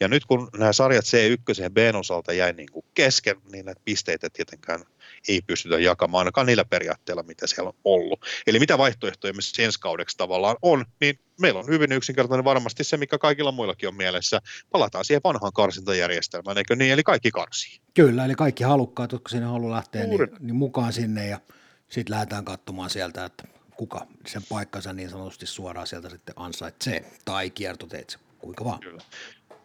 Ja 0.00 0.08
nyt 0.08 0.24
kun 0.24 0.48
nämä 0.58 0.72
sarjat 0.72 1.04
C1 1.04 1.62
ja 1.62 1.70
B 1.70 1.76
osalta 1.98 2.32
jäi 2.32 2.52
niin 2.52 2.72
kuin 2.72 2.84
kesken, 2.94 3.36
niin 3.52 3.64
näitä 3.64 3.80
pisteitä 3.84 4.28
tietenkään 4.32 4.84
ei 5.28 5.40
pystytä 5.46 5.78
jakamaan 5.78 6.20
ainakaan 6.20 6.46
niillä 6.46 6.64
periaatteilla, 6.64 7.22
mitä 7.22 7.46
siellä 7.46 7.68
on 7.68 7.76
ollut. 7.84 8.20
Eli 8.46 8.58
mitä 8.58 8.78
vaihtoehtoja 8.78 9.32
me 9.32 9.64
ensi 9.64 9.80
kaudeksi 9.80 10.16
tavallaan 10.16 10.56
on, 10.62 10.84
niin 11.00 11.18
meillä 11.40 11.60
on 11.60 11.66
hyvin 11.66 11.92
yksinkertainen 11.92 12.44
varmasti 12.44 12.84
se, 12.84 12.96
mikä 12.96 13.18
kaikilla 13.18 13.52
muillakin 13.52 13.88
on 13.88 13.96
mielessä. 13.96 14.40
Palataan 14.70 15.04
siihen 15.04 15.20
vanhaan 15.24 15.52
karsintajärjestelmään, 15.52 16.58
eikö 16.58 16.76
niin? 16.76 16.92
Eli 16.92 17.02
kaikki 17.02 17.30
karsii. 17.30 17.80
Kyllä, 17.94 18.24
eli 18.24 18.34
kaikki 18.34 18.64
halukkaat, 18.64 19.12
jotka 19.12 19.28
sinne 19.28 19.46
haluaa 19.46 19.76
lähteä, 19.76 20.06
niin, 20.06 20.28
niin 20.40 20.56
mukaan 20.56 20.92
sinne 20.92 21.26
ja 21.26 21.40
sitten 21.88 22.14
lähdetään 22.14 22.44
katsomaan 22.44 22.90
sieltä, 22.90 23.24
että 23.24 23.44
kuka 23.76 24.06
sen 24.26 24.42
paikkansa 24.48 24.92
niin 24.92 25.10
sanotusti 25.10 25.46
suoraan 25.46 25.86
sieltä 25.86 26.10
sitten 26.10 26.34
ansaitsee 26.38 27.04
tai 27.24 27.50
kiertoteitse, 27.50 28.18
kuinka 28.38 28.64
vaan. 28.64 28.80
Kyllä. 28.80 29.02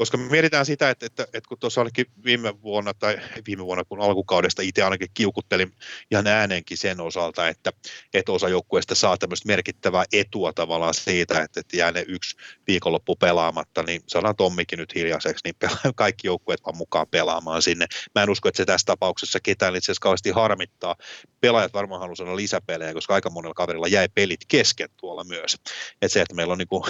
Koska 0.01 0.17
me 0.17 0.29
mietitään 0.29 0.65
sitä, 0.65 0.89
että, 0.89 1.05
että, 1.05 1.23
että 1.23 1.47
kun 1.47 1.59
tuossa 1.59 1.81
olikin 1.81 2.05
viime 2.23 2.61
vuonna, 2.61 2.93
tai 2.93 3.17
viime 3.47 3.65
vuonna 3.65 3.83
kun 3.83 4.01
alkukaudesta 4.01 4.61
itse 4.61 4.83
ainakin 4.83 5.07
kiukuttelin 5.13 5.71
ihan 6.11 6.27
ääneenkin 6.27 6.77
sen 6.77 7.01
osalta, 7.01 7.47
että, 7.47 7.71
että 8.13 8.31
osa 8.31 8.49
joukkueesta 8.49 8.95
saa 8.95 9.17
tämmöistä 9.17 9.47
merkittävää 9.47 10.05
etua 10.13 10.53
tavallaan 10.53 10.93
siitä, 10.93 11.41
että, 11.41 11.59
että 11.59 11.77
jää 11.77 11.91
ne 11.91 12.05
yksi 12.07 12.37
viikonloppu 12.67 13.15
pelaamatta, 13.15 13.83
niin 13.83 14.01
saadaan 14.07 14.35
Tommikin 14.35 14.79
nyt 14.79 14.95
hiljaiseksi, 14.95 15.41
niin 15.43 15.55
kaikki 15.95 16.27
joukkueet 16.27 16.61
vaan 16.65 16.77
mukaan 16.77 17.07
pelaamaan 17.11 17.61
sinne. 17.61 17.85
Mä 18.15 18.23
en 18.23 18.29
usko, 18.29 18.49
että 18.49 18.57
se 18.57 18.65
tässä 18.65 18.85
tapauksessa 18.85 19.39
ketään 19.43 19.75
itse 19.75 19.85
asiassa 19.85 20.01
kauheasti 20.01 20.29
harmittaa. 20.29 20.95
Pelaajat 21.41 21.73
varmaan 21.73 22.01
haluaa 22.01 22.15
saada 22.15 22.35
lisäpelejä, 22.35 22.93
koska 22.93 23.13
aika 23.13 23.29
monella 23.29 23.53
kaverilla 23.53 23.87
jäi 23.87 24.09
pelit 24.15 24.41
kesken 24.47 24.89
tuolla 24.97 25.23
myös. 25.23 25.53
Että 26.01 26.07
se, 26.07 26.21
että 26.21 26.35
meillä 26.35 26.51
on 26.51 26.57
niin 26.61 26.67
kuin, 26.67 26.83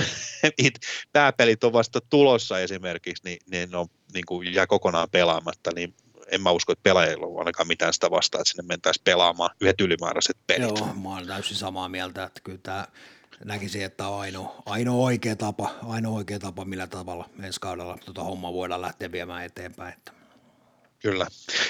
pääpelit 1.13 1.63
on 1.63 1.73
vasta 1.73 1.99
tulossa 2.09 2.59
esimerkiksi, 2.59 3.00
niin, 3.23 3.37
niin 3.51 3.71
ne 3.71 3.77
on, 3.77 3.87
niin 4.13 4.25
kuin 4.25 4.53
jää 4.53 4.67
kokonaan 4.67 5.09
pelaamatta, 5.11 5.71
niin 5.75 5.93
en 6.31 6.41
mä 6.41 6.51
usko, 6.51 6.71
että 6.71 6.83
pelaajilla 6.83 7.25
on 7.25 7.39
ainakaan 7.39 7.67
mitään 7.67 7.93
sitä 7.93 8.11
vastaa, 8.11 8.41
että 8.41 8.51
sinne 8.51 8.63
mentäisiin 8.67 9.03
pelaamaan 9.03 9.55
yhdet 9.61 9.81
ylimääräiset 9.81 10.37
pelit. 10.47 10.79
Joo, 10.79 10.93
mä 10.93 11.13
olen 11.13 11.27
täysin 11.27 11.57
samaa 11.57 11.89
mieltä, 11.89 12.23
että 12.23 12.41
kyllä 12.43 12.59
tämä 12.63 12.87
näkisin, 13.45 13.85
että 13.85 14.07
on 14.07 14.21
ainoa, 14.21 14.55
ainoa 14.65 15.05
oikea 15.05 15.35
tapa, 15.35 15.75
ainoa 15.87 16.15
oikea 16.15 16.39
tapa, 16.39 16.65
millä 16.65 16.87
tavalla 16.87 17.29
ensi 17.43 17.59
kaudella 17.59 17.97
tuota 18.05 18.23
hommaa 18.23 18.53
voidaan 18.53 18.81
lähteä 18.81 19.11
viemään 19.11 19.45
eteenpäin. 19.45 19.93
Että. 19.93 20.20
Kyllä. 21.01 21.27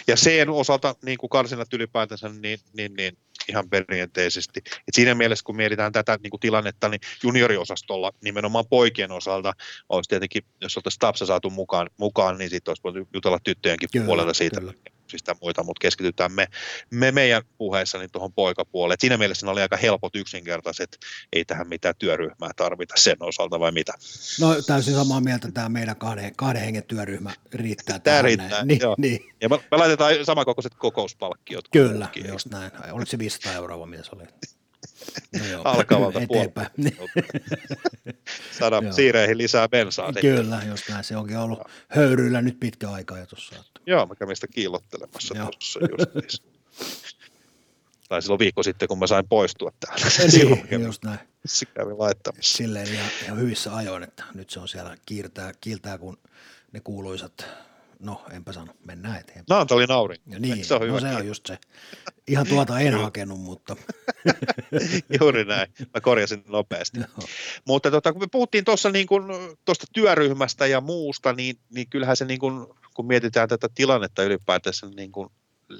Ja 0.07 0.15
sen 0.15 0.49
osalta, 0.49 0.95
niin 1.05 1.17
kuin 1.17 1.29
karsinat 1.29 1.73
ylipäätänsä, 1.73 2.29
niin, 2.29 2.59
niin, 2.73 2.93
niin 2.93 3.17
ihan 3.49 3.69
perinteisesti. 3.69 4.59
Et 4.65 4.93
siinä 4.93 5.15
mielessä, 5.15 5.43
kun 5.43 5.55
mietitään 5.55 5.91
tätä 5.91 6.19
niin 6.23 6.32
kuin 6.32 6.39
tilannetta, 6.39 6.89
niin 6.89 7.01
junioriosastolla 7.23 8.11
nimenomaan 8.23 8.65
poikien 8.69 9.11
osalta 9.11 9.53
olisi 9.89 10.09
tietenkin, 10.09 10.43
jos 10.61 10.77
oltaisiin 10.77 10.99
Tapsa 10.99 11.25
saatu 11.25 11.49
mukaan, 11.49 11.89
mukaan 11.97 12.38
niin 12.38 12.49
sitten 12.49 12.71
olisi 12.71 12.84
voitu 12.84 13.07
jutella 13.13 13.39
tyttöjenkin 13.43 13.89
Kyllä, 13.91 14.05
puolelta 14.05 14.34
siitä, 14.34 14.59
kyllä. 14.59 14.73
Sitä 15.20 15.36
muita, 15.41 15.64
mutta 15.64 15.82
keskitytään 15.82 16.32
me, 16.32 16.47
me 16.89 17.12
meidän 17.12 17.43
puheessa 17.57 17.97
niin 17.97 18.12
tuohon 18.12 18.34
poikapuolelle. 18.34 18.93
Et 18.93 19.01
siinä 19.01 19.18
mielessä 19.18 19.45
ne 19.45 19.51
oli 19.51 19.62
aika 19.62 19.78
helpot 19.78 20.16
yksinkertaiset, 20.16 20.97
ei 21.34 21.45
tähän 21.45 21.68
mitään 21.68 21.95
työryhmää 21.99 22.51
tarvita 22.55 22.93
sen 22.97 23.18
osalta 23.20 23.59
vai 23.59 23.72
mitä. 23.72 23.93
No 24.39 24.62
täysin 24.62 24.93
samaa 24.93 25.22
mieltä, 25.22 25.51
tämä 25.51 25.70
meidän 25.70 25.95
kahden, 25.95 26.36
kahden 26.36 26.62
hengen 26.62 26.84
työryhmä 26.84 27.32
riittää. 27.53 27.99
Tää 27.99 27.99
tähän 27.99 28.24
riittää, 28.24 28.49
näin. 28.49 28.68
Niin, 28.68 28.80
joo. 28.82 28.95
niin, 28.97 29.20
Ja 29.41 29.49
me, 29.49 29.59
me 29.72 29.78
laitetaan 29.78 30.14
samankokoiset 30.26 30.76
kokouspalkkiot. 30.76 31.68
kyllä, 31.72 32.07
just 32.28 32.47
näin. 32.49 32.72
Oliko 32.91 33.05
se 33.05 33.18
500 33.18 33.53
euroa, 33.53 33.80
vai 33.80 33.88
mitä 33.88 34.03
se 34.03 34.09
oli? 34.16 34.24
No 35.39 35.45
joo, 35.45 35.62
Alkavalta. 35.66 36.20
Niin, 36.78 36.97
Saada 38.60 38.80
Joo. 38.84 38.93
siireihin 38.93 39.38
lisää 39.38 39.70
bensaa. 39.70 40.06
sitten. 40.14 40.22
Kyllä, 40.36 40.62
just 40.70 40.89
näin. 40.89 41.04
Se 41.04 41.18
onkin 41.18 41.38
ollut 41.38 41.60
höyryillä 41.88 42.41
nyt 42.41 42.60
pitkä 42.60 42.89
aikaa 42.89 43.20
jo 43.20 43.26
tuossa. 43.26 43.56
Joo, 43.86 44.06
mä 44.06 44.16
kävin 44.16 44.36
sitä 44.36 44.47
kiillottelemassa 44.47 45.34
tuossa 45.36 45.80
just 46.22 46.43
Tai 48.10 48.22
silloin 48.22 48.39
viikko 48.39 48.64
sitten, 48.64 48.88
kun 48.88 48.99
mä 48.99 49.08
sain 49.08 49.28
poistua 49.28 49.72
täältä. 49.80 50.10
Silloin 50.30 50.56
Niin, 50.60 50.68
kävin, 50.68 50.86
just 50.86 51.04
näin. 51.04 51.20
se 51.45 51.66
kävin 51.66 51.99
laittamassa. 51.99 52.58
Silleen 52.58 52.93
ihan, 52.93 53.10
ihan 53.24 53.39
hyvissä 53.39 53.76
ajoin, 53.76 54.04
että 54.04 54.24
nyt 54.34 54.49
se 54.49 54.60
on 54.60 54.68
siellä 54.68 54.97
kiirtää, 55.06 55.52
kiiltää, 55.62 55.97
kun 55.97 56.18
ne 56.72 56.80
kuuluisat, 56.80 57.45
no 58.02 58.26
enpä 58.32 58.54
sano, 58.54 58.74
mennään 58.86 59.20
eteenpäin. 59.20 59.45
Naantali 59.49 59.86
naurin. 59.86 60.22
Ja 60.28 60.39
niin, 60.39 60.66
se 60.66 60.74
on 60.74 60.82
hyvä. 60.82 60.93
no 60.93 60.99
se 60.99 61.16
on 61.16 61.28
just 61.28 61.45
se. 61.45 61.58
Ihan 62.28 62.47
tuota 62.47 62.80
en 62.80 62.93
hakenut, 62.93 63.39
mutta 63.39 63.76
Juuri 65.20 65.45
näin. 65.45 65.74
Mä 65.93 66.02
korjasin 66.02 66.43
nopeasti. 66.47 66.99
joo. 66.99 67.28
Mutta 67.68 67.91
tota, 67.91 68.14
kun 68.14 68.22
me 68.22 68.28
puhuttiin 68.32 68.66
tuossa 68.66 68.89
niin 68.89 69.08
tuosta 69.66 69.86
työryhmästä 69.93 70.66
ja 70.66 70.82
muusta, 70.82 71.34
niin, 71.34 71.56
niin 71.74 71.89
kyllähän 71.89 72.18
se, 72.18 72.26
niin 72.26 72.39
kuin, 72.39 72.68
kun 72.93 73.08
mietitään 73.08 73.49
tätä 73.49 73.70
tilannetta 73.76 74.24
ylipäätänsä, 74.24 74.88
niin 74.95 75.12
kuin, 75.12 75.30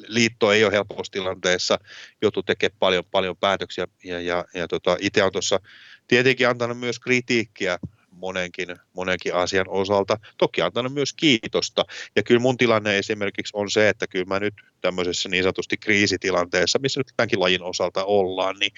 liitto 0.08 0.52
ei 0.52 0.64
ole 0.64 0.74
helpossa 0.74 1.12
tilanteessa, 1.12 1.80
joutuu 2.22 2.44
tekemään 2.44 2.78
paljon, 2.80 3.04
paljon 3.12 3.38
päätöksiä 3.38 3.88
ja, 4.04 4.22
ja, 4.22 4.46
ja 4.54 4.68
tota, 4.68 4.98
itse 5.00 5.24
on 5.24 5.32
tuossa 5.32 5.60
tietenkin 6.08 6.50
antanut 6.50 6.80
myös 6.80 7.00
kritiikkiä 7.00 7.80
monenkin, 8.22 8.76
monenkin 8.94 9.36
asian 9.36 9.70
osalta, 9.70 10.18
toki 10.38 10.62
antanut 10.62 10.94
myös 10.94 11.14
kiitosta. 11.14 11.86
Ja 12.16 12.24
kyllä 12.24 12.42
mun 12.42 12.58
tilanne 12.58 12.98
esimerkiksi 12.98 13.52
on 13.54 13.72
se, 13.72 13.90
että 13.90 14.08
kyllä 14.08 14.26
mä 14.26 14.40
nyt 14.40 14.54
tämmöisessä 14.82 15.30
niin 15.30 15.44
sanotusti 15.44 15.78
kriisitilanteessa, 15.78 16.80
missä 16.80 17.00
nyt 17.00 17.14
tämänkin 17.18 17.40
lajin 17.40 17.64
osalta 17.64 18.06
ollaan, 18.06 18.56
niin 18.60 18.72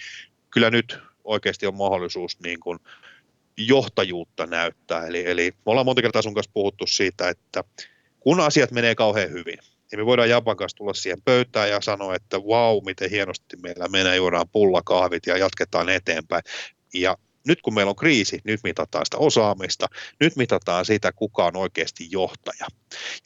kyllä 0.49 0.69
nyt 0.69 0.97
oikeasti 1.23 1.67
on 1.67 1.75
mahdollisuus 1.75 2.39
niin 2.39 2.59
kuin 2.59 2.79
johtajuutta 3.57 4.45
näyttää. 4.45 5.07
Eli, 5.07 5.25
eli 5.25 5.51
me 5.51 5.69
ollaan 5.71 5.85
monta 5.85 6.01
kertaa 6.01 6.21
sun 6.21 6.33
kanssa 6.33 6.51
puhuttu 6.53 6.87
siitä, 6.87 7.29
että 7.29 7.63
kun 8.19 8.39
asiat 8.39 8.71
menee 8.71 8.95
kauhean 8.95 9.29
hyvin, 9.29 9.57
niin 9.91 9.99
me 9.99 10.05
voidaan 10.05 10.29
Japan 10.29 10.57
kanssa 10.57 10.77
tulla 10.77 10.93
siihen 10.93 11.21
pöytään 11.21 11.69
ja 11.69 11.81
sanoa, 11.81 12.15
että 12.15 12.37
vau, 12.37 12.81
miten 12.81 13.09
hienosti 13.09 13.57
meillä 13.57 13.87
menee, 13.87 14.15
juodaan 14.15 14.49
pullakahvit 14.51 15.25
ja 15.27 15.37
jatketaan 15.37 15.89
eteenpäin. 15.89 16.43
Ja 16.93 17.17
nyt 17.47 17.61
kun 17.61 17.73
meillä 17.73 17.89
on 17.89 17.95
kriisi, 17.95 18.41
nyt 18.43 18.59
mitataan 18.63 19.05
sitä 19.05 19.17
osaamista, 19.17 19.87
nyt 20.19 20.35
mitataan 20.35 20.85
sitä, 20.85 21.11
kuka 21.11 21.45
on 21.45 21.55
oikeasti 21.55 22.07
johtaja. 22.11 22.67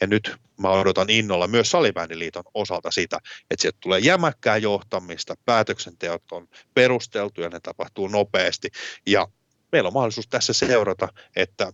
Ja 0.01 0.07
nyt 0.07 0.36
mä 0.57 0.70
odotan 0.70 1.09
innolla 1.09 1.47
myös 1.47 1.72
Salibändiliiton 1.72 2.43
osalta 2.53 2.91
sitä, 2.91 3.18
että 3.51 3.61
sieltä 3.61 3.78
tulee 3.82 3.99
jämäkkää 3.99 4.57
johtamista, 4.57 5.36
päätöksenteot 5.45 6.32
on 6.32 6.47
perusteltu 6.74 7.41
ja 7.41 7.49
ne 7.49 7.59
tapahtuu 7.59 8.07
nopeasti. 8.07 8.70
Ja 9.07 9.28
meillä 9.72 9.88
on 9.88 9.93
mahdollisuus 9.93 10.28
tässä 10.28 10.53
seurata, 10.53 11.07
että 11.36 11.74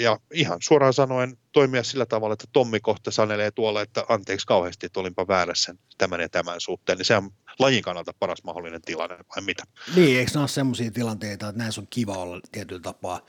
ja 0.00 0.18
ihan 0.34 0.58
suoraan 0.62 0.92
sanoen 0.92 1.36
toimia 1.52 1.82
sillä 1.82 2.06
tavalla, 2.06 2.32
että 2.32 2.44
Tommi 2.52 2.80
kohta 2.80 3.10
sanelee 3.10 3.50
tuolla, 3.50 3.82
että 3.82 4.04
anteeksi 4.08 4.46
kauheasti, 4.46 4.86
että 4.86 5.00
olinpa 5.00 5.28
väärässä 5.28 5.74
tämän 5.98 6.20
ja 6.20 6.28
tämän 6.28 6.60
suhteen, 6.60 6.98
niin 6.98 7.06
se 7.06 7.16
on 7.16 7.30
lajin 7.58 7.82
kannalta 7.82 8.12
paras 8.18 8.44
mahdollinen 8.44 8.82
tilanne, 8.82 9.16
vai 9.16 9.42
mitä? 9.44 9.62
Niin, 9.96 10.18
eikö 10.18 10.30
nämä 10.34 10.42
ole 10.42 10.48
sellaisia 10.48 10.90
tilanteita, 10.90 11.48
että 11.48 11.62
näissä 11.62 11.80
on 11.80 11.86
kiva 11.90 12.12
olla 12.12 12.40
tietyllä 12.52 12.80
tapaa 12.80 13.20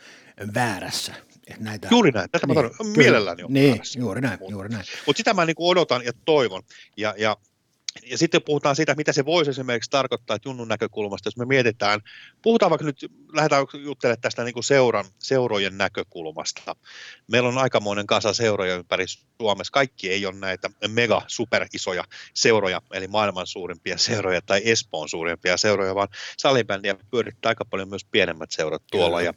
väärässä? 0.54 1.14
Että 1.48 1.64
näitä, 1.64 1.88
Juuri 1.92 2.12
näin, 2.12 2.30
tätä 2.32 2.48
mä 2.48 2.54
Niin, 2.54 2.56
tarvitsen. 2.56 2.86
kyllä. 2.86 2.98
Mielelläni 2.98 3.44
on 3.44 3.54
Niin, 3.54 3.72
väärässä. 3.72 4.00
juuri 4.00 4.22
näin, 4.22 4.40
Mut- 4.40 4.50
juuri 4.52 4.70
näin. 4.70 4.86
Mutta 5.06 5.18
sitä 5.18 5.34
mä 5.34 5.46
niin 5.46 5.56
odotan 5.60 6.06
ja 6.06 6.12
toivon. 6.26 6.64
Ja, 6.98 7.14
ja, 7.18 7.38
ja 8.06 8.18
sitten 8.18 8.42
puhutaan 8.42 8.76
siitä, 8.76 8.96
mitä 8.96 9.14
se 9.14 9.26
voisi 9.26 9.52
esimerkiksi 9.52 9.90
tarkoittaa 9.90 10.36
että 10.36 10.50
Junnun 10.50 10.68
näkökulmasta, 10.68 11.28
jos 11.28 11.38
me 11.38 11.46
mietitään, 11.46 12.00
puhutaan 12.42 12.70
vaikka 12.70 12.86
nyt, 12.86 13.12
lähdetään 13.34 13.66
juttelemaan 13.74 14.22
tästä 14.22 14.44
niin 14.44 14.54
kuin 14.54 14.64
seuran, 14.64 15.06
seurojen 15.20 15.78
näkökulmasta. 15.78 16.76
Meillä 17.32 17.50
on 17.50 17.58
aikamoinen 17.58 18.08
kasa 18.08 18.34
seuroja 18.34 18.76
ympäri 18.76 19.06
Suomessa. 19.08 19.72
Kaikki 19.72 20.10
ei 20.10 20.26
ole 20.26 20.36
näitä 20.36 20.70
mega 20.88 21.22
superisoja 21.28 22.04
seuroja, 22.34 22.82
eli 22.94 23.08
maailman 23.08 23.48
suurimpia 23.48 23.98
seuroja 23.98 24.42
tai 24.42 24.62
Espoon 24.66 25.10
suurimpia 25.10 25.58
seuroja, 25.58 25.96
vaan 25.96 26.10
salibändiä 26.38 26.96
pyörittää 27.12 27.50
aika 27.50 27.66
paljon 27.66 27.90
myös 27.90 28.06
pienemmät 28.12 28.52
seurat 28.52 28.84
tuolla. 28.92 29.22
Ja, 29.22 29.34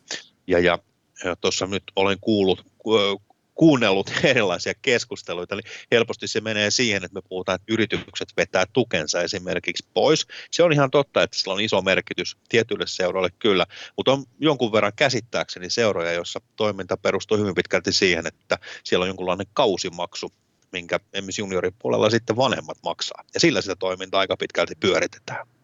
ja, 0.47 0.59
ja, 0.59 0.79
ja 1.25 1.37
tuossa 1.37 1.67
nyt 1.67 1.85
olen 1.97 2.19
kuullut, 2.21 2.67
ku- 2.79 3.23
kuunnellut 3.57 4.11
erilaisia 4.25 4.73
keskusteluita, 4.83 5.57
niin 5.57 5.65
helposti 5.91 6.29
se 6.29 6.41
menee 6.41 6.71
siihen, 6.71 7.05
että 7.05 7.15
me 7.15 7.23
puhutaan, 7.29 7.57
että 7.57 7.73
yritykset 7.73 8.29
vetää 8.37 8.65
tukensa 8.73 9.23
esimerkiksi 9.23 9.89
pois. 9.95 10.27
Se 10.51 10.63
on 10.63 10.73
ihan 10.73 10.91
totta, 10.91 11.23
että 11.23 11.39
sillä 11.39 11.55
on 11.55 11.61
iso 11.61 11.83
merkitys 11.83 12.37
tietyille 12.49 12.87
seuroille 12.87 13.31
kyllä, 13.39 13.67
mutta 13.97 14.13
on 14.13 14.25
jonkun 14.39 14.73
verran 14.73 14.93
käsittääkseni 14.97 15.71
seuroja, 15.71 16.13
jossa 16.13 16.41
toiminta 16.57 16.97
perustuu 16.97 17.39
hyvin 17.39 17.55
pitkälti 17.55 17.93
siihen, 17.93 18.27
että 18.27 18.59
siellä 18.85 19.03
on 19.03 19.09
jonkunlainen 19.09 19.47
kausimaksu, 19.53 20.33
minkä 20.73 21.01
esimerkiksi 21.13 21.43
junioripuolella 21.43 22.11
sitten 22.11 22.37
vanhemmat 22.37 22.79
maksaa. 22.83 23.25
Ja 23.35 23.41
sillä 23.41 23.61
sitä 23.61 23.77
toimintaa 23.77 24.21
aika 24.21 24.37
pitkälti 24.37 24.75
pyöritetään. 24.81 25.56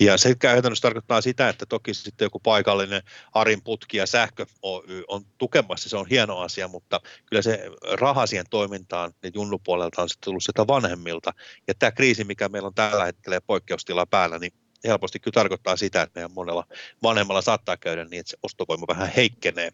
Ja 0.00 0.16
se 0.16 0.34
käytännössä 0.34 0.82
tarkoittaa 0.82 1.20
sitä, 1.20 1.48
että 1.48 1.66
toki 1.66 1.94
sitten 1.94 2.26
joku 2.26 2.38
paikallinen 2.38 3.02
Arin 3.34 3.62
putki 3.62 3.96
ja 3.96 4.06
sähkö 4.06 4.46
Oy 4.62 5.04
on 5.08 5.24
tukemassa, 5.38 5.88
se 5.88 5.96
on 5.96 6.06
hieno 6.10 6.38
asia, 6.38 6.68
mutta 6.68 7.00
kyllä 7.26 7.42
se 7.42 7.70
raha 7.92 8.26
siihen 8.26 8.46
toimintaan 8.50 9.14
niin 9.22 9.32
junnupuolelta 9.34 10.02
on 10.02 10.08
sitten 10.08 10.24
tullut 10.24 10.44
sitä 10.44 10.66
vanhemmilta. 10.66 11.32
Ja 11.68 11.74
tämä 11.74 11.92
kriisi, 11.92 12.24
mikä 12.24 12.48
meillä 12.48 12.66
on 12.66 12.74
tällä 12.74 13.04
hetkellä 13.04 13.40
poikkeustila 13.40 14.06
päällä, 14.06 14.38
niin 14.38 14.52
helposti 14.84 15.20
kyllä 15.20 15.34
tarkoittaa 15.34 15.76
sitä, 15.76 16.02
että 16.02 16.18
meidän 16.20 16.34
monella 16.34 16.66
vanhemmalla 17.02 17.42
saattaa 17.42 17.76
käydä 17.76 18.04
niin, 18.04 18.20
että 18.20 18.30
se 18.30 18.36
ostovoima 18.42 18.86
vähän 18.88 19.12
heikkenee 19.16 19.70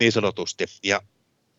niin 0.00 0.12
sanotusti. 0.12 0.66
Ja 0.82 1.02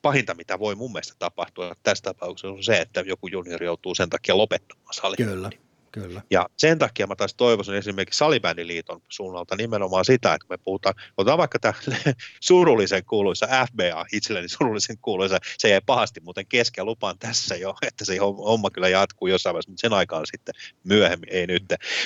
pahinta, 0.02 0.34
mitä 0.34 0.60
voi 0.60 0.76
mun 0.76 0.92
mielestä 0.92 1.14
tapahtua 1.20 1.76
tässä 1.84 2.04
tapauksessa 2.04 2.48
on 2.48 2.64
se, 2.64 2.78
että 2.78 3.02
joku 3.02 3.28
juniori 3.28 3.66
joutuu 3.66 3.96
sen 3.96 4.10
takia 4.10 4.38
lopettamaan 4.38 4.94
salin. 4.94 5.18
Kyllä. 5.18 5.50
Kyllä. 5.96 6.22
Ja 6.32 6.50
sen 6.58 6.80
takia 6.80 7.08
mä 7.08 7.16
taas 7.16 7.34
toivoisin 7.34 7.76
esimerkiksi 7.76 8.18
Salibändiliiton 8.18 9.02
suunnalta 9.10 9.56
nimenomaan 9.56 10.06
sitä, 10.06 10.34
että 10.34 10.48
me 10.50 10.58
puhutaan, 10.58 10.96
otetaan 11.18 11.38
vaikka 11.38 11.60
tämä 11.60 11.74
surullisen 12.40 13.06
kuuluisa 13.06 13.48
FBA, 13.48 14.06
itselleni 14.14 14.50
surullisen 14.50 14.98
kuuluisa, 15.02 15.40
se 15.58 15.70
jäi 15.70 15.82
pahasti 15.86 16.20
muuten 16.20 16.48
kesken, 16.48 16.86
lupaan 16.86 17.20
tässä 17.20 17.56
jo, 17.56 17.76
että 17.82 18.06
se 18.06 18.18
homma 18.18 18.70
kyllä 18.70 18.90
jatkuu 18.90 19.28
jossain 19.28 19.54
vaiheessa, 19.54 19.72
mutta 19.72 19.82
sen 19.82 19.94
aikaan 19.94 20.26
sitten 20.26 20.56
myöhemmin, 20.84 21.30
ei 21.32 21.48
nyt. 21.48 21.64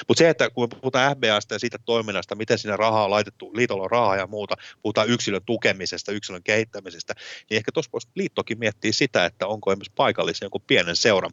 Mutta 0.08 0.20
se, 0.20 0.30
että 0.30 0.50
kun 0.50 0.64
me 0.64 0.80
puhutaan 0.82 1.16
FBAsta 1.16 1.56
ja 1.56 1.60
siitä 1.60 1.78
toiminnasta, 1.86 2.36
miten 2.36 2.58
siinä 2.58 2.78
rahaa 2.78 3.04
on 3.04 3.12
laitettu, 3.12 3.52
liitolla 3.56 3.84
on 3.84 3.92
rahaa 3.92 4.16
ja 4.16 4.28
muuta, 4.28 4.56
puhutaan 4.82 5.10
yksilön 5.10 5.42
tukemisesta, 5.46 6.12
yksilön 6.12 6.44
kehittämisestä, 6.44 7.14
niin 7.50 7.58
ehkä 7.58 7.72
tuossa 7.72 7.92
liittokin 8.16 8.60
miettiä 8.60 8.92
sitä, 8.92 9.26
että 9.26 9.48
onko 9.48 9.72
esimerkiksi 9.72 9.94
paikallisen 9.96 10.46
jonkun 10.46 10.62
pienen 10.68 10.96
seuran 10.96 11.32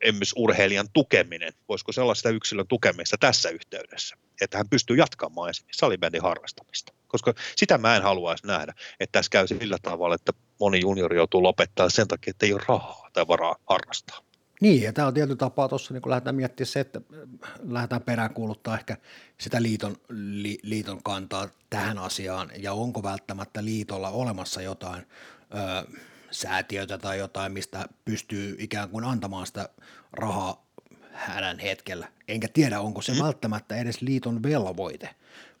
esimerkiksi 0.00 0.34
urheilijan 0.38 0.88
tukeminen, 0.92 1.52
voisiko 1.68 1.92
sellaista 1.92 2.30
yksilön 2.30 2.68
tukemista 2.68 3.16
tässä 3.20 3.48
yhteydessä, 3.50 4.16
että 4.40 4.58
hän 4.58 4.68
pystyy 4.68 4.96
jatkamaan 4.96 5.50
esimerkiksi 5.50 5.78
salibändin 5.78 6.22
harrastamista. 6.22 6.92
Koska 7.08 7.34
sitä 7.56 7.78
mä 7.78 7.96
en 7.96 8.02
haluaisi 8.02 8.46
nähdä, 8.46 8.74
että 9.00 9.18
tässä 9.18 9.30
käy 9.30 9.46
sillä 9.46 9.78
tavalla, 9.82 10.14
että 10.14 10.32
moni 10.60 10.80
juniori 10.80 11.16
joutuu 11.16 11.42
lopettaa 11.42 11.90
sen 11.90 12.08
takia, 12.08 12.30
että 12.30 12.46
ei 12.46 12.52
ole 12.52 12.62
rahaa 12.68 13.10
tai 13.12 13.28
varaa 13.28 13.56
harrastaa. 13.68 14.26
Niin, 14.60 14.82
ja 14.82 14.92
tämä 14.92 15.08
on 15.08 15.14
tietty 15.14 15.36
tapa 15.36 15.68
tuossa, 15.68 15.94
niin 15.94 16.02
kun 16.02 16.10
lähdetään 16.10 16.36
miettimään 16.36 16.66
se, 16.66 16.80
että 16.80 17.00
lähdetään 17.68 18.02
peräänkuuluttaa 18.02 18.78
ehkä 18.78 18.96
sitä 19.40 19.62
liiton, 19.62 19.96
li, 20.08 20.58
liiton 20.62 21.02
kantaa 21.02 21.48
tähän 21.70 21.98
asiaan, 21.98 22.50
ja 22.58 22.72
onko 22.72 23.02
välttämättä 23.02 23.64
liitolla 23.64 24.10
olemassa 24.10 24.62
jotain 24.62 25.06
säätiötä 26.30 26.98
tai 26.98 27.18
jotain, 27.18 27.52
mistä 27.52 27.88
pystyy 28.04 28.56
ikään 28.58 28.88
kuin 28.88 29.04
antamaan 29.04 29.46
sitä 29.46 29.68
rahaa 30.12 30.66
hänen 31.12 31.58
hetkellä. 31.58 32.08
Enkä 32.28 32.48
tiedä, 32.48 32.80
onko 32.80 33.02
se 33.02 33.12
mm. 33.12 33.18
välttämättä 33.18 33.76
edes 33.76 34.02
liiton 34.02 34.42
velvoite, 34.42 35.10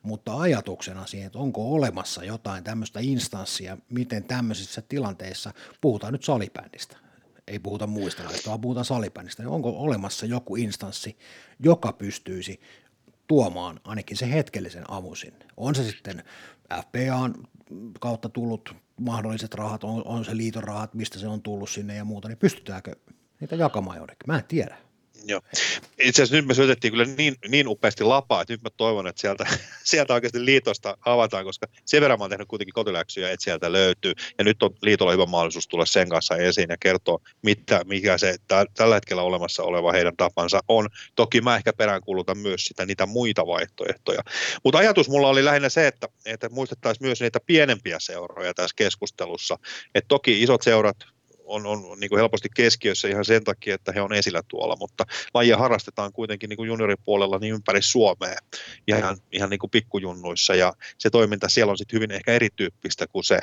mutta 0.02 0.40
ajatuksena 0.40 1.06
siihen, 1.06 1.26
että 1.26 1.38
onko 1.38 1.74
olemassa 1.74 2.24
jotain 2.24 2.64
tämmöistä 2.64 3.00
instanssia, 3.02 3.78
miten 3.90 4.24
tämmöisissä 4.24 4.82
tilanteissa, 4.82 5.52
puhutaan 5.80 6.12
nyt 6.12 6.24
salibändistä, 6.24 6.96
ei 7.46 7.58
puhuta 7.58 7.86
muista 7.86 8.24
laista, 8.24 8.48
vaan 8.48 8.60
puhutaan 8.60 8.84
salibändistä, 8.84 9.42
niin 9.42 9.50
onko 9.50 9.70
olemassa 9.70 10.26
joku 10.26 10.56
instanssi, 10.56 11.18
joka 11.60 11.92
pystyisi 11.92 12.60
tuomaan 13.26 13.80
ainakin 13.84 14.16
se 14.16 14.30
hetkellisen 14.30 14.90
avun 14.90 15.16
sinne. 15.16 15.46
On 15.56 15.74
se 15.74 15.84
sitten 15.84 16.22
FPAn 16.72 17.34
kautta 18.00 18.28
tullut 18.28 18.76
mahdolliset 19.00 19.54
rahat, 19.54 19.84
on, 19.84 20.02
on 20.04 20.24
se 20.24 20.36
liiton 20.36 20.64
rahat, 20.64 20.94
mistä 20.94 21.18
se 21.18 21.28
on 21.28 21.42
tullut 21.42 21.70
sinne 21.70 21.94
ja 21.94 22.04
muuta, 22.04 22.28
niin 22.28 22.38
pystytäänkö 22.38 22.96
niitä 23.40 23.56
jakamaan 23.56 23.96
jonnekin? 23.96 24.26
Mä 24.26 24.38
en 24.38 24.44
tiedä. 24.48 24.76
Joo. 25.28 25.40
Itse 25.98 26.22
asiassa 26.22 26.36
nyt 26.36 26.46
me 26.46 26.54
syötettiin 26.54 26.92
kyllä 26.92 27.04
niin, 27.04 27.34
niin 27.48 27.68
upeasti 27.68 28.04
lapaa, 28.04 28.42
että 28.42 28.52
nyt 28.52 28.62
mä 28.62 28.70
toivon, 28.76 29.06
että 29.06 29.20
sieltä, 29.20 29.46
sieltä 29.84 30.14
oikeasti 30.14 30.44
liitosta 30.44 30.96
avataan, 31.06 31.44
koska 31.44 31.66
sen 31.84 32.00
verran 32.00 32.18
mä 32.18 32.22
oon 32.22 32.30
tehnyt 32.30 32.48
kuitenkin 32.48 32.72
kotiläksyjä, 32.72 33.30
että 33.30 33.44
sieltä 33.44 33.72
löytyy. 33.72 34.12
Ja 34.38 34.44
nyt 34.44 34.62
on 34.62 34.70
liitolla 34.82 35.12
hyvä 35.12 35.26
mahdollisuus 35.26 35.68
tulla 35.68 35.86
sen 35.86 36.08
kanssa 36.08 36.36
esiin 36.36 36.66
ja 36.70 36.76
kertoa, 36.80 37.18
mitä, 37.42 37.84
mikä 37.84 38.18
se 38.18 38.36
tä, 38.48 38.64
tällä 38.74 38.94
hetkellä 38.94 39.22
olemassa 39.22 39.62
oleva 39.62 39.92
heidän 39.92 40.16
tapansa 40.16 40.60
on. 40.68 40.88
Toki 41.14 41.40
mä 41.40 41.56
ehkä 41.56 41.72
peräänkuulutan 41.72 42.38
myös 42.38 42.64
sitä, 42.64 42.86
niitä 42.86 43.06
muita 43.06 43.46
vaihtoehtoja. 43.46 44.22
Mutta 44.64 44.78
ajatus 44.78 45.08
mulla 45.08 45.28
oli 45.28 45.44
lähinnä 45.44 45.68
se, 45.68 45.86
että, 45.86 46.08
että 46.26 46.48
muistettaisiin 46.48 47.06
myös 47.06 47.20
niitä 47.20 47.40
pienempiä 47.46 47.96
seuroja 48.00 48.54
tässä 48.54 48.76
keskustelussa. 48.76 49.58
Että 49.94 50.08
toki 50.08 50.42
isot 50.42 50.62
seurat, 50.62 50.96
on, 51.46 51.66
on 51.66 52.00
niin 52.00 52.08
kuin 52.08 52.18
helposti 52.18 52.48
keskiössä 52.56 53.08
ihan 53.08 53.24
sen 53.24 53.44
takia, 53.44 53.74
että 53.74 53.92
he 53.92 54.00
on 54.00 54.12
esillä 54.12 54.42
tuolla, 54.48 54.76
mutta 54.76 55.06
lajia 55.34 55.56
harrastetaan 55.56 56.12
kuitenkin 56.12 56.48
niin 56.48 56.56
kuin 56.56 56.66
junioripuolella 56.66 57.38
niin 57.38 57.54
ympäri 57.54 57.82
Suomea 57.82 58.36
ihan, 58.86 59.16
ihan 59.32 59.50
niin 59.50 59.58
kuin 59.58 59.70
pikkujunnuissa. 59.70 60.54
Ja 60.54 60.72
se 60.98 61.10
toiminta 61.10 61.48
siellä 61.48 61.70
on 61.70 61.78
sitten 61.78 61.96
hyvin 61.96 62.10
ehkä 62.10 62.32
erityyppistä 62.32 63.06
kuin 63.06 63.24
se, 63.24 63.40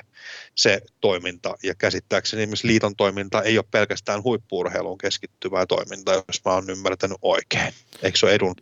se 0.56 0.82
toiminta. 1.02 1.56
Ja 1.64 1.76
käsittääkseni 1.76 2.42
esimerkiksi 2.42 2.68
liiton 2.68 2.96
toiminta 2.96 3.42
ei 3.42 3.58
ole 3.58 3.66
pelkästään 3.72 4.24
huippuurheiluun 4.24 4.98
keskittyvää 4.98 5.66
toimintaa, 5.66 6.16
jos 6.16 6.42
mä 6.46 6.52
oon 6.52 6.70
ymmärtänyt 6.70 7.18
oikein. 7.22 7.74
Eikö 8.04 8.18
se 8.18 8.26
ole 8.26 8.36
edun, 8.36 8.56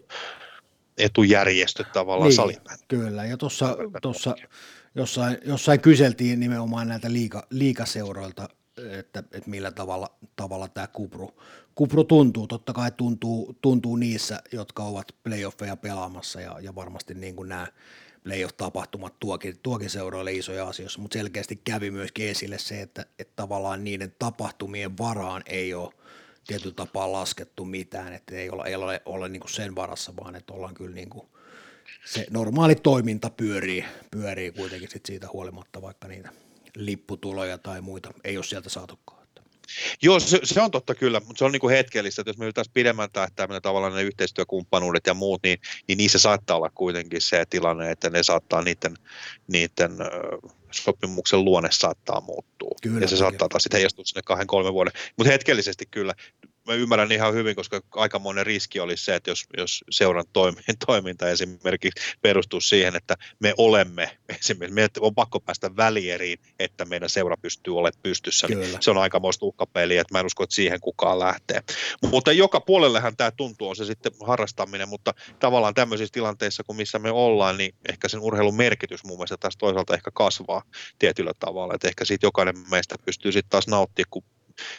etujärjestö 0.98 1.84
tavallaan 1.94 2.28
niin, 2.28 2.36
salin? 2.36 2.58
Kyllä, 2.88 3.26
ja 3.26 3.38
tuossa 4.02 4.36
jossain, 4.96 5.38
jossain 5.46 5.80
kyseltiin 5.80 6.40
nimenomaan 6.40 6.88
näiltä 6.88 7.14
liika, 7.14 7.48
liikaseuroilta 7.50 8.50
että, 8.90 9.20
että 9.20 9.50
millä 9.50 9.72
tavalla, 9.72 10.12
tavalla 10.36 10.68
tämä 10.68 10.88
Kupru, 10.88 11.42
Kupru 11.76 12.04
tuntuu. 12.04 12.48
Totta 12.48 12.74
kai 12.74 12.92
tuntuu, 12.92 13.58
tuntuu 13.62 13.96
niissä, 13.96 14.42
jotka 14.52 14.84
ovat 14.84 15.16
playoffeja 15.24 15.76
pelaamassa 15.76 16.42
ja, 16.42 16.60
ja 16.60 16.76
varmasti 16.76 17.14
niin 17.14 17.36
kuin 17.36 17.50
nämä 17.50 17.68
playoff-tapahtumat 18.24 19.20
tuokin, 19.20 19.60
tuokin 19.64 19.90
seuroille 19.90 20.34
isoja 20.34 20.68
asioita, 20.68 21.00
mutta 21.00 21.18
selkeästi 21.18 21.62
kävi 21.64 21.92
myöskin 21.92 22.28
esille 22.28 22.58
se, 22.58 22.82
että, 22.82 23.06
että 23.20 23.34
tavallaan 23.36 23.84
niiden 23.84 24.16
tapahtumien 24.20 24.98
varaan 24.98 25.44
ei 25.46 25.74
ole 25.74 25.94
tietyllä 26.48 26.76
tapaa 26.76 27.12
laskettu 27.12 27.66
mitään, 27.66 28.14
että 28.14 28.36
ei 28.36 28.50
ole, 28.50 28.64
ei 28.66 28.76
ole, 28.76 29.02
ole 29.06 29.30
niin 29.30 29.40
kuin 29.40 29.52
sen 29.52 29.76
varassa, 29.76 30.14
vaan 30.16 30.36
että 30.36 30.54
ollaan 30.54 30.74
kyllä 30.74 30.96
niin 30.96 31.10
kuin 31.10 31.28
se 32.06 32.28
normaali 32.30 32.76
toiminta 32.76 33.30
pyörii, 33.30 33.86
pyörii 34.12 34.52
kuitenkin 34.52 34.90
sit 34.90 35.06
siitä 35.06 35.28
huolimatta, 35.34 35.82
vaikka 35.82 36.08
niitä 36.08 36.30
lipputuloja 36.76 37.58
tai 37.58 37.82
muita 37.82 38.14
ei 38.24 38.38
ole 38.38 38.46
sieltä 38.46 38.70
saatukaan. 38.70 39.22
Joo, 40.02 40.20
se, 40.20 40.40
se 40.44 40.62
on 40.62 40.72
totta 40.72 40.96
kyllä, 40.96 41.20
mutta 41.20 41.40
se 41.40 41.46
on 41.46 41.52
niin 41.52 41.60
kuin 41.60 41.76
hetkellistä, 41.76 42.22
että 42.22 42.30
jos 42.30 42.38
me 42.38 42.52
taas 42.52 42.70
pidemmän 42.74 43.12
tähtäimellä 43.14 43.62
tavallaan 43.62 43.94
ne 43.94 44.04
yhteistyökumppanuudet 44.04 45.08
ja 45.08 45.14
muut, 45.14 45.44
niin, 45.44 45.60
niin 45.88 45.98
niissä 45.98 46.20
saattaa 46.20 46.58
olla 46.58 46.70
kuitenkin 46.76 47.22
se 47.22 47.46
tilanne, 47.50 47.92
että 47.92 48.10
ne 48.10 48.24
saattaa 48.24 48.62
niiden, 48.62 48.94
niiden 49.48 49.92
sopimuksen 50.72 51.46
luonne 51.46 51.70
saattaa 51.72 52.22
muuttua. 52.22 52.76
Kyllä, 52.82 53.00
ja 53.00 53.08
se 53.08 53.18
saattaa 53.18 53.50
taas 53.50 53.64
sitten 53.64 53.78
heijastua 53.78 54.06
sinne 54.06 54.22
kahden, 54.26 54.48
kolmen 54.48 54.74
vuoden. 54.74 54.94
Mutta 55.18 55.32
hetkellisesti 55.32 55.86
kyllä 55.92 56.14
mä 56.68 56.74
ymmärrän 56.74 57.12
ihan 57.12 57.34
hyvin, 57.34 57.56
koska 57.56 57.82
aikamoinen 57.92 58.46
riski 58.46 58.80
olisi 58.80 59.06
se, 59.06 59.16
että 59.16 59.32
jos, 59.32 59.46
jos 59.58 59.84
seuran 59.90 60.26
toiminta 60.86 61.30
esimerkiksi 61.30 62.02
perustuu 62.22 62.62
siihen, 62.62 62.96
että 62.96 63.18
me 63.40 63.54
olemme, 63.58 64.18
esimerkiksi 64.40 64.76
meidän 64.76 64.90
on 65.00 65.16
pakko 65.16 65.40
päästä 65.40 65.76
välieriin, 65.76 66.40
että 66.60 66.86
meidän 66.86 67.10
seura 67.10 67.38
pystyy 67.38 67.78
olemaan 67.78 68.02
pystyssä, 68.04 68.48
niin 68.48 68.58
Kyllä. 68.58 68.72
niin 68.72 68.82
se 68.82 68.92
on 68.92 68.98
aikamoista 68.98 69.46
uhkapeliä, 69.46 70.02
että 70.02 70.14
mä 70.14 70.20
en 70.20 70.26
usko, 70.26 70.44
että 70.44 70.56
siihen 70.56 70.80
kukaan 70.82 71.20
lähtee. 71.20 71.64
Mutta 72.12 72.32
joka 72.32 72.62
puolellehan 72.62 73.18
tämä 73.18 73.32
tuntuu, 73.32 73.70
on 73.70 73.76
se 73.76 73.86
sitten 73.86 74.12
harrastaminen, 74.28 74.90
mutta 74.90 75.14
tavallaan 75.40 75.74
tämmöisissä 75.74 76.14
tilanteissa, 76.14 76.64
kun 76.64 76.76
missä 76.76 77.00
me 77.00 77.12
ollaan, 77.12 77.58
niin 77.58 77.76
ehkä 77.90 78.08
sen 78.08 78.20
urheilun 78.20 78.56
merkitys 78.56 79.04
mun 79.04 79.18
mielestä 79.18 79.38
tässä 79.38 79.60
toisaalta 79.60 79.94
ehkä 79.94 80.12
kasvaa 80.14 80.64
tietyllä 81.00 81.32
tavalla, 81.40 81.74
että 81.74 81.88
ehkä 81.88 82.06
siitä 82.06 82.26
jokainen 82.26 82.56
meistä 82.70 82.96
pystyy 83.06 83.32
sitten 83.32 83.50
taas 83.50 83.68
nauttimaan, 83.68 84.10
kun 84.10 84.24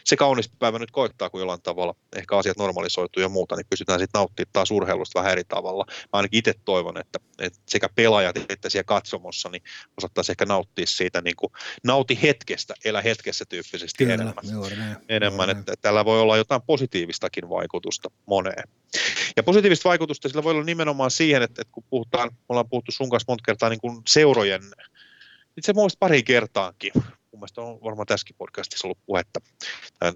se 0.04 0.16
kaunis 0.16 0.50
päivä 0.58 0.78
nyt 0.78 0.90
koittaa, 0.90 1.30
kun 1.30 1.40
jollain 1.40 1.62
tavalla 1.62 1.94
ehkä 2.16 2.36
asiat 2.36 2.56
normalisoituu 2.56 3.22
ja 3.22 3.28
muuta, 3.28 3.56
niin 3.56 3.66
pystytään 3.70 4.00
sitten 4.00 4.18
nauttimaan 4.18 4.50
taas 4.52 4.70
urheilusta 4.70 5.18
vähän 5.18 5.32
eri 5.32 5.44
tavalla. 5.44 5.84
Mä 5.88 6.08
ainakin 6.12 6.38
itse 6.38 6.54
toivon, 6.64 7.00
että, 7.00 7.18
että 7.38 7.58
sekä 7.68 7.88
pelaajat 7.94 8.36
että 8.48 8.70
siellä 8.70 8.84
katsomossa 8.84 9.48
niin 9.48 9.62
osattaisiin 9.96 10.32
ehkä 10.32 10.46
nauttia 10.46 10.86
siitä 10.86 11.20
niin 11.20 11.36
kuin, 11.36 11.52
nauti 11.84 12.18
hetkestä, 12.22 12.74
elä 12.84 13.02
hetkessä 13.02 13.44
tyyppisesti 13.48 13.98
Kyllä, 13.98 14.14
enemmän. 14.14 14.44
Juuri 14.52 14.76
näin, 14.76 14.96
enemmän 15.08 15.48
juuri 15.48 15.60
että 15.60 15.74
tällä 15.80 16.04
voi 16.04 16.20
olla 16.20 16.36
jotain 16.36 16.62
positiivistakin 16.62 17.48
vaikutusta 17.48 18.10
moneen. 18.26 18.68
Ja 19.36 19.42
positiivista 19.42 19.88
vaikutusta 19.88 20.28
sillä 20.28 20.42
voi 20.42 20.52
olla 20.52 20.64
nimenomaan 20.64 21.10
siihen, 21.10 21.42
että, 21.42 21.62
että 21.62 21.72
kun 21.72 21.84
puhutaan, 21.90 22.30
me 22.32 22.38
ollaan 22.48 22.68
puhuttu 22.68 22.92
sun 22.92 23.10
kanssa 23.10 23.32
monta 23.32 23.42
kertaa 23.46 23.68
niin 23.68 23.80
kuin 23.80 24.02
seurojen 24.08 24.62
itse 25.56 25.72
muista 25.72 25.96
pari 25.98 26.22
kertaankin 26.22 26.92
mun 27.32 27.40
mielestä 27.40 27.60
on 27.60 27.80
varmaan 27.84 28.06
tässäkin 28.06 28.36
podcastissa 28.38 28.86
ollut 28.86 28.98
puhetta 29.06 29.40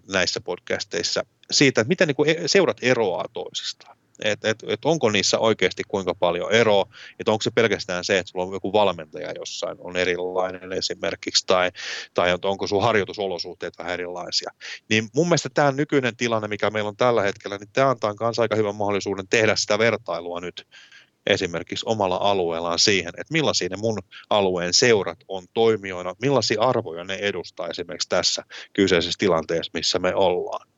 näissä 0.08 0.40
podcasteissa, 0.40 1.22
siitä, 1.50 1.80
että 1.80 1.88
miten 1.88 2.08
niin 2.08 2.48
seurat 2.48 2.76
eroaa 2.82 3.24
toisistaan. 3.32 3.96
Että 4.24 4.50
et, 4.50 4.58
et 4.68 4.84
onko 4.84 5.10
niissä 5.10 5.38
oikeasti 5.38 5.82
kuinka 5.88 6.14
paljon 6.14 6.52
eroa, 6.52 6.86
että 7.20 7.32
onko 7.32 7.42
se 7.42 7.50
pelkästään 7.50 8.04
se, 8.04 8.18
että 8.18 8.30
sulla 8.30 8.44
on 8.44 8.52
joku 8.52 8.72
valmentaja 8.72 9.32
jossain 9.32 9.76
on 9.80 9.96
erilainen 9.96 10.72
esimerkiksi, 10.72 11.46
tai, 11.46 11.70
tai 12.14 12.38
onko 12.44 12.66
sun 12.66 12.82
harjoitusolosuhteet 12.82 13.78
vähän 13.78 13.92
erilaisia. 13.92 14.50
Niin 14.88 15.08
mun 15.14 15.26
mielestä 15.26 15.48
tämä 15.54 15.72
nykyinen 15.72 16.16
tilanne, 16.16 16.48
mikä 16.48 16.70
meillä 16.70 16.88
on 16.88 16.96
tällä 16.96 17.22
hetkellä, 17.22 17.58
niin 17.58 17.68
tämä 17.72 17.90
antaa 17.90 18.14
myös 18.20 18.38
aika 18.38 18.56
hyvän 18.56 18.74
mahdollisuuden 18.74 19.28
tehdä 19.28 19.56
sitä 19.56 19.78
vertailua 19.78 20.40
nyt 20.40 20.66
esimerkiksi 21.26 21.86
omalla 21.88 22.16
alueellaan 22.16 22.78
siihen, 22.78 23.08
että 23.08 23.32
millaisia 23.32 23.68
ne 23.68 23.76
mun 23.76 23.98
alueen 24.30 24.74
seurat 24.74 25.18
on 25.28 25.46
toimijoina, 25.54 26.14
millaisia 26.22 26.60
arvoja 26.60 27.04
ne 27.04 27.14
edustaa 27.14 27.68
esimerkiksi 27.68 28.08
tässä 28.08 28.44
kyseisessä 28.72 29.18
tilanteessa, 29.18 29.70
missä 29.74 29.98
me 29.98 30.14
ollaan. 30.14 30.68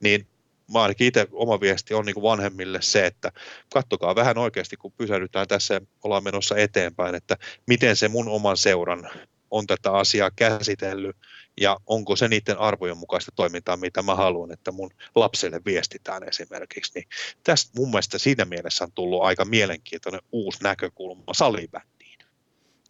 Niin 0.00 0.26
mä 0.72 0.82
ainakin 0.82 1.06
itse 1.06 1.28
oma 1.32 1.60
viesti 1.60 1.94
on 1.94 2.06
niin 2.06 2.22
vanhemmille 2.22 2.82
se, 2.82 3.06
että 3.06 3.32
kattokaa 3.72 4.14
vähän 4.14 4.38
oikeasti, 4.38 4.76
kun 4.76 4.92
pysähdytään 4.92 5.48
tässä 5.48 5.74
ja 5.74 5.80
ollaan 6.04 6.24
menossa 6.24 6.56
eteenpäin, 6.56 7.14
että 7.14 7.36
miten 7.66 7.96
se 7.96 8.08
mun 8.08 8.28
oman 8.28 8.56
seuran 8.56 9.10
on 9.50 9.66
tätä 9.66 9.92
asiaa 9.92 10.30
käsitellyt 10.36 11.16
ja 11.60 11.76
onko 11.86 12.16
se 12.16 12.28
niiden 12.28 12.58
arvojen 12.58 12.98
mukaista 12.98 13.32
toimintaa, 13.36 13.76
mitä 13.76 14.02
mä 14.02 14.14
haluan, 14.14 14.52
että 14.52 14.72
mun 14.72 14.90
lapselle 15.14 15.60
viestitään 15.64 16.28
esimerkiksi. 16.28 16.92
Niin 16.94 17.08
tästä 17.44 17.72
mun 17.76 17.90
mielestä 17.90 18.18
siinä 18.18 18.44
mielessä 18.44 18.84
on 18.84 18.92
tullut 18.92 19.22
aika 19.22 19.44
mielenkiintoinen 19.44 20.20
uusi 20.32 20.62
näkökulma 20.62 21.34
salibändiin. 21.34 21.98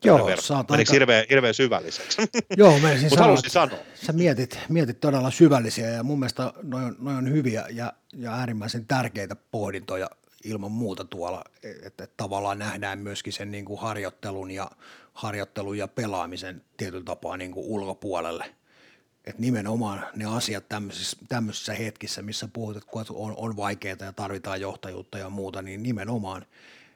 Joo, 0.04 0.28
oot 0.56 0.70
aika... 0.70 0.92
hirveän, 0.92 1.24
hirveän 1.30 1.54
syvälliseksi? 1.54 2.22
Joo, 2.56 2.78
mä 2.78 2.96
siis 2.96 3.12
sanoa, 3.12 3.36
sanoa. 3.46 3.78
Sä 3.94 4.12
mietit, 4.12 4.58
mietit 4.68 5.00
todella 5.00 5.30
syvällisiä 5.30 5.88
ja 5.88 6.02
mun 6.02 6.18
mielestä 6.18 6.52
noin 6.62 6.84
on, 6.84 6.96
noi 6.98 7.14
on 7.14 7.32
hyviä 7.32 7.64
ja, 7.70 7.92
ja 8.16 8.34
äärimmäisen 8.34 8.86
tärkeitä 8.86 9.36
pohdintoja 9.50 10.10
ilman 10.44 10.72
muuta 10.72 11.04
tuolla, 11.04 11.44
että, 11.62 11.86
että 11.86 12.08
tavallaan 12.16 12.58
nähdään 12.58 12.98
myöskin 12.98 13.32
sen 13.32 13.50
niin 13.50 13.64
kuin 13.64 13.80
harjoittelun, 13.80 14.50
ja, 14.50 14.70
harjoittelun 15.12 15.78
ja 15.78 15.88
pelaamisen 15.88 16.62
tietyllä 16.76 17.04
tapaa 17.04 17.36
niin 17.36 17.52
kuin 17.52 17.66
ulkopuolelle. 17.66 18.54
Että 19.28 19.42
nimenomaan 19.42 20.06
ne 20.16 20.24
asiat 20.24 20.68
tämmöisissä, 20.68 21.16
tämmöisissä 21.28 21.74
hetkissä, 21.74 22.22
missä 22.22 22.48
puhut, 22.52 22.76
että 22.76 22.90
on, 23.10 23.34
on 23.36 23.56
vaikeaa 23.56 23.96
ja 24.00 24.12
tarvitaan 24.12 24.60
johtajuutta 24.60 25.18
ja 25.18 25.30
muuta, 25.30 25.62
niin 25.62 25.82
nimenomaan 25.82 26.46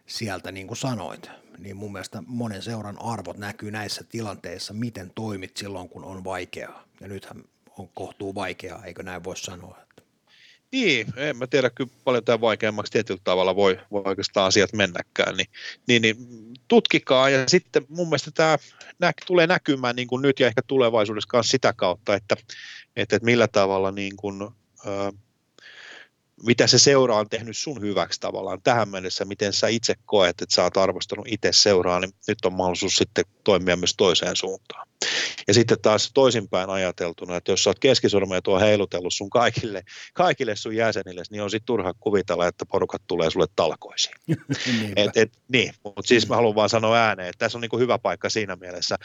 sieltä, 0.07 0.53
niin 0.53 0.67
kuin 0.67 0.79
sanoit, 0.79 1.31
niin 1.59 1.77
mun 1.77 1.93
mielestä 1.93 2.23
monen 2.27 2.63
seuran 2.63 3.03
arvot 3.03 3.39
näkyy 3.39 3.71
näissä 3.71 4.05
tilanteissa, 4.05 4.75
miten 4.75 5.13
toimit 5.15 5.57
silloin, 5.57 5.89
kun 5.89 6.05
on 6.05 6.25
vaikeaa. 6.25 6.85
Ja 7.01 7.09
nythän 7.09 7.45
on 7.79 7.89
kohtuu 7.95 8.35
vaikeaa, 8.35 8.85
eikö 8.85 9.03
näin 9.03 9.25
voi 9.25 9.37
sanoa? 9.37 9.79
Niin, 10.73 11.07
en 11.17 11.37
mä 11.37 11.47
tiedä, 11.47 11.71
kyllä 11.71 11.91
paljon 12.05 12.25
tämä 12.25 12.41
vaikeammaksi 12.41 12.93
tietyllä 12.93 13.21
tavalla 13.25 13.57
voi, 13.57 13.81
voi 13.91 14.03
oikeastaan 14.05 14.47
asiat 14.47 14.73
mennäkään, 14.73 15.37
niin, 15.37 15.49
niin, 15.89 16.03
niin 16.03 16.17
tutkikaa. 16.69 17.29
Ja 17.29 17.49
sitten 17.49 17.87
mun 17.89 18.07
mielestä 18.09 18.31
tämä 18.35 18.59
nä, 18.99 19.13
tulee 19.27 19.47
näkymään 19.47 19.97
niin 19.97 20.09
kuin 20.09 20.23
nyt 20.23 20.41
ja 20.41 20.47
ehkä 20.47 20.63
tulevaisuudessa 20.67 21.43
sitä 21.43 21.73
kautta, 21.73 22.15
että, 22.15 22.37
että, 22.97 23.17
että 23.17 23.27
millä 23.27 23.49
tavalla 23.49 23.91
niin 23.91 24.17
kuin, 24.17 24.43
ö, 24.87 25.13
mitä 26.47 26.67
se 26.67 26.79
seura 26.79 27.17
on 27.17 27.29
tehnyt 27.29 27.57
sun 27.57 27.81
hyväksi 27.81 28.21
tavallaan 28.21 28.63
tähän 28.63 28.89
mennessä, 28.89 29.25
miten 29.25 29.53
sä 29.53 29.69
itse 29.69 29.95
koet, 30.05 30.43
että 30.43 30.55
sä 30.55 30.63
oot 30.63 30.77
arvostanut 30.77 31.27
itse 31.29 31.53
seuraa, 31.53 32.01
niin 32.01 32.13
nyt 32.29 32.45
on 32.45 32.53
mahdollisuus 32.53 32.97
sitten 32.97 33.25
toimia 33.45 33.77
myös 33.77 33.95
toiseen 33.97 34.37
suuntaan. 34.37 34.89
Ja 35.49 35.55
sitten 35.55 35.81
taas 35.83 36.11
toisinpäin 36.15 36.71
ajateltuna, 36.71 37.37
että 37.37 37.53
jos 37.53 37.65
sä 37.65 37.71
oot 37.71 37.79
keskisormeja 37.79 38.43
tuo 38.43 38.61
heilutellut 38.61 39.15
sun 39.15 39.31
kaikille, 39.31 39.83
kaikille 40.15 40.57
sun 40.57 40.77
jäsenille, 40.77 41.23
niin 41.31 41.43
on 41.43 41.51
sitten 41.51 41.67
turha 41.67 41.95
kuvitella, 42.01 42.47
että 42.47 42.67
porukat 42.67 43.03
tulee 43.07 43.31
sulle 43.31 43.47
talkoisiin. 43.57 44.15
et, 44.97 45.17
et, 45.17 45.33
niin, 45.49 45.75
mutta 45.85 46.09
siis 46.09 46.29
mä 46.29 46.37
haluan 46.37 46.55
vaan 46.55 46.69
sanoa 46.69 46.97
ääneen, 46.97 47.29
että 47.29 47.39
tässä 47.39 47.59
on 47.59 47.63
niin 47.63 47.81
hyvä 47.81 47.99
paikka 47.99 48.29
siinä 48.29 48.57
mielessä 48.57 48.97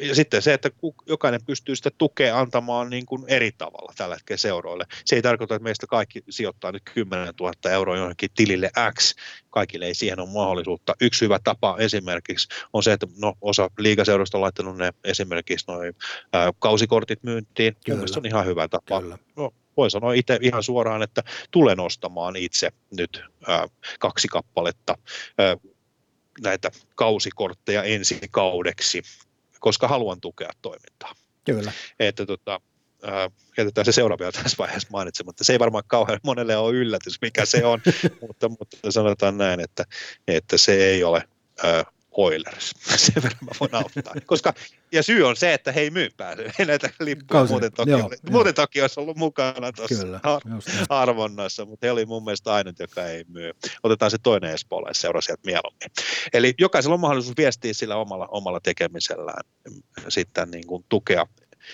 ja 0.00 0.14
sitten 0.14 0.42
se, 0.42 0.54
että 0.54 0.70
jokainen 1.06 1.44
pystyy 1.46 1.76
sitä 1.76 1.90
tukea 1.98 2.38
antamaan 2.38 2.90
niin 2.90 3.06
kuin 3.06 3.24
eri 3.28 3.52
tavalla 3.58 3.92
tällä 3.96 4.14
hetkellä 4.14 4.38
seuroille. 4.38 4.84
Se 5.04 5.16
ei 5.16 5.22
tarkoita, 5.22 5.54
että 5.54 5.62
meistä 5.62 5.86
kaikki 5.86 6.22
sijoittaa 6.30 6.72
nyt 6.72 6.82
10 6.94 7.34
000 7.40 7.70
euroa 7.70 7.96
johonkin 7.96 8.30
tilille 8.34 8.70
X. 8.98 9.14
Kaikille 9.50 9.86
ei 9.86 9.94
siihen 9.94 10.20
ole 10.20 10.32
mahdollisuutta. 10.32 10.94
Yksi 11.00 11.24
hyvä 11.24 11.38
tapa 11.44 11.76
esimerkiksi 11.78 12.48
on 12.72 12.82
se, 12.82 12.92
että 12.92 13.06
no, 13.18 13.34
osa 13.40 13.70
liigaseurosta 13.78 14.38
on 14.38 14.42
laittanut 14.42 14.76
ne 14.76 14.92
esimerkiksi 15.04 15.66
noin 15.68 15.94
ää, 16.32 16.52
kausikortit 16.58 17.22
myyntiin. 17.22 17.76
Kyllä. 17.84 18.06
se 18.06 18.18
on 18.18 18.26
ihan 18.26 18.46
hyvä 18.46 18.68
tapa. 18.68 19.00
Kyllä. 19.00 19.18
No, 19.36 19.54
voin 19.76 19.90
sanoa 19.90 20.12
itse 20.12 20.38
ihan 20.42 20.62
suoraan, 20.62 21.02
että 21.02 21.22
tulen 21.50 21.80
ostamaan 21.80 22.36
itse 22.36 22.72
nyt 22.96 23.22
ää, 23.46 23.68
kaksi 23.98 24.28
kappaletta 24.28 24.98
ää, 25.38 25.56
näitä 26.42 26.70
kausikortteja 26.94 27.82
ensi 27.82 28.20
kaudeksi 28.30 29.02
koska 29.60 29.88
haluan 29.88 30.20
tukea 30.20 30.50
toimintaa. 30.62 31.12
Kyllä. 31.44 31.72
Että 32.00 32.26
tota, 32.26 32.60
äh, 33.08 33.30
jätetään 33.58 33.84
se 33.84 33.92
seuraava 33.92 34.32
tässä 34.32 34.56
vaiheessa 34.58 34.88
mainitsematta. 34.92 35.44
Se 35.44 35.52
ei 35.52 35.58
varmaan 35.58 35.84
kauhean 35.86 36.20
monelle 36.22 36.56
ole 36.56 36.76
yllätys, 36.76 37.18
mikä 37.22 37.44
se 37.44 37.64
on, 37.64 37.80
mutta, 38.20 38.48
mutta 38.48 38.76
sanotaan 38.90 39.38
näin, 39.38 39.60
että, 39.60 39.84
että 40.28 40.58
se 40.58 40.74
ei 40.74 41.04
ole 41.04 41.28
äh, 41.64 41.86
Oilers. 42.16 42.70
Sen 42.96 43.22
verran 43.22 43.44
mä 43.44 43.50
voin 43.60 43.74
auttaa. 43.74 44.14
Koska, 44.26 44.54
ja 44.92 45.02
syy 45.02 45.22
on 45.22 45.36
se, 45.36 45.54
että 45.54 45.72
he 45.72 45.80
ei 45.80 45.90
myy 45.90 46.08
pääse 46.16 46.52
näitä 46.66 46.90
lippuja. 47.00 47.26
Kausi. 47.38 47.52
Muuten 47.52 47.72
toki, 47.72 47.90
joo, 47.90 48.06
oli, 48.06 48.16
joo. 48.22 48.32
muuten 48.32 48.54
toki 48.54 48.82
olisi 48.82 49.00
ollut 49.00 49.16
mukana 49.16 49.72
tuossa 49.72 50.20
ar- 50.22 50.42
arvonnassa, 50.88 51.64
mutta 51.64 51.86
he 51.86 51.90
oli 51.90 52.06
mun 52.06 52.24
mielestä 52.24 52.52
ainut, 52.52 52.78
joka 52.78 53.06
ei 53.06 53.24
myy. 53.28 53.52
Otetaan 53.82 54.10
se 54.10 54.18
toinen 54.22 54.50
Espoolle 54.50 54.90
seura 54.94 55.20
sieltä 55.20 55.42
mieluummin. 55.46 55.90
Eli 56.32 56.54
jokaisella 56.58 56.94
on 56.94 57.00
mahdollisuus 57.00 57.36
viestiä 57.36 57.74
sillä 57.74 57.96
omalla, 57.96 58.26
omalla 58.26 58.60
tekemisellään 58.60 59.44
sitten 60.08 60.50
niin 60.50 60.66
kuin 60.66 60.84
tukea 60.88 61.26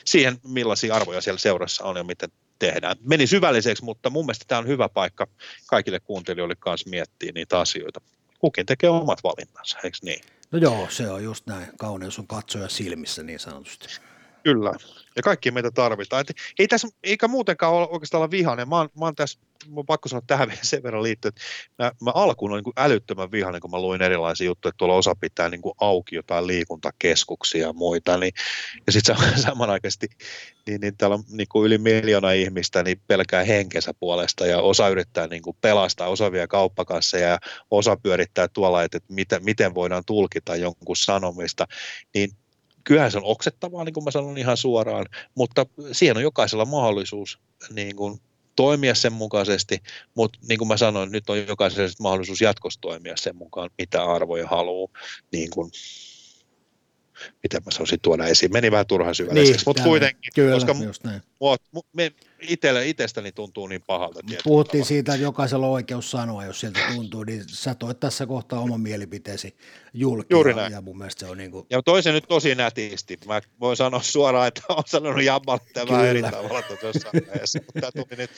siihen, 0.05 0.39
millaisia 0.47 0.95
arvoja 0.95 1.21
siellä 1.21 1.39
seurassa 1.39 1.85
on 1.85 1.97
ja 1.97 2.05
miten 2.05 2.31
tehdään. 2.59 2.97
Meni 3.01 3.27
syvälliseksi, 3.27 3.85
mutta 3.85 4.11
mun 4.11 4.25
mielestä 4.27 4.45
tämä 4.49 4.59
on 4.59 4.67
hyvä 4.67 4.89
paikka 4.89 5.27
kaikille 5.67 6.01
kuuntelijoille 6.01 6.57
kanssa 6.57 6.91
miettiä 6.91 7.33
niitä 7.35 7.61
asioita 7.61 8.01
kukin 8.43 8.67
tekee 8.67 8.91
omat 8.91 9.25
valintansa, 9.25 9.79
eikö 9.85 9.99
niin? 10.03 10.25
No 10.51 10.59
joo, 10.59 10.87
se 10.91 11.11
on 11.11 11.25
just 11.25 11.47
näin. 11.47 11.67
Kauneus 11.79 12.19
on 12.19 12.27
katsoja 12.27 12.69
silmissä 12.69 13.23
niin 13.23 13.39
sanotusti. 13.39 13.89
Kyllä. 14.43 14.73
Ja 15.17 15.23
kaikki 15.23 15.51
meitä 15.51 15.71
tarvitaan. 15.71 16.21
Et 16.21 16.37
ei 16.59 16.69
tässä, 16.69 16.89
eikä 17.03 17.29
muutenkaan 17.29 17.73
ole 17.73 17.89
oikeastaan 17.89 18.19
olla 18.19 18.31
vihainen. 18.31 18.69
Mä 18.69 18.77
oon, 18.77 18.89
mä 18.99 19.05
oon 19.05 19.15
tässä, 19.15 19.39
mä 19.69 19.75
oon 19.77 19.87
pakko 19.87 20.09
sanoa 20.09 20.23
tähän 20.27 20.49
vielä 20.49 20.61
sen 20.63 20.83
verran 20.83 21.03
liittyen, 21.03 21.33
että 21.37 21.43
mä, 21.79 21.93
mä 22.01 22.11
alkuun 22.15 22.53
olin 22.53 22.65
niin 22.65 22.73
älyttömän 22.77 23.33
vihainen, 23.33 23.61
kun 23.61 23.71
mä 23.71 23.81
luin 23.81 24.03
erilaisia 24.03 24.47
juttuja, 24.47 24.71
että 24.71 24.79
tuolla 24.79 24.95
osa 24.95 25.15
pitää 25.15 25.49
niin 25.49 25.63
kuin 25.63 25.75
auki 25.81 26.17
jotain 26.17 26.47
liikuntakeskuksia 26.47 27.67
ja 27.67 27.73
muita. 27.73 28.19
Niin, 28.19 28.33
ja 28.87 28.93
sitten 28.93 29.17
samanaikaisesti 29.47 30.09
niin, 30.67 30.81
niin 30.81 30.97
täällä 30.97 31.15
on 31.15 31.25
niin 31.29 31.49
kuin 31.49 31.67
yli 31.67 31.79
miljoona 31.79 32.33
ihmistä 32.33 32.83
niin 32.83 33.01
pelkää 33.07 33.45
henkensä 33.45 33.95
puolesta 33.95 34.47
ja 34.47 34.61
osa 34.61 34.89
yrittää 34.89 35.27
niin 35.27 35.43
kuin 35.43 35.57
pelastaa, 35.61 36.09
osa 36.09 36.33
vie 36.33 36.47
kauppakasseja 36.47 37.29
ja 37.29 37.39
osa 37.71 37.97
pyörittää 37.97 38.49
tuolla, 38.49 38.83
että, 38.83 38.97
että 38.97 39.13
miten, 39.13 39.45
miten 39.45 39.75
voidaan 39.75 40.05
tulkita 40.07 40.57
jonkun 40.57 40.97
sanomista. 40.97 41.67
Niin 42.15 42.31
kyllähän 42.85 43.11
se 43.11 43.19
on 43.19 43.25
oksettavaa, 43.25 43.85
niin 43.85 43.93
kuin 43.93 44.05
mä 44.05 44.11
sanon 44.11 44.39
ihan 44.39 44.57
suoraan, 44.57 45.07
mutta 45.35 45.67
siihen 45.93 46.17
on 46.17 46.23
jokaisella 46.23 46.65
mahdollisuus 46.65 47.39
niin 47.71 47.97
kuin 47.97 48.21
toimia 48.57 48.95
sen 48.95 49.13
mukaisesti, 49.13 49.83
mutta 50.15 50.39
niin 50.49 50.59
kuin 50.59 50.69
mä 50.69 50.77
sanoin, 50.77 51.13
nyt 51.13 51.31
on 51.31 51.47
jokaisella 51.47 51.91
mahdollisuus 52.01 52.41
jatkossa 52.41 52.81
toimia 52.81 53.17
sen 53.17 53.37
mukaan, 53.37 53.71
mitä 53.79 54.05
arvoja 54.05 54.47
haluaa 54.47 54.89
niin 55.33 55.51
kuin 55.51 55.71
miten 57.43 57.63
mä 57.65 57.71
sanoisin 57.71 58.01
tuoda 58.03 58.27
esiin. 58.27 58.53
Meni 58.53 58.71
vähän 58.71 58.87
turhan 58.87 59.15
syvälliseksi, 59.15 59.57
niin, 59.57 59.65
mutta 59.67 59.83
kuitenkin, 59.83 60.33
kyllä, 60.35 60.55
koska 60.55 60.75
näin. 61.05 61.23
me, 61.93 62.13
itselle, 62.49 62.89
itsestäni 62.89 63.33
tuntuu 63.33 63.67
niin 63.67 63.83
pahalta. 63.87 64.21
Puhuttiin 64.45 64.71
tavalla. 64.73 64.89
siitä, 64.89 65.15
että 65.15 65.23
jokaisella 65.23 65.67
on 65.67 65.73
oikeus 65.73 66.11
sanoa, 66.11 66.45
jos 66.45 66.61
sieltä 66.61 66.81
tuntuu, 66.95 67.25
niin 67.25 67.45
sä 67.47 67.75
toit 67.75 68.01
tässä 68.01 68.27
kohtaa 68.27 68.61
oman 68.61 68.81
mielipiteesi 68.81 69.57
julki. 69.95 70.27
Juuri 70.31 70.55
näin. 70.55 70.73
Ja 70.73 70.81
mun 70.81 70.99
mielestä 70.99 71.21
se 71.21 71.27
on 71.27 71.39
niin 71.39 71.51
kuin... 71.51 71.67
Ja 71.71 71.83
toisen 71.83 72.15
nyt 72.15 72.25
tosi 72.29 72.55
nätisti. 72.55 73.19
Mä 73.27 73.41
voin 73.61 73.77
sanoa 73.77 74.03
suoraan, 74.03 74.49
että 74.49 74.63
olen 74.69 74.85
sanonut 74.87 75.25
Jammalle 75.25 75.61
tämän 75.73 76.07
eri 76.07 76.23
tavalla 76.23 76.49
vaiheessa, 76.49 77.59
mutta 77.67 77.81
tämä 77.81 77.93
tuli 77.93 78.17
nyt 78.17 78.31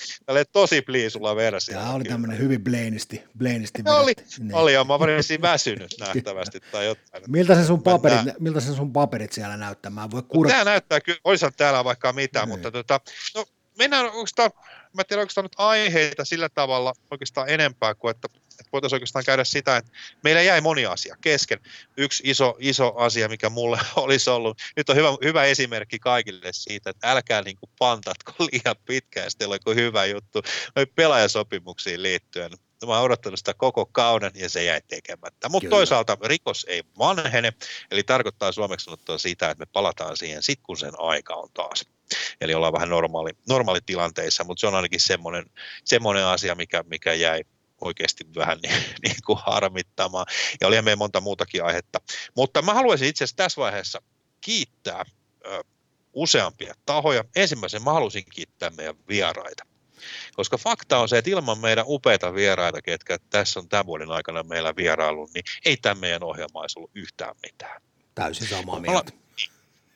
tosi 0.52 0.82
pliisulla 0.82 1.36
versio. 1.36 1.78
Tämä 1.78 1.92
oli 1.92 2.04
tämmöinen 2.04 2.38
hyvin 2.38 2.64
bleinisti. 2.64 3.22
bleinisti 3.38 3.82
oli, 3.86 4.12
niin. 4.38 4.54
oli, 4.54 4.72
ja 4.72 4.84
mä 4.84 4.94
olin 4.94 5.42
väsynyt 5.42 5.94
nähtävästi 6.00 6.60
tai 6.60 6.86
jotain. 6.86 7.24
Miltä 7.28 7.54
se 7.54 7.64
sun 7.64 7.82
paperit, 7.82 8.40
miltä 8.40 8.60
se 8.60 8.74
sun 8.74 8.92
paperit 8.92 9.32
siellä 9.32 9.56
näyttää? 9.56 9.90
Mä 9.90 10.10
voi 10.10 10.22
kur... 10.22 10.48
Tämä 10.48 10.64
näyttää 10.64 11.00
kyllä, 11.00 11.18
olisihan 11.24 11.52
täällä 11.56 11.84
vaikka 11.84 12.12
mitä, 12.12 12.40
niin. 12.40 12.48
mutta 12.48 12.70
tota, 12.70 13.00
no, 13.34 13.44
mennään 13.78 14.04
oikeastaan 14.04 14.50
mä 14.94 15.04
tiedän 15.04 15.20
oikeastaan 15.20 15.44
nyt 15.44 15.52
aiheita 15.56 16.24
sillä 16.24 16.48
tavalla 16.48 16.92
oikeastaan 17.10 17.48
enempää 17.48 17.94
kuin, 17.94 18.10
että, 18.10 18.28
että 18.60 18.70
voitaisiin 18.72 18.96
oikeastaan 18.96 19.24
käydä 19.24 19.44
sitä, 19.44 19.76
että 19.76 19.90
meillä 20.24 20.42
jäi 20.42 20.60
moni 20.60 20.86
asia 20.86 21.16
kesken. 21.20 21.60
Yksi 21.96 22.22
iso, 22.26 22.56
iso 22.58 22.94
asia, 22.96 23.28
mikä 23.28 23.48
mulle 23.50 23.78
olisi 23.96 24.30
ollut, 24.30 24.58
nyt 24.76 24.88
on 24.88 24.96
hyvä, 24.96 25.08
hyvä 25.24 25.44
esimerkki 25.44 25.98
kaikille 25.98 26.52
siitä, 26.52 26.90
että 26.90 27.10
älkää 27.10 27.42
niin 27.42 27.56
kuin 27.56 27.70
pantatko 27.78 28.32
liian 28.38 28.76
pitkään, 28.84 29.30
sitten 29.30 29.48
on 29.66 29.76
hyvä 29.76 30.04
juttu. 30.04 30.42
Noi 30.76 30.86
pelaajasopimuksiin 30.86 32.02
liittyen, 32.02 32.50
mä 32.86 32.92
oon 32.92 33.04
odottanut 33.04 33.38
sitä 33.38 33.54
koko 33.54 33.86
kauden 33.86 34.32
ja 34.34 34.48
se 34.48 34.64
jäi 34.64 34.80
tekemättä. 34.88 35.48
Mutta 35.48 35.68
toisaalta 35.68 36.18
rikos 36.24 36.66
ei 36.68 36.82
vanhene, 36.98 37.52
eli 37.90 38.02
tarkoittaa 38.02 38.52
suomeksi 38.52 38.84
sanottua 38.84 39.18
sitä, 39.18 39.50
että 39.50 39.62
me 39.62 39.66
palataan 39.72 40.16
siihen 40.16 40.42
sit 40.42 40.60
kun 40.62 40.76
sen 40.76 41.00
aika 41.00 41.34
on 41.34 41.48
taas. 41.54 41.93
Eli 42.40 42.54
ollaan 42.54 42.72
vähän 42.72 42.88
normaali, 42.88 43.30
normaalitilanteissa, 43.48 44.44
mutta 44.44 44.60
se 44.60 44.66
on 44.66 44.74
ainakin 44.74 45.00
semmoinen, 45.00 45.50
semmoinen 45.84 46.24
asia, 46.24 46.54
mikä, 46.54 46.84
mikä 46.86 47.12
jäi 47.12 47.44
oikeasti 47.80 48.24
vähän 48.36 48.58
niin, 48.62 48.74
niin 49.02 49.16
kuin 49.26 49.38
harmittamaan. 49.46 50.26
Ja 50.60 50.66
oli 50.66 50.82
meidän 50.82 50.98
monta 50.98 51.20
muutakin 51.20 51.64
aihetta. 51.64 52.00
Mutta 52.36 52.62
mä 52.62 52.74
haluaisin 52.74 53.08
itse 53.08 53.24
asiassa 53.24 53.36
tässä 53.36 53.60
vaiheessa 53.60 54.02
kiittää 54.40 55.04
ö, 55.46 55.64
useampia 56.12 56.74
tahoja. 56.86 57.24
Ensimmäisen 57.36 57.82
mä 57.82 57.92
haluaisin 57.92 58.24
kiittää 58.34 58.70
meidän 58.70 58.96
vieraita. 59.08 59.64
Koska 60.36 60.58
fakta 60.58 60.98
on 60.98 61.08
se, 61.08 61.18
että 61.18 61.30
ilman 61.30 61.58
meidän 61.58 61.84
upeita 61.88 62.34
vieraita, 62.34 62.82
ketkä 62.82 63.18
tässä 63.30 63.60
on 63.60 63.68
tämän 63.68 63.86
vuoden 63.86 64.10
aikana 64.10 64.42
meillä 64.42 64.76
vierailu, 64.76 65.28
niin 65.34 65.44
ei 65.64 65.76
tämä 65.76 66.00
meidän 66.00 66.24
ohjelma 66.24 66.60
olisi 66.60 66.78
ollut 66.78 66.90
yhtään 66.94 67.34
mitään. 67.42 67.82
Täysin 68.14 68.48
samaa 68.48 68.80
mieltä. 68.80 69.23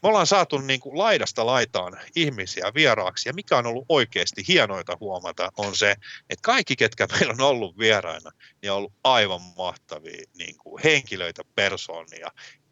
Me 0.03 0.09
ollaan 0.09 0.27
saatu 0.27 0.59
niin 0.59 0.81
kuin 0.81 0.99
laidasta 0.99 1.47
laitaan 1.47 2.01
ihmisiä 2.17 2.73
vieraaksi, 2.75 3.29
ja 3.29 3.33
mikä 3.33 3.57
on 3.57 3.67
ollut 3.67 3.87
oikeasti 3.89 4.45
hienoita 4.49 4.97
huomata, 5.01 5.53
on 5.57 5.77
se, 5.77 5.91
että 6.31 6.43
kaikki, 6.43 6.77
ketkä 6.77 7.07
meillä 7.13 7.33
on 7.33 7.41
ollut 7.41 7.79
vieraina, 7.79 8.31
niin 8.63 8.71
on 8.71 8.77
ollut 8.79 8.93
aivan 9.05 9.41
mahtavia 9.57 10.23
niin 10.35 10.59
kuin 10.59 10.83
henkilöitä, 10.85 11.43
persoonia, 11.55 12.29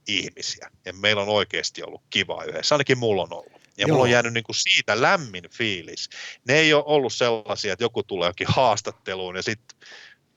ihmisiä. 0.09 0.71
Ja 0.85 0.93
meillä 0.93 1.23
on 1.23 1.29
oikeasti 1.29 1.83
ollut 1.83 2.03
kiva 2.11 2.45
yhdessä, 2.45 2.75
ainakin 2.75 2.99
mulla 2.99 3.23
on 3.23 3.33
ollut. 3.33 3.53
Ja 3.53 3.61
Joo. 3.77 3.89
mulla 3.89 4.03
on 4.03 4.11
jäänyt 4.11 4.33
niin 4.33 4.45
kuin 4.45 4.57
siitä 4.57 5.03
lämmin 5.03 5.51
fiilis. 5.51 6.09
Ne 6.49 6.55
ei 6.55 6.75
ole 6.75 6.85
ollut 6.87 7.13
sellaisia, 7.13 7.73
että 7.73 7.85
joku 7.85 8.03
tulee 8.03 8.29
jokin 8.29 8.47
haastatteluun 8.51 9.37
ja 9.37 9.43
sitten 9.43 9.79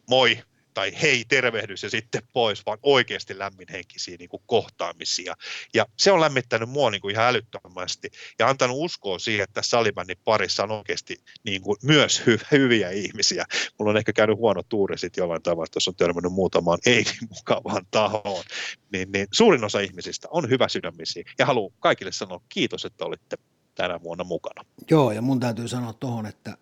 moi, 0.10 0.44
tai 0.80 1.02
hei, 1.02 1.26
tervehdys 1.28 1.84
ja 1.84 1.90
sitten 1.90 2.22
pois, 2.34 2.66
vaan 2.66 2.78
oikeasti 2.84 3.40
lämminhenkisiä 3.40 4.18
niin 4.20 4.30
kuin 4.30 4.44
kohtaamisia. 4.46 5.36
Ja 5.74 5.86
se 5.98 6.12
on 6.12 6.22
lämmittänyt 6.22 6.70
mua 6.70 6.92
niin 6.92 7.02
kuin 7.02 7.12
ihan 7.12 7.26
älyttömästi 7.26 8.10
ja 8.40 8.50
antanut 8.50 8.78
uskoa 8.80 9.20
siihen, 9.20 9.44
että 9.44 9.62
salibändin 9.62 10.18
parissa 10.24 10.64
on 10.64 10.72
oikeasti 10.72 11.18
niin 11.44 11.62
kuin 11.62 11.78
myös 11.84 12.22
hy- 12.22 12.46
hyviä 12.52 12.90
ihmisiä. 12.90 13.46
Mulla 13.80 13.92
on 13.92 13.98
ehkä 13.98 14.14
käynyt 14.14 14.38
huono 14.38 14.64
tuuri 14.64 14.98
sitten 14.98 15.22
jollain 15.22 15.44
tavalla, 15.44 15.66
että 15.66 15.80
on 15.88 15.96
törmännyt 15.96 16.34
muutamaan 16.34 16.80
ei 16.86 17.04
niin 17.04 17.30
mukavaan 17.30 17.86
tahoon. 17.92 18.44
Niin, 18.92 19.12
niin 19.12 19.28
suurin 19.32 19.64
osa 19.64 19.80
ihmisistä 19.80 20.28
on 20.32 20.50
hyvä 20.50 20.68
sydämisiä 20.68 21.24
ja 21.40 21.46
haluan 21.46 21.74
kaikille 21.80 22.12
sanoa 22.12 22.42
kiitos, 22.50 22.86
että 22.86 23.06
olitte 23.06 23.38
tänä 23.76 24.04
vuonna 24.04 24.24
mukana. 24.24 24.66
Joo, 24.90 25.12
ja 25.12 25.22
mun 25.22 25.40
täytyy 25.40 25.68
sanoa 25.68 25.94
tuohon, 25.94 26.26
että 26.26 26.58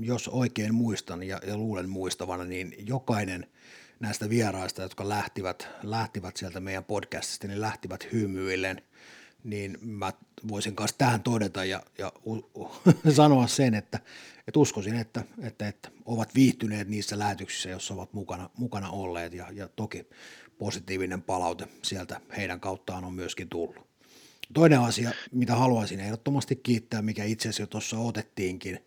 jos 0.00 0.28
oikein 0.28 0.74
muistan 0.74 1.22
ja, 1.22 1.40
ja 1.46 1.56
luulen 1.56 1.88
muistavana, 1.88 2.44
niin 2.44 2.74
jokainen 2.78 3.46
näistä 4.00 4.28
vieraista, 4.28 4.82
jotka 4.82 5.08
lähtivät, 5.08 5.68
lähtivät 5.82 6.36
sieltä 6.36 6.60
meidän 6.60 6.84
podcastista, 6.84 7.48
niin 7.48 7.60
lähtivät 7.60 8.12
hymyillen, 8.12 8.82
niin 9.44 9.78
mä 9.80 10.12
voisin 10.48 10.76
kanssa 10.76 10.98
tähän 10.98 11.22
todeta 11.22 11.64
ja, 11.64 11.82
ja 11.98 12.12
u, 12.26 12.34
u, 12.34 12.70
sanoa 13.16 13.46
sen, 13.46 13.74
että, 13.74 14.00
että 14.48 14.60
uskoisin, 14.60 14.96
että, 14.96 15.24
että, 15.42 15.68
että 15.68 15.90
ovat 16.04 16.34
viihtyneet 16.34 16.88
niissä 16.88 17.18
lähetyksissä, 17.18 17.68
joissa 17.68 17.94
ovat 17.94 18.12
mukana, 18.12 18.50
mukana 18.56 18.90
olleet 18.90 19.34
ja, 19.34 19.46
ja 19.52 19.68
toki 19.68 20.06
positiivinen 20.58 21.22
palaute 21.22 21.68
sieltä 21.82 22.20
heidän 22.36 22.60
kauttaan 22.60 23.04
on 23.04 23.14
myöskin 23.14 23.48
tullut. 23.48 23.86
Toinen 24.54 24.80
asia, 24.80 25.10
mitä 25.32 25.56
haluaisin 25.56 26.00
ehdottomasti 26.00 26.56
kiittää, 26.56 27.02
mikä 27.02 27.24
itse 27.24 27.48
asiassa 27.48 27.62
jo 27.62 27.66
tuossa 27.66 27.98
otettiinkin, 27.98 28.78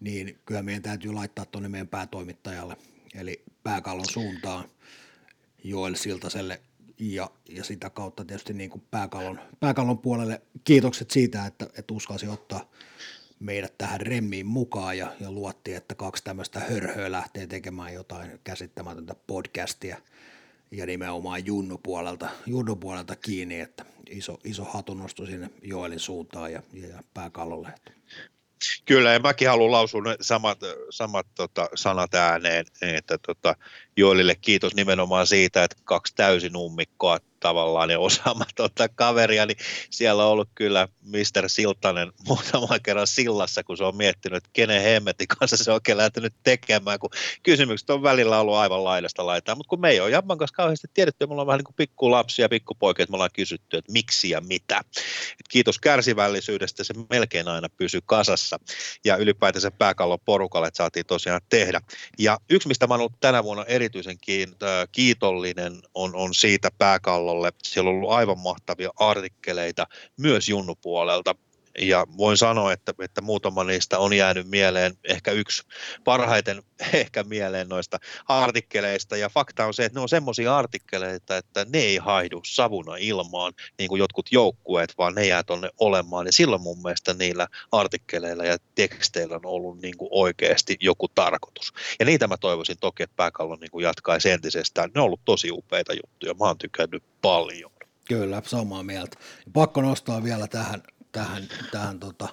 niin 0.00 0.38
kyllä 0.46 0.62
meidän 0.62 0.82
täytyy 0.82 1.12
laittaa 1.12 1.44
tuonne 1.44 1.68
meidän 1.68 1.88
päätoimittajalle, 1.88 2.76
eli 3.14 3.42
pääkallon 3.62 4.08
suuntaan 4.12 4.64
Joel 5.64 5.94
Siltaselle 5.94 6.60
ja, 6.98 7.30
ja 7.48 7.64
sitä 7.64 7.90
kautta 7.90 8.24
tietysti 8.24 8.52
niin 8.52 8.70
kuin 8.70 8.82
pääkallon, 8.90 9.40
pääkallon 9.60 9.98
puolelle 9.98 10.42
kiitokset 10.64 11.10
siitä, 11.10 11.46
että, 11.46 11.66
että 11.78 11.94
uskalsi 11.94 12.28
ottaa 12.28 12.70
meidät 13.40 13.78
tähän 13.78 14.00
remmiin 14.00 14.46
mukaan 14.46 14.98
ja, 14.98 15.12
ja 15.20 15.30
luotti, 15.30 15.74
että 15.74 15.94
kaksi 15.94 16.24
tämmöistä 16.24 16.60
hörhöä 16.60 17.12
lähtee 17.12 17.46
tekemään 17.46 17.94
jotain 17.94 18.40
käsittämätöntä 18.44 19.14
podcastia 19.26 19.96
ja 20.70 20.86
nimenomaan 20.86 21.46
Junnu 21.46 21.78
puolelta, 21.78 22.28
Junnu 22.46 22.76
puolelta 22.76 23.16
kiinni, 23.16 23.60
että 23.60 23.84
iso, 24.10 24.38
iso 24.44 24.64
hatunnosto 24.64 25.26
sinne 25.26 25.50
Joelin 25.62 26.00
suuntaan 26.00 26.52
ja, 26.52 26.62
ja 26.72 27.02
pääkallolle. 27.14 27.68
Kyllä, 28.84 29.12
ja 29.12 29.20
mäkin 29.20 29.48
haluan 29.48 29.72
lausua 29.72 30.02
ne 30.02 30.16
samat, 30.20 30.58
samat 30.90 31.26
tota, 31.34 31.68
sanat 31.74 32.14
ääneen, 32.14 32.66
että 32.82 33.18
tota, 33.18 33.56
Joelille 33.96 34.34
kiitos 34.34 34.74
nimenomaan 34.74 35.26
siitä, 35.26 35.64
että 35.64 35.76
kaksi 35.84 36.14
täysin 36.14 36.56
ummikkoa 36.56 37.18
tavallaan 37.42 37.90
ja 37.90 37.98
osaamatonta 37.98 38.88
kaveria, 38.88 39.46
niin 39.46 39.56
siellä 39.90 40.24
on 40.24 40.30
ollut 40.30 40.48
kyllä 40.54 40.88
Mr. 41.02 41.48
Siltanen 41.48 42.12
muutaman 42.28 42.82
kerran 42.82 43.06
sillassa, 43.06 43.64
kun 43.64 43.76
se 43.76 43.84
on 43.84 43.96
miettinyt, 43.96 44.36
että 44.36 44.50
kenen 44.52 44.82
hemmetin 44.82 45.28
kanssa 45.28 45.56
se 45.56 45.70
on 45.70 45.74
oikein 45.74 45.98
lähtenyt 45.98 46.34
tekemään, 46.42 46.98
kun 46.98 47.10
kysymykset 47.42 47.90
on 47.90 48.02
välillä 48.02 48.40
ollut 48.40 48.54
aivan 48.54 48.84
laidasta 48.84 49.26
laitaa, 49.26 49.54
mutta 49.54 49.68
kun 49.68 49.80
me 49.80 49.90
ei 49.90 50.00
ole 50.00 50.10
Jamman 50.10 50.38
kanssa 50.38 50.54
kauheasti 50.54 50.88
tiedetty, 50.94 51.26
me 51.26 51.32
ollaan 51.32 51.46
vähän 51.46 51.58
niin 51.58 51.64
kuin 51.64 51.76
pikkulapsia 51.76 52.44
ja 52.44 52.48
pikkupoikia, 52.48 53.02
että 53.02 53.10
me 53.10 53.16
ollaan 53.16 53.30
kysytty, 53.32 53.76
että 53.76 53.92
miksi 53.92 54.30
ja 54.30 54.40
mitä. 54.40 54.80
Et 55.40 55.48
kiitos 55.50 55.78
kärsivällisyydestä, 55.78 56.84
se 56.84 56.94
melkein 57.10 57.48
aina 57.48 57.68
pysyy 57.68 58.00
kasassa 58.06 58.60
ja 59.04 59.16
ylipäätänsä 59.16 59.70
pääkallon 59.70 60.18
porukalle, 60.24 60.70
saatiin 60.74 61.06
tosiaan 61.06 61.40
tehdä. 61.48 61.80
Ja 62.18 62.38
yksi, 62.50 62.68
mistä 62.68 62.86
mä 62.86 62.94
oon 62.94 63.00
ollut 63.00 63.20
tänä 63.20 63.44
vuonna 63.44 63.64
erityisen 63.82 64.18
kiitollinen, 64.92 65.72
on, 65.94 66.14
on 66.14 66.34
siitä 66.34 66.68
pääkallon 66.78 67.22
jalkapallolle. 67.22 67.52
Siellä 67.62 67.90
on 67.90 67.96
ollut 67.96 68.10
aivan 68.10 68.38
mahtavia 68.38 68.90
artikkeleita 68.96 69.86
myös 70.16 70.48
junnupuolelta. 70.48 71.34
Ja 71.78 72.06
voin 72.16 72.36
sanoa, 72.36 72.72
että, 72.72 72.94
että 73.02 73.20
muutama 73.20 73.64
niistä 73.64 73.98
on 73.98 74.12
jäänyt 74.12 74.48
mieleen, 74.48 74.98
ehkä 75.04 75.30
yksi 75.30 75.62
parhaiten 76.04 76.62
ehkä 76.92 77.24
mieleen 77.24 77.68
noista 77.68 77.98
artikkeleista. 78.28 79.16
Ja 79.16 79.28
fakta 79.28 79.66
on 79.66 79.74
se, 79.74 79.84
että 79.84 79.98
ne 79.98 80.02
on 80.02 80.08
semmoisia 80.08 80.56
artikkeleita, 80.56 81.36
että 81.36 81.66
ne 81.68 81.78
ei 81.78 81.96
haihdu 81.96 82.40
savuna 82.46 82.96
ilmaan, 82.96 83.52
niin 83.78 83.88
kuin 83.88 83.98
jotkut 83.98 84.32
joukkueet, 84.32 84.94
vaan 84.98 85.14
ne 85.14 85.26
jää 85.26 85.42
tuonne 85.42 85.70
olemaan. 85.80 86.26
Ja 86.26 86.32
silloin 86.32 86.62
mun 86.62 86.82
mielestä 86.82 87.14
niillä 87.14 87.48
artikkeleilla 87.72 88.44
ja 88.44 88.58
teksteillä 88.74 89.36
on 89.36 89.46
ollut 89.46 89.82
niin 89.82 89.96
kuin 89.96 90.08
oikeasti 90.10 90.76
joku 90.80 91.08
tarkoitus. 91.08 91.72
Ja 92.00 92.06
niitä 92.06 92.26
mä 92.26 92.36
toivoisin 92.36 92.78
toki, 92.80 93.02
että 93.02 93.16
pääkallon 93.16 93.60
niin 93.60 93.70
kuin 93.70 93.82
jatkaisi 93.82 94.30
entisestään. 94.30 94.90
Ne 94.94 95.00
on 95.00 95.04
ollut 95.04 95.24
tosi 95.24 95.50
upeita 95.50 95.92
juttuja. 95.92 96.34
Mä 96.34 96.44
oon 96.44 96.58
tykännyt 96.58 97.02
paljon. 97.22 97.72
Kyllä, 98.08 98.42
samaa 98.46 98.82
mieltä. 98.82 99.16
Pakko 99.52 99.82
nostaa 99.82 100.24
vielä 100.24 100.46
tähän 100.46 100.82
tähän, 101.12 101.48
tähän 101.70 102.00
tota, 102.00 102.28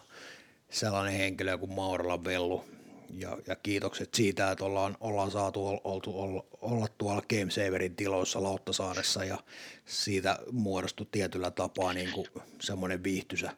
sellainen 0.70 1.20
henkilö 1.20 1.58
kuin 1.58 1.74
Maurala 1.74 2.24
Vellu. 2.24 2.66
Ja, 3.14 3.38
ja, 3.48 3.56
kiitokset 3.56 4.14
siitä, 4.14 4.52
että 4.52 4.66
ollaan, 4.66 4.98
ollaan 5.00 5.32
saatu 5.32 5.82
oltu, 5.84 6.20
olla, 6.22 6.46
olla 6.62 6.88
tuolla 6.98 7.22
Game 7.22 7.52
Saverin 7.52 7.96
tiloissa 7.96 8.44
Lauttasaaressa 8.44 9.24
ja 9.24 9.38
siitä 9.86 10.40
muodostui 10.52 11.08
tietyllä 11.12 11.52
tapaa 11.52 11.94
niin 11.94 12.12
kuin 12.12 12.28
semmoinen 12.62 13.04
viihtysä, 13.04 13.52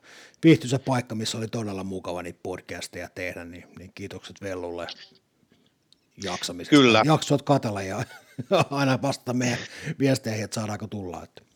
viihtysä 0.43 0.80
paikka, 0.80 1.15
missä 1.15 1.38
oli 1.38 1.48
todella 1.48 1.84
mukava 1.84 2.23
niitä 2.23 2.39
podcasteja 2.43 3.10
tehdä, 3.15 3.45
niin, 3.45 3.64
niin 3.80 3.91
kiitokset 3.95 4.41
Vellulle 4.41 4.88
jaksamisesta. 6.23 6.76
Kyllä. 6.76 7.02
Jaksot 7.06 7.41
katella 7.41 7.81
ja 7.81 8.03
aina 8.69 9.02
vasta 9.02 9.34
meidän 9.34 9.60
viesteihin, 9.99 10.43
että 10.43 10.56
saadaanko 10.56 10.88
tulla. 10.88 11.23
Että. 11.23 11.51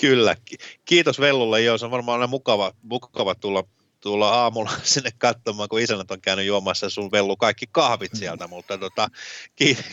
Kyllä. 0.00 0.36
Kiitos 0.84 1.20
Vellulle. 1.20 1.60
Joo, 1.60 1.78
se 1.78 1.84
on 1.84 1.90
varmaan 1.90 2.20
aina 2.20 2.30
mukava, 2.30 2.72
mukava 2.82 3.34
tulla, 3.34 3.64
tulla 4.00 4.28
aamulla 4.28 4.70
sinne 4.82 5.10
katsomaan, 5.18 5.68
kun 5.68 5.80
isännät 5.80 6.10
on 6.10 6.20
käynyt 6.20 6.46
juomassa 6.46 6.90
sun 6.90 7.12
vellu 7.12 7.36
kaikki 7.36 7.66
kahvit 7.72 8.12
sieltä, 8.14 8.46
mutta 8.46 8.78
tota, 8.78 9.08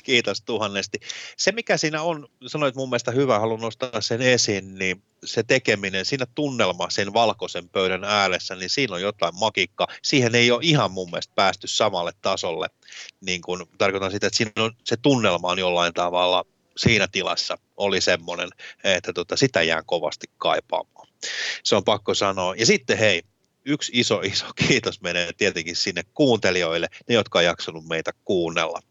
kiitos 0.03 0.41
tuhannesti. 0.41 0.97
Se, 1.37 1.51
mikä 1.51 1.77
siinä 1.77 2.01
on, 2.01 2.27
sanoit 2.47 2.75
mun 2.75 2.89
mielestä 2.89 3.11
hyvä, 3.11 3.39
haluan 3.39 3.61
nostaa 3.61 4.01
sen 4.01 4.21
esiin, 4.21 4.75
niin 4.75 5.03
se 5.25 5.43
tekeminen, 5.43 6.05
siinä 6.05 6.25
tunnelma 6.35 6.89
sen 6.89 7.13
valkoisen 7.13 7.69
pöydän 7.69 8.03
ääressä, 8.03 8.55
niin 8.55 8.69
siinä 8.69 8.95
on 8.95 9.01
jotain 9.01 9.35
makikka. 9.39 9.87
Siihen 10.03 10.35
ei 10.35 10.51
ole 10.51 10.59
ihan 10.63 10.91
mun 10.91 11.09
mielestä 11.09 11.33
päästy 11.35 11.67
samalle 11.67 12.11
tasolle. 12.21 12.67
Niin 13.21 13.41
kun, 13.41 13.67
tarkoitan 13.77 14.11
sitä, 14.11 14.27
että 14.27 14.37
siinä 14.37 14.51
on, 14.57 14.71
se 14.83 14.97
tunnelma 14.97 15.47
on 15.47 15.59
jollain 15.59 15.93
tavalla 15.93 16.45
siinä 16.77 17.07
tilassa 17.11 17.57
oli 17.77 18.01
semmoinen, 18.01 18.49
että 18.83 19.13
tota, 19.13 19.35
sitä 19.35 19.63
jään 19.63 19.85
kovasti 19.85 20.27
kaipaamaan. 20.37 21.07
Se 21.63 21.75
on 21.75 21.83
pakko 21.83 22.13
sanoa. 22.13 22.55
Ja 22.55 22.65
sitten 22.65 22.97
hei, 22.97 23.23
yksi 23.65 23.91
iso, 23.95 24.21
iso 24.21 24.45
kiitos 24.67 25.01
menee 25.01 25.33
tietenkin 25.37 25.75
sinne 25.75 26.03
kuuntelijoille, 26.13 26.87
ne 27.07 27.15
jotka 27.15 27.39
on 27.39 27.45
jaksanut 27.45 27.87
meitä 27.87 28.11
kuunnella. 28.25 28.81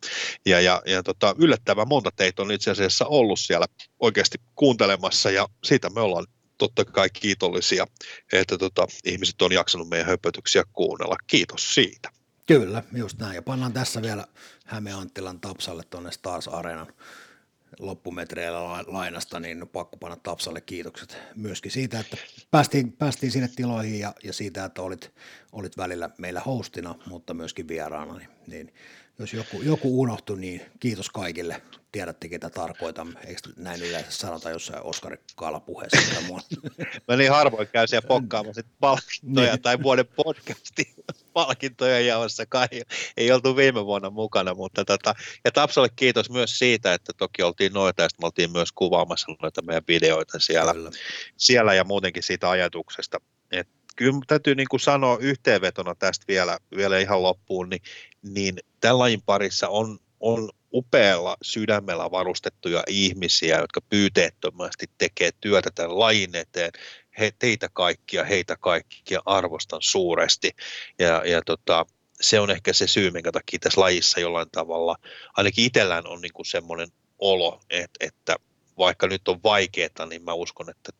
Ja, 0.46 0.60
ja, 0.60 0.82
ja 0.86 1.02
tota, 1.02 1.34
yllättävän 1.38 1.88
monta 1.88 2.10
teitä 2.16 2.42
on 2.42 2.52
itse 2.52 2.70
asiassa 2.70 3.06
ollut 3.06 3.40
siellä 3.40 3.66
oikeasti 4.00 4.38
kuuntelemassa 4.54 5.30
ja 5.30 5.48
siitä 5.64 5.90
me 5.90 6.00
ollaan 6.00 6.26
totta 6.58 6.84
kai 6.84 7.10
kiitollisia, 7.10 7.86
että 8.32 8.58
tota, 8.58 8.86
ihmiset 9.04 9.42
on 9.42 9.52
jaksanut 9.52 9.88
meidän 9.88 10.06
höpötyksiä 10.06 10.64
kuunnella. 10.72 11.16
Kiitos 11.26 11.74
siitä. 11.74 12.10
Kyllä, 12.46 12.82
just 12.92 13.18
näin. 13.18 13.34
Ja 13.34 13.42
pannaan 13.42 13.72
tässä 13.72 14.02
vielä 14.02 14.26
Häme 14.64 14.92
Anttilan 14.92 15.40
Tapsalle 15.40 15.82
tuonne 15.90 16.12
Stars 16.12 16.48
Areenan 16.48 16.92
loppumetreillä 17.78 18.84
lainasta, 18.86 19.40
niin 19.40 19.68
pakko 19.68 19.96
panna 19.96 20.16
Tapsalle 20.16 20.60
kiitokset 20.60 21.18
myöskin 21.34 21.72
siitä, 21.72 22.00
että 22.00 22.16
päästiin, 22.50 22.92
päästiin 22.92 23.32
sinne 23.32 23.48
tiloihin 23.56 24.00
ja, 24.00 24.14
ja 24.24 24.32
siitä, 24.32 24.64
että 24.64 24.82
olit, 24.82 25.14
olit 25.52 25.76
välillä 25.76 26.10
meillä 26.18 26.40
hostina, 26.40 26.94
mutta 27.06 27.34
myöskin 27.34 27.68
vieraana, 27.68 28.18
niin, 28.18 28.28
niin 28.46 28.74
jos 29.18 29.34
joku, 29.34 29.62
joku 29.62 30.00
unohtui, 30.00 30.40
niin 30.40 30.62
kiitos 30.80 31.10
kaikille. 31.10 31.62
Tiedätte, 31.92 32.28
ketä 32.28 32.50
tarkoitamme. 32.50 33.20
Eikö 33.20 33.40
näin 33.56 33.82
yleensä 33.82 34.10
sanota 34.10 34.50
jossain 34.50 34.82
Oskari 34.82 35.16
Kaala-puheessa? 35.36 36.20
Mä 37.08 37.16
niin 37.16 37.30
harvoin 37.30 37.68
käy 37.68 37.86
siellä 37.86 38.08
pokkaamassa 38.08 38.62
palkintoja 38.80 39.52
niin. 39.52 39.62
tai 39.62 39.82
vuoden 39.82 40.06
podcastin 40.06 40.94
palkintoja 41.36 42.00
jaossa 42.00 42.46
kai. 42.46 42.66
Ei 43.16 43.32
oltu 43.32 43.56
viime 43.56 43.86
vuonna 43.86 44.10
mukana, 44.10 44.54
mutta 44.54 44.84
tota, 44.84 45.14
ja 45.44 45.52
Tapsalle 45.52 45.88
kiitos 45.96 46.30
myös 46.30 46.58
siitä, 46.58 46.94
että 46.94 47.12
toki 47.16 47.42
oltiin 47.42 47.72
noita 47.72 48.02
ja 48.02 48.08
me 48.20 48.26
oltiin 48.26 48.52
myös 48.52 48.72
kuvaamassa 48.72 49.26
noita 49.42 49.62
meidän 49.62 49.82
videoita 49.88 50.38
siellä, 50.38 50.74
siellä 51.36 51.74
ja 51.74 51.84
muutenkin 51.84 52.22
siitä 52.22 52.50
ajatuksesta, 52.50 53.18
että 53.50 53.72
kyllä 53.96 54.18
täytyy 54.26 54.54
niin 54.54 54.68
kuin 54.70 54.80
sanoa 54.80 55.18
yhteenvetona 55.20 55.94
tästä 55.94 56.24
vielä, 56.28 56.58
vielä 56.76 56.98
ihan 56.98 57.22
loppuun, 57.22 57.70
niin, 57.70 57.82
niin 58.22 58.56
tämän 58.80 58.98
lajin 58.98 59.22
parissa 59.22 59.68
on, 59.68 59.98
on 60.20 60.50
upealla 60.72 61.36
sydämellä 61.42 62.10
varustettuja 62.10 62.82
ihmisiä, 62.88 63.58
jotka 63.58 63.80
pyyteettömästi 63.80 64.86
tekee 64.98 65.30
työtä 65.40 65.70
tämän 65.74 65.98
lajin 65.98 66.36
eteen. 66.36 66.70
He, 67.18 67.32
teitä 67.38 67.68
kaikkia, 67.72 68.24
heitä 68.24 68.56
kaikkia 68.56 69.20
arvostan 69.26 69.82
suuresti. 69.82 70.50
Ja, 70.98 71.22
ja 71.24 71.42
tota, 71.42 71.86
se 72.20 72.40
on 72.40 72.50
ehkä 72.50 72.72
se 72.72 72.86
syy, 72.86 73.10
minkä 73.10 73.32
takia 73.32 73.58
tässä 73.58 73.80
lajissa 73.80 74.20
jollain 74.20 74.50
tavalla, 74.50 74.96
ainakin 75.36 75.64
itsellään 75.64 76.06
on 76.06 76.20
niin 76.20 76.32
kuin 76.32 76.46
semmoinen 76.46 76.88
olo, 77.18 77.60
että, 77.70 78.06
että 78.06 78.36
vaikka 78.78 79.06
nyt 79.06 79.28
on 79.28 79.42
vaikeaa, 79.44 80.06
niin 80.08 80.24
mä 80.24 80.32
uskon, 80.32 80.70
että 80.70 80.92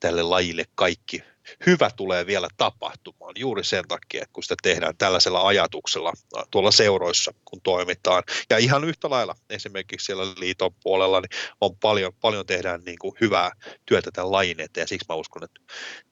tälle 0.00 0.22
lajille 0.22 0.64
kaikki 0.74 1.22
hyvä 1.66 1.90
tulee 1.96 2.26
vielä 2.26 2.48
tapahtumaan 2.56 3.34
juuri 3.38 3.64
sen 3.64 3.84
takia, 3.88 4.22
että 4.22 4.32
kun 4.32 4.42
sitä 4.42 4.54
tehdään 4.62 4.96
tällaisella 4.96 5.46
ajatuksella 5.46 6.12
tuolla 6.50 6.70
seuroissa, 6.70 7.34
kun 7.44 7.60
toimitaan. 7.62 8.22
Ja 8.50 8.58
ihan 8.58 8.84
yhtä 8.84 9.10
lailla 9.10 9.34
esimerkiksi 9.50 10.06
siellä 10.06 10.34
liiton 10.38 10.74
puolella 10.82 11.20
niin 11.20 11.30
on 11.60 11.76
paljon, 11.76 12.12
paljon 12.20 12.46
tehdään 12.46 12.82
niin 12.86 12.98
kuin 12.98 13.14
hyvää 13.20 13.52
työtä 13.86 14.10
tämän 14.10 14.32
lajin 14.32 14.60
eteen 14.60 14.88
siksi 14.88 15.06
mä 15.08 15.14
uskon, 15.14 15.44
että 15.44 15.60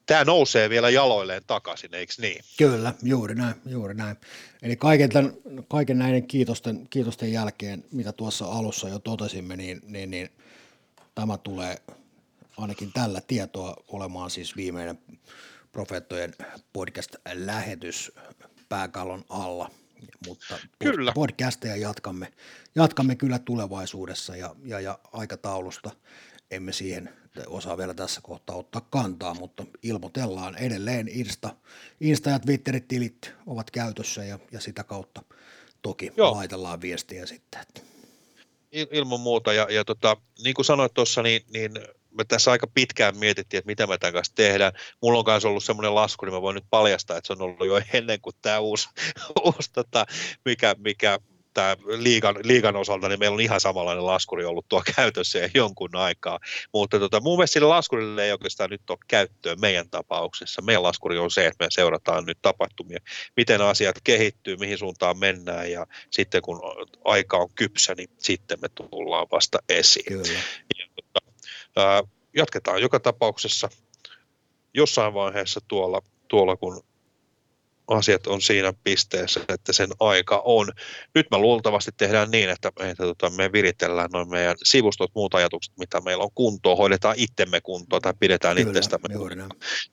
tämä 0.05 0.25
nousee 0.25 0.69
vielä 0.69 0.89
jaloilleen 0.89 1.43
takaisin, 1.47 1.95
eikö 1.95 2.13
niin? 2.17 2.43
Kyllä, 2.57 2.93
juuri 3.03 3.35
näin, 3.35 3.55
juuri 3.65 3.93
näin. 3.93 4.17
Eli 4.61 4.75
kaiken, 4.75 5.09
tämän, 5.09 5.33
kaiken 5.67 5.99
näiden 5.99 6.27
kiitosten, 6.27 6.87
kiitosten 6.89 7.33
jälkeen, 7.33 7.83
mitä 7.91 8.11
tuossa 8.11 8.45
alussa 8.45 8.89
jo 8.89 8.99
totesimme, 8.99 9.55
niin, 9.55 9.81
niin, 9.83 10.11
niin 10.11 10.29
tämä 11.15 11.37
tulee 11.37 11.77
ainakin 12.57 12.93
tällä 12.93 13.21
tietoa 13.21 13.75
olemaan 13.87 14.29
siis 14.29 14.55
viimeinen 14.55 14.99
Profeettojen 15.71 16.33
podcast-lähetys 16.73 18.11
pääkallon 18.69 19.25
alla, 19.29 19.71
mutta 20.27 20.59
kyllä. 20.79 21.11
podcasteja 21.15 21.75
jatkamme, 21.75 22.33
jatkamme 22.75 23.15
kyllä 23.15 23.39
tulevaisuudessa 23.39 24.35
ja, 24.35 24.55
ja, 24.65 24.79
ja 24.79 24.99
aikataulusta 25.13 25.91
emme 26.51 26.73
siihen 26.73 27.09
osaa 27.47 27.77
vielä 27.77 27.93
tässä 27.93 28.21
kohtaa 28.21 28.55
ottaa 28.55 28.87
kantaa, 28.89 29.33
mutta 29.33 29.65
ilmoitellaan 29.83 30.57
edelleen 30.57 31.07
Insta, 31.07 31.55
Insta 32.01 32.29
ja 32.29 32.39
Twitterit-tilit 32.39 33.33
ovat 33.47 33.71
käytössä 33.71 34.23
ja, 34.23 34.39
ja 34.51 34.59
sitä 34.59 34.83
kautta 34.83 35.23
toki 35.81 36.11
Joo. 36.17 36.31
laitellaan 36.31 36.81
viestiä 36.81 37.25
sitten. 37.25 37.61
Että. 37.61 37.90
Ilman 38.71 39.19
muuta 39.19 39.53
ja, 39.53 39.67
ja 39.69 39.85
tota, 39.85 40.17
niin 40.43 40.53
kuin 40.53 40.65
sanoit 40.65 40.93
tuossa, 40.93 41.21
niin, 41.23 41.41
niin 41.53 41.71
me 42.11 42.23
tässä 42.23 42.51
aika 42.51 42.67
pitkään 42.67 43.17
mietittiin, 43.17 43.59
että 43.59 43.67
mitä 43.67 43.87
me 43.87 43.97
tämän 43.97 44.13
kanssa 44.13 44.35
tehdään. 44.35 44.73
Mulla 45.01 45.19
on 45.19 45.25
myös 45.27 45.45
ollut 45.45 45.63
semmoinen 45.63 45.95
lasku, 45.95 46.25
niin 46.25 46.33
mä 46.33 46.41
voin 46.41 46.55
nyt 46.55 46.65
paljastaa, 46.69 47.17
että 47.17 47.27
se 47.27 47.33
on 47.33 47.41
ollut 47.41 47.67
jo 47.67 47.81
ennen 47.93 48.21
kuin 48.21 48.35
tämä 48.41 48.59
uusi, 48.59 48.89
uusi 49.45 49.73
tota, 49.73 50.05
mikä, 50.45 50.75
mikä 50.77 51.19
tämä 51.53 51.77
liigan, 51.97 52.35
liigan 52.43 52.75
osalta, 52.75 53.09
niin 53.09 53.19
meillä 53.19 53.35
on 53.35 53.41
ihan 53.41 53.59
samanlainen 53.59 54.05
laskuri 54.05 54.45
ollut 54.45 54.65
tuo 54.69 54.83
käytössä 54.95 55.39
jo 55.39 55.49
jonkun 55.53 55.95
aikaa. 55.95 56.39
Mutta 56.73 56.99
tota, 56.99 57.21
mun 57.21 57.37
mielestä 57.37 57.53
sille 57.53 57.67
laskurille 57.67 58.25
ei 58.25 58.31
oikeastaan 58.31 58.69
nyt 58.69 58.89
ole 58.89 58.97
käyttöä 59.07 59.55
meidän 59.55 59.89
tapauksessa. 59.89 60.61
Meidän 60.61 60.83
laskuri 60.83 61.17
on 61.17 61.31
se, 61.31 61.47
että 61.47 61.65
me 61.65 61.67
seurataan 61.71 62.25
nyt 62.25 62.37
tapahtumia, 62.41 62.99
miten 63.37 63.61
asiat 63.61 63.95
kehittyy, 64.03 64.57
mihin 64.57 64.77
suuntaan 64.77 65.19
mennään 65.19 65.71
ja 65.71 65.87
sitten 66.11 66.41
kun 66.41 66.61
aika 67.05 67.37
on 67.37 67.49
kypsä, 67.55 67.95
niin 67.95 68.09
sitten 68.19 68.57
me 68.61 68.67
tullaan 68.69 69.27
vasta 69.31 69.59
esiin. 69.69 70.05
Kyllä. 70.05 70.39
Ja, 70.79 70.85
tota, 70.95 71.31
ää, 71.75 72.03
jatketaan 72.35 72.81
joka 72.81 72.99
tapauksessa 72.99 73.69
jossain 74.73 75.13
vaiheessa 75.13 75.59
tuolla, 75.67 76.01
tuolla 76.27 76.55
kun 76.55 76.83
asiat 77.91 78.27
on 78.27 78.41
siinä 78.41 78.73
pisteessä, 78.83 79.39
että 79.49 79.73
sen 79.73 79.89
aika 79.99 80.41
on. 80.45 80.71
Nyt 81.15 81.27
me 81.31 81.37
luultavasti 81.37 81.91
tehdään 81.97 82.31
niin, 82.31 82.49
että, 82.49 82.71
että 82.79 83.03
tota, 83.03 83.29
me 83.29 83.51
viritellään 83.51 84.09
noin 84.13 84.29
meidän 84.29 84.55
sivustot, 84.63 85.11
muut 85.15 85.33
ajatukset, 85.33 85.73
mitä 85.77 86.01
meillä 86.01 86.23
on 86.23 86.31
kuntoon, 86.35 86.77
hoidetaan 86.77 87.15
itsemme 87.17 87.61
kuntoon 87.61 88.01
tai 88.01 88.13
pidetään 88.19 88.55
Kyllä, 88.55 88.69
itsestämme. 88.69 89.07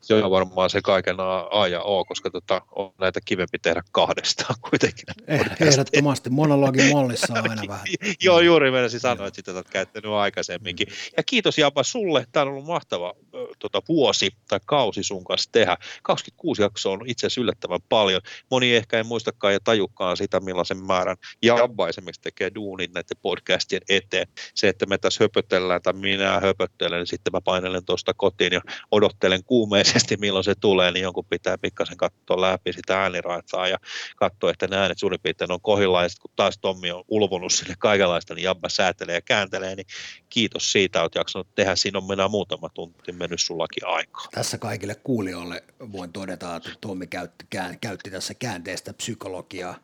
Se 0.01 0.15
on 0.15 0.31
varmaan 0.31 0.71
se 0.71 0.81
kaiken 0.83 1.17
A 1.51 1.69
ja 1.69 1.83
O, 1.83 2.05
koska 2.05 2.31
tota, 2.31 2.63
on 2.71 2.93
näitä 3.01 3.21
kivempi 3.25 3.59
tehdä 3.59 3.83
kahdestaan 3.93 4.55
kuitenkin. 4.71 5.05
Eh, 5.27 5.41
ehdottomasti, 5.61 6.31
monologin 6.31 6.93
mallissa 6.93 7.35
on 7.39 7.51
aina 7.51 7.63
vähän. 7.69 7.87
Joo, 8.25 8.41
juuri 8.41 8.71
menisin 8.71 9.01
sanoa, 9.01 9.27
että 9.27 9.37
sitä 9.37 9.53
olet 9.53 9.71
käyttänyt 9.71 10.13
aikaisemminkin. 10.13 10.89
Ja 11.17 11.23
kiitos 11.23 11.59
Japa 11.59 11.83
sulle, 11.83 12.27
tämä 12.33 12.43
on 12.43 12.49
ollut 12.49 12.67
mahtava 12.67 13.15
tota, 13.59 13.83
vuosi 13.89 14.31
tai 14.49 14.61
kausi 14.67 15.03
sun 15.03 15.25
kanssa 15.25 15.53
tehdä. 15.53 15.77
26 16.03 16.63
jaksoa 16.63 16.93
on 16.93 17.03
itse 17.07 17.27
asiassa 17.27 17.41
yllättävän 17.41 17.81
paljon. 17.89 18.21
Moni 18.51 18.77
ehkä 18.77 18.97
ei 18.97 19.03
muistakaan 19.03 19.53
ja 19.53 19.61
tajukaan 19.61 20.17
sitä, 20.17 20.41
millaisen 20.41 20.87
määrän 20.87 21.17
Jabba 21.43 21.89
esimerkiksi 21.89 22.21
tekee 22.21 22.51
duunin 22.55 22.93
näiden 22.93 23.17
podcastien 23.23 23.83
eteen. 23.89 24.29
Se, 24.55 24.69
että 24.69 24.87
me 24.87 24.99
tässä 24.99 25.25
höpötellään 25.25 25.83
tai 25.83 25.93
minä 25.93 26.41
höpöttelen, 26.41 26.99
niin 26.99 27.07
sitten 27.07 27.33
mä 27.33 27.41
painelen 27.41 27.85
tuosta 27.85 28.15
kotiin 28.15 28.53
ja 28.53 28.61
odottelen 28.91 29.45
kuumeisesti, 29.45 30.17
milloin 30.17 30.45
se 30.45 30.55
tulee, 30.55 30.91
niin 30.91 31.03
jonkun 31.03 31.25
pitää 31.25 31.59
pikkasen 31.59 31.97
katsoa 31.97 32.41
läpi 32.41 32.73
sitä 32.73 33.03
ääniraitaa 33.03 33.69
ja 33.69 33.79
katsoa, 34.17 34.51
että 34.51 34.67
ne 34.67 34.77
äänet 34.77 34.99
suurin 34.99 35.21
piirtein 35.23 35.53
on 35.53 35.61
kohillaan 35.61 36.05
ja 36.05 36.09
kun 36.23 36.31
taas 36.37 36.59
Tommi 36.59 36.91
on 36.91 37.05
ulvonut 37.09 37.53
sinne 37.53 37.75
kaikenlaista, 37.79 38.35
niin 38.35 38.45
Jabba 38.45 38.69
säätelee 38.69 39.15
ja 39.15 39.23
kääntelee, 39.23 39.75
niin 39.77 39.87
kiitos 40.29 40.73
siitä, 40.73 41.05
että 41.05 41.19
jaksanut 41.19 41.49
tehdä. 41.55 41.77
Siinä 41.77 41.99
on 41.99 42.07
mennä 42.07 42.29
muutama 42.29 42.69
tunti 42.69 43.13
mennyt 43.29 43.41
sullakin 43.41 43.87
aikaa. 43.87 44.29
Tässä 44.33 44.59
kaikille 44.59 44.95
kuulijoille 44.95 45.65
voin 45.93 46.13
todeta, 46.13 46.57
että 46.57 46.71
Tommi 46.81 47.07
käytti, 47.07 47.47
käytti 47.81 48.11
tässä 48.11 48.35
käänteestä 48.35 48.93
psykologiaa. 48.93 49.79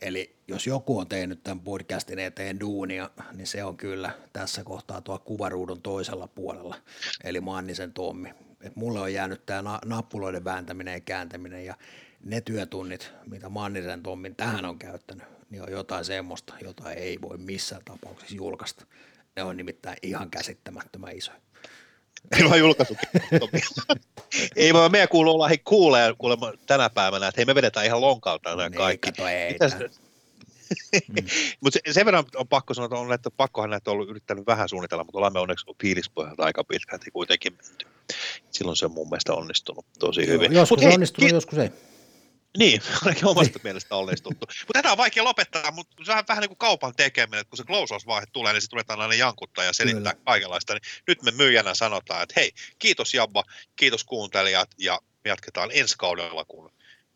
Eli 0.00 0.36
jos 0.48 0.66
joku 0.66 0.98
on 0.98 1.08
tehnyt 1.08 1.42
tämän 1.42 1.60
podcastin 1.60 2.18
eteen 2.18 2.60
duunia, 2.60 3.10
niin 3.32 3.46
se 3.46 3.64
on 3.64 3.76
kyllä 3.76 4.10
tässä 4.32 4.64
kohtaa 4.64 5.00
tuo 5.00 5.18
kuvaruudun 5.18 5.82
toisella 5.82 6.26
puolella, 6.26 6.76
eli 7.24 7.40
Mannisen 7.40 7.92
Tommi. 7.92 8.34
Et 8.60 8.76
mulle 8.76 9.00
on 9.00 9.12
jäänyt 9.12 9.46
tämä 9.46 9.78
nappuloiden 9.84 10.44
vääntäminen 10.44 10.94
ja 10.94 11.00
kääntäminen 11.00 11.64
ja 11.64 11.74
ne 12.24 12.40
työtunnit, 12.40 13.12
mitä 13.26 13.48
Mannisen 13.48 14.02
Tommin 14.02 14.36
tähän 14.36 14.64
on 14.64 14.78
käyttänyt, 14.78 15.26
niin 15.50 15.62
on 15.62 15.70
jotain 15.70 16.04
semmoista, 16.04 16.54
jota 16.62 16.92
ei 16.92 17.18
voi 17.22 17.38
missään 17.38 17.82
tapauksessa 17.84 18.36
julkaista. 18.36 18.86
Ne 19.36 19.42
on 19.42 19.56
nimittäin 19.56 19.96
ihan 20.02 20.30
käsittämättömän 20.30 21.16
isoja. 21.16 21.45
Ei 22.32 22.48
mä 22.48 22.56
julkaisu. 22.56 22.96
ei 24.56 24.72
vaan 24.72 24.92
meidän 24.92 25.08
kuulu 25.08 25.34
olla 25.34 25.48
hei 25.48 25.58
kuulee 25.58 26.14
kuulemma 26.18 26.52
tänä 26.66 26.90
päivänä, 26.90 27.28
että 27.28 27.38
hei 27.38 27.44
me 27.44 27.54
vedetään 27.54 27.86
ihan 27.86 28.00
lonkalta 28.00 28.50
nämä 28.50 28.68
niin, 28.68 28.78
kaikki. 28.78 29.10
Mutta 31.60 31.78
se, 31.84 31.92
sen 31.92 32.06
verran 32.06 32.24
on 32.36 32.48
pakko 32.48 32.74
sanoa, 32.74 32.86
että, 32.86 32.96
on, 32.96 33.12
että 33.12 33.30
pakkohan 33.30 33.70
näitä 33.70 33.90
on 33.90 33.92
ollut 33.92 34.08
yrittänyt 34.08 34.46
vähän 34.46 34.68
suunnitella, 34.68 35.04
mutta 35.04 35.18
olemme 35.18 35.40
onneksi 35.40 35.66
fiilispohjalta 35.82 36.44
aika 36.44 36.64
pitkälti 36.64 37.10
kuitenkin 37.10 37.52
menty. 37.52 37.86
Silloin 38.50 38.76
se 38.76 38.86
on 38.86 38.92
mun 38.92 39.08
mielestä 39.08 39.32
onnistunut 39.32 39.86
tosi 39.98 40.20
Joo, 40.20 40.30
hyvin. 40.30 40.52
Joskus 40.52 40.82
Mut 40.82 40.92
onnistunut, 40.94 41.30
hei, 41.30 41.36
joskus 41.36 41.58
ei. 41.58 41.70
Niin, 42.56 42.82
ainakin 43.04 43.26
omasta 43.26 43.58
niin. 43.58 43.62
mielestä 43.62 43.96
onnistuttu. 43.96 44.46
Mutta 44.46 44.72
tätä 44.72 44.92
on 44.92 44.98
vaikea 44.98 45.24
lopettaa, 45.24 45.70
mutta 45.70 46.04
se 46.04 46.12
on 46.12 46.24
vähän 46.28 46.40
niin 46.40 46.48
kuin 46.48 46.58
kaupan 46.58 46.94
tekeminen, 46.96 47.40
että 47.40 47.50
kun 47.50 47.56
se 47.56 47.64
closeout-vaihe 47.64 48.26
tulee, 48.32 48.52
niin 48.52 48.62
se 48.62 48.68
tulee 48.68 48.84
tällainen 48.84 49.18
jankuttaa 49.18 49.64
ja 49.64 49.72
selittää 49.72 50.12
Kyllä. 50.12 50.24
kaikenlaista. 50.24 50.74
Niin 50.74 50.82
nyt 51.06 51.22
me 51.22 51.30
myyjänä 51.30 51.74
sanotaan, 51.74 52.22
että 52.22 52.40
hei, 52.40 52.52
kiitos 52.78 53.14
Jabba, 53.14 53.44
kiitos 53.76 54.04
kuuntelijat 54.04 54.70
ja 54.78 55.00
me 55.24 55.28
jatketaan 55.28 55.70
ensi 55.72 55.94
kaudella, 55.98 56.44
kun 56.44 56.72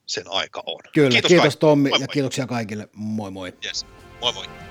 sen 0.07 0.25
aika 0.29 0.63
on. 0.67 0.81
Kyllä, 0.93 1.11
kiitos, 1.11 1.29
kiitos 1.29 1.43
kaikille. 1.43 1.61
Tommi 1.61 1.89
moi 1.89 1.99
ja 2.01 2.07
moi. 2.07 2.13
kiitoksia 2.13 2.47
kaikille. 2.47 2.89
Moi 2.93 3.31
moi. 3.31 3.53
Yes. 3.65 3.87
Moi 4.21 4.33
moi. 4.33 4.70